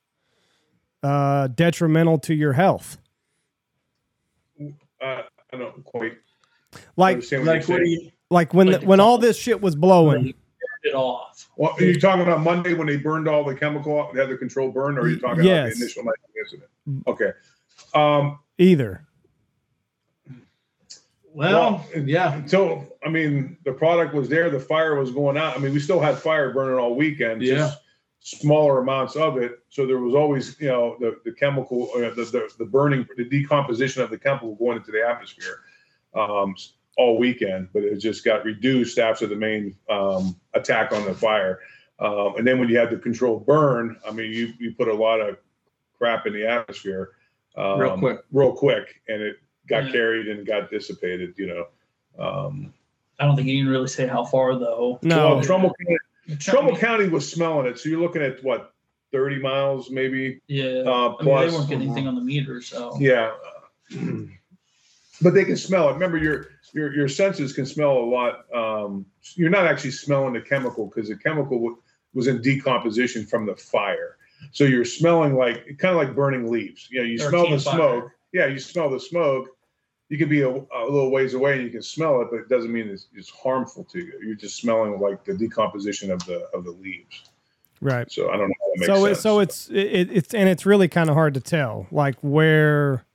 uh 1.02 1.48
detrimental 1.48 2.20
to 2.20 2.34
your 2.34 2.54
health 2.54 2.98
uh, 5.02 5.22
I 5.54 5.58
don't 5.58 5.84
quite 5.84 6.18
like 6.98 7.24
Like, 7.32 7.68
what 7.68 7.86
you, 7.86 8.12
like 8.30 8.54
when 8.54 8.68
Like 8.68 8.82
the, 8.82 8.88
when 8.88 9.00
all 9.00 9.18
this 9.18 9.38
shit 9.38 9.62
was 9.62 9.76
blowing 9.76 10.34
it 10.84 10.94
off. 10.94 11.50
Well, 11.58 11.76
are 11.78 11.84
you 11.84 12.00
talking 12.00 12.22
about 12.22 12.42
Monday 12.42 12.74
when 12.74 12.88
they 12.88 12.98
burned 12.98 13.28
all 13.28 13.44
the 13.44 13.56
chemical, 13.56 14.02
out, 14.02 14.14
they 14.14 14.22
had 14.22 14.30
the 14.30 14.38
control 14.38 14.72
burn, 14.72 14.98
or 14.98 15.02
are 15.02 15.10
you 15.10 15.20
talking 15.20 15.44
Yes. 15.44 15.60
about 15.60 15.76
the 15.76 15.82
initial 15.84 16.04
night 16.04 16.16
incident? 16.40 16.70
Okay. 17.08 17.32
Um, 17.94 18.40
either 18.58 19.06
well, 21.40 21.86
Well, 21.94 22.04
yeah. 22.06 22.36
until 22.36 22.86
I 23.06 23.10
mean, 23.10 23.58
the 23.64 23.72
product 23.72 24.14
was 24.14 24.28
there, 24.30 24.50
the 24.50 24.60
fire 24.60 24.96
was 24.96 25.12
going 25.12 25.38
out. 25.38 25.56
I 25.56 25.60
mean, 25.60 25.74
we 25.74 25.80
still 25.80 26.00
had 26.00 26.18
fire 26.18 26.54
burning 26.54 26.78
all 26.80 26.96
weekend, 26.96 27.42
just 27.42 27.80
smaller 28.20 28.80
amounts 28.80 29.16
of 29.16 29.38
it. 29.38 29.60
So 29.70 29.88
there 29.88 30.00
was 30.00 30.14
always, 30.16 30.60
you 30.60 30.68
know, 30.68 30.98
the 31.00 31.20
the 31.24 31.32
chemical, 31.32 31.90
uh, 31.96 32.00
the, 32.14 32.26
the 32.26 32.50
the 32.60 32.66
burning, 32.66 33.08
the 33.18 33.24
decomposition 33.26 34.02
of 34.04 34.10
the 34.10 34.18
chemical 34.18 34.56
going 34.56 34.78
into 34.78 34.92
the 34.92 35.06
atmosphere 35.08 35.62
um, 36.14 36.56
all 36.98 37.18
weekend. 37.18 37.70
But 37.74 37.84
it 37.84 37.98
just 37.98 38.26
got 38.26 38.44
reduced 38.44 39.00
after 39.00 39.26
the 39.26 39.36
main 39.38 39.76
um, 39.90 40.36
attack 40.54 40.92
on 40.92 41.06
the 41.06 41.14
fire. 41.14 41.60
Um, 42.00 42.36
and 42.38 42.48
then 42.48 42.60
when 42.60 42.70
you 42.70 42.78
had 42.78 42.90
the 42.90 42.98
controlled 42.98 43.46
burn, 43.46 43.98
I 44.08 44.12
mean, 44.12 44.32
you 44.32 44.54
you 44.60 44.74
put 44.74 44.88
a 44.88 44.94
lot 44.94 45.22
of 45.22 45.38
crap 45.98 46.26
in 46.28 46.34
the 46.34 46.46
atmosphere 46.48 47.12
um, 47.58 47.80
Real 47.80 47.98
quick. 47.98 48.20
real 48.32 48.54
quick, 48.54 49.02
and 49.08 49.22
it 49.22 49.38
got 49.70 49.86
Yeah. 49.86 49.92
carried 49.92 50.28
and 50.28 50.46
got 50.46 50.70
dissipated. 50.70 51.34
You 51.38 51.48
know. 51.48 51.66
Um, 52.24 52.74
I 53.20 53.26
don't 53.26 53.36
think 53.36 53.48
you 53.48 53.64
can 53.64 53.72
really 53.72 53.88
say 53.88 54.08
how 54.08 54.24
far 54.26 54.58
though. 54.58 55.00
no 55.02 55.36
well, 55.36 55.44
Trumbull, 55.44 55.74
County, 55.86 56.38
Trumbull 56.40 56.76
County 56.78 57.08
was 57.10 57.30
smelling 57.30 57.68
it, 57.68 57.78
so 57.80 57.90
you're 57.90 58.00
looking 58.02 58.22
at 58.22 58.44
what 58.44 58.74
30 59.12 59.40
miles, 59.40 59.90
maybe. 59.90 60.40
Yeah. 60.48 60.84
Uh, 60.86 60.92
I 60.92 61.08
mean, 61.10 61.18
plus, 61.22 61.52
they 61.52 61.58
weren't 61.58 61.70
getting 61.70 61.86
anything 61.88 62.08
on 62.08 62.16
the 62.16 62.22
meter, 62.22 62.62
so 62.62 62.96
yeah, 63.00 63.32
but 65.22 65.34
they 65.34 65.44
can 65.46 65.58
smell 65.58 65.90
it. 65.90 65.94
Remember, 65.94 66.18
your 66.18 66.48
your 66.74 66.94
your 66.94 67.08
senses 67.08 67.54
can 67.54 67.66
smell 67.66 67.98
a 67.98 68.06
lot. 68.06 68.46
Um, 68.54 69.06
you're 69.36 69.50
not 69.50 69.66
actually 69.66 69.92
smelling 69.92 70.34
the 70.34 70.42
chemical 70.42 70.86
because 70.88 71.10
the 71.10 71.18
chemical 71.18 71.58
w- 71.58 71.78
was 72.14 72.28
in 72.28 72.42
decomposition 72.42 73.26
from 73.26 73.46
the 73.46 73.56
fire. 73.56 74.18
So 74.52 74.64
you're 74.64 74.86
smelling 74.86 75.36
like 75.36 75.78
kind 75.78 75.94
of 75.94 75.98
like 75.98 76.16
burning 76.16 76.50
leaves. 76.52 76.88
You 76.90 77.00
know, 77.00 77.06
you 77.06 77.16
Or 77.16 77.30
smell 77.30 77.44
the 77.44 77.48
campfire. 77.50 77.76
smoke. 77.76 78.12
Yeah, 78.32 78.46
you 78.46 78.60
smell 78.60 78.90
the 78.90 79.00
smoke. 79.00 79.48
You 80.10 80.18
can 80.18 80.28
be 80.28 80.42
a, 80.42 80.50
a 80.50 80.86
little 80.86 81.12
ways 81.12 81.36
away 81.36 81.54
and 81.54 81.64
you 81.64 81.70
can 81.70 81.84
smell 81.84 82.22
it, 82.22 82.30
but 82.32 82.40
it 82.40 82.50
doesn't 82.50 82.72
mean 82.72 82.90
it's, 82.90 83.08
it's 83.14 83.30
harmful 83.30 83.84
to 83.86 84.00
you. 84.00 84.20
You're 84.24 84.36
just 84.36 84.58
smelling 84.58 85.00
like 85.00 85.24
the 85.24 85.36
decomposition 85.36 86.12
of 86.12 86.26
the 86.26 86.48
of 86.54 86.64
the 86.64 86.72
leaves. 86.72 87.30
right 87.80 88.12
So 88.12 88.30
I 88.30 88.38
don't 88.38 88.50
know 88.50 88.56
how 88.60 88.72
that 88.74 88.80
makes 88.80 88.88
so 88.88 89.06
it, 89.06 89.16
so 89.16 89.40
it's 89.40 89.70
it, 89.70 90.10
it's 90.12 90.34
and 90.34 90.50
it's 90.50 90.66
really 90.66 90.88
kind 90.88 91.10
of 91.10 91.16
hard 91.16 91.36
to 91.36 91.40
tell 91.40 91.88
like 91.92 92.16
where 92.22 93.06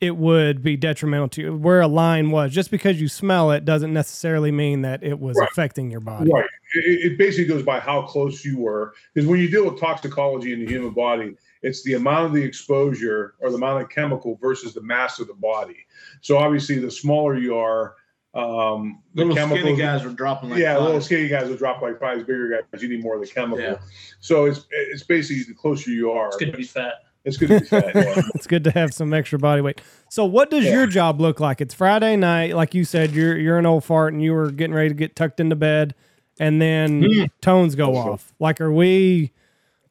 it 0.00 0.16
would 0.16 0.62
be 0.62 0.76
detrimental 0.76 1.28
to 1.28 1.40
you 1.42 1.56
where 1.56 1.80
a 1.80 1.86
line 1.86 2.30
was 2.30 2.52
just 2.52 2.70
because 2.70 3.00
you 3.00 3.08
smell 3.08 3.50
it 3.52 3.64
doesn't 3.64 3.92
necessarily 3.92 4.50
mean 4.50 4.82
that 4.82 5.02
it 5.02 5.20
was 5.20 5.38
Right. 5.38 5.48
affecting 5.50 5.90
your 5.90 6.00
body 6.00 6.30
Right. 6.30 6.44
It, 6.74 7.12
it 7.12 7.18
basically 7.18 7.46
goes 7.46 7.62
by 7.62 7.80
how 7.80 8.02
close 8.02 8.44
you 8.44 8.58
were. 8.58 8.94
Because 9.14 9.28
when 9.28 9.40
you 9.40 9.48
deal 9.48 9.70
with 9.70 9.80
toxicology 9.80 10.52
in 10.52 10.60
the 10.60 10.66
human 10.66 10.90
body, 10.90 11.36
It's 11.62 11.82
the 11.84 11.94
amount 11.94 12.26
of 12.26 12.32
the 12.32 12.42
exposure 12.42 13.34
or 13.40 13.50
the 13.50 13.56
amount 13.56 13.82
of 13.82 13.88
chemical 13.88 14.36
versus 14.40 14.74
the 14.74 14.82
mass 14.82 15.18
of 15.20 15.28
the 15.28 15.34
body. 15.34 15.76
So 16.20 16.38
obviously, 16.38 16.78
the 16.78 16.90
smaller 16.90 17.36
you 17.38 17.56
are, 17.56 17.94
um, 18.34 19.02
the 19.14 19.24
Little 19.26 19.46
skinny 19.48 19.76
guys 19.76 20.04
are 20.04 20.10
dropping 20.10 20.50
like 20.50 20.58
yeah, 20.58 20.78
little 20.78 21.00
skinny 21.00 21.28
guys 21.28 21.48
will 21.48 21.56
drop 21.56 21.82
like 21.82 21.98
flies. 21.98 22.20
Bigger 22.22 22.62
guys, 22.72 22.82
you 22.82 22.88
need 22.88 23.02
more 23.02 23.14
of 23.14 23.20
the 23.20 23.26
chemical. 23.28 23.60
Yeah. 23.62 23.76
So 24.20 24.46
it's 24.46 24.66
it's 24.70 25.02
basically 25.02 25.42
the 25.44 25.54
closer 25.54 25.90
you 25.90 26.10
are, 26.10 26.28
It's 26.28 26.36
good 26.38 26.52
to 26.52 26.56
be 26.56 26.64
fat. 26.64 26.94
it's 27.24 27.36
good 27.36 27.48
to 27.50 27.60
be 27.60 27.66
fat. 27.66 27.94
yeah. 27.94 28.22
it's 28.34 28.46
good 28.46 28.64
to 28.64 28.70
have 28.70 28.94
some 28.94 29.12
extra 29.12 29.38
body 29.38 29.60
weight. 29.60 29.80
So, 30.08 30.24
what 30.24 30.50
does 30.50 30.64
Yeah. 30.64 30.72
your 30.72 30.86
job 30.86 31.20
look 31.20 31.40
like? 31.40 31.60
It's 31.60 31.74
Friday 31.74 32.16
night, 32.16 32.56
like 32.56 32.74
you 32.74 32.84
said. 32.84 33.12
You're 33.12 33.36
you're 33.36 33.58
an 33.58 33.66
old 33.66 33.84
fart, 33.84 34.14
and 34.14 34.22
you 34.22 34.32
were 34.32 34.50
getting 34.50 34.74
ready 34.74 34.88
to 34.88 34.94
get 34.94 35.14
tucked 35.14 35.38
into 35.38 35.54
bed, 35.56 35.94
and 36.40 36.60
then 36.60 37.02
Hmm. 37.02 37.24
tones 37.42 37.74
go 37.74 37.94
off. 37.96 38.32
Like, 38.40 38.60
are 38.62 38.72
we? 38.72 39.30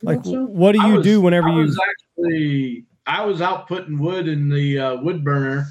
Like, 0.03 0.23
so. 0.25 0.45
what 0.45 0.71
do 0.73 0.85
you 0.87 0.95
was- 0.95 1.05
do 1.05 1.21
whenever 1.21 1.49
I 1.49 1.51
you? 1.55 1.61
was 1.61 1.79
actually 1.89 2.85
I 3.07 3.25
was 3.25 3.41
out 3.41 3.67
putting 3.67 3.97
wood 3.99 4.27
in 4.27 4.49
the 4.49 4.79
uh, 4.79 4.95
wood 4.97 5.23
burner, 5.23 5.67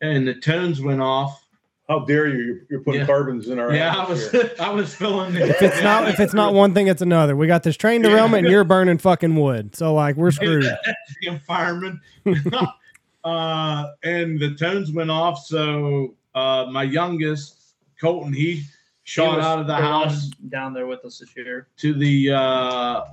and 0.00 0.26
the 0.26 0.34
tones 0.34 0.80
went 0.80 1.00
off. 1.00 1.42
How 1.88 2.00
dare 2.00 2.26
you? 2.28 2.42
You're, 2.44 2.58
you're 2.68 2.80
putting 2.80 3.00
Yeah. 3.02 3.06
carbons 3.06 3.48
in 3.48 3.60
our 3.60 3.72
Yeah, 3.72 3.94
I 3.94 4.08
was 4.10 4.26
atmosphere. 4.34 4.56
I 4.66 4.70
was 4.70 4.92
filling. 4.94 5.34
The, 5.34 5.48
If 5.50 5.62
it's 5.62 5.80
not 5.82 6.08
if 6.08 6.18
it's 6.18 6.34
not 6.34 6.52
one 6.52 6.74
thing, 6.74 6.88
it's 6.88 7.00
another. 7.02 7.36
We 7.36 7.46
got 7.46 7.62
this 7.62 7.76
train 7.76 8.02
derailment, 8.02 8.44
and 8.46 8.52
you're 8.52 8.64
burning 8.64 8.98
fucking 8.98 9.36
wood. 9.36 9.76
So, 9.76 9.94
like, 9.94 10.16
we're 10.16 10.32
screwed. 10.32 10.64
the 11.22 11.38
fireman. 11.46 12.00
uh, 13.24 13.86
and 14.02 14.38
the 14.40 14.54
tones 14.56 14.90
went 14.92 15.10
off. 15.10 15.44
So 15.46 16.14
uh, 16.34 16.66
my 16.70 16.82
youngest, 16.82 17.74
Colton, 18.00 18.32
he 18.32 18.54
He 18.56 18.64
shot 19.04 19.36
was 19.36 19.46
out 19.46 19.58
of 19.60 19.66
the 19.68 19.76
house 19.76 20.26
down 20.48 20.74
there 20.74 20.86
with 20.88 21.04
us 21.04 21.18
this 21.20 21.36
year. 21.36 21.68
to 21.78 21.94
the 21.94 22.32
uh, 22.32 23.04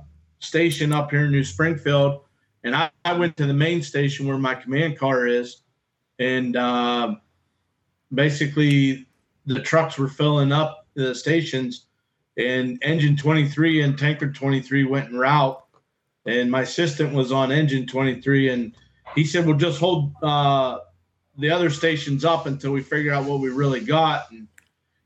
station 0.44 0.92
up 0.92 1.10
here 1.10 1.24
in 1.24 1.32
New 1.32 1.44
Springfield. 1.44 2.20
And 2.62 2.74
I, 2.74 2.90
I 3.04 3.12
went 3.12 3.36
to 3.38 3.46
the 3.46 3.54
main 3.54 3.82
station 3.82 4.26
where 4.26 4.38
my 4.38 4.54
command 4.54 4.98
car 4.98 5.26
is. 5.26 5.62
And 6.18 6.56
um 6.56 7.20
basically, 8.12 9.06
the 9.46 9.60
trucks 9.60 9.98
were 9.98 10.08
filling 10.08 10.52
up 10.52 10.86
the 10.94 11.14
stations, 11.14 11.86
and 12.36 12.78
engine 12.82 13.16
23 13.16 13.82
and 13.82 13.98
tanker 13.98 14.30
23 14.30 14.84
went 14.84 15.08
en 15.08 15.16
route. 15.16 15.60
And 16.26 16.50
my 16.50 16.62
assistant 16.62 17.12
was 17.12 17.32
on 17.32 17.52
engine 17.52 17.86
23, 17.86 18.48
and 18.50 18.74
he 19.14 19.24
said, 19.24 19.46
Well, 19.46 19.56
just 19.56 19.78
hold 19.78 20.12
uh, 20.22 20.78
the 21.38 21.50
other 21.50 21.70
stations 21.70 22.24
up 22.24 22.46
until 22.46 22.72
we 22.72 22.82
figure 22.82 23.12
out 23.12 23.24
what 23.24 23.40
we 23.40 23.50
really 23.50 23.80
got. 23.80 24.30
And, 24.30 24.48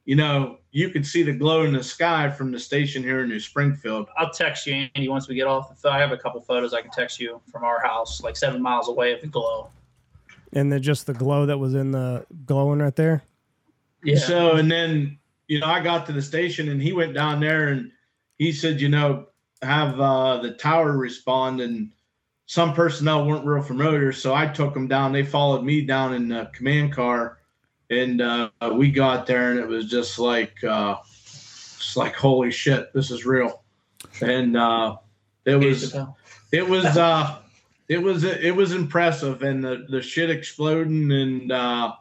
you 0.04 0.16
know, 0.16 0.58
you 0.70 0.90
could 0.90 1.06
see 1.06 1.22
the 1.22 1.32
glow 1.32 1.62
in 1.62 1.72
the 1.72 1.82
sky 1.82 2.30
from 2.30 2.52
the 2.52 2.58
station 2.58 3.02
here 3.02 3.22
in 3.22 3.28
New 3.28 3.40
Springfield. 3.40 4.08
I'll 4.18 4.30
text 4.30 4.66
you, 4.66 4.88
Andy, 4.94 5.08
once 5.08 5.28
we 5.28 5.34
get 5.34 5.46
off 5.46 5.70
the 5.70 5.74
phone. 5.74 5.92
I 5.92 5.98
have 5.98 6.12
a 6.12 6.16
couple 6.16 6.40
photos 6.42 6.74
I 6.74 6.82
can 6.82 6.90
text 6.90 7.18
you 7.18 7.40
from 7.50 7.64
our 7.64 7.80
house, 7.80 8.22
like 8.22 8.36
seven 8.36 8.60
miles 8.60 8.88
away 8.88 9.12
of 9.12 9.20
the 9.20 9.28
glow. 9.28 9.70
And 10.52 10.70
then 10.70 10.82
just 10.82 11.06
the 11.06 11.14
glow 11.14 11.46
that 11.46 11.58
was 11.58 11.74
in 11.74 11.92
the 11.92 12.26
glowing 12.44 12.80
right 12.80 12.94
there. 12.96 13.22
Yeah. 14.04 14.18
So, 14.18 14.56
and 14.56 14.70
then, 14.70 15.18
you 15.46 15.60
know, 15.60 15.66
I 15.66 15.80
got 15.80 16.06
to 16.06 16.12
the 16.12 16.22
station 16.22 16.68
and 16.68 16.80
he 16.80 16.92
went 16.92 17.14
down 17.14 17.40
there 17.40 17.68
and 17.68 17.90
he 18.36 18.52
said, 18.52 18.80
you 18.80 18.88
know, 18.88 19.26
have 19.62 19.98
uh, 19.98 20.40
the 20.40 20.52
tower 20.52 20.92
respond. 20.92 21.60
And 21.60 21.90
some 22.46 22.74
personnel 22.74 23.26
weren't 23.26 23.44
real 23.44 23.62
familiar. 23.62 24.12
So 24.12 24.34
I 24.34 24.46
took 24.46 24.74
them 24.74 24.86
down. 24.86 25.12
They 25.12 25.24
followed 25.24 25.64
me 25.64 25.80
down 25.80 26.14
in 26.14 26.28
the 26.28 26.50
command 26.54 26.92
car. 26.92 27.37
And 27.90 28.20
uh, 28.20 28.50
we 28.72 28.90
got 28.90 29.26
there 29.26 29.50
and 29.50 29.60
it 29.60 29.66
was 29.66 29.86
just 29.86 30.18
like, 30.18 30.62
uh, 30.62 30.96
it's 31.02 31.96
like, 31.96 32.14
holy 32.14 32.50
shit, 32.50 32.92
this 32.92 33.10
is 33.10 33.24
real. 33.24 33.62
And 34.20 34.56
uh, 34.56 34.96
it 35.44 35.56
was, 35.56 35.96
it 36.52 36.68
was 36.68 36.84
uh 36.96 37.38
it 37.88 37.98
was 38.02 38.24
it 38.24 38.54
was 38.54 38.72
impressive 38.72 39.42
and 39.42 39.64
the 39.64 39.86
the 39.88 40.02
shit 40.02 40.30
exploding 40.30 41.10
and 41.10 41.52
uh 41.52 41.92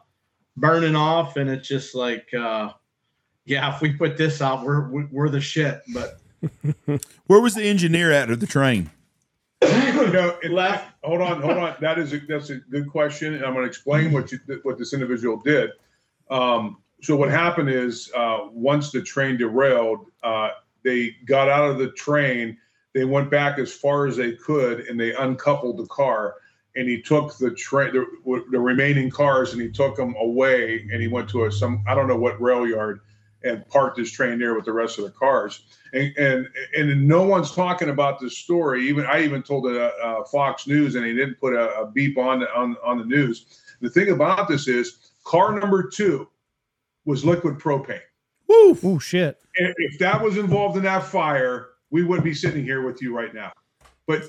burning 0.56 0.96
off 0.96 1.36
and 1.36 1.48
it's 1.48 1.68
just 1.68 1.94
like 1.94 2.32
uh 2.34 2.70
yeah 3.44 3.74
if 3.74 3.80
we 3.80 3.92
put 3.92 4.16
this 4.16 4.42
out 4.42 4.64
we're 4.64 4.88
we're 4.88 5.08
we're 5.10 5.28
the 5.28 5.40
shit 5.40 5.80
but 5.94 6.20
Where 7.26 7.40
was 7.40 7.54
the 7.54 7.64
engineer 7.64 8.12
at 8.12 8.30
of 8.30 8.40
the 8.40 8.46
train? 8.46 8.90
You 9.62 10.12
know, 10.12 10.38
it, 10.42 10.50
Left. 10.50 10.92
Hold 11.02 11.20
on, 11.20 11.42
hold 11.42 11.58
on. 11.58 11.76
That 11.80 11.98
is 11.98 12.12
a, 12.12 12.18
that's 12.20 12.50
a 12.50 12.56
good 12.56 12.88
question, 12.88 13.34
and 13.34 13.44
I'm 13.44 13.52
going 13.52 13.64
to 13.64 13.68
explain 13.68 14.12
what 14.12 14.30
you, 14.30 14.38
what 14.62 14.78
this 14.78 14.92
individual 14.92 15.36
did. 15.38 15.70
Um, 16.30 16.78
so 17.02 17.16
what 17.16 17.30
happened 17.30 17.70
is 17.70 18.10
uh, 18.16 18.48
once 18.52 18.90
the 18.90 19.02
train 19.02 19.36
derailed, 19.36 20.06
uh, 20.22 20.50
they 20.84 21.16
got 21.26 21.48
out 21.48 21.70
of 21.70 21.78
the 21.78 21.90
train. 21.92 22.56
They 22.94 23.04
went 23.04 23.30
back 23.30 23.58
as 23.58 23.72
far 23.72 24.06
as 24.06 24.16
they 24.16 24.32
could, 24.32 24.80
and 24.80 24.98
they 24.98 25.14
uncoupled 25.14 25.78
the 25.78 25.86
car. 25.86 26.36
And 26.76 26.88
he 26.88 27.02
took 27.02 27.36
the 27.38 27.50
train, 27.52 27.92
the, 27.92 28.44
the 28.50 28.60
remaining 28.60 29.10
cars, 29.10 29.52
and 29.52 29.60
he 29.60 29.70
took 29.70 29.96
them 29.96 30.14
away. 30.20 30.86
And 30.92 31.00
he 31.02 31.08
went 31.08 31.28
to 31.30 31.44
a 31.44 31.52
some 31.52 31.82
I 31.88 31.94
don't 31.94 32.06
know 32.06 32.16
what 32.16 32.40
rail 32.40 32.66
yard, 32.66 33.00
and 33.42 33.66
parked 33.68 33.98
his 33.98 34.10
train 34.12 34.38
there 34.38 34.54
with 34.54 34.64
the 34.64 34.72
rest 34.72 34.98
of 34.98 35.04
the 35.04 35.10
cars 35.10 35.62
and 35.92 36.16
and 36.16 36.48
and 36.76 37.08
no 37.08 37.22
one's 37.22 37.54
talking 37.54 37.90
about 37.90 38.20
this 38.20 38.36
story. 38.36 38.86
Even 38.88 39.06
I 39.06 39.22
even 39.22 39.42
told 39.42 39.66
it 39.66 39.76
uh, 39.76 39.90
uh, 40.02 40.24
Fox 40.24 40.66
News, 40.66 40.94
and 40.94 41.04
he 41.04 41.14
didn't 41.14 41.40
put 41.40 41.54
a, 41.54 41.80
a 41.80 41.90
beep 41.90 42.18
on 42.18 42.40
the, 42.40 42.54
on 42.54 42.76
on 42.84 42.98
the 42.98 43.04
news. 43.04 43.62
The 43.80 43.90
thing 43.90 44.10
about 44.10 44.48
this 44.48 44.68
is, 44.68 45.12
car 45.24 45.58
number 45.58 45.88
two 45.88 46.28
was 47.04 47.24
liquid 47.24 47.58
propane. 47.58 48.00
Woo! 48.48 48.76
Oh 48.82 48.98
shit! 48.98 49.40
And 49.58 49.74
if 49.78 49.98
that 49.98 50.22
was 50.22 50.36
involved 50.36 50.76
in 50.76 50.82
that 50.84 51.04
fire, 51.04 51.68
we 51.90 52.02
wouldn't 52.04 52.24
be 52.24 52.34
sitting 52.34 52.64
here 52.64 52.82
with 52.82 53.00
you 53.00 53.16
right 53.16 53.34
now. 53.34 53.52
But 54.06 54.24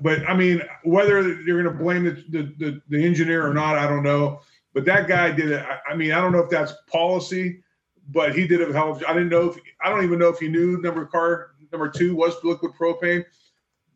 but 0.00 0.28
I 0.28 0.34
mean, 0.34 0.62
whether 0.84 1.22
you're 1.42 1.62
going 1.62 1.76
to 1.76 1.82
blame 1.82 2.04
the, 2.04 2.24
the 2.28 2.54
the 2.58 2.82
the 2.88 3.04
engineer 3.04 3.46
or 3.46 3.54
not, 3.54 3.78
I 3.78 3.88
don't 3.88 4.02
know. 4.02 4.40
But 4.74 4.84
that 4.84 5.08
guy 5.08 5.32
did 5.32 5.50
it. 5.50 5.64
I, 5.64 5.92
I 5.92 5.96
mean, 5.96 6.12
I 6.12 6.20
don't 6.20 6.30
know 6.30 6.40
if 6.40 6.50
that's 6.50 6.72
policy 6.90 7.62
but 8.08 8.34
he 8.34 8.46
did 8.46 8.60
a 8.62 8.72
hell 8.72 8.90
of. 8.92 9.02
I 9.06 9.12
didn't 9.12 9.28
know 9.28 9.50
if 9.50 9.58
I 9.82 9.88
don't 9.90 10.04
even 10.04 10.18
know 10.18 10.28
if 10.28 10.38
he 10.38 10.48
knew 10.48 10.78
number 10.80 11.04
car 11.06 11.50
number 11.72 11.88
two 11.88 12.14
was 12.14 12.34
liquid 12.44 12.72
propane, 12.78 13.24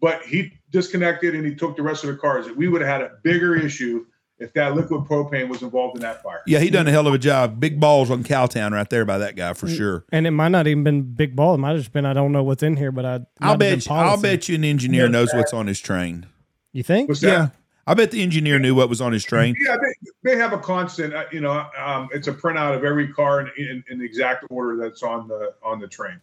but 0.00 0.22
he 0.22 0.52
disconnected 0.70 1.34
and 1.34 1.44
he 1.46 1.54
took 1.54 1.76
the 1.76 1.82
rest 1.82 2.04
of 2.04 2.10
the 2.10 2.16
cars. 2.16 2.46
We 2.50 2.68
would 2.68 2.80
have 2.82 2.90
had 2.90 3.00
a 3.02 3.12
bigger 3.22 3.54
issue 3.56 4.06
if 4.38 4.52
that 4.54 4.74
liquid 4.74 5.02
propane 5.04 5.48
was 5.48 5.62
involved 5.62 5.96
in 5.96 6.02
that 6.02 6.22
fire. 6.22 6.40
Yeah, 6.46 6.58
he 6.58 6.68
done 6.68 6.88
a 6.88 6.90
hell 6.90 7.06
of 7.06 7.14
a 7.14 7.18
job. 7.18 7.60
Big 7.60 7.78
balls 7.78 8.10
on 8.10 8.24
Cowtown 8.24 8.72
right 8.72 8.88
there 8.90 9.04
by 9.04 9.18
that 9.18 9.36
guy 9.36 9.52
Mm. 9.52 9.56
for 9.56 9.68
sure. 9.68 10.04
And 10.10 10.26
it 10.26 10.32
might 10.32 10.48
not 10.48 10.66
even 10.66 10.82
been 10.82 11.02
big 11.02 11.36
ball. 11.36 11.54
It 11.54 11.58
might 11.58 11.70
have 11.70 11.78
just 11.78 11.92
been 11.92 12.04
I 12.04 12.12
don't 12.12 12.32
know 12.32 12.42
what's 12.42 12.62
in 12.62 12.76
here, 12.76 12.90
but 12.92 13.04
I. 13.04 13.20
I'll 13.40 13.56
bet. 13.56 13.86
You, 13.86 13.92
I'll 13.92 14.20
bet 14.20 14.48
you 14.48 14.56
an 14.56 14.64
engineer 14.64 15.08
knows 15.08 15.32
what's 15.32 15.52
on 15.52 15.66
his 15.68 15.80
train. 15.80 16.26
You 16.72 16.82
think? 16.82 17.08
What's 17.08 17.20
that? 17.20 17.28
Yeah, 17.28 17.48
I 17.86 17.94
bet 17.94 18.10
the 18.12 18.22
engineer 18.22 18.58
knew 18.58 18.74
what 18.74 18.88
was 18.88 19.00
on 19.00 19.12
his 19.12 19.24
train. 19.24 19.56
Yeah, 19.58 19.76
they, 19.76 20.30
they 20.32 20.36
have 20.38 20.52
a 20.52 20.58
constant. 20.58 21.14
Uh, 21.14 21.24
you 21.32 21.40
know, 21.40 21.66
um, 21.76 22.08
it's 22.12 22.28
a 22.28 22.32
printout 22.32 22.76
of 22.76 22.84
every 22.84 23.08
car 23.12 23.40
in, 23.40 23.50
in, 23.58 23.84
in 23.90 23.98
the 23.98 24.04
exact 24.04 24.44
order 24.50 24.76
that's 24.76 25.02
on 25.02 25.26
the 25.28 25.54
on 25.62 25.80
the 25.80 25.88
train. 25.88 26.20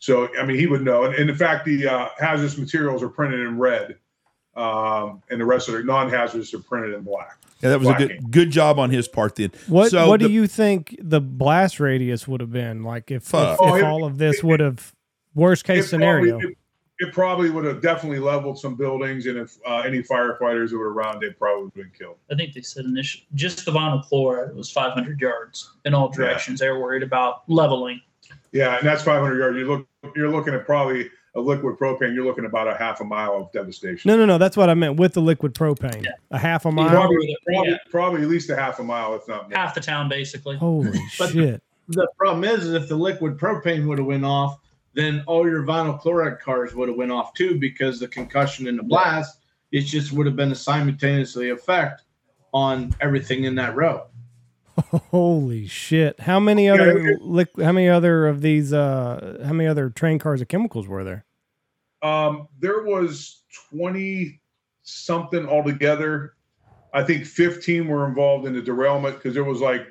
So 0.00 0.28
I 0.38 0.44
mean, 0.44 0.58
he 0.58 0.66
would 0.66 0.82
know. 0.82 1.04
And, 1.04 1.14
and 1.14 1.30
in 1.30 1.36
fact, 1.36 1.64
the 1.64 1.86
uh, 1.88 2.08
hazardous 2.18 2.58
materials 2.58 3.02
are 3.02 3.08
printed 3.08 3.40
in 3.40 3.58
red, 3.58 3.96
um, 4.54 5.22
and 5.30 5.40
the 5.40 5.44
rest 5.46 5.68
of 5.68 5.74
the 5.74 5.82
non-hazardous 5.82 6.52
are 6.54 6.58
printed 6.58 6.94
in 6.94 7.02
black. 7.02 7.38
Yeah, 7.62 7.70
that 7.70 7.78
was 7.80 7.88
a 7.88 7.92
Blacking. 7.92 8.08
good 8.08 8.30
good 8.30 8.50
job 8.50 8.78
on 8.78 8.90
his 8.90 9.08
part. 9.08 9.34
Then 9.36 9.50
What 9.66 9.90
So 9.90 10.08
What 10.08 10.20
the- 10.20 10.28
do 10.28 10.32
you 10.32 10.46
think 10.46 10.94
the 11.00 11.20
blast 11.20 11.80
radius 11.80 12.28
would 12.28 12.40
have 12.40 12.52
been 12.52 12.82
like 12.84 13.10
if 13.10 13.22
if, 13.22 13.28
Fuck. 13.28 13.58
Oh, 13.60 13.74
if 13.74 13.82
it- 13.82 13.84
all 13.86 14.04
of 14.04 14.18
this 14.18 14.44
would 14.44 14.60
have 14.60 14.92
worst 15.34 15.64
case 15.64 15.86
It 15.86 15.88
scenario? 15.88 16.38
Probably, 16.38 16.56
it, 16.98 17.08
it 17.08 17.12
probably 17.14 17.50
would 17.50 17.64
have 17.64 17.80
definitely 17.80 18.18
leveled 18.18 18.58
some 18.58 18.74
buildings, 18.74 19.26
and 19.26 19.38
if 19.38 19.56
uh, 19.66 19.78
any 19.78 20.02
firefighters 20.02 20.70
that 20.70 20.78
were 20.78 20.92
around, 20.92 21.20
they 21.20 21.30
probably 21.30 21.64
would 21.64 21.72
have 21.76 21.84
been 21.84 21.92
killed. 21.98 22.16
I 22.30 22.34
think 22.34 22.54
they 22.54 22.60
said 22.62 22.84
initially 22.84 23.26
just 23.34 23.64
the 23.64 23.72
vinyl 23.72 24.04
chloride 24.04 24.54
was 24.54 24.70
500 24.70 25.20
yards 25.20 25.70
in 25.84 25.94
all 25.94 26.08
directions. 26.08 26.60
They 26.60 26.68
were 26.68 26.80
worried 26.80 27.02
about 27.02 27.42
leveling. 27.48 28.00
Yeah, 28.52 28.76
and 28.78 28.86
that's 28.86 29.02
500 29.02 29.38
yards. 29.38 29.56
You 29.58 29.66
look, 29.66 29.86
you're 30.16 30.30
looking 30.30 30.54
at 30.54 30.64
probably 30.66 31.08
a 31.34 31.40
liquid 31.40 31.76
propane. 31.78 32.14
You're 32.14 32.24
looking 32.24 32.46
about 32.46 32.66
a 32.66 32.74
half 32.74 33.00
a 33.00 33.04
mile 33.04 33.34
of 33.36 33.52
devastation. 33.52 34.08
no, 34.08 34.16
no, 34.16 34.24
no. 34.26 34.38
That's 34.38 34.56
what 34.56 34.68
I 34.70 34.74
meant 34.74 34.96
with 34.96 35.12
the 35.12 35.20
liquid 35.20 35.54
propane. 35.54 36.04
Yeah. 36.04 36.12
A 36.30 36.38
half 36.38 36.64
a 36.64 36.72
mile. 36.72 36.88
Probably, 36.88 37.36
probably, 37.46 37.70
Yeah. 37.70 37.76
probably 37.90 38.22
at 38.22 38.28
least 38.28 38.50
a 38.50 38.56
half 38.56 38.78
a 38.78 38.82
mile, 38.82 39.14
if 39.14 39.28
not 39.28 39.48
more. 39.50 39.58
Half 39.58 39.74
the 39.74 39.80
town, 39.80 40.08
basically. 40.08 40.56
Holy 40.56 40.98
But- 41.18 41.30
shit! 41.30 41.62
the 41.90 42.06
problem 42.18 42.44
is, 42.44 42.64
is 42.64 42.74
if 42.74 42.88
the 42.88 42.96
liquid 42.96 43.38
propane 43.38 43.86
would 43.86 43.98
have 43.98 44.06
went 44.06 44.24
off 44.24 44.58
then 44.98 45.22
all 45.26 45.46
your 45.48 45.62
vinyl 45.62 45.98
chloride 45.98 46.40
cars 46.40 46.74
would 46.74 46.88
have 46.88 46.98
went 46.98 47.12
off 47.12 47.32
too 47.34 47.58
because 47.58 48.00
the 48.00 48.08
concussion 48.08 48.66
and 48.66 48.78
the 48.78 48.82
blast 48.82 49.38
it 49.70 49.82
just 49.82 50.12
would 50.12 50.26
have 50.26 50.36
been 50.36 50.50
a 50.50 50.56
simultaneously 50.56 51.50
effect 51.50 52.02
on 52.52 52.94
everything 53.00 53.44
in 53.44 53.54
that 53.54 53.76
row 53.76 54.06
Holy 55.10 55.66
shit! 55.66 56.20
How 56.20 56.38
many 56.38 56.68
other 56.68 56.98
it- 56.98 57.48
How 57.60 57.72
many 57.72 57.88
other 57.88 58.28
of 58.28 58.42
these? 58.42 58.72
Uh, 58.72 59.42
how 59.44 59.52
many 59.52 59.68
other 59.68 59.90
train 59.90 60.20
cars 60.20 60.40
of 60.40 60.46
chemicals 60.46 60.86
were 60.86 61.02
there? 61.02 61.24
Um, 62.00 62.46
there 62.60 62.84
was 62.84 63.42
20 63.72 64.40
something 64.82 65.46
altogether. 65.46 66.34
I 66.94 67.02
think 67.02 67.26
15 67.26 67.88
were 67.88 68.06
involved 68.06 68.46
in 68.46 68.54
the 68.54 68.62
derailment 68.62 69.16
because 69.16 69.34
there 69.34 69.44
was 69.44 69.60
like, 69.60 69.86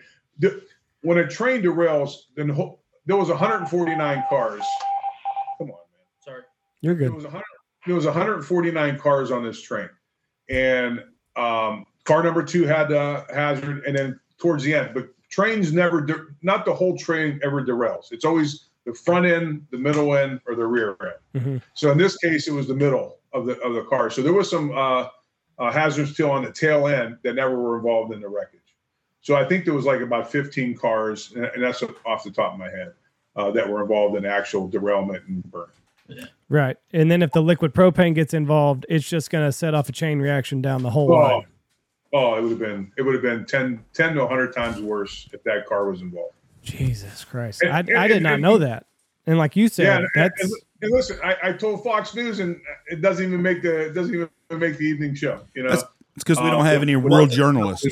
when 1.01 1.17
a 1.17 1.27
train 1.27 1.61
derails, 1.61 2.13
then 2.35 2.47
there 3.05 3.17
was 3.17 3.29
149 3.29 4.23
cars. 4.29 4.63
Come 6.83 6.91
on, 6.91 6.97
man. 6.99 7.09
Sorry. 7.09 7.09
You're 7.09 7.09
There 7.09 7.09
good. 7.09 7.15
was 7.15 7.23
100, 7.25 7.43
there 7.85 7.95
was 7.95 8.05
149 8.05 8.99
cars 8.99 9.31
on 9.31 9.43
this 9.43 9.61
train, 9.61 9.89
and 10.49 11.03
um, 11.35 11.85
car 12.03 12.23
number 12.23 12.43
two 12.43 12.63
had 12.65 12.91
a 12.91 13.25
hazard, 13.33 13.83
and 13.85 13.97
then 13.97 14.19
towards 14.37 14.63
the 14.63 14.73
end, 14.73 14.91
but 14.93 15.09
trains 15.29 15.73
never, 15.73 16.01
de- 16.01 16.25
not 16.41 16.65
the 16.65 16.73
whole 16.73 16.97
train 16.97 17.39
ever 17.43 17.63
derails. 17.63 18.11
It's 18.11 18.25
always 18.25 18.65
the 18.85 18.93
front 18.93 19.25
end, 19.25 19.65
the 19.71 19.77
middle 19.77 20.15
end, 20.15 20.39
or 20.47 20.55
the 20.55 20.65
rear 20.65 20.95
end. 21.35 21.43
Mhm. 21.43 21.61
So 21.73 21.91
in 21.91 21.97
this 21.97 22.17
case, 22.17 22.47
it 22.47 22.53
was 22.53 22.67
the 22.67 22.73
middle 22.75 23.17
of 23.33 23.45
the 23.45 23.59
of 23.59 23.73
the 23.73 23.83
car. 23.83 24.09
So 24.09 24.21
there 24.21 24.33
was 24.33 24.49
some 24.49 24.71
uh, 24.71 25.07
uh, 25.59 25.71
hazards 25.71 26.13
still 26.13 26.31
on 26.31 26.43
the 26.45 26.51
tail 26.51 26.87
end 26.87 27.17
that 27.23 27.33
never 27.35 27.59
were 27.59 27.75
involved 27.77 28.13
in 28.13 28.21
the 28.21 28.29
wreckage. 28.29 28.59
So 29.21 29.35
I 29.35 29.43
think 29.43 29.65
there 29.65 29.73
was 29.73 29.85
like 29.85 29.99
about 30.01 30.31
15 30.31 30.77
cars, 30.77 31.33
and 31.35 31.45
and 31.45 31.61
that's 31.63 31.83
off 32.05 32.23
the 32.23 32.31
top 32.31 32.53
of 32.53 32.59
my 32.59 32.69
head, 32.69 32.93
uh, 33.35 33.51
that 33.51 33.67
were 33.67 33.81
involved 33.81 34.15
in 34.15 34.25
actual 34.25 34.67
derailment 34.69 35.23
and 35.27 35.43
burn. 36.07 36.27
Right. 36.49 36.77
And 36.93 37.11
then 37.11 37.21
if 37.21 37.31
the 37.31 37.41
liquid 37.41 37.73
propane 37.73 38.15
gets 38.15 38.33
involved, 38.33 38.85
it's 38.89 39.07
just 39.07 39.29
going 39.29 39.45
to 39.45 39.51
set 39.51 39.73
off 39.73 39.89
a 39.89 39.91
chain 39.91 40.19
reaction 40.19 40.61
down 40.61 40.81
the 40.83 40.89
whole 40.89 41.11
Oh, 41.11 41.17
line. 41.17 41.45
oh, 42.13 42.35
it 42.35 42.41
would 42.41 42.51
have 42.51 42.59
been 42.59 42.91
it 42.97 43.01
would 43.01 43.13
have 43.13 43.21
been 43.23 43.45
10, 43.45 43.83
10 43.93 44.13
to 44.15 44.21
100 44.21 44.53
times 44.53 44.81
worse 44.81 45.27
if 45.33 45.43
that 45.43 45.65
car 45.65 45.89
was 45.89 46.01
involved. 46.01 46.33
Jesus 46.63 47.23
Christ. 47.25 47.61
And- 47.61 47.71
I, 47.73 47.79
and- 47.79 47.97
I 47.97 48.07
did 48.07 48.17
and- 48.17 48.23
not 48.23 48.33
and- 48.33 48.41
know 48.41 48.57
that. 48.59 48.85
And 49.25 49.37
like 49.37 49.57
you 49.57 49.67
said, 49.67 49.83
Yeah, 49.85 50.07
that's 50.15 50.41
and, 50.41 50.51
and 50.83 50.91
listen, 50.93 51.17
I, 51.21 51.35
I 51.43 51.51
told 51.51 51.83
Fox 51.83 52.15
News, 52.15 52.39
and 52.39 52.61
it 52.89 53.01
doesn't 53.01 53.25
even 53.25 53.41
make 53.41 53.61
the 53.61 53.87
it 53.87 53.93
doesn't 53.93 54.13
even 54.15 54.29
make 54.51 54.77
the 54.77 54.85
evening 54.85 55.15
show. 55.15 55.41
You 55.53 55.63
know, 55.63 55.69
That's- 55.69 55.85
It's 56.15 56.23
because 56.23 56.37
we 56.39 56.49
don't 56.49 56.61
um, 56.61 56.65
have 56.65 56.81
any 56.81 56.95
real 56.95 57.27
journalists. 57.27 57.85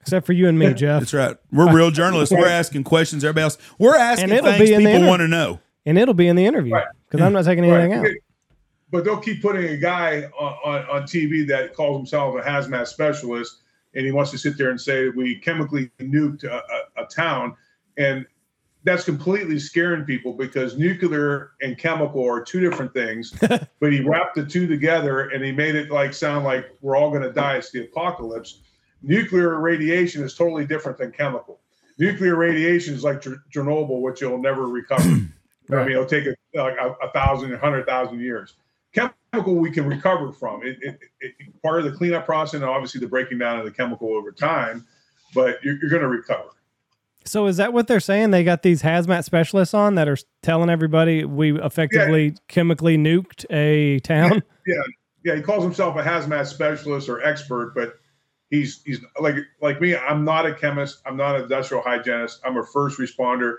except 0.00 0.26
for 0.26 0.32
you 0.32 0.48
and 0.48 0.58
me, 0.58 0.74
Jeff. 0.74 1.00
That's 1.02 1.14
right. 1.14 1.36
We're 1.52 1.72
real 1.72 1.92
journalists. 1.92 2.34
We're 2.34 2.48
asking 2.48 2.82
questions. 2.84 3.22
Everybody 3.22 3.44
else, 3.44 3.58
we're 3.78 3.94
asking 3.96 4.24
And 4.24 4.32
it'll 4.32 4.50
things 4.50 4.68
be 4.68 4.74
in 4.74 4.80
people 4.80 4.94
inter- 4.96 5.06
want 5.08 5.20
to 5.20 5.28
know. 5.28 5.60
And 5.86 5.96
it'll 5.96 6.12
be 6.12 6.26
in 6.26 6.34
the 6.34 6.44
interview 6.44 6.74
Right. 6.74 6.86
Because 7.14 7.26
I'm 7.26 7.32
not 7.32 7.44
taking 7.44 7.64
anything 7.64 7.92
out. 7.92 8.06
But 8.90 9.04
they'll 9.04 9.18
keep 9.18 9.42
putting 9.42 9.66
a 9.66 9.76
guy 9.76 10.24
on, 10.38 10.52
on, 10.64 10.88
on 10.88 11.02
TV 11.02 11.46
that 11.48 11.74
calls 11.74 11.98
himself 11.98 12.36
a 12.36 12.40
hazmat 12.40 12.86
specialist, 12.86 13.62
and 13.94 14.04
he 14.04 14.12
wants 14.12 14.30
to 14.32 14.38
sit 14.38 14.56
there 14.56 14.70
and 14.70 14.80
say 14.80 15.08
we 15.08 15.36
chemically 15.40 15.90
nuked 15.98 16.44
a, 16.44 16.56
a, 16.56 17.04
a 17.04 17.06
town, 17.06 17.56
and 17.96 18.26
that's 18.84 19.04
completely 19.04 19.58
scaring 19.58 20.04
people 20.04 20.34
because 20.34 20.76
nuclear 20.76 21.52
and 21.62 21.78
chemical 21.78 22.24
are 22.24 22.42
two 22.42 22.60
different 22.60 22.92
things. 22.92 23.32
but 23.80 23.92
he 23.92 24.00
wrapped 24.00 24.36
the 24.36 24.44
two 24.44 24.66
together, 24.66 25.30
and 25.30 25.42
he 25.42 25.50
made 25.50 25.74
it 25.74 25.90
like 25.90 26.12
sound 26.12 26.44
like 26.44 26.66
we're 26.82 26.96
all 26.96 27.10
going 27.10 27.22
to 27.22 27.32
die. 27.32 27.56
It's 27.56 27.70
the 27.70 27.84
apocalypse. 27.84 28.60
Nuclear 29.02 29.60
radiation 29.60 30.22
is 30.22 30.34
totally 30.34 30.66
different 30.66 30.98
than 30.98 31.10
chemical. 31.10 31.60
Nuclear 31.98 32.36
radiation 32.36 32.94
is 32.94 33.04
like 33.04 33.22
Cher- 33.22 33.42
Chernobyl, 33.52 34.00
which 34.00 34.20
you'll 34.20 34.38
never 34.38 34.68
recover. 34.68 35.20
I 35.70 35.76
mean, 35.76 35.92
it'll 35.92 36.06
take 36.06 36.26
a, 36.26 36.34
like 36.54 36.76
a, 36.78 36.94
a 37.02 37.10
thousand, 37.12 37.52
a 37.52 37.58
hundred 37.58 37.86
thousand 37.86 38.20
years. 38.20 38.54
Chemical 38.92 39.56
we 39.56 39.70
can 39.70 39.86
recover 39.86 40.32
from. 40.32 40.62
It, 40.62 40.78
it, 40.80 40.98
it, 41.20 41.62
part 41.62 41.80
of 41.80 41.84
the 41.84 41.92
cleanup 41.92 42.26
process, 42.26 42.54
and 42.54 42.64
obviously 42.64 43.00
the 43.00 43.08
breaking 43.08 43.38
down 43.38 43.58
of 43.58 43.64
the 43.64 43.70
chemical 43.70 44.14
over 44.14 44.30
time, 44.30 44.86
but 45.34 45.62
you're, 45.64 45.78
you're 45.80 45.90
going 45.90 46.02
to 46.02 46.08
recover. 46.08 46.50
So 47.24 47.46
is 47.46 47.56
that 47.56 47.72
what 47.72 47.88
they're 47.88 48.00
saying? 48.00 48.30
They 48.30 48.44
got 48.44 48.62
these 48.62 48.82
hazmat 48.82 49.24
specialists 49.24 49.72
on 49.72 49.94
that 49.94 50.08
are 50.08 50.18
telling 50.42 50.68
everybody 50.68 51.24
we 51.24 51.58
effectively 51.60 52.36
chemically 52.48 52.96
nuked 52.98 53.44
a 53.50 54.00
town? 54.00 54.42
Yeah, 54.66 54.80
yeah, 55.26 55.34
he 55.36 55.42
calls 55.42 55.62
himself 55.62 55.94
a 55.96 56.02
hazmat 56.02 56.46
specialist 56.46 57.10
or 57.10 57.22
expert, 57.22 57.74
but 57.74 57.96
he's 58.48 58.82
he's 58.84 59.00
like 59.20 59.34
like 59.60 59.78
me. 59.78 59.94
I'm 59.94 60.24
not 60.24 60.46
a 60.46 60.54
chemist. 60.54 61.02
I'm 61.04 61.18
not 61.18 61.36
an 61.36 61.42
industrial 61.42 61.82
hygienist. 61.82 62.40
I'm 62.46 62.56
a 62.56 62.64
first 62.64 62.98
responder, 62.98 63.56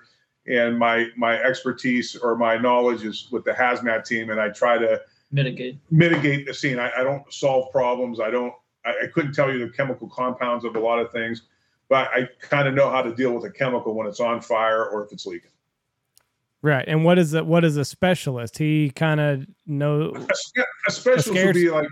and 0.47 0.77
my 0.77 1.07
my 1.15 1.41
expertise 1.41 2.15
or 2.15 2.35
my 2.35 2.57
knowledge 2.57 3.03
is 3.03 3.27
with 3.31 3.43
the 3.43 3.51
hazmat 3.51 4.05
team, 4.05 4.29
and 4.29 4.39
I 4.39 4.49
try 4.49 4.77
to 4.77 5.01
Mitigate. 5.31 5.77
mitigate 5.91 6.45
the 6.45 6.53
scene. 6.53 6.79
I, 6.79 6.91
I 6.97 7.03
don't 7.03 7.31
solve 7.33 7.71
problems. 7.71 8.19
I 8.19 8.29
don't. 8.29 8.53
I, 8.85 8.91
I 9.03 9.07
couldn't 9.13 9.33
tell 9.33 9.51
you 9.51 9.59
the 9.65 9.71
chemical 9.71 10.07
compounds 10.07 10.63
of 10.65 10.75
a 10.75 10.79
lot 10.79 10.99
of 10.99 11.11
things, 11.11 11.43
but 11.89 12.09
I 12.13 12.29
kind 12.41 12.67
of 12.67 12.73
know 12.73 12.89
how 12.89 13.01
to 13.01 13.13
deal 13.13 13.33
with 13.33 13.43
a 13.45 13.51
chemical 13.51 13.93
when 13.93 14.07
it's 14.07 14.19
on 14.19 14.41
fire 14.41 14.85
or 14.85 15.03
if 15.03 15.11
it's 15.11 15.25
leaking. 15.25 15.51
Right. 16.61 16.85
And 16.87 17.03
what 17.03 17.19
is 17.19 17.33
a, 17.33 17.43
what 17.43 17.63
is 17.63 17.77
a 17.77 17.85
specialist? 17.85 18.57
He 18.57 18.89
kind 18.89 19.19
of 19.19 19.45
know 19.67 20.13
A, 20.15 20.35
spe- 20.35 20.59
a 20.87 20.91
specialist 20.91 21.45
would 21.45 21.53
be 21.53 21.69
like 21.69 21.87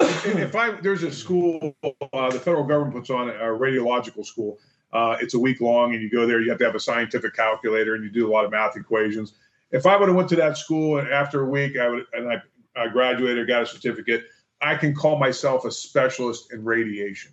if 0.00 0.26
if 0.26 0.56
I 0.56 0.72
there's 0.80 1.02
a 1.02 1.12
school 1.12 1.74
uh, 1.82 2.30
the 2.30 2.38
federal 2.38 2.64
government 2.64 2.94
puts 2.94 3.10
on 3.10 3.30
a 3.30 3.32
radiological 3.32 4.24
school. 4.24 4.58
Uh, 4.92 5.16
it's 5.20 5.34
a 5.34 5.38
week 5.38 5.60
long, 5.60 5.92
and 5.94 6.02
you 6.02 6.10
go 6.10 6.26
there. 6.26 6.40
You 6.40 6.50
have 6.50 6.58
to 6.60 6.64
have 6.64 6.74
a 6.74 6.80
scientific 6.80 7.34
calculator, 7.34 7.94
and 7.94 8.02
you 8.02 8.10
do 8.10 8.28
a 8.28 8.32
lot 8.32 8.44
of 8.44 8.50
math 8.50 8.76
equations. 8.76 9.34
If 9.70 9.86
I 9.86 9.96
would 9.96 10.08
have 10.08 10.16
went 10.16 10.28
to 10.30 10.36
that 10.36 10.56
school, 10.56 10.98
and 10.98 11.08
after 11.08 11.42
a 11.42 11.48
week, 11.48 11.76
I 11.76 11.88
would 11.88 12.06
and 12.14 12.32
I, 12.32 12.42
I 12.74 12.88
graduated, 12.88 13.46
got 13.46 13.62
a 13.62 13.66
certificate. 13.66 14.24
I 14.60 14.76
can 14.76 14.94
call 14.94 15.18
myself 15.18 15.64
a 15.64 15.70
specialist 15.70 16.52
in 16.52 16.64
radiation. 16.64 17.32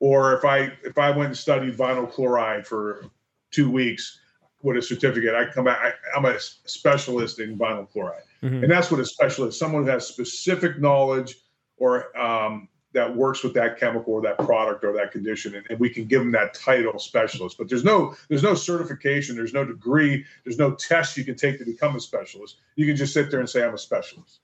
Or 0.00 0.34
if 0.34 0.44
I 0.44 0.72
if 0.82 0.96
I 0.98 1.10
went 1.10 1.28
and 1.28 1.36
studied 1.36 1.76
vinyl 1.76 2.10
chloride 2.10 2.66
for 2.66 3.04
two 3.50 3.70
weeks 3.70 4.18
with 4.62 4.76
a 4.78 4.82
certificate, 4.82 5.34
I 5.34 5.44
come 5.52 5.64
back. 5.64 5.78
I, 5.78 6.16
I'm 6.16 6.24
a 6.24 6.40
specialist 6.40 7.38
in 7.38 7.58
vinyl 7.58 7.88
chloride. 7.90 8.22
Mhm. 8.42 8.62
And 8.62 8.70
that's 8.70 8.90
what 8.90 8.98
a 8.98 9.04
specialist, 9.04 9.58
someone 9.58 9.84
who 9.84 9.90
has 9.90 10.06
specific 10.06 10.80
knowledge 10.80 11.36
or 11.76 12.16
um, 12.18 12.68
that 12.92 13.16
works 13.16 13.42
with 13.42 13.54
that 13.54 13.78
chemical 13.78 14.14
or 14.14 14.20
that 14.22 14.38
product 14.38 14.84
or 14.84 14.92
that 14.92 15.12
condition, 15.12 15.54
and, 15.54 15.64
and 15.70 15.78
we 15.80 15.88
can 15.88 16.04
give 16.04 16.20
them 16.20 16.30
that 16.32 16.54
title 16.54 16.98
specialist. 16.98 17.56
But 17.58 17.68
there's 17.68 17.84
no 17.84 18.14
there's 18.28 18.42
no 18.42 18.54
certification, 18.54 19.34
there's 19.36 19.54
no 19.54 19.64
degree, 19.64 20.24
there's 20.44 20.58
no 20.58 20.72
test 20.74 21.16
you 21.16 21.24
can 21.24 21.34
take 21.36 21.58
to 21.58 21.64
become 21.64 21.96
a 21.96 22.00
specialist. 22.00 22.56
You 22.76 22.86
can 22.86 22.96
just 22.96 23.14
sit 23.14 23.30
there 23.30 23.40
and 23.40 23.48
say 23.48 23.64
I'm 23.64 23.74
a 23.74 23.78
specialist. 23.78 24.40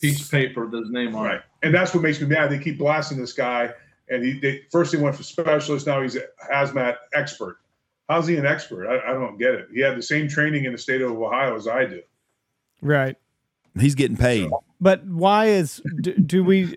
Piece 0.00 0.22
of 0.24 0.30
paper 0.30 0.66
with 0.66 0.80
his 0.80 0.90
name 0.92 1.14
on 1.16 1.24
Right. 1.24 1.34
it. 1.36 1.42
And 1.62 1.74
that's 1.74 1.92
what 1.92 2.02
makes 2.04 2.20
me 2.20 2.28
mad. 2.28 2.50
They 2.50 2.58
keep 2.58 2.78
blasting 2.78 3.18
this 3.18 3.32
guy, 3.32 3.72
and 4.08 4.24
he 4.24 4.38
they, 4.38 4.62
first 4.70 4.92
he 4.94 4.98
went 5.00 5.16
for 5.16 5.22
specialist, 5.24 5.86
now 5.86 6.00
he's 6.02 6.16
a 6.16 6.22
hazmat 6.52 6.96
expert. 7.14 7.58
How's 8.08 8.26
he 8.26 8.36
an 8.36 8.46
expert? 8.46 8.86
I, 8.88 9.10
I 9.10 9.12
don't 9.12 9.36
get 9.38 9.54
it. 9.54 9.68
He 9.74 9.80
had 9.80 9.96
the 9.98 10.02
same 10.02 10.28
training 10.28 10.64
in 10.64 10.72
the 10.72 10.78
state 10.78 11.02
of 11.02 11.10
Ohio 11.10 11.54
as 11.56 11.66
I 11.68 11.84
do. 11.84 12.02
right. 12.80 13.16
He's 13.78 13.94
getting 13.94 14.16
paid. 14.16 14.50
But 14.80 15.04
why 15.04 15.46
is 15.46 15.80
do, 16.00 16.14
do 16.14 16.42
we 16.42 16.74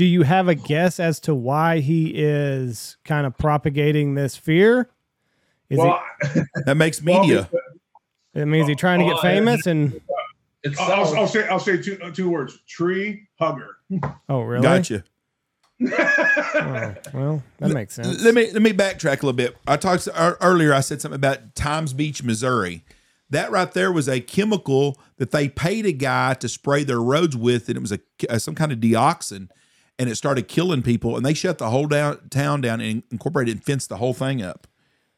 do 0.00 0.06
you 0.06 0.22
have 0.22 0.48
a 0.48 0.54
guess 0.54 0.98
as 0.98 1.20
to 1.20 1.34
why 1.34 1.80
he 1.80 2.10
is 2.14 2.96
kind 3.04 3.26
of 3.26 3.36
propagating 3.36 4.14
this 4.14 4.34
fear? 4.34 4.88
Is 5.68 5.76
well, 5.76 6.02
That 6.64 6.78
makes 6.78 7.02
media. 7.02 7.50
it 8.32 8.46
means 8.46 8.66
he's 8.66 8.78
trying 8.78 9.00
to 9.00 9.04
get 9.04 9.20
famous 9.20 9.66
and 9.66 10.00
It's 10.62 10.80
I'll, 10.80 11.04
I'll- 11.04 11.16
I'll 11.18 11.26
say 11.28 11.46
I'll 11.48 11.58
say 11.60 11.76
two 11.76 11.98
uh, 12.02 12.10
two 12.12 12.30
words: 12.30 12.58
tree 12.66 13.28
hugger. 13.38 13.76
oh 14.30 14.40
really? 14.40 14.62
Gotcha. 14.62 15.04
Oh, 15.92 16.94
well, 17.12 17.42
that 17.58 17.70
makes 17.72 17.94
sense. 17.94 18.22
Let 18.24 18.34
me 18.34 18.50
let 18.52 18.62
me 18.62 18.72
backtrack 18.72 19.22
a 19.22 19.26
little 19.26 19.34
bit. 19.34 19.54
I 19.66 19.76
talked 19.76 20.08
ear- 20.08 20.38
earlier. 20.40 20.72
I 20.72 20.80
said 20.80 21.02
something 21.02 21.16
about 21.16 21.54
Times 21.54 21.92
Beach, 21.92 22.22
Missouri. 22.22 22.84
That 23.28 23.50
right 23.50 23.70
there 23.70 23.92
was 23.92 24.08
a 24.08 24.20
chemical 24.20 24.98
that 25.18 25.30
they 25.30 25.48
paid 25.50 25.84
a 25.84 25.92
guy 25.92 26.32
to 26.34 26.48
spray 26.48 26.84
their 26.84 27.00
roads 27.02 27.36
with, 27.36 27.68
and 27.68 27.76
it 27.76 27.80
was 27.80 27.92
a 27.92 28.00
uh, 28.30 28.38
some 28.38 28.54
kind 28.54 28.72
of 28.72 28.78
dioxin, 28.78 29.48
and 30.00 30.08
it 30.08 30.16
started 30.16 30.48
killing 30.48 30.82
people. 30.82 31.16
And 31.16 31.24
they 31.24 31.34
shut 31.34 31.58
the 31.58 31.68
whole 31.68 31.86
down, 31.86 32.30
town 32.30 32.62
down 32.62 32.80
and 32.80 33.02
incorporated 33.12 33.56
and 33.56 33.64
fenced 33.64 33.90
the 33.90 33.98
whole 33.98 34.14
thing 34.14 34.40
up. 34.42 34.66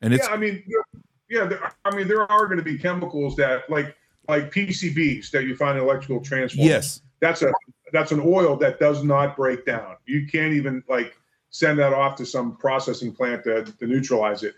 And 0.02 0.12
it's 0.12 0.26
yeah, 0.26 0.34
I 0.34 0.36
mean, 0.36 0.64
there- 0.66 1.02
yeah, 1.30 1.44
there, 1.46 1.72
I 1.86 1.94
mean, 1.96 2.08
there 2.08 2.30
are 2.30 2.46
going 2.46 2.58
to 2.58 2.64
be 2.64 2.76
chemicals 2.76 3.36
that 3.36 3.70
like 3.70 3.96
like 4.28 4.52
PCBs 4.52 5.30
that 5.30 5.44
you 5.44 5.56
find 5.56 5.78
in 5.78 5.84
electrical 5.84 6.20
transformers. 6.20 6.68
yes, 6.68 7.00
that's 7.20 7.40
a 7.42 7.50
that's 7.92 8.12
an 8.12 8.20
oil 8.24 8.56
that 8.56 8.78
does 8.78 9.02
not 9.02 9.36
break 9.36 9.64
down. 9.64 9.96
You 10.04 10.26
can't 10.26 10.52
even 10.52 10.82
like 10.88 11.16
send 11.50 11.78
that 11.78 11.92
off 11.94 12.16
to 12.16 12.26
some 12.26 12.56
processing 12.56 13.14
plant 13.14 13.44
to, 13.44 13.64
to 13.64 13.86
neutralize 13.86 14.42
it. 14.42 14.54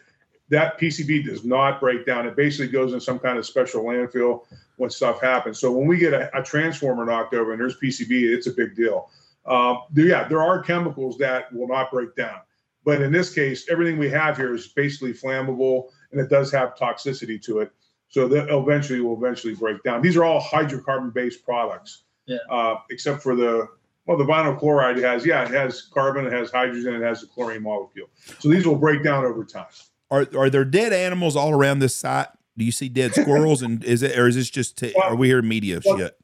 That 0.48 0.78
PCB 0.80 1.26
does 1.26 1.44
not 1.44 1.80
break 1.80 2.06
down. 2.06 2.26
It 2.26 2.34
basically 2.34 2.68
goes 2.68 2.92
in 2.92 3.00
some 3.00 3.18
kind 3.18 3.38
of 3.38 3.46
special 3.46 3.84
landfill 3.84 4.44
when 4.76 4.90
stuff 4.90 5.20
happens. 5.20 5.58
So 5.60 5.70
when 5.70 5.86
we 5.86 5.96
get 5.98 6.12
a, 6.12 6.36
a 6.36 6.42
transformer 6.42 7.04
knocked 7.04 7.34
over 7.34 7.52
and 7.52 7.60
there's 7.60 7.78
PCB, 7.78 8.34
it's 8.34 8.46
a 8.46 8.52
big 8.52 8.74
deal. 8.74 9.10
Um, 9.46 9.78
there- 9.92 10.06
yeah, 10.06 10.28
there 10.28 10.42
are 10.42 10.62
chemicals 10.62 11.18
that 11.18 11.52
will 11.52 11.68
not 11.68 11.90
break 11.90 12.14
down, 12.16 12.38
but 12.84 13.02
in 13.02 13.12
this 13.12 13.32
case, 13.34 13.66
everything 13.70 13.98
we 13.98 14.08
have 14.10 14.36
here 14.36 14.54
is 14.54 14.68
basically 14.68 15.12
flammable 15.12 15.88
and 16.12 16.20
it 16.20 16.30
does 16.30 16.50
have 16.52 16.74
toxicity 16.76 17.40
to 17.42 17.58
it. 17.60 17.70
So 18.08 18.28
that 18.28 18.48
eventually 18.48 19.00
will 19.00 19.16
eventually 19.16 19.54
break 19.54 19.82
down. 19.82 20.00
These 20.00 20.16
are 20.16 20.22
all 20.24 20.40
hydrocarbon-based 20.40 21.44
products 21.44 22.04
uh, 22.48 22.76
except 22.90 23.22
for 23.22 23.34
the 23.36 23.66
well, 24.06 24.18
the 24.18 24.24
vinyl 24.24 24.58
chloride 24.58 24.98
has 24.98 25.24
yeah, 25.26 25.42
it 25.44 25.50
has 25.50 25.82
carbon, 25.82 26.26
it 26.26 26.32
has 26.32 26.50
hydrogen, 26.50 26.94
it 26.94 27.02
has 27.02 27.22
a 27.22 27.26
chlorine 27.26 27.62
molecule. 27.62 28.08
So 28.38 28.48
these 28.50 28.66
will 28.66 28.76
break 28.76 29.02
down 29.02 29.24
over 29.24 29.44
time. 29.44 29.66
are 30.10 30.26
are 30.36 30.48
there 30.50 30.64
dead 30.64 30.92
animals 30.92 31.36
all 31.36 31.50
around 31.52 31.78
this 31.80 31.96
site? 31.96 32.28
Do 32.56 32.64
you 32.64 32.70
see 32.72 32.88
dead 32.88 33.14
squirrels? 33.14 33.62
And 33.62 33.82
is 33.82 34.02
it 34.02 34.16
or 34.18 34.28
is 34.28 34.36
this 34.36 34.48
just 34.50 34.78
t- 34.78 34.94
are 34.94 35.16
we 35.16 35.28
hearing 35.28 35.48
media 35.48 35.80
Well, 35.84 35.98
shit? 35.98 36.16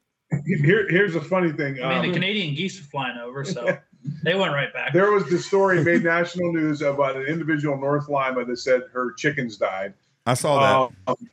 Here, 0.47 0.89
here's 0.89 1.15
a 1.17 1.21
funny 1.21 1.53
thing. 1.53 1.83
I 1.83 1.89
mean, 1.89 1.99
Um, 1.99 2.07
the 2.09 2.13
Canadian 2.13 2.55
geese 2.55 2.79
were 2.81 2.87
flying 2.87 3.19
over, 3.19 3.45
so 3.45 3.77
they 4.25 4.35
went 4.35 4.53
right 4.53 4.73
back. 4.73 4.93
there 4.93 5.11
was 5.13 5.29
this 5.29 5.45
story 5.47 5.83
made 5.83 6.05
national 6.17 6.53
news 6.53 6.83
about 6.83 7.17
an 7.17 7.23
individual 7.27 7.75
in 7.75 7.81
North 7.81 8.09
Lima 8.09 8.45
that 8.45 8.57
said 8.59 8.83
her 8.93 9.13
chickens 9.15 9.57
died. 9.57 9.93
I 10.27 10.35
saw 10.35 10.91
that. 11.07 11.13
Um, 11.13 11.29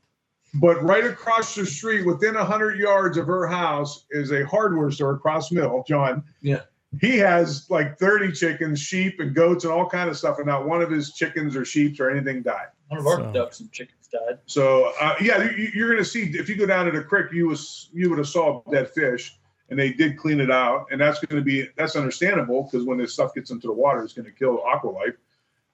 But 0.56 0.82
right 0.84 1.06
across 1.06 1.53
the 1.53 1.65
street, 1.65 2.06
within 2.06 2.34
hundred 2.34 2.80
yards 2.80 3.18
of 3.18 3.28
her 3.28 3.45
house, 3.45 4.06
is 4.10 4.32
a 4.32 4.45
hardware 4.48 4.90
store 4.91 5.14
across 5.14 5.49
the 5.49 5.56
Mill. 5.56 5.84
John. 5.88 6.24
Yeah. 6.41 6.61
He 7.02 7.18
has 7.18 7.68
like 7.69 7.99
thirty 7.99 8.32
chickens, 8.32 8.80
sheep, 8.80 9.19
and 9.19 9.36
goats, 9.36 9.65
and 9.65 9.74
all 9.74 9.88
kind 9.88 10.10
of 10.10 10.18
stuff, 10.18 10.38
and 10.38 10.48
not 10.48 10.65
one 10.68 10.82
of 10.82 10.90
his 10.90 11.14
chickens 11.14 11.56
or 11.56 11.65
sheep 11.65 11.99
or 11.99 12.10
anything 12.10 12.41
died. 12.41 12.68
One 12.88 12.99
of 12.99 13.06
our 13.06 13.18
So- 13.18 13.32
ducks 13.34 13.60
and 13.60 13.72
chickens 13.72 13.97
died. 14.12 14.40
So 14.46 14.94
uh, 15.00 15.16
yeah, 15.22 15.44
you, 15.44 15.70
you're 15.74 15.90
going 15.90 16.04
to 16.04 16.10
see 16.10 16.24
if 16.34 16.50
you 16.50 16.56
go 16.56 16.66
down 16.66 16.86
to 16.86 16.92
the 16.92 17.04
creek, 17.04 17.32
you 17.32 17.48
was 17.48 17.90
you 17.94 18.10
would 18.10 18.18
have 18.18 18.28
saw 18.28 18.62
dead 18.72 18.90
fish, 18.90 19.38
and 19.70 19.78
they 19.78 19.92
did 19.94 20.18
clean 20.18 20.40
it 20.40 20.52
out, 20.52 20.88
and 20.92 21.00
that's 21.00 21.20
going 21.20 21.40
to 21.40 21.46
be 21.46 21.68
that's 21.78 21.96
understandable 21.96 22.64
because 22.64 22.86
when 22.86 22.98
this 22.98 23.14
stuff 23.14 23.34
gets 23.34 23.52
into 23.52 23.68
the 23.68 23.74
water, 23.74 24.04
it's 24.04 24.14
going 24.14 24.26
to 24.26 24.32
kill 24.32 24.64
aqualife, 24.64 25.16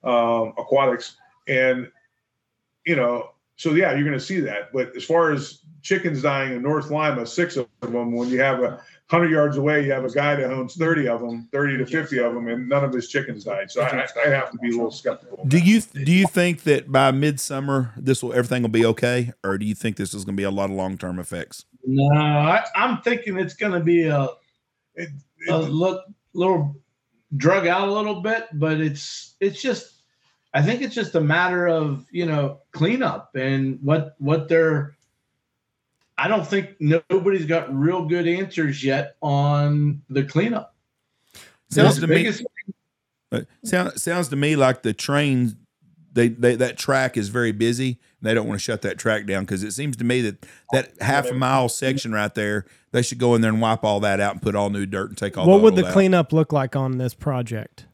um, 0.03 0.53
aquatics, 0.57 1.15
and 1.47 1.89
you 2.85 2.95
know, 2.95 3.29
so 3.55 3.73
yeah, 3.73 3.93
you're 3.93 4.03
going 4.03 4.13
to 4.13 4.19
see 4.19 4.39
that. 4.41 4.73
But 4.73 4.95
as 4.95 5.03
far 5.03 5.31
as 5.31 5.59
chickens 5.81 6.21
dying 6.21 6.53
in 6.53 6.61
North 6.61 6.89
Lima, 6.89 7.25
six 7.25 7.57
of 7.57 7.67
them, 7.81 8.13
when 8.13 8.29
you 8.29 8.39
have 8.39 8.61
a 8.61 8.81
hundred 9.13 9.31
yards 9.31 9.57
away, 9.57 9.85
you 9.85 9.91
have 9.91 10.03
a 10.03 10.09
guy 10.09 10.35
that 10.35 10.51
owns 10.51 10.75
thirty 10.75 11.07
of 11.07 11.21
them, 11.21 11.47
thirty 11.51 11.77
to 11.77 11.85
fifty 11.85 12.19
of 12.19 12.33
them, 12.33 12.47
and 12.47 12.67
none 12.67 12.83
of 12.83 12.91
his 12.91 13.07
chickens 13.07 13.43
died. 13.43 13.69
So 13.69 13.81
I, 13.81 14.07
I 14.25 14.29
have 14.29 14.51
to 14.51 14.57
be 14.57 14.69
a 14.69 14.71
little 14.71 14.91
skeptical. 14.91 15.45
Do 15.47 15.59
you 15.59 15.81
do 15.81 16.11
you 16.11 16.27
think 16.27 16.63
that 16.63 16.91
by 16.91 17.11
midsummer 17.11 17.93
this 17.95 18.23
will 18.23 18.33
everything 18.33 18.63
will 18.63 18.69
be 18.69 18.85
okay, 18.85 19.31
or 19.43 19.57
do 19.57 19.65
you 19.65 19.75
think 19.75 19.97
this 19.97 20.13
is 20.13 20.25
going 20.25 20.35
to 20.35 20.41
be 20.41 20.43
a 20.43 20.51
lot 20.51 20.69
of 20.69 20.75
long 20.75 20.97
term 20.97 21.19
effects? 21.19 21.65
No, 21.85 22.15
I, 22.17 22.63
I'm 22.75 23.01
thinking 23.01 23.37
it's 23.37 23.53
going 23.53 23.73
to 23.73 23.79
be 23.79 24.07
a, 24.07 24.29
It, 24.95 25.09
a 25.49 25.57
look, 25.57 26.05
little 26.33 26.75
drug 27.35 27.67
out 27.67 27.87
a 27.87 27.91
little 27.91 28.21
bit, 28.21 28.47
but 28.53 28.79
it's 28.79 29.35
it's 29.39 29.61
just 29.61 30.01
I 30.53 30.61
think 30.61 30.81
it's 30.81 30.95
just 30.95 31.15
a 31.15 31.21
matter 31.21 31.67
of 31.67 32.05
you 32.11 32.25
know 32.25 32.61
cleanup 32.71 33.35
and 33.35 33.79
what 33.81 34.15
what 34.17 34.49
they're. 34.49 34.95
I 36.17 36.27
don't 36.27 36.45
think 36.45 36.75
nobody's 36.79 37.45
got 37.45 37.73
real 37.75 38.05
good 38.05 38.27
answers 38.27 38.83
yet 38.83 39.15
on 39.21 40.01
the 40.09 40.23
cleanup. 40.23 40.75
Sounds 41.69 41.99
to 41.99 42.07
me 42.07 42.15
biggest- 42.17 42.43
sound, 43.63 43.99
sounds 43.99 44.27
to 44.29 44.35
me 44.35 44.55
like 44.55 44.83
the 44.83 44.93
train 44.93 45.57
they, 46.13 46.27
they 46.27 46.55
that 46.55 46.77
track 46.77 47.17
is 47.17 47.29
very 47.29 47.51
busy. 47.51 47.99
And 48.21 48.29
they 48.29 48.35
don't 48.35 48.47
want 48.47 48.59
to 48.59 48.63
shut 48.63 48.83
that 48.83 48.99
track 48.99 49.25
down 49.25 49.43
because 49.43 49.63
it 49.63 49.71
seems 49.71 49.97
to 49.97 50.03
me 50.03 50.21
that 50.21 50.45
that 50.71 50.91
half 51.01 51.25
a 51.27 51.33
mile 51.33 51.67
section 51.69 52.11
right 52.11 52.33
there 52.35 52.65
they 52.91 53.01
should 53.01 53.17
go 53.17 53.33
in 53.33 53.41
there 53.41 53.49
and 53.51 53.59
wipe 53.59 53.83
all 53.83 53.99
that 54.01 54.19
out 54.19 54.33
and 54.33 54.41
put 54.41 54.53
all 54.55 54.69
new 54.69 54.85
dirt 54.85 55.09
and 55.09 55.17
take 55.17 55.35
all. 55.35 55.47
what 55.47 55.61
would 55.61 55.75
the 55.75 55.87
out. 55.87 55.93
cleanup 55.93 56.31
look 56.31 56.53
like 56.53 56.75
on 56.75 56.99
this 56.99 57.15
project? 57.15 57.87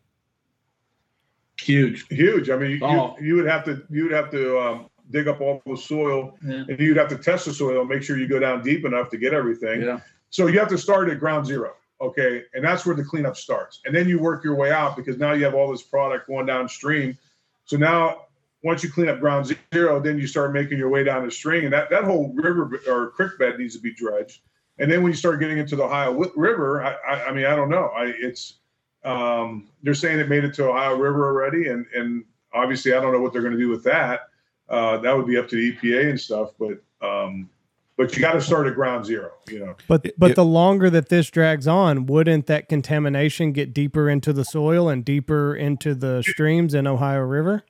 huge. 1.62 2.06
huge. 2.10 2.50
I 2.50 2.58
mean, 2.58 2.72
you, 2.72 2.80
Oh. 2.84 3.16
you 3.20 3.36
would 3.36 3.46
have 3.46 3.64
to 3.66 3.82
you 3.90 4.04
would 4.04 4.12
have 4.14 4.30
to 4.32 4.60
um, 4.60 4.89
dig 5.12 5.28
up 5.28 5.42
all 5.42 5.62
the 5.66 5.76
soil, 5.78 6.38
Yeah. 6.46 6.66
and 6.68 6.80
you'd 6.80 6.98
have 6.98 7.10
to 7.10 7.18
test 7.18 7.46
the 7.46 7.54
soil, 7.54 7.84
make 7.86 8.04
sure 8.04 8.18
you 8.18 8.28
go 8.28 8.40
down 8.40 8.62
deep 8.64 8.86
enough 8.86 9.10
to 9.10 9.18
get 9.18 9.34
everything. 9.34 9.82
Yeah. 9.82 10.00
So 10.30 10.48
you 10.48 10.60
have 10.60 10.70
to 10.70 10.78
start 10.78 11.10
at 11.10 11.20
ground 11.20 11.46
zero, 11.48 11.74
okay, 12.00 12.44
and 12.54 12.64
that's 12.64 12.86
where 12.86 12.96
the 12.96 13.04
cleanup 13.04 13.36
starts, 13.36 13.82
and 13.86 13.96
then 13.96 14.08
you 14.08 14.20
work 14.20 14.44
your 14.44 14.56
way 14.56 14.72
out 14.72 14.96
because 14.96 15.18
now 15.18 15.34
you 15.34 15.44
have 15.46 15.56
all 15.56 15.72
this 15.72 15.82
product 15.82 16.28
going 16.28 16.46
downstream. 16.46 17.18
So 17.66 17.78
now, 17.78 18.26
once 18.64 18.84
you 18.84 18.92
clean 18.92 19.08
up 19.10 19.20
ground 19.20 19.56
zero, 19.74 20.00
then 20.00 20.18
you 20.20 20.28
start 20.28 20.54
making 20.54 20.78
your 20.78 20.90
way 20.90 21.04
down 21.04 21.26
the 21.26 21.32
stream, 21.32 21.64
and 21.66 21.74
that 21.74 21.90
that 21.90 22.04
whole 22.04 22.34
river 22.36 22.80
or 22.88 23.12
creek 23.12 23.38
bed 23.40 23.58
needs 23.58 23.76
to 23.76 23.82
be 23.82 23.94
dredged. 23.94 24.42
And 24.80 24.90
then 24.92 25.02
when 25.04 25.12
you 25.12 25.16
start 25.18 25.40
getting 25.40 25.58
into 25.58 25.76
the 25.76 25.84
Ohio 25.84 26.14
River, 26.36 26.84
I, 26.84 26.94
I, 27.08 27.26
I 27.28 27.34
mean, 27.34 27.46
I 27.46 27.56
don't 27.56 27.70
know. 27.70 27.88
I 27.96 28.14
it's 28.18 28.56
um, 29.04 29.68
they're 29.84 29.94
saying 29.94 30.20
it 30.20 30.30
made 30.30 30.44
it 30.44 30.54
to 30.56 30.70
Ohio 30.70 30.96
River 30.98 31.26
already, 31.26 31.70
and 31.70 31.86
and 31.96 32.24
obviously 32.54 32.94
I 32.94 33.00
don't 33.02 33.12
know 33.14 33.22
what 33.22 33.34
they're 33.34 33.42
going 33.42 33.54
to 33.54 33.60
do 33.60 33.70
with 33.70 33.84
that. 33.86 34.22
Uh, 34.70 34.98
that 34.98 35.16
would 35.16 35.26
be 35.28 35.38
up 35.38 35.48
to 35.50 35.56
the 35.56 35.76
EPA 35.76 36.10
and 36.12 36.20
stuff, 36.20 36.52
but 36.60 36.82
um, 37.02 37.50
but 37.98 38.16
you 38.16 38.22
got 38.22 38.34
to 38.34 38.42
start 38.42 38.68
at 38.68 38.76
ground 38.76 39.06
zero. 39.06 39.32
You 39.50 39.60
know, 39.60 39.76
But 39.88 40.06
but 40.18 40.32
it- 40.32 40.36
the 40.36 40.46
longer 40.46 40.90
that 40.90 41.10
this 41.10 41.30
drags 41.30 41.68
on, 41.68 42.06
wouldn't 42.06 42.46
that 42.48 42.70
contamination 42.70 43.52
get 43.52 43.74
deeper 43.74 44.10
into 44.10 44.32
the 44.32 44.46
soil 44.46 44.88
and 44.90 45.04
deeper 45.04 45.56
into 45.56 45.96
the 45.96 46.22
streams 46.22 46.74
in 46.74 46.88
Ohio 46.88 47.22
River? 47.22 47.64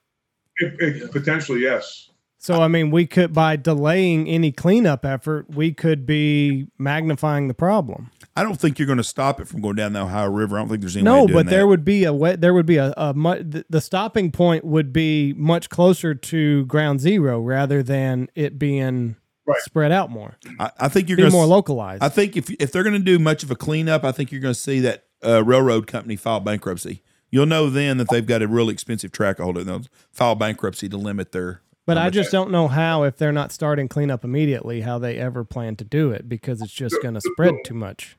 it, 0.57 0.75
it, 0.79 1.11
potentially 1.11 1.61
yes. 1.61 2.08
So 2.41 2.61
I 2.61 2.69
mean, 2.69 2.89
we 2.89 3.05
could 3.05 3.33
by 3.33 3.57
delaying 3.57 4.27
any 4.29 4.51
cleanup 4.53 5.05
effort, 5.05 5.49
we 5.53 5.73
could 5.73 6.05
be 6.05 6.67
magnifying 6.77 7.49
the 7.49 7.53
problem. 7.53 8.11
I 8.35 8.43
don't 8.43 8.55
think 8.57 8.79
you're 8.79 8.85
going 8.85 8.97
to 8.97 9.03
stop 9.03 9.41
it 9.41 9.47
from 9.49 9.59
going 9.61 9.75
down 9.75 9.91
the 9.91 9.99
Ohio 10.01 10.29
River. 10.29 10.55
I 10.57 10.61
don't 10.61 10.69
think 10.69 10.79
there's 10.79 10.95
any 10.95 11.03
way 11.03 11.25
No, 11.25 11.27
but 11.27 11.47
there 11.47 11.61
that. 11.63 11.67
would 11.67 11.83
be 11.83 12.05
a 12.05 12.13
way, 12.13 12.37
there 12.37 12.53
would 12.53 12.65
be 12.65 12.77
a, 12.77 12.93
a 12.95 13.13
mu- 13.13 13.43
the, 13.43 13.65
the 13.69 13.81
stopping 13.81 14.31
point 14.31 14.63
would 14.63 14.93
be 14.93 15.33
much 15.33 15.69
closer 15.69 16.15
to 16.15 16.65
ground 16.67 17.01
zero 17.01 17.41
rather 17.41 17.83
than 17.83 18.29
it 18.35 18.57
being 18.57 19.17
Right. 19.45 19.59
spread 19.63 19.91
out 19.91 20.11
more, 20.11 20.37
I, 20.59 20.69
I 20.79 20.87
think 20.89 21.09
you're 21.09 21.17
gonna 21.17 21.29
be 21.29 21.33
more 21.33 21.45
to. 21.45 21.49
localized. 21.49 22.03
I 22.03 22.09
think 22.09 22.37
if 22.37 22.51
if 22.51 22.71
they're 22.71 22.83
going 22.83 22.93
to 22.93 22.99
do 22.99 23.17
much 23.17 23.41
of 23.43 23.49
a 23.49 23.55
cleanup, 23.55 24.03
I 24.03 24.11
think 24.11 24.31
you're 24.31 24.41
going 24.41 24.53
to 24.53 24.59
see 24.59 24.79
that 24.81 25.05
uh, 25.25 25.43
railroad 25.43 25.87
company 25.87 26.15
file 26.15 26.39
bankruptcy. 26.39 27.01
You'll 27.31 27.47
know 27.47 27.67
then 27.69 27.97
that 27.97 28.09
they've 28.11 28.25
got 28.25 28.43
a 28.43 28.47
really 28.47 28.73
expensive 28.73 29.11
track 29.11 29.37
to 29.37 29.43
hold 29.43 29.57
it. 29.57 29.65
They'll 29.65 29.81
file 30.11 30.35
bankruptcy 30.35 30.87
to 30.89 30.97
limit 30.97 31.31
their. 31.31 31.61
But 31.89 31.97
I 31.97 32.11
just 32.11 32.31
don't 32.31 32.51
know 32.51 32.67
how, 32.67 33.03
if 33.03 33.17
they're 33.17 33.31
not 33.31 33.51
starting 33.51 33.87
cleanup 33.87 34.23
immediately, 34.23 34.81
how 34.81 34.99
they 34.99 35.17
ever 35.17 35.43
plan 35.43 35.75
to 35.77 35.83
do 35.83 36.11
it 36.11 36.29
because 36.29 36.61
it's 36.61 36.71
just 36.71 36.95
going 37.01 37.15
to 37.15 37.21
spread 37.21 37.55
too 37.65 37.73
much. 37.73 38.15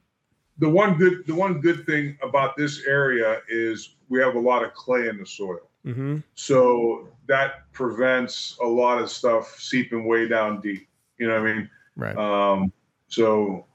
The 0.58 0.68
one 0.68 0.98
good 0.98 1.24
the 1.26 1.34
one 1.34 1.60
good 1.60 1.86
thing 1.86 2.18
about 2.22 2.56
this 2.56 2.84
area 2.84 3.40
is 3.48 3.94
we 4.08 4.20
have 4.20 4.34
a 4.34 4.40
lot 4.40 4.64
of 4.64 4.74
clay 4.74 5.08
in 5.08 5.18
the 5.18 5.24
soil. 5.24 5.60
hmm 5.84 6.18
So 6.34 7.08
that 7.28 7.70
prevents 7.72 8.58
a 8.60 8.66
lot 8.66 9.00
of 9.00 9.08
stuff 9.08 9.56
seeping 9.58 10.04
way 10.04 10.26
down 10.26 10.60
deep. 10.60 10.88
You 11.18 11.28
know 11.28 11.40
what 11.40 11.48
I 11.48 11.54
mean? 11.54 11.70
Right. 11.96 12.16
Um, 12.16 12.72
so 13.06 13.66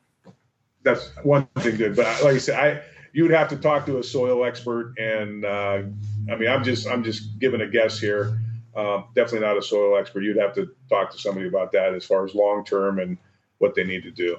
that's 0.84 1.10
one 1.24 1.48
thing 1.60 1.78
good. 1.78 1.96
But 1.96 2.06
like 2.22 2.36
I 2.36 2.38
said, 2.38 2.60
I 2.60 2.82
you 3.14 3.24
would 3.24 3.32
have 3.32 3.48
to 3.48 3.56
talk 3.56 3.86
to 3.86 3.98
a 4.00 4.04
soil 4.04 4.44
expert, 4.44 4.94
and 4.98 5.46
uh, 5.46 5.84
I 6.30 6.36
mean, 6.36 6.50
I'm 6.50 6.66
just 6.66 6.86
I'm 6.86 7.02
just 7.02 7.40
giving 7.40 7.62
a 7.62 7.68
guess 7.68 7.98
here. 7.98 8.42
Uh, 8.76 9.04
definitely 9.16 9.48
not 9.48 9.58
a 9.58 9.62
soil 9.62 9.98
expert. 9.98 10.22
You'd 10.22 10.38
have 10.38 10.54
to 10.56 10.68
talk 10.90 11.12
to 11.12 11.18
somebody 11.18 11.48
about 11.48 11.72
that 11.72 11.94
as 11.94 12.06
far 12.06 12.26
as 12.26 12.36
long 12.36 12.66
term 12.66 13.00
and 13.00 13.18
what 13.60 13.74
they 13.74 13.84
need 13.84 14.04
to 14.04 14.12
do. 14.12 14.38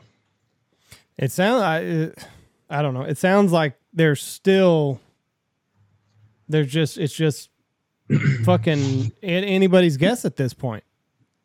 It 1.16 1.32
sounds. 1.32 1.62
I, 1.62 2.12
I 2.68 2.82
don't 2.82 2.94
know. 2.94 3.02
It 3.02 3.18
sounds 3.18 3.52
like 3.52 3.78
there's 3.92 4.22
still. 4.22 5.00
There's 6.48 6.70
just. 6.70 6.98
It's 6.98 7.14
just. 7.14 7.50
fucking 8.44 9.12
anybody's 9.22 9.96
guess 9.96 10.24
at 10.24 10.36
this 10.36 10.54
point. 10.54 10.84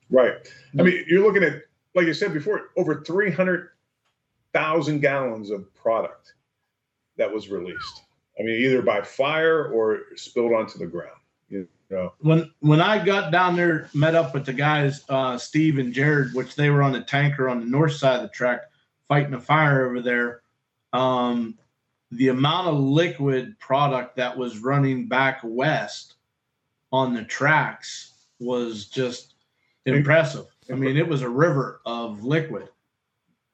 Right. 0.09 0.35
I 0.77 0.83
mean, 0.83 1.05
you're 1.07 1.23
looking 1.23 1.43
at, 1.43 1.63
like 1.95 2.07
I 2.07 2.11
said 2.11 2.33
before, 2.33 2.69
over 2.77 3.03
300,000 3.03 4.99
gallons 4.99 5.49
of 5.49 5.73
product 5.73 6.33
that 7.17 7.31
was 7.31 7.49
released. 7.49 8.03
I 8.39 8.43
mean, 8.43 8.55
either 8.61 8.81
by 8.81 9.01
fire 9.01 9.67
or 9.69 9.99
spilled 10.15 10.53
onto 10.53 10.77
the 10.77 10.87
ground. 10.87 11.15
You 11.91 12.11
when 12.19 12.49
when 12.61 12.81
I 12.81 13.03
got 13.03 13.31
down 13.31 13.55
there, 13.55 13.89
met 13.93 14.15
up 14.15 14.33
with 14.33 14.45
the 14.45 14.53
guys, 14.53 15.03
uh, 15.09 15.37
Steve 15.37 15.77
and 15.77 15.93
Jared, 15.93 16.33
which 16.33 16.55
they 16.55 16.69
were 16.69 16.81
on 16.81 16.93
the 16.93 17.01
tanker 17.01 17.49
on 17.49 17.59
the 17.59 17.65
north 17.65 17.93
side 17.93 18.15
of 18.15 18.21
the 18.21 18.29
track, 18.29 18.61
fighting 19.07 19.33
a 19.33 19.41
fire 19.41 19.85
over 19.85 20.01
there. 20.01 20.41
Um, 20.93 21.57
the 22.11 22.29
amount 22.29 22.67
of 22.67 22.79
liquid 22.79 23.59
product 23.59 24.15
that 24.15 24.37
was 24.37 24.59
running 24.59 25.07
back 25.07 25.41
west 25.43 26.15
on 26.91 27.13
the 27.13 27.23
tracks 27.23 28.13
was 28.39 28.85
just 28.85 29.35
impressive. 29.85 30.45
I 30.69 30.75
mean, 30.75 30.95
it 30.95 31.07
was 31.07 31.21
a 31.21 31.29
river 31.29 31.81
of 31.85 32.23
liquid. 32.23 32.69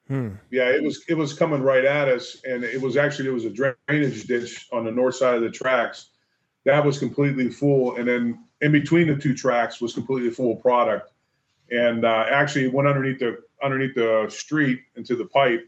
Hmm. 0.07 0.29
yeah, 0.51 0.69
it 0.69 0.81
was 0.81 1.03
it 1.09 1.15
was 1.15 1.33
coming 1.33 1.61
right 1.61 1.83
at 1.83 2.07
us, 2.07 2.37
and 2.45 2.63
it 2.63 2.81
was 2.81 2.95
actually 2.95 3.25
there 3.25 3.33
was 3.33 3.45
a 3.45 3.49
drainage 3.49 4.23
ditch 4.25 4.67
on 4.71 4.85
the 4.85 4.91
north 4.91 5.15
side 5.15 5.35
of 5.35 5.41
the 5.41 5.49
tracks 5.49 6.11
that 6.67 6.83
was 6.83 6.99
completely 6.99 7.49
full, 7.49 7.95
and 7.95 8.05
then 8.09 8.43
in 8.59 8.73
between 8.73 9.07
the 9.07 9.15
two 9.15 9.33
tracks 9.33 9.79
was 9.79 9.93
completely 9.93 10.29
full 10.29 10.57
product, 10.57 11.13
and 11.71 12.03
uh, 12.03 12.25
actually 12.29 12.67
went 12.67 12.89
underneath 12.89 13.19
the 13.19 13.41
underneath 13.63 13.95
the 13.95 14.27
street 14.29 14.81
into 14.97 15.15
the 15.15 15.23
pipe, 15.23 15.65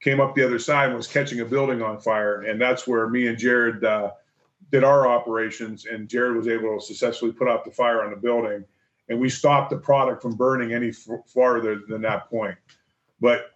came 0.00 0.20
up 0.20 0.36
the 0.36 0.44
other 0.46 0.60
side 0.60 0.90
and 0.90 0.96
was 0.96 1.08
catching 1.08 1.40
a 1.40 1.44
building 1.44 1.82
on 1.82 1.98
fire, 1.98 2.42
and 2.42 2.60
that's 2.60 2.86
where 2.86 3.08
me 3.08 3.26
and 3.26 3.36
Jared 3.36 3.84
uh, 3.84 4.12
did 4.70 4.84
our 4.84 5.08
operations, 5.08 5.86
and 5.86 6.08
Jared 6.08 6.36
was 6.36 6.46
able 6.46 6.78
to 6.78 6.86
successfully 6.86 7.32
put 7.32 7.48
out 7.48 7.64
the 7.64 7.72
fire 7.72 8.04
on 8.04 8.10
the 8.10 8.16
building, 8.16 8.64
and 9.08 9.18
we 9.18 9.28
stopped 9.28 9.70
the 9.70 9.76
product 9.76 10.22
from 10.22 10.36
burning 10.36 10.72
any 10.72 10.90
f- 10.90 11.26
farther 11.26 11.82
than 11.88 12.00
that 12.02 12.30
point, 12.30 12.56
but. 13.20 13.50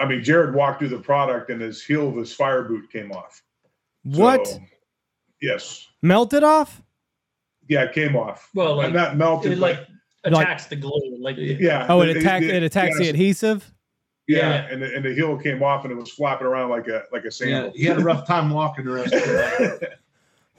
I 0.00 0.06
mean, 0.06 0.22
Jared 0.22 0.54
walked 0.54 0.78
through 0.78 0.90
the 0.90 1.00
product 1.00 1.50
and 1.50 1.60
his 1.60 1.82
heel 1.82 2.10
of 2.10 2.14
his 2.14 2.32
fire 2.32 2.62
boot 2.62 2.88
came 2.92 3.10
off. 3.10 3.42
What? 4.04 4.46
So, 4.46 4.60
yes. 5.42 5.88
melted 6.02 6.42
off? 6.42 6.82
Yeah, 7.68 7.82
it 7.84 7.92
came 7.92 8.16
off. 8.16 8.48
Well, 8.54 8.76
like 8.76 8.88
I'm 8.88 8.92
not 8.94 9.16
melted. 9.16 9.52
it 9.52 9.58
like, 9.58 9.78
like 10.24 10.32
Like- 10.34 10.46
attacks 10.46 10.66
the 10.66 10.76
glue. 10.76 11.16
Like 11.20 11.36
yeah. 11.38 11.86
Oh, 11.88 12.00
it 12.02 12.14
the- 12.14 12.20
attacked. 12.20 12.44
the- 12.46 12.54
It 12.56 12.62
attacks 12.62 12.98
the 12.98 13.08
adhesive. 13.08 13.72
Yeah, 14.26 14.38
Yeah. 14.38 14.68
and 14.72 14.82
the, 14.82 14.94
and 14.94 15.04
the 15.04 15.14
heel 15.14 15.36
came 15.38 15.62
off 15.62 15.84
and 15.84 15.92
it 15.92 15.96
was 15.96 16.10
flapping 16.10 16.46
around 16.46 16.70
like 16.70 16.86
a 16.88 17.04
like 17.12 17.22
a 17.22 17.26
Yeah, 17.26 17.30
sandal. 17.30 17.72
he 17.74 17.84
had 17.84 17.98
a 17.98 18.02
rough 18.02 18.26
time 18.26 18.50
walking 18.50 18.84
the 18.84 18.92
rest 18.92 19.12
of 19.14 19.20
the 19.22 19.78
day. 19.80 19.86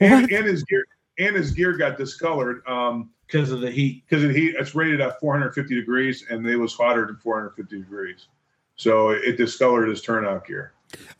and, 0.00 0.30
and 0.32 0.46
his 0.46 0.62
gear 0.64 0.84
and 1.18 1.36
his 1.36 1.50
gear 1.52 1.76
got 1.76 1.96
discolored. 1.98 2.62
Um, 2.66 3.10
because 3.26 3.52
of 3.52 3.60
the 3.60 3.70
heat. 3.70 4.02
because 4.08 4.24
it 4.24 4.34
heat 4.34 4.56
it's 4.58 4.74
rated 4.74 5.00
at 5.00 5.20
450 5.20 5.72
degrees 5.76 6.24
and 6.30 6.44
it 6.44 6.56
was 6.56 6.74
hotter 6.74 7.06
than 7.06 7.16
450 7.18 7.78
degrees 7.78 8.26
so 8.74 9.10
it 9.10 9.36
discolored 9.36 9.88
his 9.88 10.02
turnout 10.02 10.44
gear 10.44 10.72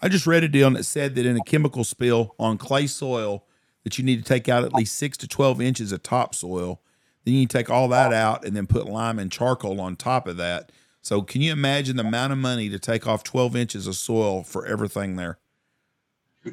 I 0.02 0.08
just 0.08 0.26
read 0.26 0.42
a 0.42 0.48
deal 0.48 0.68
that 0.72 0.82
said 0.82 1.14
that 1.14 1.24
in 1.24 1.36
a 1.36 1.44
chemical 1.44 1.84
spill 1.84 2.34
on 2.36 2.58
clay 2.58 2.88
soil, 2.88 3.44
that 3.84 3.98
you 3.98 4.04
need 4.04 4.16
to 4.18 4.24
take 4.24 4.48
out 4.48 4.64
at 4.64 4.74
least 4.74 4.96
six 4.96 5.16
to 5.18 5.28
twelve 5.28 5.60
inches 5.60 5.92
of 5.92 6.02
topsoil. 6.02 6.80
Then 7.24 7.34
you 7.34 7.46
take 7.46 7.68
all 7.70 7.88
that 7.88 8.12
out 8.12 8.44
and 8.44 8.56
then 8.56 8.66
put 8.66 8.86
lime 8.86 9.18
and 9.18 9.30
charcoal 9.30 9.80
on 9.80 9.96
top 9.96 10.26
of 10.26 10.36
that. 10.38 10.72
So 11.02 11.22
can 11.22 11.40
you 11.42 11.52
imagine 11.52 11.96
the 11.96 12.04
amount 12.04 12.32
of 12.32 12.38
money 12.38 12.68
to 12.68 12.78
take 12.78 13.06
off 13.06 13.22
twelve 13.24 13.56
inches 13.56 13.86
of 13.86 13.96
soil 13.96 14.42
for 14.42 14.66
everything 14.66 15.16
there? 15.16 15.38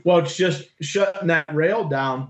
Well, 0.04 0.20
it's 0.20 0.36
just 0.36 0.66
shutting 0.82 1.28
that 1.28 1.46
rail 1.54 1.88
down, 1.88 2.30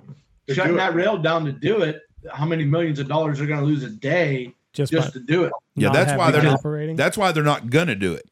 shutting 0.49 0.73
do 0.73 0.77
that 0.77 0.93
rail 0.93 1.17
down 1.17 1.45
to 1.45 1.51
do 1.51 1.81
it. 1.81 2.01
How 2.31 2.45
many 2.45 2.65
millions 2.65 2.99
of 2.99 3.07
dollars 3.07 3.37
they're 3.37 3.47
going 3.47 3.59
to 3.59 3.65
lose 3.65 3.83
a 3.83 3.89
day 3.89 4.53
Just, 4.73 4.91
just 4.91 5.13
to 5.13 5.19
do 5.19 5.43
it? 5.45 5.53
Yeah, 5.75 5.89
that's 5.91 6.17
why 6.17 6.31
they're 6.31 6.43
not- 6.43 6.59
operating. 6.59 6.95
That's 6.95 7.17
why 7.17 7.31
they're 7.31 7.43
not 7.43 7.69
gonna 7.69 7.95
do 7.95 8.13
it. 8.13 8.27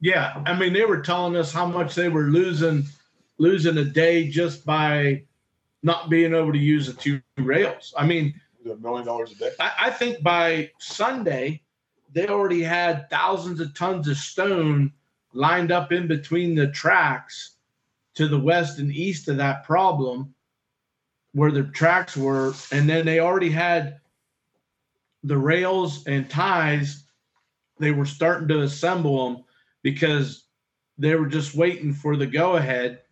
Yeah, 0.00 0.42
I 0.44 0.58
mean 0.58 0.72
they 0.72 0.84
were 0.84 1.00
telling 1.00 1.36
us 1.36 1.52
how 1.52 1.66
much 1.66 1.94
they 1.94 2.08
were 2.08 2.24
losing 2.24 2.84
losing 3.38 3.76
a 3.78 3.84
day 3.84 4.28
just 4.28 4.64
by 4.64 5.22
not 5.86 6.10
being 6.10 6.34
able 6.34 6.52
to 6.52 6.58
use 6.58 6.88
the 6.88 6.92
two 6.92 7.22
rails. 7.38 7.94
I 7.96 8.04
mean, 8.04 8.34
a 8.68 8.74
million 8.76 9.06
dollars 9.06 9.30
a 9.30 9.36
day? 9.36 9.52
I, 9.60 9.72
I 9.82 9.90
think 9.90 10.20
by 10.20 10.72
Sunday 10.80 11.62
they 12.12 12.26
already 12.26 12.62
had 12.62 13.08
thousands 13.08 13.60
of 13.60 13.72
tons 13.72 14.08
of 14.08 14.16
stone 14.16 14.92
lined 15.32 15.70
up 15.70 15.92
in 15.92 16.08
between 16.08 16.56
the 16.56 16.66
tracks 16.66 17.56
to 18.16 18.26
the 18.26 18.38
west 18.38 18.80
and 18.80 18.90
east 18.90 19.28
of 19.28 19.36
that 19.36 19.62
problem 19.62 20.34
where 21.32 21.52
the 21.52 21.62
tracks 21.62 22.16
were. 22.16 22.52
And 22.72 22.90
then 22.90 23.06
they 23.06 23.20
already 23.20 23.50
had 23.50 24.00
the 25.22 25.38
rails 25.38 26.04
and 26.08 26.28
ties. 26.28 27.04
They 27.78 27.92
were 27.92 28.06
starting 28.06 28.48
to 28.48 28.62
assemble 28.62 29.24
them 29.24 29.44
because 29.82 30.46
they 30.98 31.14
were 31.14 31.26
just 31.26 31.54
waiting 31.54 31.92
for 31.92 32.16
the 32.16 32.26
go 32.26 32.56
ahead 32.56 33.02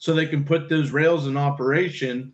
so 0.00 0.14
they 0.14 0.26
can 0.26 0.44
put 0.44 0.68
those 0.68 0.90
rails 0.90 1.28
in 1.28 1.36
operation. 1.36 2.32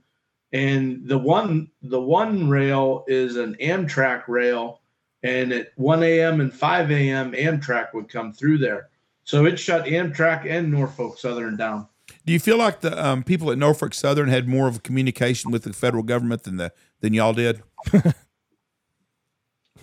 And 0.52 1.06
the 1.06 1.18
one 1.18 1.68
the 1.82 2.00
one 2.00 2.48
rail 2.48 3.04
is 3.08 3.36
an 3.36 3.56
amtrak 3.60 4.26
rail 4.28 4.80
and 5.22 5.52
at 5.52 5.72
1 5.76 6.02
a.m 6.02 6.40
and 6.40 6.54
5 6.54 6.90
a.m 6.90 7.32
amtrak 7.32 7.92
would 7.92 8.08
come 8.08 8.32
through 8.32 8.58
there. 8.58 8.88
So 9.24 9.44
it 9.44 9.58
shut 9.58 9.84
amtrak 9.86 10.48
and 10.48 10.70
norfolk 10.70 11.18
southern 11.18 11.56
down. 11.56 11.88
Do 12.24 12.32
you 12.32 12.38
feel 12.38 12.56
like 12.56 12.80
the 12.80 13.04
um, 13.04 13.24
people 13.24 13.50
at 13.50 13.58
Norfolk 13.58 13.92
Southern 13.94 14.28
had 14.28 14.48
more 14.48 14.68
of 14.68 14.76
a 14.76 14.80
communication 14.80 15.50
with 15.50 15.64
the 15.64 15.72
federal 15.72 16.04
government 16.04 16.44
than 16.44 16.56
the 16.56 16.72
than 17.00 17.12
y'all 17.12 17.32
did? 17.32 17.64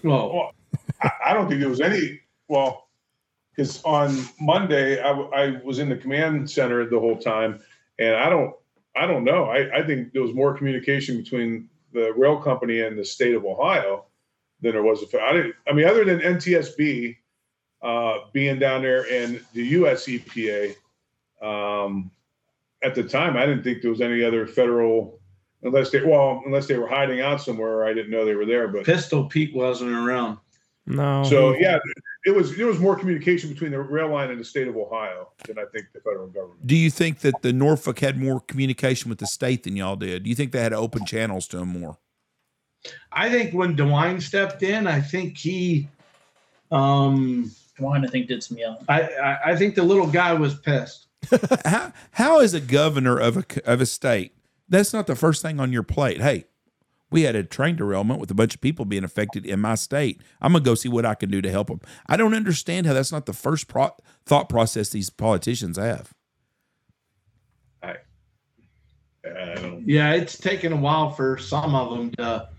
well 0.04 0.54
I, 1.02 1.12
I 1.26 1.34
don't 1.34 1.50
think 1.50 1.60
there 1.60 1.70
was 1.70 1.82
any 1.82 2.22
well 2.48 2.88
because 3.54 3.84
on 3.84 4.26
monday 4.40 5.02
I 5.02 5.62
was 5.64 5.80
in 5.80 5.90
the 5.90 5.98
command 5.98 6.50
center 6.50 6.90
the 6.90 7.00
whole 7.00 7.18
time 7.18 7.62
and 8.00 8.16
i 8.16 8.30
don't 8.30 8.54
i 8.96 9.06
don't 9.06 9.24
know. 9.24 9.46
I, 9.46 9.80
I 9.80 9.86
think 9.86 10.14
there 10.14 10.22
was 10.22 10.34
more 10.34 10.56
communication 10.56 11.18
between 11.18 11.70
the 11.94 12.14
rail 12.14 12.38
company 12.38 12.82
and 12.82 12.98
the 12.98 13.06
state 13.06 13.36
of 13.36 13.46
ohio 13.46 14.06
than 14.62 14.74
there 14.74 14.84
was 14.84 15.04
i 15.22 15.34
didn't 15.34 15.56
i 15.68 15.74
mean 15.74 15.86
other 15.86 16.06
than 16.06 16.20
ntsb 16.20 17.18
uh, 17.82 18.20
being 18.32 18.60
down 18.60 18.82
there 18.82 19.06
and 19.12 19.44
the 19.54 19.64
us 19.64 20.06
epa 20.06 20.76
um, 21.42 22.10
at 22.84 22.96
the 22.96 23.04
time 23.04 23.38
i 23.38 23.46
didn't 23.46 23.64
think 23.64 23.82
there 23.82 23.92
was 23.92 24.02
any 24.02 24.24
other 24.24 24.48
federal 24.48 25.20
unless 25.64 25.90
they 25.92 26.02
well 26.04 26.42
unless 26.46 26.68
they 26.68 26.78
were 26.78 26.88
hiding 26.88 27.22
out 27.22 27.42
somewhere 27.42 27.86
i 27.86 27.94
didn't 27.94 28.12
know 28.12 28.26
they 28.26 28.36
were 28.36 28.46
there 28.46 28.68
but. 28.68 28.86
Pistol 28.86 29.26
pete 29.26 29.54
wasn't 29.54 29.92
around 29.92 30.38
no. 30.86 31.24
so 31.24 31.56
yeah, 31.56 31.80
it 32.26 32.32
was 32.32 32.56
there 32.56 32.68
was 32.68 32.80
more 32.80 32.96
communication 32.96 33.50
between 33.50 33.72
the 33.72 33.80
rail 33.80 34.10
line 34.10 34.30
and 34.30 34.40
the 34.40 34.46
state 34.46 34.68
of 34.68 34.76
Ohio 34.76 35.30
than 35.46 35.58
I 35.58 35.66
think 35.74 35.88
the 35.94 36.00
federal 36.02 36.28
government. 36.28 36.66
Do 36.66 36.76
you 36.76 36.90
think 36.90 37.20
that 37.20 37.42
the 37.42 37.54
Norfolk 37.54 38.00
had 38.00 38.20
more 38.20 38.40
communication 38.42 39.10
with 39.10 39.20
the 39.20 39.28
state 39.28 39.64
than 39.64 39.76
y'all 39.76 39.96
did? 39.96 40.24
Do 40.24 40.30
you 40.30 40.36
think 40.36 40.52
they 40.52 40.62
had 40.62 40.74
open 40.74 41.06
channels 41.06 41.48
to 41.50 41.58
them 41.58 41.80
more? 41.80 41.98
i 43.14 43.30
think 43.30 43.54
when 43.54 43.78
dewine 43.78 44.20
stepped 44.20 44.62
in 44.62 44.88
i 44.88 45.00
think 45.00 45.38
he 45.38 45.88
um 46.72 47.50
DeWine, 47.80 48.06
I 48.06 48.08
think, 48.08 48.28
did 48.28 48.44
some 48.44 48.58
yelling. 48.58 48.86
I, 48.88 49.02
I 49.02 49.40
i 49.46 49.56
think 49.56 49.76
the 49.76 49.84
little 49.84 50.06
guy 50.06 50.34
was 50.34 50.54
pissed 50.56 51.08
how, 51.66 51.94
how 52.12 52.40
is 52.40 52.54
a 52.54 52.60
governor 52.60 53.18
of 53.18 53.38
a 53.38 53.46
of 53.66 53.82
a 53.82 53.86
state? 53.86 54.34
That's 54.70 54.94
not 54.94 55.08
the 55.08 55.16
first 55.16 55.42
thing 55.42 55.60
on 55.60 55.72
your 55.72 55.84
plate. 55.84 56.22
Hey, 56.22 56.46
we 57.14 57.22
had 57.22 57.36
a 57.36 57.44
train 57.44 57.76
derailment 57.76 58.20
with 58.20 58.32
a 58.32 58.34
bunch 58.34 58.56
of 58.56 58.62
people 58.62 58.84
being 58.86 59.04
affected 59.04 59.46
in 59.46 59.60
my 59.60 59.76
state. 59.76 60.20
I'm 60.42 60.52
gonna 60.52 60.64
go 60.66 60.76
see 60.76 60.90
what 60.90 61.06
I 61.06 61.14
can 61.14 61.30
do 61.30 61.42
to 61.42 61.52
help 61.52 61.68
them. 61.68 61.80
I 62.08 62.18
don't 62.18 62.34
understand 62.34 62.88
how 62.88 62.94
that's 62.94 63.12
not 63.12 63.28
the 63.28 63.34
first 63.34 63.68
pro- 63.68 63.96
thought 64.26 64.50
process 64.50 64.90
these 64.90 65.10
politicians 65.12 65.78
have. 65.78 66.12
I 69.26 69.56
don't. 69.56 69.88
yeah 69.88 70.12
it's 70.14 70.38
taken 70.38 70.74
a 70.74 70.76
while 70.76 71.10
for 71.10 71.38
some 71.38 71.76
of 71.76 71.96
them 71.98 72.12
to 72.18 72.50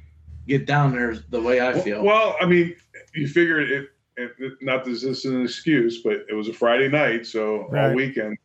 get 0.49 0.65
down 0.67 0.93
there 0.93 1.15
the 1.29 1.41
way 1.41 1.61
i 1.61 1.79
feel 1.79 2.03
Well, 2.03 2.37
I 2.41 2.47
mean, 2.47 2.75
you 3.15 3.29
figure 3.29 3.61
it, 3.61 3.91
it. 4.17 4.33
Not 4.63 4.85
that 4.85 4.91
this 4.91 5.03
is 5.03 5.25
an 5.27 5.43
excuse, 5.43 6.01
but 6.03 6.25
it 6.29 6.35
was 6.35 6.49
a 6.49 6.55
Friday 6.55 6.89
night, 6.89 7.27
so 7.27 7.69
all 7.77 7.95
weekend. 7.95 8.39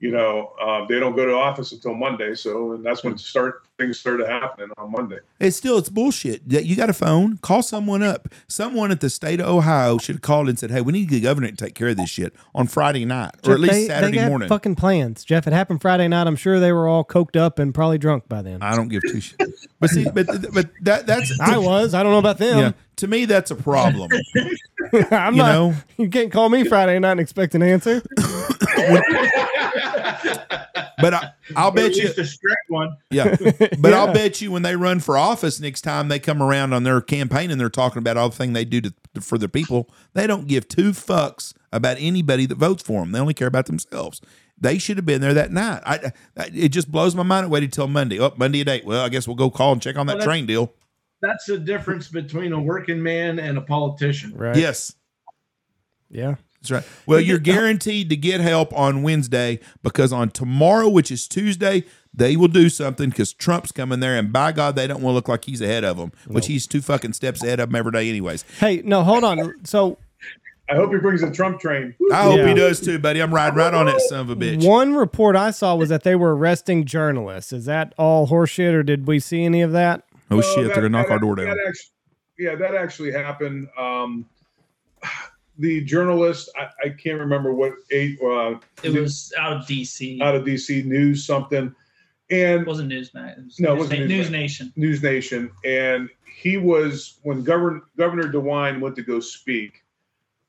You 0.00 0.10
know, 0.10 0.52
uh, 0.60 0.84
they 0.86 0.98
don't 0.98 1.14
go 1.14 1.24
to 1.24 1.34
office 1.34 1.72
until 1.72 1.94
Monday, 1.94 2.34
so 2.34 2.72
and 2.72 2.84
that's 2.84 3.04
when 3.04 3.16
start 3.16 3.62
things 3.78 3.98
started 3.98 4.28
happening 4.28 4.70
on 4.76 4.90
Monday. 4.90 5.18
It's 5.40 5.56
still 5.56 5.78
it's 5.78 5.88
bullshit. 5.88 6.48
That 6.48 6.66
You 6.66 6.76
got 6.76 6.90
a 6.90 6.94
phone, 6.94 7.38
call 7.38 7.62
someone 7.62 8.02
up. 8.02 8.28
Someone 8.48 8.90
at 8.90 9.00
the 9.00 9.08
state 9.08 9.40
of 9.40 9.46
Ohio 9.46 9.98
should 9.98 10.16
have 10.16 10.22
called 10.22 10.48
and 10.48 10.58
said, 10.58 10.70
"Hey, 10.70 10.80
we 10.80 10.92
need 10.92 11.10
the 11.10 11.20
governor 11.20 11.48
to 11.48 11.56
take 11.56 11.74
care 11.74 11.88
of 11.88 11.96
this 11.96 12.10
shit 12.10 12.34
on 12.54 12.66
Friday 12.66 13.04
night 13.04 13.30
or 13.46 13.54
at 13.54 13.60
least 13.60 13.74
they, 13.74 13.86
Saturday 13.86 14.16
they 14.16 14.22
had 14.22 14.28
morning." 14.28 14.48
fucking 14.48 14.74
plans. 14.74 15.24
Jeff, 15.24 15.46
it 15.46 15.52
happened 15.52 15.80
Friday 15.80 16.08
night. 16.08 16.26
I'm 16.26 16.36
sure 16.36 16.58
they 16.60 16.72
were 16.72 16.88
all 16.88 17.04
coked 17.04 17.36
up 17.36 17.58
and 17.58 17.72
probably 17.72 17.98
drunk 17.98 18.28
by 18.28 18.42
then. 18.42 18.62
I 18.62 18.76
don't 18.76 18.88
give 18.88 19.02
two 19.02 19.18
shits. 19.18 19.66
But 19.80 19.90
see, 19.90 20.04
but 20.04 20.26
but 20.52 20.70
that 20.82 21.06
that's 21.06 21.38
I 21.40 21.56
was. 21.58 21.94
I 21.94 22.02
don't 22.02 22.12
know 22.12 22.18
about 22.18 22.38
yeah. 22.58 22.72
Them. 22.96 23.08
To 23.08 23.08
me, 23.08 23.24
that's 23.24 23.50
a 23.50 23.56
problem. 23.56 24.10
I'm 25.10 25.34
you 25.34 25.42
not. 25.42 25.52
know, 25.52 25.74
You 25.96 26.08
can't 26.08 26.30
call 26.32 26.48
me 26.48 26.64
Friday 26.64 26.98
night 26.98 27.12
and 27.12 27.20
expect 27.20 27.54
an 27.54 27.62
answer. 27.62 28.02
but 30.98 31.14
I, 31.14 31.30
I'll 31.56 31.70
bet 31.70 31.96
you, 31.96 32.08
strict 32.08 32.56
one 32.68 32.96
yeah. 33.10 33.36
But 33.38 33.78
Yeah. 33.82 33.98
I'll 34.00 34.12
bet 34.12 34.40
you 34.40 34.52
when 34.52 34.62
they 34.62 34.76
run 34.76 35.00
for 35.00 35.16
office 35.18 35.60
next 35.60 35.82
time 35.82 36.08
they 36.08 36.18
come 36.18 36.42
around 36.42 36.72
on 36.72 36.84
their 36.84 37.00
campaign 37.00 37.50
and 37.50 37.60
they're 37.60 37.68
talking 37.68 37.98
about 37.98 38.16
all 38.16 38.28
the 38.28 38.36
thing 38.36 38.52
they 38.52 38.64
do 38.64 38.80
to, 38.80 38.94
for 39.20 39.38
their 39.38 39.48
people, 39.48 39.90
they 40.12 40.26
don't 40.26 40.46
give 40.46 40.68
two 40.68 40.92
fucks 40.92 41.52
about 41.72 41.96
anybody 41.98 42.46
that 42.46 42.56
votes 42.56 42.82
for 42.82 43.00
them. 43.00 43.12
They 43.12 43.18
only 43.18 43.34
care 43.34 43.48
about 43.48 43.66
themselves. 43.66 44.20
They 44.56 44.78
should 44.78 44.96
have 44.96 45.06
been 45.06 45.20
there 45.20 45.34
that 45.34 45.50
night. 45.52 45.82
I, 45.84 46.12
I 46.36 46.50
it 46.54 46.68
just 46.68 46.90
blows 46.90 47.14
my 47.14 47.24
mind. 47.24 47.46
I 47.46 47.48
waited 47.48 47.72
till 47.72 47.88
Monday. 47.88 48.20
Oh, 48.20 48.32
Monday 48.36 48.60
at 48.60 48.68
eight. 48.68 48.84
Well, 48.84 49.04
I 49.04 49.08
guess 49.08 49.26
we'll 49.26 49.34
go 49.36 49.50
call 49.50 49.72
and 49.72 49.82
check 49.82 49.96
on 49.96 50.06
that 50.06 50.18
Well, 50.18 50.26
train 50.26 50.46
deal. 50.46 50.72
That's 51.22 51.46
the 51.46 51.58
difference 51.58 52.08
between 52.08 52.52
a 52.52 52.60
working 52.60 53.02
man 53.02 53.38
and 53.38 53.56
a 53.58 53.60
politician 53.62 54.32
Right. 54.34 54.56
Yes. 54.56 54.94
Yeah. 56.10 56.36
That's 56.60 56.70
right. 56.70 56.84
Well, 57.06 57.20
you're 57.20 57.38
guaranteed 57.38 58.08
to 58.08 58.16
get 58.16 58.40
help 58.40 58.72
on 58.72 59.02
Wednesday 59.02 59.60
because 59.82 60.12
on 60.14 60.30
tomorrow, 60.30 60.88
which 60.88 61.10
is 61.10 61.28
Tuesday, 61.28 61.84
they 62.14 62.36
will 62.36 62.48
do 62.48 62.70
something 62.70 63.10
because 63.10 63.34
Trump's 63.34 63.70
coming 63.70 64.00
there, 64.00 64.16
and 64.16 64.32
by 64.32 64.52
God, 64.52 64.74
they 64.74 64.86
don't 64.86 65.02
want 65.02 65.12
to 65.12 65.16
look 65.16 65.28
like 65.28 65.44
he's 65.44 65.60
ahead 65.60 65.84
of 65.84 65.98
them, 65.98 66.12
which 66.26 66.46
he's 66.46 66.66
two 66.66 66.80
fucking 66.80 67.12
steps 67.12 67.42
ahead 67.42 67.60
of 67.60 67.68
them 67.68 67.76
every 67.76 67.92
day, 67.92 68.08
anyways. 68.08 68.44
Hey, 68.60 68.80
no, 68.82 69.02
hold 69.02 69.24
on. 69.24 69.52
So 69.64 69.98
I 70.70 70.76
hope 70.76 70.90
he 70.90 70.98
brings 71.00 71.20
the 71.20 71.30
Trump 71.30 71.60
train. 71.60 71.94
I 72.10 72.22
hope 72.22 72.38
Yeah. 72.38 72.48
he 72.48 72.54
does 72.54 72.80
too, 72.80 72.98
buddy. 72.98 73.20
I'm 73.20 73.34
riding 73.34 73.58
right 73.58 73.74
on 73.74 73.84
that 73.84 74.00
son 74.00 74.20
of 74.20 74.30
a 74.30 74.36
bitch. 74.36 74.66
one 74.66 74.94
report 74.94 75.36
I 75.36 75.50
saw 75.50 75.74
was 75.74 75.90
that 75.90 76.02
they 76.02 76.14
were 76.14 76.34
arresting 76.34 76.86
journalists. 76.86 77.52
Is 77.52 77.66
that 77.66 77.92
all 77.98 78.28
horseshit, 78.28 78.72
or 78.72 78.82
did 78.82 79.06
we 79.06 79.18
see 79.18 79.44
any 79.44 79.60
of 79.60 79.72
that? 79.72 80.04
Oh 80.30 80.36
Well, 80.36 80.42
shit, 80.42 80.64
that- 80.64 80.74
they're 80.74 80.82
gonna 80.82 80.88
knock 80.90 81.06
that- 81.08 81.12
our 81.14 81.18
door 81.18 81.36
down. 81.36 81.46
that 81.46 81.58
actu- 81.66 81.88
yeah, 82.38 82.54
that 82.56 82.74
actually 82.74 83.12
happened. 83.12 83.68
Um, 83.78 84.26
the 85.58 85.82
journalist, 85.84 86.50
I, 86.56 86.68
I 86.86 86.88
can't 86.90 87.20
remember 87.20 87.54
what 87.54 87.74
eight 87.90 88.18
uh, 88.20 88.58
It 88.82 88.90
was 88.92 89.32
out 89.38 89.52
of 89.52 89.62
DC. 89.66 90.20
out 90.20 90.34
of 90.34 90.44
DC 90.44 90.84
News 90.84 91.24
something, 91.24 91.72
and 92.30 92.60
it 92.62 92.66
wasn't 92.66 92.90
Newsmax. 92.90 93.38
It 93.38 93.44
was 93.44 93.60
No, 93.60 93.72
it 93.72 93.76
News, 93.76 93.80
wasn't 93.88 94.08
News 94.08 94.30
Nation. 94.30 94.72
News 94.76 95.02
Nation, 95.02 95.50
and 95.64 96.08
he 96.34 96.56
was 96.56 97.20
when 97.22 97.42
Governor 97.44 97.82
Governor 97.96 98.32
DeWine 98.32 98.80
went 98.80 98.96
to 98.96 99.02
go 99.02 99.20
speak. 99.20 99.84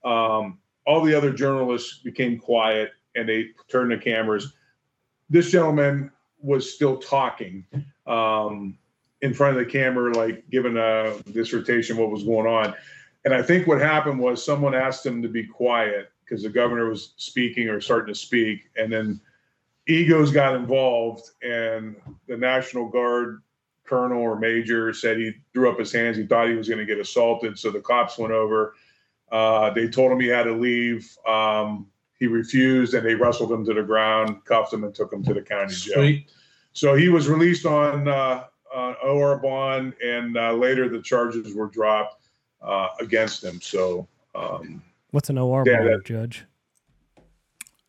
Um, 0.04 0.58
all 0.88 1.02
the 1.04 1.14
other 1.16 1.32
journalists 1.34 1.98
became 2.04 2.38
quiet 2.38 2.92
and 3.16 3.28
they 3.28 3.50
turned 3.72 3.92
the 3.92 3.98
cameras. 3.98 4.54
This 5.32 5.50
gentleman 5.52 6.12
was 6.42 6.72
still 6.74 6.98
talking 6.98 7.66
um, 8.06 8.78
in 9.22 9.34
front 9.34 9.58
of 9.58 9.66
the 9.66 9.72
camera, 9.72 10.14
like 10.14 10.50
giving 10.50 10.78
a 10.78 11.18
dissertation 11.32 11.98
what 11.98 12.12
was 12.12 12.24
going 12.24 12.48
on. 12.48 12.74
And 13.24 13.34
I 13.34 13.42
think 13.42 13.68
what 13.68 13.82
happened 13.82 14.20
was 14.20 14.44
someone 14.44 14.76
asked 14.76 15.06
him 15.06 15.22
to 15.24 15.30
be 15.30 15.46
quiet 15.46 16.12
because 16.24 16.44
the 16.44 16.50
governor 16.50 16.90
was 16.90 17.14
speaking 17.18 17.70
or 17.70 17.82
starting 17.82 18.14
to 18.14 18.20
speak, 18.20 18.70
and 18.78 18.92
then 18.92 19.20
egos 19.88 20.32
got 20.32 20.56
involved, 20.56 21.30
and 21.42 21.96
the 22.28 22.38
National 22.38 22.88
Guard 22.88 23.42
colonel 23.86 24.20
or 24.20 24.40
major 24.40 24.92
said 24.94 25.18
he 25.18 25.32
threw 25.54 25.70
up 25.70 25.80
his 25.80 25.92
hands. 25.92 26.18
He 26.18 26.26
thought 26.26 26.50
he 26.50 26.56
was 26.56 26.68
going 26.68 26.80
to 26.80 26.86
get 26.86 27.00
assaulted. 27.00 27.58
So 27.58 27.70
the 27.70 27.82
cops 27.82 28.18
went 28.18 28.34
over. 28.34 28.74
Uh, 29.32 29.70
they 29.72 29.88
told 29.88 30.12
him 30.12 30.20
he 30.20 30.28
had 30.28 30.44
to 30.44 30.54
leave. 30.54 31.16
Um, 31.28 31.88
he 32.18 32.28
refused, 32.28 32.94
and 32.94 33.06
they 33.06 33.14
wrestled 33.14 33.52
him 33.52 33.66
to 33.66 33.74
the 33.74 33.84
ground, 33.84 34.44
cuffed 34.46 34.74
him, 34.74 34.84
and 34.84 34.96
took 34.96 35.12
him 35.12 35.24
to 35.24 35.34
the 35.34 35.42
county 35.42 35.76
jail. 35.76 35.96
Sweet. 35.96 36.32
So 36.74 36.96
he 36.96 37.10
was 37.10 37.28
released 37.28 37.66
on 37.66 38.08
uh, 38.08 38.46
uh, 38.76 38.94
OR 39.04 39.38
bond, 39.38 39.94
and 40.04 40.38
uh, 40.38 40.54
later 40.54 40.90
the 40.90 41.02
charges 41.02 41.54
were 41.56 41.68
dropped 41.68 42.28
uh, 42.62 42.90
against 43.00 43.44
him. 43.44 43.60
So 43.62 44.08
um, 44.36 44.84
What's 45.12 45.30
an 45.30 45.38
OR 45.38 45.64
Yeah, 45.66 45.78
bond, 45.78 45.90
that- 45.90 46.06
Judge? 46.06 46.46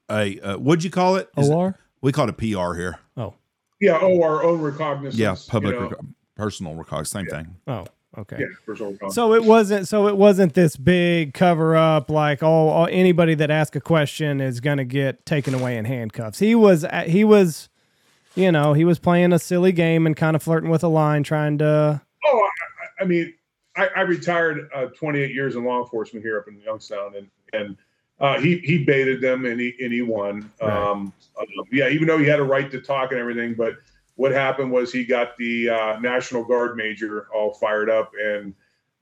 A 0.08 0.38
uh, 0.40 0.56
what'd 0.58 0.84
you 0.84 0.90
call 0.90 1.16
it? 1.16 1.28
Is 1.36 1.48
it- 1.48 1.52
OR? 1.52 1.76
we 2.00 2.12
call 2.12 2.28
it 2.28 2.30
a 2.30 2.32
PR 2.34 2.74
here. 2.74 2.98
Oh, 3.16 3.34
yeah, 3.80 3.96
OR 3.98 4.44
own 4.44 4.60
recognizance. 4.60 5.16
Yeah, 5.18 5.34
public 5.48 5.74
you 5.74 5.80
know. 5.80 5.88
reco- 5.88 6.06
personal 6.36 6.74
record, 6.76 7.08
same 7.08 7.26
thing. 7.26 7.56
oh, 7.66 7.84
okay. 8.16 8.36
Yeah, 8.38 8.46
personal 8.64 8.92
recognizance. 8.92 9.14
So 9.16 9.34
it 9.34 9.42
wasn't. 9.44 9.88
So 9.88 10.06
it 10.06 10.16
wasn't 10.16 10.54
this 10.54 10.76
big 10.76 11.34
cover 11.34 11.76
up. 11.76 12.08
Like, 12.08 12.44
oh, 12.44 12.68
all, 12.68 12.86
anybody 12.88 13.34
that 13.34 13.50
asks 13.50 13.74
a 13.74 13.80
question 13.80 14.40
is 14.40 14.60
gonna 14.60 14.84
get 14.84 15.26
taken 15.26 15.54
away 15.54 15.76
in 15.76 15.84
handcuffs. 15.84 16.38
He 16.38 16.54
was. 16.54 16.86
He 17.06 17.24
was. 17.24 17.68
You 18.36 18.52
know, 18.52 18.74
he 18.74 18.84
was 18.84 18.98
playing 18.98 19.32
a 19.32 19.38
silly 19.38 19.72
game 19.72 20.06
and 20.06 20.14
kind 20.14 20.36
of 20.36 20.42
flirting 20.42 20.70
with 20.70 20.84
a 20.84 20.88
line, 20.88 21.22
trying 21.22 21.58
to. 21.58 22.00
Oh, 22.24 22.48
I, 23.00 23.02
I 23.02 23.06
mean, 23.06 23.32
I, 23.76 23.88
I 23.96 24.00
retired 24.02 24.68
uh, 24.74 24.86
28 24.86 25.34
years 25.34 25.56
in 25.56 25.64
law 25.64 25.80
enforcement 25.82 26.24
here 26.24 26.38
up 26.38 26.46
in 26.46 26.60
Youngstown, 26.60 27.14
and 27.16 27.28
and 27.52 27.76
uh, 28.20 28.38
he 28.38 28.58
he 28.58 28.84
baited 28.84 29.20
them 29.20 29.46
and 29.46 29.58
he 29.58 29.74
and 29.80 29.92
he 29.92 30.02
won. 30.02 30.50
Right. 30.60 30.70
Um, 30.70 31.12
uh, 31.40 31.44
yeah, 31.72 31.88
even 31.88 32.06
though 32.06 32.18
he 32.18 32.26
had 32.26 32.38
a 32.38 32.44
right 32.44 32.70
to 32.70 32.80
talk 32.80 33.10
and 33.10 33.20
everything, 33.20 33.54
but 33.54 33.74
what 34.16 34.32
happened 34.32 34.70
was 34.70 34.92
he 34.92 35.04
got 35.04 35.36
the 35.36 35.70
uh, 35.70 36.00
National 36.00 36.44
Guard 36.44 36.76
major 36.76 37.26
all 37.34 37.54
fired 37.54 37.90
up, 37.90 38.12
and 38.22 38.54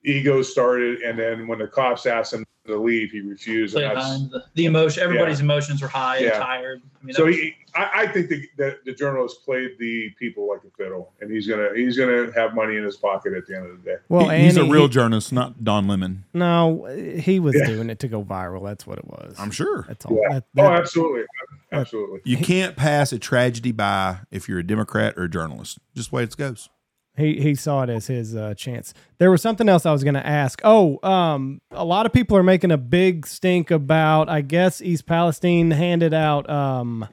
ego 0.04 0.42
started. 0.42 1.00
And 1.02 1.18
then 1.18 1.46
when 1.48 1.58
the 1.58 1.66
cops 1.66 2.06
asked 2.06 2.32
him 2.32 2.44
to 2.66 2.76
leave, 2.78 3.10
he 3.10 3.20
refused. 3.20 3.74
And 3.76 3.96
that's, 3.96 4.18
the, 4.30 4.44
the 4.54 4.64
emotion. 4.66 5.02
Everybody's 5.02 5.40
emotions 5.40 5.82
were 5.82 5.88
high 5.88 6.18
Yeah. 6.18 6.34
and 6.34 6.42
tired. 6.42 6.82
I 7.02 7.06
mean, 7.06 7.14
so 7.14 7.26
was- 7.26 7.36
he, 7.36 7.54
I, 7.76 7.90
I 8.02 8.06
think 8.06 8.28
the, 8.28 8.48
the 8.56 8.78
the 8.84 8.92
journalist 8.94 9.44
played 9.44 9.72
the 9.80 10.08
people 10.18 10.48
like 10.48 10.60
a 10.64 10.70
fiddle, 10.76 11.12
and 11.20 11.28
he's 11.30 11.46
gonna 11.48 11.70
he's 11.74 11.98
gonna 11.98 12.30
have 12.32 12.54
money 12.54 12.76
in 12.76 12.84
his 12.84 12.96
pocket 12.96 13.32
at 13.34 13.46
the 13.48 13.56
end 13.56 13.66
of 13.66 13.82
the 13.82 13.90
day. 13.90 13.96
Well, 14.08 14.28
He- 14.28 14.44
he's 14.44 14.56
a 14.56 14.64
real 14.64 14.82
he- 14.82 14.90
journalist, 14.90 15.32
not 15.32 15.64
Don 15.64 15.88
Lemon. 15.88 16.24
no, 16.32 16.84
he 16.86 17.40
was 17.40 17.56
Yeah. 17.58 17.66
doing 17.66 17.90
it 17.90 17.98
to 17.98 18.08
go 18.08 18.22
viral. 18.22 18.64
That's 18.64 18.86
what 18.86 18.98
it 18.98 19.06
was. 19.06 19.34
I'm 19.38 19.50
sure. 19.50 19.84
That's 19.88 20.06
all. 20.06 20.16
Yeah. 20.22 20.40
That- 20.54 20.64
Oh, 20.64 20.72
absolutely, 20.72 21.22
uh, 21.22 21.80
absolutely. 21.80 22.20
You 22.24 22.36
can't 22.38 22.76
pass 22.76 23.12
a 23.12 23.18
tragedy 23.18 23.72
by 23.72 24.18
if 24.30 24.48
you're 24.48 24.60
a 24.60 24.66
Democrat 24.66 25.14
or 25.18 25.24
a 25.24 25.28
journalist. 25.28 25.78
Just 25.96 26.10
the 26.10 26.16
way 26.16 26.22
it 26.22 26.36
goes. 26.36 26.68
He 27.16 27.40
he 27.40 27.54
saw 27.54 27.82
it 27.82 27.90
as 27.90 28.08
his 28.08 28.34
uh, 28.34 28.54
chance. 28.54 28.92
There 29.18 29.30
was 29.30 29.40
something 29.40 29.68
else 29.68 29.86
I 29.86 29.92
was 29.92 30.02
going 30.02 30.14
to 30.14 30.26
ask. 30.26 30.60
Oh, 30.64 30.98
um, 31.08 31.60
a 31.70 31.84
lot 31.84 32.06
of 32.06 32.12
people 32.12 32.36
are 32.36 32.42
making 32.42 32.72
a 32.72 32.76
big 32.76 33.26
stink 33.26 33.70
about. 33.70 34.28
I 34.28 34.40
guess 34.40 34.82
East 34.82 35.06
Palestine 35.06 35.70
handed 35.70 36.12
out. 36.12 36.50
Um, 36.50 37.06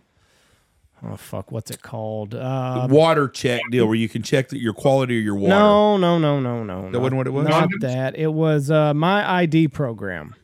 oh 1.03 1.17
fuck, 1.17 1.51
what's 1.51 1.69
it 1.69 1.83
called? 1.83 2.33
Uh, 2.33 2.87
water 2.89 3.27
check 3.27 3.61
deal 3.69 3.85
where 3.85 3.95
you 3.95 4.09
can 4.09 4.23
check 4.23 4.49
that 4.49 4.59
your 4.59 4.73
quality 4.73 5.19
of 5.19 5.23
your 5.23 5.35
water. 5.35 5.49
no, 5.49 5.97
no, 5.97 6.17
no, 6.17 6.39
no, 6.39 6.63
no. 6.63 6.81
That 6.83 6.91
not- 6.93 7.01
wasn't 7.01 7.17
what 7.17 7.27
it 7.27 7.31
was? 7.31 7.47
Not 7.47 7.69
that. 7.81 8.17
It 8.17 8.33
was 8.33 8.71
uh, 8.71 8.95
my 8.95 9.41
ID 9.41 9.67
program. 9.67 10.35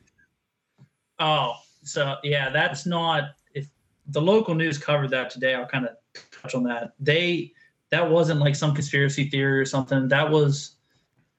Oh, 1.17 1.55
so 1.81 2.17
yeah, 2.21 2.51
that's 2.51 2.85
not 2.85 3.31
if 3.55 3.67
the 4.09 4.21
local 4.21 4.53
news 4.53 4.77
covered 4.77 5.09
that 5.09 5.31
today, 5.31 5.55
I'll 5.55 5.65
kind 5.65 5.87
of 5.87 5.95
touch 6.43 6.53
on 6.53 6.61
that. 6.65 6.91
They 6.99 7.53
that 7.89 8.09
wasn't 8.09 8.39
like 8.39 8.55
some 8.55 8.73
conspiracy 8.73 9.29
theory 9.29 9.59
or 9.59 9.65
something. 9.65 10.07
That 10.07 10.29
was 10.29 10.75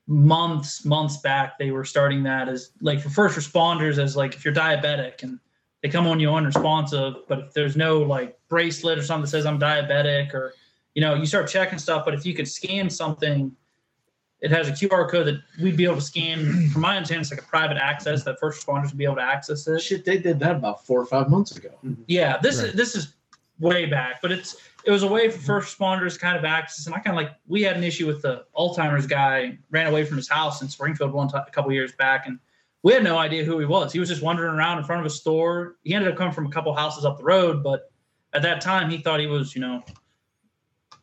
months, 0.07 0.85
months 0.85 1.19
back. 1.19 1.59
They 1.59 1.71
were 1.71 1.85
starting 1.85 2.23
that 2.25 2.49
as 2.49 2.71
like 2.81 3.01
for 3.01 3.11
first 3.11 3.39
responders 3.39 4.03
as 4.03 4.17
like 4.17 4.35
if 4.35 4.45
you're 4.45 4.55
diabetic 4.55 5.23
and 5.23 5.39
they 5.83 5.89
come 5.89 6.07
on 6.07 6.19
you 6.19 6.31
unresponsive, 6.31 7.15
but 7.29 7.39
if 7.41 7.53
there's 7.53 7.77
no 7.77 7.99
like 7.99 8.39
bracelet 8.49 8.99
or 8.99 9.03
something 9.03 9.23
that 9.23 9.29
says 9.29 9.47
I'm 9.47 9.59
diabetic 9.59 10.35
or 10.35 10.55
you 10.95 11.03
know, 11.03 11.15
you 11.15 11.27
start 11.27 11.49
checking 11.49 11.79
stuff, 11.79 12.05
but 12.05 12.15
if 12.15 12.27
you 12.27 12.35
could 12.35 12.49
scan 12.49 12.91
something 12.91 13.55
it 14.41 14.51
has 14.51 14.69
a 14.69 14.73
QR 14.73 15.11
code 15.11 15.27
that 15.27 15.41
we'd 15.61 15.77
be 15.77 15.85
able 15.85 15.97
to 15.97 16.01
scan. 16.01 16.69
From 16.71 16.83
my 16.83 16.97
understanding, 16.97 17.23
it's 17.23 17.31
like 17.31 17.41
a 17.41 17.47
private 17.47 17.77
access 17.77 18.23
that 18.25 18.39
first 18.39 18.65
responders 18.65 18.89
would 18.91 18.99
be 18.99 19.05
able 19.05 19.17
to 19.17 19.23
access 19.23 19.67
it. 19.67 19.81
Shit, 19.81 20.05
they 20.05 20.19
did 20.19 20.39
that 20.41 20.57
about 20.57 20.87
four 20.87 21.01
or 21.01 21.07
five 21.07 21.29
months 21.29 21.57
ago. 21.57 21.71
Mm-hmm. 21.85 22.03
Yeah, 22.07 22.39
this 22.39 22.59
Right. 22.59 22.69
is 22.69 22.75
this 22.75 22.95
is 22.95 23.15
way 23.59 23.87
back, 23.87 24.23
but 24.23 24.31
it's 24.31 24.57
it 24.85 24.91
was 24.91 25.03
a 25.03 25.07
way 25.07 25.29
for 25.29 25.39
first 25.39 25.79
responders 25.79 26.19
kind 26.19 26.37
of 26.37 26.45
access. 26.45 26.87
And 26.87 26.95
I 26.95 26.99
kind 26.99 27.17
of 27.17 27.23
like 27.23 27.35
we 27.47 27.63
had 27.63 27.77
an 27.77 27.85
issue 27.85 28.07
with 28.07 28.23
the 28.23 28.45
Alzheimer's 28.57 29.07
guy 29.07 29.59
ran 29.71 29.87
away 29.87 30.05
from 30.05 30.17
his 30.17 30.29
house 30.29 30.63
in 30.63 30.69
Springfield 30.69 31.13
one 31.13 31.29
time 31.29 31.45
a 31.47 31.51
couple 31.51 31.73
years 31.73 31.93
back, 31.93 32.27
and 32.27 32.39
we 32.83 32.93
had 32.93 33.03
no 33.03 33.19
idea 33.19 33.45
who 33.45 33.59
he 33.59 33.67
was. 33.67 33.93
He 33.93 33.99
was 33.99 34.09
just 34.09 34.23
wandering 34.23 34.55
around 34.55 34.79
in 34.79 34.85
front 34.85 35.01
of 35.01 35.07
a 35.07 35.11
store. 35.11 35.77
He 35.83 35.95
ended 35.95 36.11
up 36.11 36.17
coming 36.17 36.33
from 36.33 36.47
a 36.47 36.51
couple 36.51 36.73
houses 36.75 37.05
up 37.05 37.19
the 37.19 37.25
road, 37.25 37.63
but 37.63 37.91
at 38.33 38.43
that 38.43 38.61
time 38.61 38.91
he 38.91 38.99
thought 38.99 39.21
he 39.21 39.27
was 39.27 39.55
you 39.55 39.61
know 39.61 39.83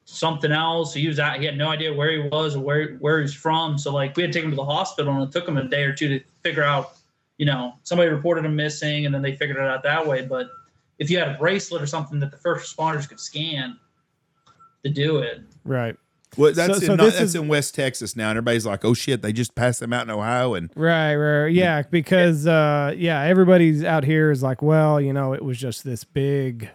something 0.06 0.52
else. 0.52 0.94
He 0.94 1.08
was 1.08 1.20
out. 1.20 1.40
He 1.40 1.46
had 1.46 1.58
no 1.58 1.70
idea 1.70 1.94
where 1.94 2.12
he 2.12 2.30
was 2.30 2.56
or 2.56 2.62
where 2.62 2.96
where 2.96 3.22
he's 3.22 3.34
from. 3.34 3.78
So 3.78 3.94
like 3.94 4.16
we 4.16 4.24
had 4.24 4.32
to 4.32 4.40
take 4.40 4.46
him 4.46 4.52
to 4.52 4.56
the 4.56 4.66
hospital, 4.66 5.14
and 5.14 5.24
it 5.24 5.32
took 5.32 5.48
him 5.48 5.58
a 5.58 5.68
day 5.68 5.84
or 5.84 5.94
two 5.94 6.08
to 6.08 6.26
figure 6.44 6.64
out. 6.64 6.94
You 7.38 7.46
know, 7.46 7.74
somebody 7.84 8.10
reported 8.10 8.46
him 8.46 8.56
missing, 8.56 9.06
and 9.06 9.14
then 9.14 9.22
they 9.22 9.36
figured 9.36 9.58
it 9.58 9.64
out 9.64 9.84
that 9.84 10.08
way. 10.08 10.22
But 10.22 10.48
if 11.00 11.10
you 11.10 11.18
had 11.20 11.28
a 11.30 11.34
bracelet 11.38 11.82
or 11.82 11.88
something 11.88 12.20
that 12.20 12.32
the 12.32 12.38
first 12.38 12.76
responders 12.76 13.08
could 13.08 13.20
scan 13.20 13.78
to 14.84 14.90
do 14.90 15.18
it, 15.20 15.42
Right. 15.64 15.96
Well, 16.38 16.52
that's 16.54 16.80
So- 16.80 16.86
so 16.88 16.92
in, 16.94 16.98
that's 17.00 17.20
is- 17.20 17.36
in 17.36 17.48
West 17.48 17.76
Texas 17.76 18.16
now, 18.18 18.30
and 18.30 18.38
everybody's 18.38 18.66
like, 18.66 18.84
"Oh 18.84 18.94
shit, 18.94 19.22
they 19.22 19.32
just 19.32 19.56
passed 19.56 19.80
them 19.80 19.94
out 19.94 20.04
in 20.04 20.10
Ohio." 20.10 20.54
And 20.54 20.70
Right, 20.76 21.16
right, 21.16 21.48
yeah, 21.48 21.82
because 21.90 22.46
uh, 22.46 22.94
yeah, 22.98 23.22
everybody's 23.22 23.84
out 23.86 24.04
here 24.04 24.32
is 24.32 24.44
like, 24.44 24.62
well, 24.62 25.00
you 25.00 25.14
know, 25.14 25.32
it 25.34 25.44
was 25.46 25.58
just 25.58 25.86
this 25.86 26.04
big 26.04 26.70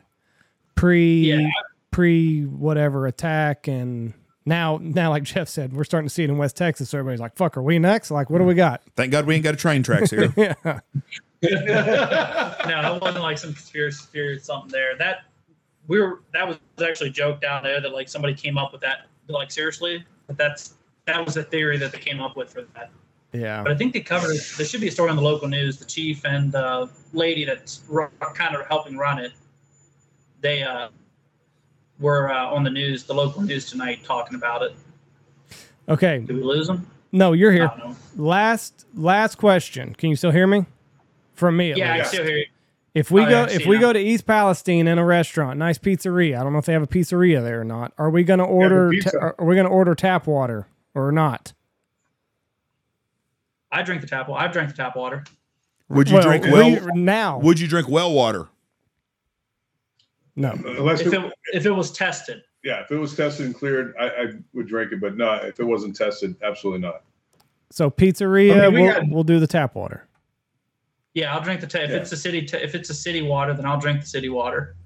pre 0.76 1.24
Yeah. 1.30 1.50
pre 1.90 2.44
whatever 2.46 3.06
attack, 3.06 3.68
and 3.68 4.14
now 4.46 4.78
now 4.80 5.10
like 5.10 5.24
Jeff 5.24 5.46
said, 5.48 5.74
we're 5.74 5.84
starting 5.84 6.08
to 6.08 6.14
see 6.14 6.24
it 6.24 6.30
in 6.30 6.38
West 6.38 6.56
Texas. 6.56 6.88
So 6.88 6.98
everybody's 6.98 7.20
like, 7.20 7.36
fuck, 7.36 7.58
are 7.58 7.62
we 7.62 7.78
next? 7.78 8.10
Like, 8.10 8.30
what 8.30 8.38
do 8.38 8.44
we 8.44 8.54
got? 8.54 8.80
thank 8.96 9.12
God 9.12 9.26
we 9.26 9.34
ain't 9.34 9.44
got 9.44 9.52
a 9.54 9.58
train 9.58 9.82
tracks 9.82 10.10
here. 10.10 10.32
yeah, 10.64 10.80
no, 11.42 12.96
it 12.96 13.02
wasn't 13.02 13.22
like 13.22 13.38
some 13.38 13.54
conspiracy 13.54 14.04
theory 14.12 14.36
or 14.36 14.38
something 14.38 14.70
there. 14.70 14.96
That 14.96 15.24
we 15.86 15.98
were 15.98 16.20
that 16.34 16.46
was 16.46 16.58
actually 16.84 17.08
a 17.08 17.12
joke 17.12 17.40
down 17.40 17.62
there 17.62 17.80
that 17.80 17.92
like 17.92 18.08
somebody 18.08 18.34
came 18.34 18.58
up 18.58 18.72
with 18.72 18.80
that 18.82 19.06
like 19.28 19.50
seriously, 19.50 20.04
but 20.26 20.36
that's 20.36 20.74
that 21.06 21.24
was 21.24 21.36
a 21.36 21.42
theory 21.42 21.78
that 21.78 21.92
they 21.92 21.98
came 21.98 22.20
up 22.20 22.36
with 22.36 22.52
for 22.52 22.62
that. 22.74 22.90
yeah, 23.32 23.62
But 23.62 23.72
I 23.72 23.74
think 23.74 23.92
they 23.94 24.00
covered 24.00 24.32
it. 24.32 24.42
There 24.56 24.66
should 24.66 24.80
be 24.80 24.88
a 24.88 24.90
story 24.90 25.10
on 25.10 25.16
the 25.16 25.22
local 25.22 25.48
news. 25.48 25.78
The 25.78 25.84
chief 25.86 26.24
and 26.24 26.52
the 26.52 26.90
lady 27.12 27.44
that's 27.44 27.82
ru- 27.88 28.10
kind 28.34 28.54
of 28.54 28.66
helping 28.66 28.96
run 28.96 29.18
it, 29.18 29.32
they 30.40 30.62
uh, 30.62 30.88
were 31.98 32.30
uh, 32.30 32.46
on 32.46 32.64
the 32.64 32.70
news, 32.70 33.04
the 33.04 33.14
local 33.14 33.42
news 33.42 33.70
tonight, 33.70 34.04
talking 34.04 34.36
about 34.36 34.62
it. 34.62 34.74
okay. 35.88 36.18
Did 36.18 36.36
we 36.36 36.42
lose 36.42 36.66
them? 36.66 36.86
No, 37.12 37.32
you're 37.32 37.52
here. 37.52 37.72
Last 38.16 38.86
last 38.94 39.36
question. 39.36 39.94
Can 39.94 40.10
you 40.10 40.16
still 40.16 40.30
hear 40.30 40.46
me? 40.46 40.66
From 41.40 41.56
me, 41.56 41.72
at 41.72 41.78
Yeah, 41.78 41.94
I 41.94 42.02
still 42.02 42.24
hear 42.24 42.36
you. 42.36 42.44
If 42.92 43.10
we 43.10 43.22
Oh, 43.22 43.24
go 43.24 43.40
yeah, 43.46 43.48
if 43.50 43.64
we 43.66 43.76
now. 43.76 43.80
go 43.80 43.92
to 43.94 43.98
East 43.98 44.26
Palestine 44.26 44.86
in 44.86 44.98
a 44.98 45.04
restaurant, 45.04 45.58
nice 45.58 45.78
pizzeria. 45.78 46.38
I 46.38 46.42
don't 46.42 46.52
know 46.52 46.58
if 46.58 46.66
they 46.66 46.74
have 46.74 46.82
a 46.82 46.86
pizzeria 46.86 47.42
there 47.42 47.62
or 47.62 47.64
not. 47.64 47.94
Are 47.96 48.10
we 48.10 48.24
going 48.24 48.40
to 48.40 48.44
order? 48.44 48.90
pizza. 48.90 49.10
ta- 49.12 49.32
are 49.38 49.44
we 49.46 49.54
going 49.54 49.66
to 49.66 49.72
order 49.72 49.94
tap 49.94 50.26
water 50.26 50.66
or 50.94 51.10
not? 51.12 51.54
I 53.72 53.82
drink 53.82 54.02
the 54.02 54.06
tap 54.06 54.28
water. 54.28 54.44
I've 54.44 54.52
drank 54.52 54.68
the 54.70 54.76
tap 54.76 54.96
water. 54.96 55.24
Would 55.88 56.08
you 56.10 56.16
Well, 56.16 56.24
drink 56.24 56.44
we- 56.44 56.50
well? 56.52 56.88
now? 56.94 57.38
Would 57.38 57.58
you 57.58 57.68
drink 57.68 57.88
well 57.88 58.12
water? 58.12 58.48
no. 60.36 60.50
Unless 60.52 61.00
If 61.02 61.12
it, 61.14 61.24
it 61.24 61.32
if 61.54 61.66
it 61.66 61.70
was 61.70 61.90
tested, 61.92 62.42
yeah, 62.64 62.80
if 62.82 62.90
it 62.90 62.96
was 62.98 63.16
tested 63.16 63.46
and 63.46 63.54
cleared, 63.54 63.94
I, 63.98 64.06
I 64.08 64.26
would 64.52 64.66
drink 64.66 64.92
it. 64.92 65.00
But 65.00 65.16
no, 65.16 65.32
if 65.36 65.58
it 65.58 65.64
wasn't 65.64 65.96
tested, 65.96 66.36
absolutely 66.42 66.80
not. 66.82 67.02
So 67.70 67.88
pizzeria, 67.90 68.60
I 68.64 68.68
mean, 68.68 68.74
we 68.74 68.82
we'll, 68.82 68.92
got- 68.92 69.08
we'll 69.08 69.24
do 69.24 69.40
the 69.40 69.46
tap 69.46 69.74
water. 69.74 70.04
Yeah, 71.14 71.34
I'll 71.34 71.40
drink 71.42 71.60
the. 71.60 71.66
Ta- 71.66 71.78
if 71.80 71.90
Yeah. 71.90 71.96
it's 71.96 72.12
a 72.12 72.16
city, 72.16 72.44
ta- 72.46 72.58
if 72.58 72.74
it's 72.74 72.90
a 72.90 72.94
city 72.94 73.22
water, 73.22 73.54
then 73.54 73.66
I'll 73.66 73.80
drink 73.80 74.00
the 74.00 74.06
city 74.06 74.28
water. 74.28 74.76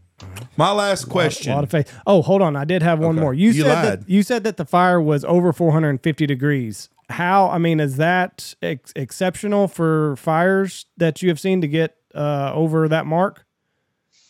My 0.56 0.70
last 0.70 1.06
question. 1.08 1.52
A 1.52 1.56
lot 1.56 1.64
of 1.64 1.70
faith. 1.70 1.92
Oh, 2.06 2.22
hold 2.22 2.40
on. 2.40 2.54
I 2.56 2.64
did 2.64 2.82
have 2.82 3.00
one 3.00 3.16
Okay. 3.16 3.20
more. 3.20 3.34
You, 3.34 3.50
You 3.50 3.62
said 3.64 3.74
lied. 3.74 3.84
that 4.00 4.08
you 4.08 4.22
said 4.22 4.44
that 4.44 4.56
the 4.56 4.64
fire 4.64 5.00
was 5.00 5.24
over 5.24 5.52
450 5.52 6.26
degrees. 6.26 6.88
How? 7.10 7.48
I 7.50 7.58
mean, 7.58 7.80
is 7.80 7.96
that 7.96 8.54
ex- 8.62 8.92
exceptional 8.96 9.68
for 9.68 10.16
fires 10.16 10.86
that 10.96 11.20
you 11.22 11.28
have 11.28 11.40
seen 11.40 11.60
to 11.60 11.68
get 11.68 11.96
uh, 12.14 12.52
over 12.54 12.88
that 12.88 13.06
mark? 13.06 13.44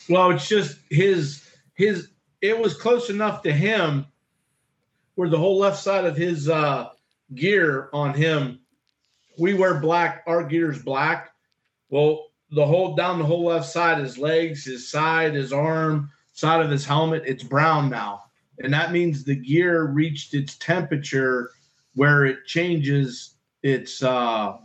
Well, 0.08 0.30
it's 0.30 0.48
just 0.48 0.78
his 0.90 1.46
his. 1.74 2.08
It 2.40 2.58
was 2.58 2.74
close 2.74 3.08
enough 3.10 3.42
to 3.42 3.52
him 3.52 4.06
where 5.14 5.28
the 5.28 5.38
whole 5.38 5.58
left 5.58 5.78
side 5.78 6.04
of 6.06 6.16
his 6.16 6.48
uh, 6.48 6.88
gear 7.34 7.88
on 7.92 8.12
him. 8.14 8.58
We 9.38 9.54
wear 9.54 9.80
black. 9.80 10.24
Our 10.26 10.42
gear's 10.44 10.82
black. 10.82 11.30
Well, 11.90 12.26
the 12.50 12.66
whole 12.66 12.94
down 12.94 13.18
the 13.18 13.24
whole 13.24 13.44
left 13.46 13.66
side, 13.68 13.98
his 13.98 14.18
legs, 14.18 14.64
his 14.64 14.88
side, 14.90 15.34
his 15.34 15.52
arm, 15.52 16.10
side 16.32 16.60
of 16.64 16.70
his 16.70 16.84
helmet, 16.84 17.22
it's 17.26 17.42
brown 17.42 17.90
now. 17.90 18.22
and 18.60 18.72
that 18.72 18.92
means 18.92 19.24
the 19.24 19.34
gear 19.34 19.84
reached 19.86 20.34
its 20.34 20.56
temperature 20.58 21.50
where 21.94 22.24
it 22.24 22.44
changes 22.46 23.34
its 23.62 24.02
uh 24.02 24.56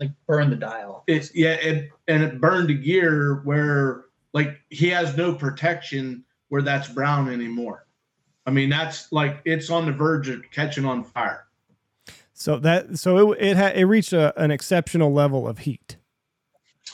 Like 0.00 0.10
burn 0.26 0.50
the 0.50 0.56
dial. 0.56 1.04
it's 1.06 1.34
yeah 1.34 1.54
it 1.54 1.90
and 2.08 2.22
it 2.22 2.40
burned 2.40 2.70
a 2.70 2.74
gear 2.74 3.40
where 3.44 4.04
like 4.32 4.60
he 4.70 4.88
has 4.88 5.16
no 5.16 5.34
protection 5.34 6.24
where 6.48 6.62
that's 6.62 6.88
brown 6.88 7.28
anymore 7.28 7.86
i 8.46 8.50
mean 8.50 8.68
that's 8.70 9.10
like 9.12 9.40
it's 9.44 9.68
on 9.70 9.86
the 9.86 9.92
verge 9.92 10.28
of 10.28 10.42
catching 10.52 10.84
on 10.84 11.04
fire 11.04 11.46
So 12.32 12.58
that 12.60 12.98
so 12.98 13.32
it 13.32 13.38
it, 13.50 13.56
ha, 13.56 13.66
it 13.74 13.84
reached 13.84 14.12
a, 14.12 14.32
an 14.42 14.50
exceptional 14.50 15.12
level 15.12 15.46
of 15.46 15.58
heat. 15.58 15.96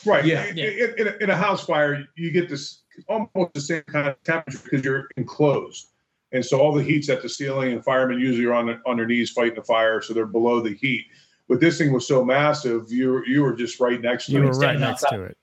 Right. 0.05 0.24
Yeah. 0.24 0.44
In, 0.47 0.59
in, 0.59 0.94
in, 0.98 1.09
a, 1.09 1.16
in 1.23 1.31
a 1.31 1.36
house 1.36 1.64
fire, 1.64 2.05
you 2.16 2.31
get 2.31 2.48
this 2.48 2.82
almost 3.09 3.55
the 3.55 3.60
same 3.60 3.82
kind 3.85 4.09
of 4.09 4.23
temperature 4.24 4.60
because 4.64 4.85
you're 4.85 5.09
enclosed. 5.16 5.89
And 6.32 6.44
so 6.44 6.60
all 6.60 6.73
the 6.73 6.82
heat's 6.82 7.09
at 7.09 7.23
the 7.23 7.28
ceiling, 7.28 7.73
and 7.73 7.85
firemen 7.85 8.18
usually 8.18 8.47
are 8.47 8.55
on, 8.55 8.66
the, 8.66 8.81
on 8.85 8.97
their 8.97 9.06
knees 9.06 9.31
fighting 9.31 9.55
the 9.55 9.62
fire, 9.62 10.02
so 10.02 10.12
they're 10.12 10.27
below 10.27 10.60
the 10.60 10.74
heat. 10.74 11.06
But 11.48 11.60
this 11.60 11.78
thing 11.78 11.93
was 11.93 12.06
so 12.06 12.24
massive, 12.24 12.90
you 12.90 13.12
were, 13.12 13.27
you 13.27 13.43
were 13.43 13.55
just 13.55 13.78
right 13.78 14.01
next 14.01 14.27
to 14.27 14.32
You 14.32 14.43
it. 14.43 14.47
were 14.47 14.59
right 14.59 14.78
next 14.78 15.05
outside. 15.05 15.16
to 15.16 15.23
it. 15.24 15.39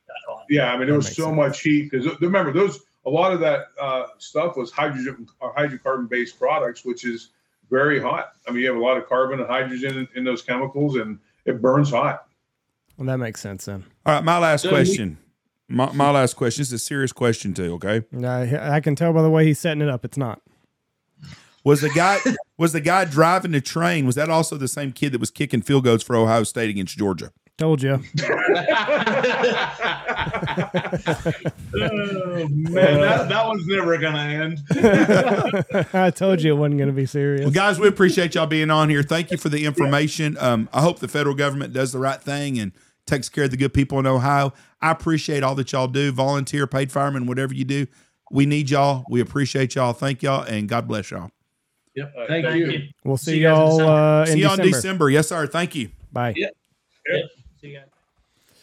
Yeah, 0.49 0.73
I 0.73 0.77
mean, 0.77 0.87
there 0.87 0.95
was 0.95 1.15
so 1.15 1.25
sense. 1.25 1.35
much 1.35 1.61
heat 1.61 1.89
because 1.89 2.19
remember 2.19 2.51
those 2.51 2.81
a 3.05 3.09
lot 3.09 3.33
of 3.33 3.39
that 3.39 3.67
uh, 3.79 4.07
stuff 4.17 4.55
was 4.57 4.71
hydrogen 4.71 5.27
or 5.39 5.53
hydrocarbon 5.55 6.09
based 6.09 6.37
products, 6.37 6.85
which 6.85 7.05
is 7.05 7.29
very 7.69 7.99
hot. 7.99 8.33
I 8.47 8.51
mean, 8.51 8.61
you 8.61 8.67
have 8.67 8.77
a 8.77 8.83
lot 8.83 8.97
of 8.97 9.07
carbon 9.07 9.39
and 9.39 9.47
hydrogen 9.47 9.97
in, 9.97 10.07
in 10.15 10.23
those 10.23 10.41
chemicals, 10.41 10.97
and 10.97 11.19
it 11.45 11.61
burns 11.61 11.89
hot. 11.91 12.27
Well, 12.97 13.07
that 13.07 13.17
makes 13.17 13.41
sense 13.41 13.65
then. 13.65 13.83
All 14.05 14.13
right, 14.15 14.23
my 14.23 14.37
last 14.37 14.61
So 14.63 14.69
question. 14.69 15.17
My, 15.67 15.91
my 15.93 16.11
last 16.11 16.35
question 16.35 16.61
is 16.61 16.71
a 16.71 16.77
serious 16.79 17.11
question 17.11 17.53
too. 17.53 17.73
Okay, 17.75 18.03
I, 18.25 18.75
I 18.75 18.79
can 18.81 18.95
tell 18.95 19.13
by 19.13 19.21
the 19.21 19.29
way 19.29 19.45
he's 19.45 19.59
setting 19.59 19.81
it 19.81 19.89
up. 19.89 20.05
It's 20.05 20.17
not. 20.17 20.41
was 21.63 21.81
the 21.81 21.89
guy 21.89 22.19
was 22.57 22.73
the 22.73 22.81
guy 22.81 23.05
driving 23.05 23.51
the 23.51 23.61
train? 23.61 24.05
Was 24.05 24.15
that 24.15 24.29
also 24.29 24.57
the 24.57 24.67
same 24.67 24.91
kid 24.91 25.13
that 25.13 25.19
was 25.19 25.31
kicking 25.31 25.61
field 25.61 25.85
goals 25.85 26.03
for 26.03 26.15
Ohio 26.15 26.43
State 26.43 26.69
against 26.69 26.97
Georgia? 26.97 27.31
Told 27.57 27.81
you. 27.83 28.01
oh 31.75 32.47
man 32.49 32.99
that, 32.99 33.29
that 33.29 33.45
was 33.47 33.65
never 33.67 33.97
gonna 33.97 34.19
end 34.19 34.59
I 35.93 36.09
told 36.11 36.41
you 36.41 36.53
it 36.53 36.57
wasn't 36.57 36.77
going 36.77 36.89
to 36.89 36.93
be 36.93 37.05
serious. 37.05 37.41
Well, 37.41 37.51
guys, 37.51 37.79
we 37.79 37.87
appreciate 37.87 38.35
y'all 38.35 38.45
being 38.45 38.69
on 38.71 38.89
here. 38.89 39.03
Thank 39.03 39.31
you 39.31 39.37
for 39.37 39.49
the 39.49 39.65
information. 39.65 40.37
Um, 40.39 40.69
I 40.73 40.81
hope 40.81 40.99
the 40.99 41.07
federal 41.07 41.35
government 41.35 41.73
does 41.73 41.91
the 41.91 41.99
right 41.99 42.21
thing 42.21 42.59
and 42.59 42.71
takes 43.05 43.29
care 43.29 43.45
of 43.45 43.51
the 43.51 43.57
good 43.57 43.73
people 43.73 43.99
in 43.99 44.05
Ohio. 44.05 44.53
I 44.81 44.91
appreciate 44.91 45.43
all 45.43 45.55
that 45.55 45.71
y'all 45.71 45.87
do, 45.87 46.11
volunteer, 46.11 46.67
paid 46.67 46.91
firemen, 46.91 47.25
whatever 47.25 47.53
you 47.53 47.65
do. 47.65 47.87
We 48.31 48.45
need 48.45 48.69
y'all. 48.69 49.03
We 49.09 49.21
appreciate 49.21 49.75
y'all. 49.75 49.93
Thank 49.93 50.23
y'all, 50.23 50.43
and 50.43 50.67
God 50.67 50.87
bless 50.87 51.11
y'all. 51.11 51.29
yep 51.95 52.11
Uh, 52.17 52.25
thank, 52.27 52.45
Thank 52.45 52.59
you. 52.59 52.71
you. 52.71 52.81
We'll 53.03 53.17
see, 53.17 53.31
See 53.33 53.37
you 53.39 53.43
guys 53.43 53.57
in 53.57 53.59
y'all 53.59 53.69
December. 53.77 53.91
uh, 53.91 54.21
in 54.21 54.27
See 54.27 54.39
you 54.39 54.45
on 54.47 54.57
December. 54.57 54.71
December. 54.77 55.09
Yes, 55.09 55.27
sir. 55.27 55.47
Thank 55.47 55.75
you. 55.75 55.89
Bye. 56.11 56.33
Yeah. 56.35 56.47
See 57.61 57.67
you 57.67 57.77
guys. 57.77 57.85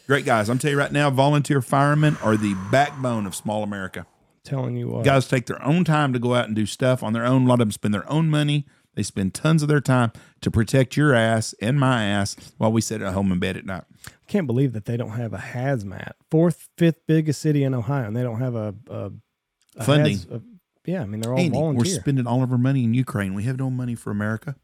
Great 0.07 0.25
guys. 0.25 0.49
I'm 0.49 0.59
telling 0.59 0.73
you 0.77 0.79
right 0.81 0.91
now, 0.91 1.09
volunteer 1.11 1.63
firemen 1.63 2.17
are 2.23 2.37
the 2.37 2.55
backbone 2.73 3.27
of 3.27 3.35
small 3.35 3.63
America. 3.63 4.07
Telling 4.43 4.75
you 4.77 4.89
what. 4.89 5.05
Guys 5.05 5.29
take 5.29 5.47
their 5.47 5.63
own 5.65 5.85
time 5.85 6.13
to 6.15 6.19
go 6.19 6.35
out 6.35 6.47
and 6.47 6.57
do 6.57 6.67
stuff 6.67 7.03
on 7.03 7.13
their 7.13 7.25
own. 7.25 7.45
A 7.45 7.47
lot 7.47 7.55
of 7.55 7.59
them 7.61 7.71
spend 7.73 7.95
their 7.95 8.11
own 8.11 8.29
money. 8.29 8.67
They 9.01 9.05
spend 9.05 9.33
tons 9.33 9.63
of 9.63 9.69
their 9.71 9.81
time 9.81 10.13
to 10.43 10.51
protect 10.51 10.95
your 10.95 11.15
ass 11.15 11.55
and 11.59 11.81
my 11.81 12.05
ass 12.05 12.37
while 12.59 12.71
we 12.71 12.83
sit 12.83 13.01
at 13.01 13.15
home 13.15 13.33
in 13.33 13.39
bed 13.39 13.57
at 13.57 13.65
night. 13.65 13.85
I 14.07 14.11
can't 14.27 14.47
believe 14.47 14.75
that 14.75 14.85
they 14.85 14.99
don't 14.99 15.13
have 15.13 15.33
a 15.33 15.39
hazmat. 15.39 16.13
Fourth, 16.31 16.69
fifth 16.77 17.07
biggest 17.07 17.41
city 17.41 17.65
in 17.65 17.73
Ohio, 17.73 18.07
and 18.07 18.15
they 18.15 18.23
don't 18.23 18.41
have 18.41 18.55
a, 18.55 18.75
a, 18.91 19.11
a 19.77 19.85
Funding. 19.85 20.19
haz- 20.19 20.27
a- 20.27 20.43
yeah, 20.85 21.01
I 21.01 21.07
mean 21.07 21.23
they're 21.23 21.33
all 21.33 21.39
Andy, 21.41 21.59
we're 21.59 21.87
spending 21.87 22.27
all 22.27 22.43
of 22.43 22.53
our 22.53 22.59
money 22.59 22.85
in 22.85 22.93
Ukraine. 22.93 23.33
We 23.33 23.45
have 23.45 23.59
no 23.59 23.71
money 23.71 23.95
for 23.95 24.11
America. 24.11 24.55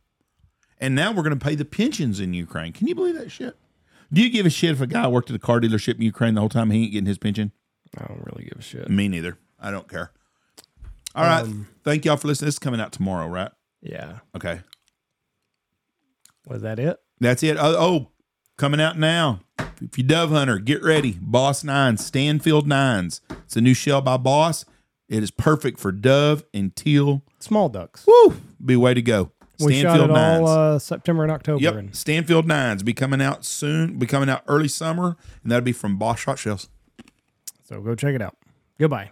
And 0.78 0.94
now 0.94 1.12
we're 1.12 1.22
going 1.22 1.38
to 1.38 1.42
pay 1.42 1.54
the 1.54 1.64
pensions 1.64 2.20
in 2.20 2.34
Ukraine. 2.34 2.74
Can 2.74 2.88
you 2.88 2.94
believe 2.94 3.14
that 3.16 3.30
shit? 3.30 3.56
Do 4.12 4.20
you 4.20 4.28
give 4.28 4.44
a 4.44 4.50
shit 4.50 4.72
if 4.72 4.82
a 4.82 4.86
guy 4.86 5.08
worked 5.08 5.30
at 5.30 5.36
a 5.36 5.38
car 5.38 5.62
dealership 5.62 5.94
in 5.94 6.02
Ukraine 6.02 6.34
the 6.34 6.40
whole 6.40 6.50
time 6.50 6.68
he 6.70 6.82
ain't 6.82 6.92
getting 6.92 7.06
his 7.06 7.16
pension? 7.16 7.52
I 7.96 8.04
don't 8.04 8.22
really 8.26 8.44
give 8.44 8.58
a 8.58 8.62
shit. 8.62 8.90
Me 8.90 9.08
neither. 9.08 9.38
I 9.58 9.70
don't 9.70 9.88
care. 9.88 10.10
All 11.14 11.24
right. 11.24 11.40
Um, 11.44 11.68
Thank 11.84 12.04
y'all 12.04 12.18
for 12.18 12.28
listening. 12.28 12.48
This 12.48 12.56
is 12.56 12.58
coming 12.58 12.82
out 12.82 12.92
tomorrow, 12.92 13.26
right? 13.26 13.50
Yeah, 13.88 14.18
Okay. 14.34 14.60
was 16.46 16.62
that 16.62 16.78
it? 16.78 16.98
That's 17.20 17.42
it. 17.42 17.56
Oh, 17.58 17.76
oh, 17.78 18.08
coming 18.58 18.80
out 18.80 18.98
now. 18.98 19.40
If 19.80 19.96
you 19.98 20.04
dove 20.04 20.30
hunter, 20.30 20.58
get 20.58 20.82
ready. 20.82 21.18
Boss 21.20 21.62
Nines, 21.62 22.04
Stanfield 22.04 22.66
Nines. 22.66 23.20
It's 23.44 23.56
a 23.56 23.60
new 23.60 23.74
shell 23.74 24.00
by 24.00 24.16
Boss. 24.16 24.64
It 25.08 25.22
is 25.22 25.30
perfect 25.30 25.78
for 25.78 25.92
dove 25.92 26.44
and 26.52 26.74
teal. 26.74 27.22
Small 27.38 27.68
ducks. 27.68 28.04
Woo! 28.06 28.36
Be 28.64 28.74
way 28.74 28.94
to 28.94 29.02
go. 29.02 29.30
We 29.60 29.80
shot 29.80 30.00
it 30.00 30.10
all 30.10 30.48
uh, 30.48 30.78
September 30.78 31.22
and 31.22 31.32
October. 31.32 31.62
Yep. 31.62 31.74
And 31.76 31.96
Stanfield 31.96 32.46
Nines 32.46 32.82
be 32.82 32.92
coming 32.92 33.22
out 33.22 33.44
soon, 33.44 33.98
be 33.98 34.06
coming 34.06 34.28
out 34.28 34.42
early 34.48 34.68
summer, 34.68 35.16
and 35.42 35.50
that'll 35.52 35.64
be 35.64 35.72
from 35.72 35.96
Boss 35.96 36.18
Shot 36.18 36.38
Shells. 36.38 36.68
so 37.64 37.80
go 37.80 37.94
check 37.94 38.14
it 38.14 38.20
out. 38.22 38.36
Goodbye. 38.78 39.10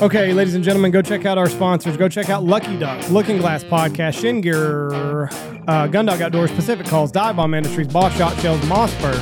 Okay, 0.00 0.32
ladies 0.32 0.56
and 0.56 0.64
gentlemen, 0.64 0.90
go 0.90 1.00
check 1.00 1.24
out 1.26 1.38
our 1.38 1.48
sponsors. 1.48 1.96
Go 1.96 2.08
check 2.08 2.28
out 2.28 2.42
Lucky 2.42 2.76
Duck, 2.76 3.08
Looking 3.10 3.38
Glass 3.38 3.62
Podcast, 3.62 4.20
Chene 4.20 4.42
Gear, 4.42 4.92
uh, 4.92 5.86
Gundog 5.86 6.20
Outdoors, 6.20 6.50
Pacific 6.50 6.86
Calls, 6.86 7.12
Dive 7.12 7.36
Bomb 7.36 7.54
Industries, 7.54 7.86
Boss 7.86 8.12
Shot 8.16 8.36
Shells, 8.40 8.60
Mossberg, 8.62 9.16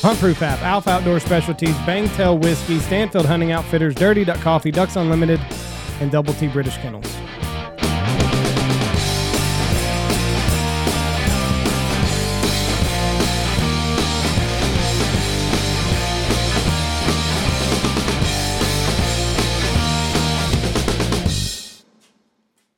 Hunt 0.00 0.18
Proof 0.20 0.40
app, 0.42 0.60
Alpha 0.62 0.90
Outdoor 0.90 1.18
Specialties, 1.18 1.74
Bangtail 1.78 2.40
Whiskey, 2.40 2.78
Stanfield 2.78 3.26
Hunting 3.26 3.50
Outfitters, 3.50 3.96
Dirty 3.96 4.24
Duck 4.24 4.38
Coffee, 4.40 4.70
Ducks 4.70 4.94
Unlimited, 4.94 5.40
and 6.00 6.12
Double 6.12 6.32
T 6.34 6.46
British 6.46 6.76
Kennels. 6.76 7.12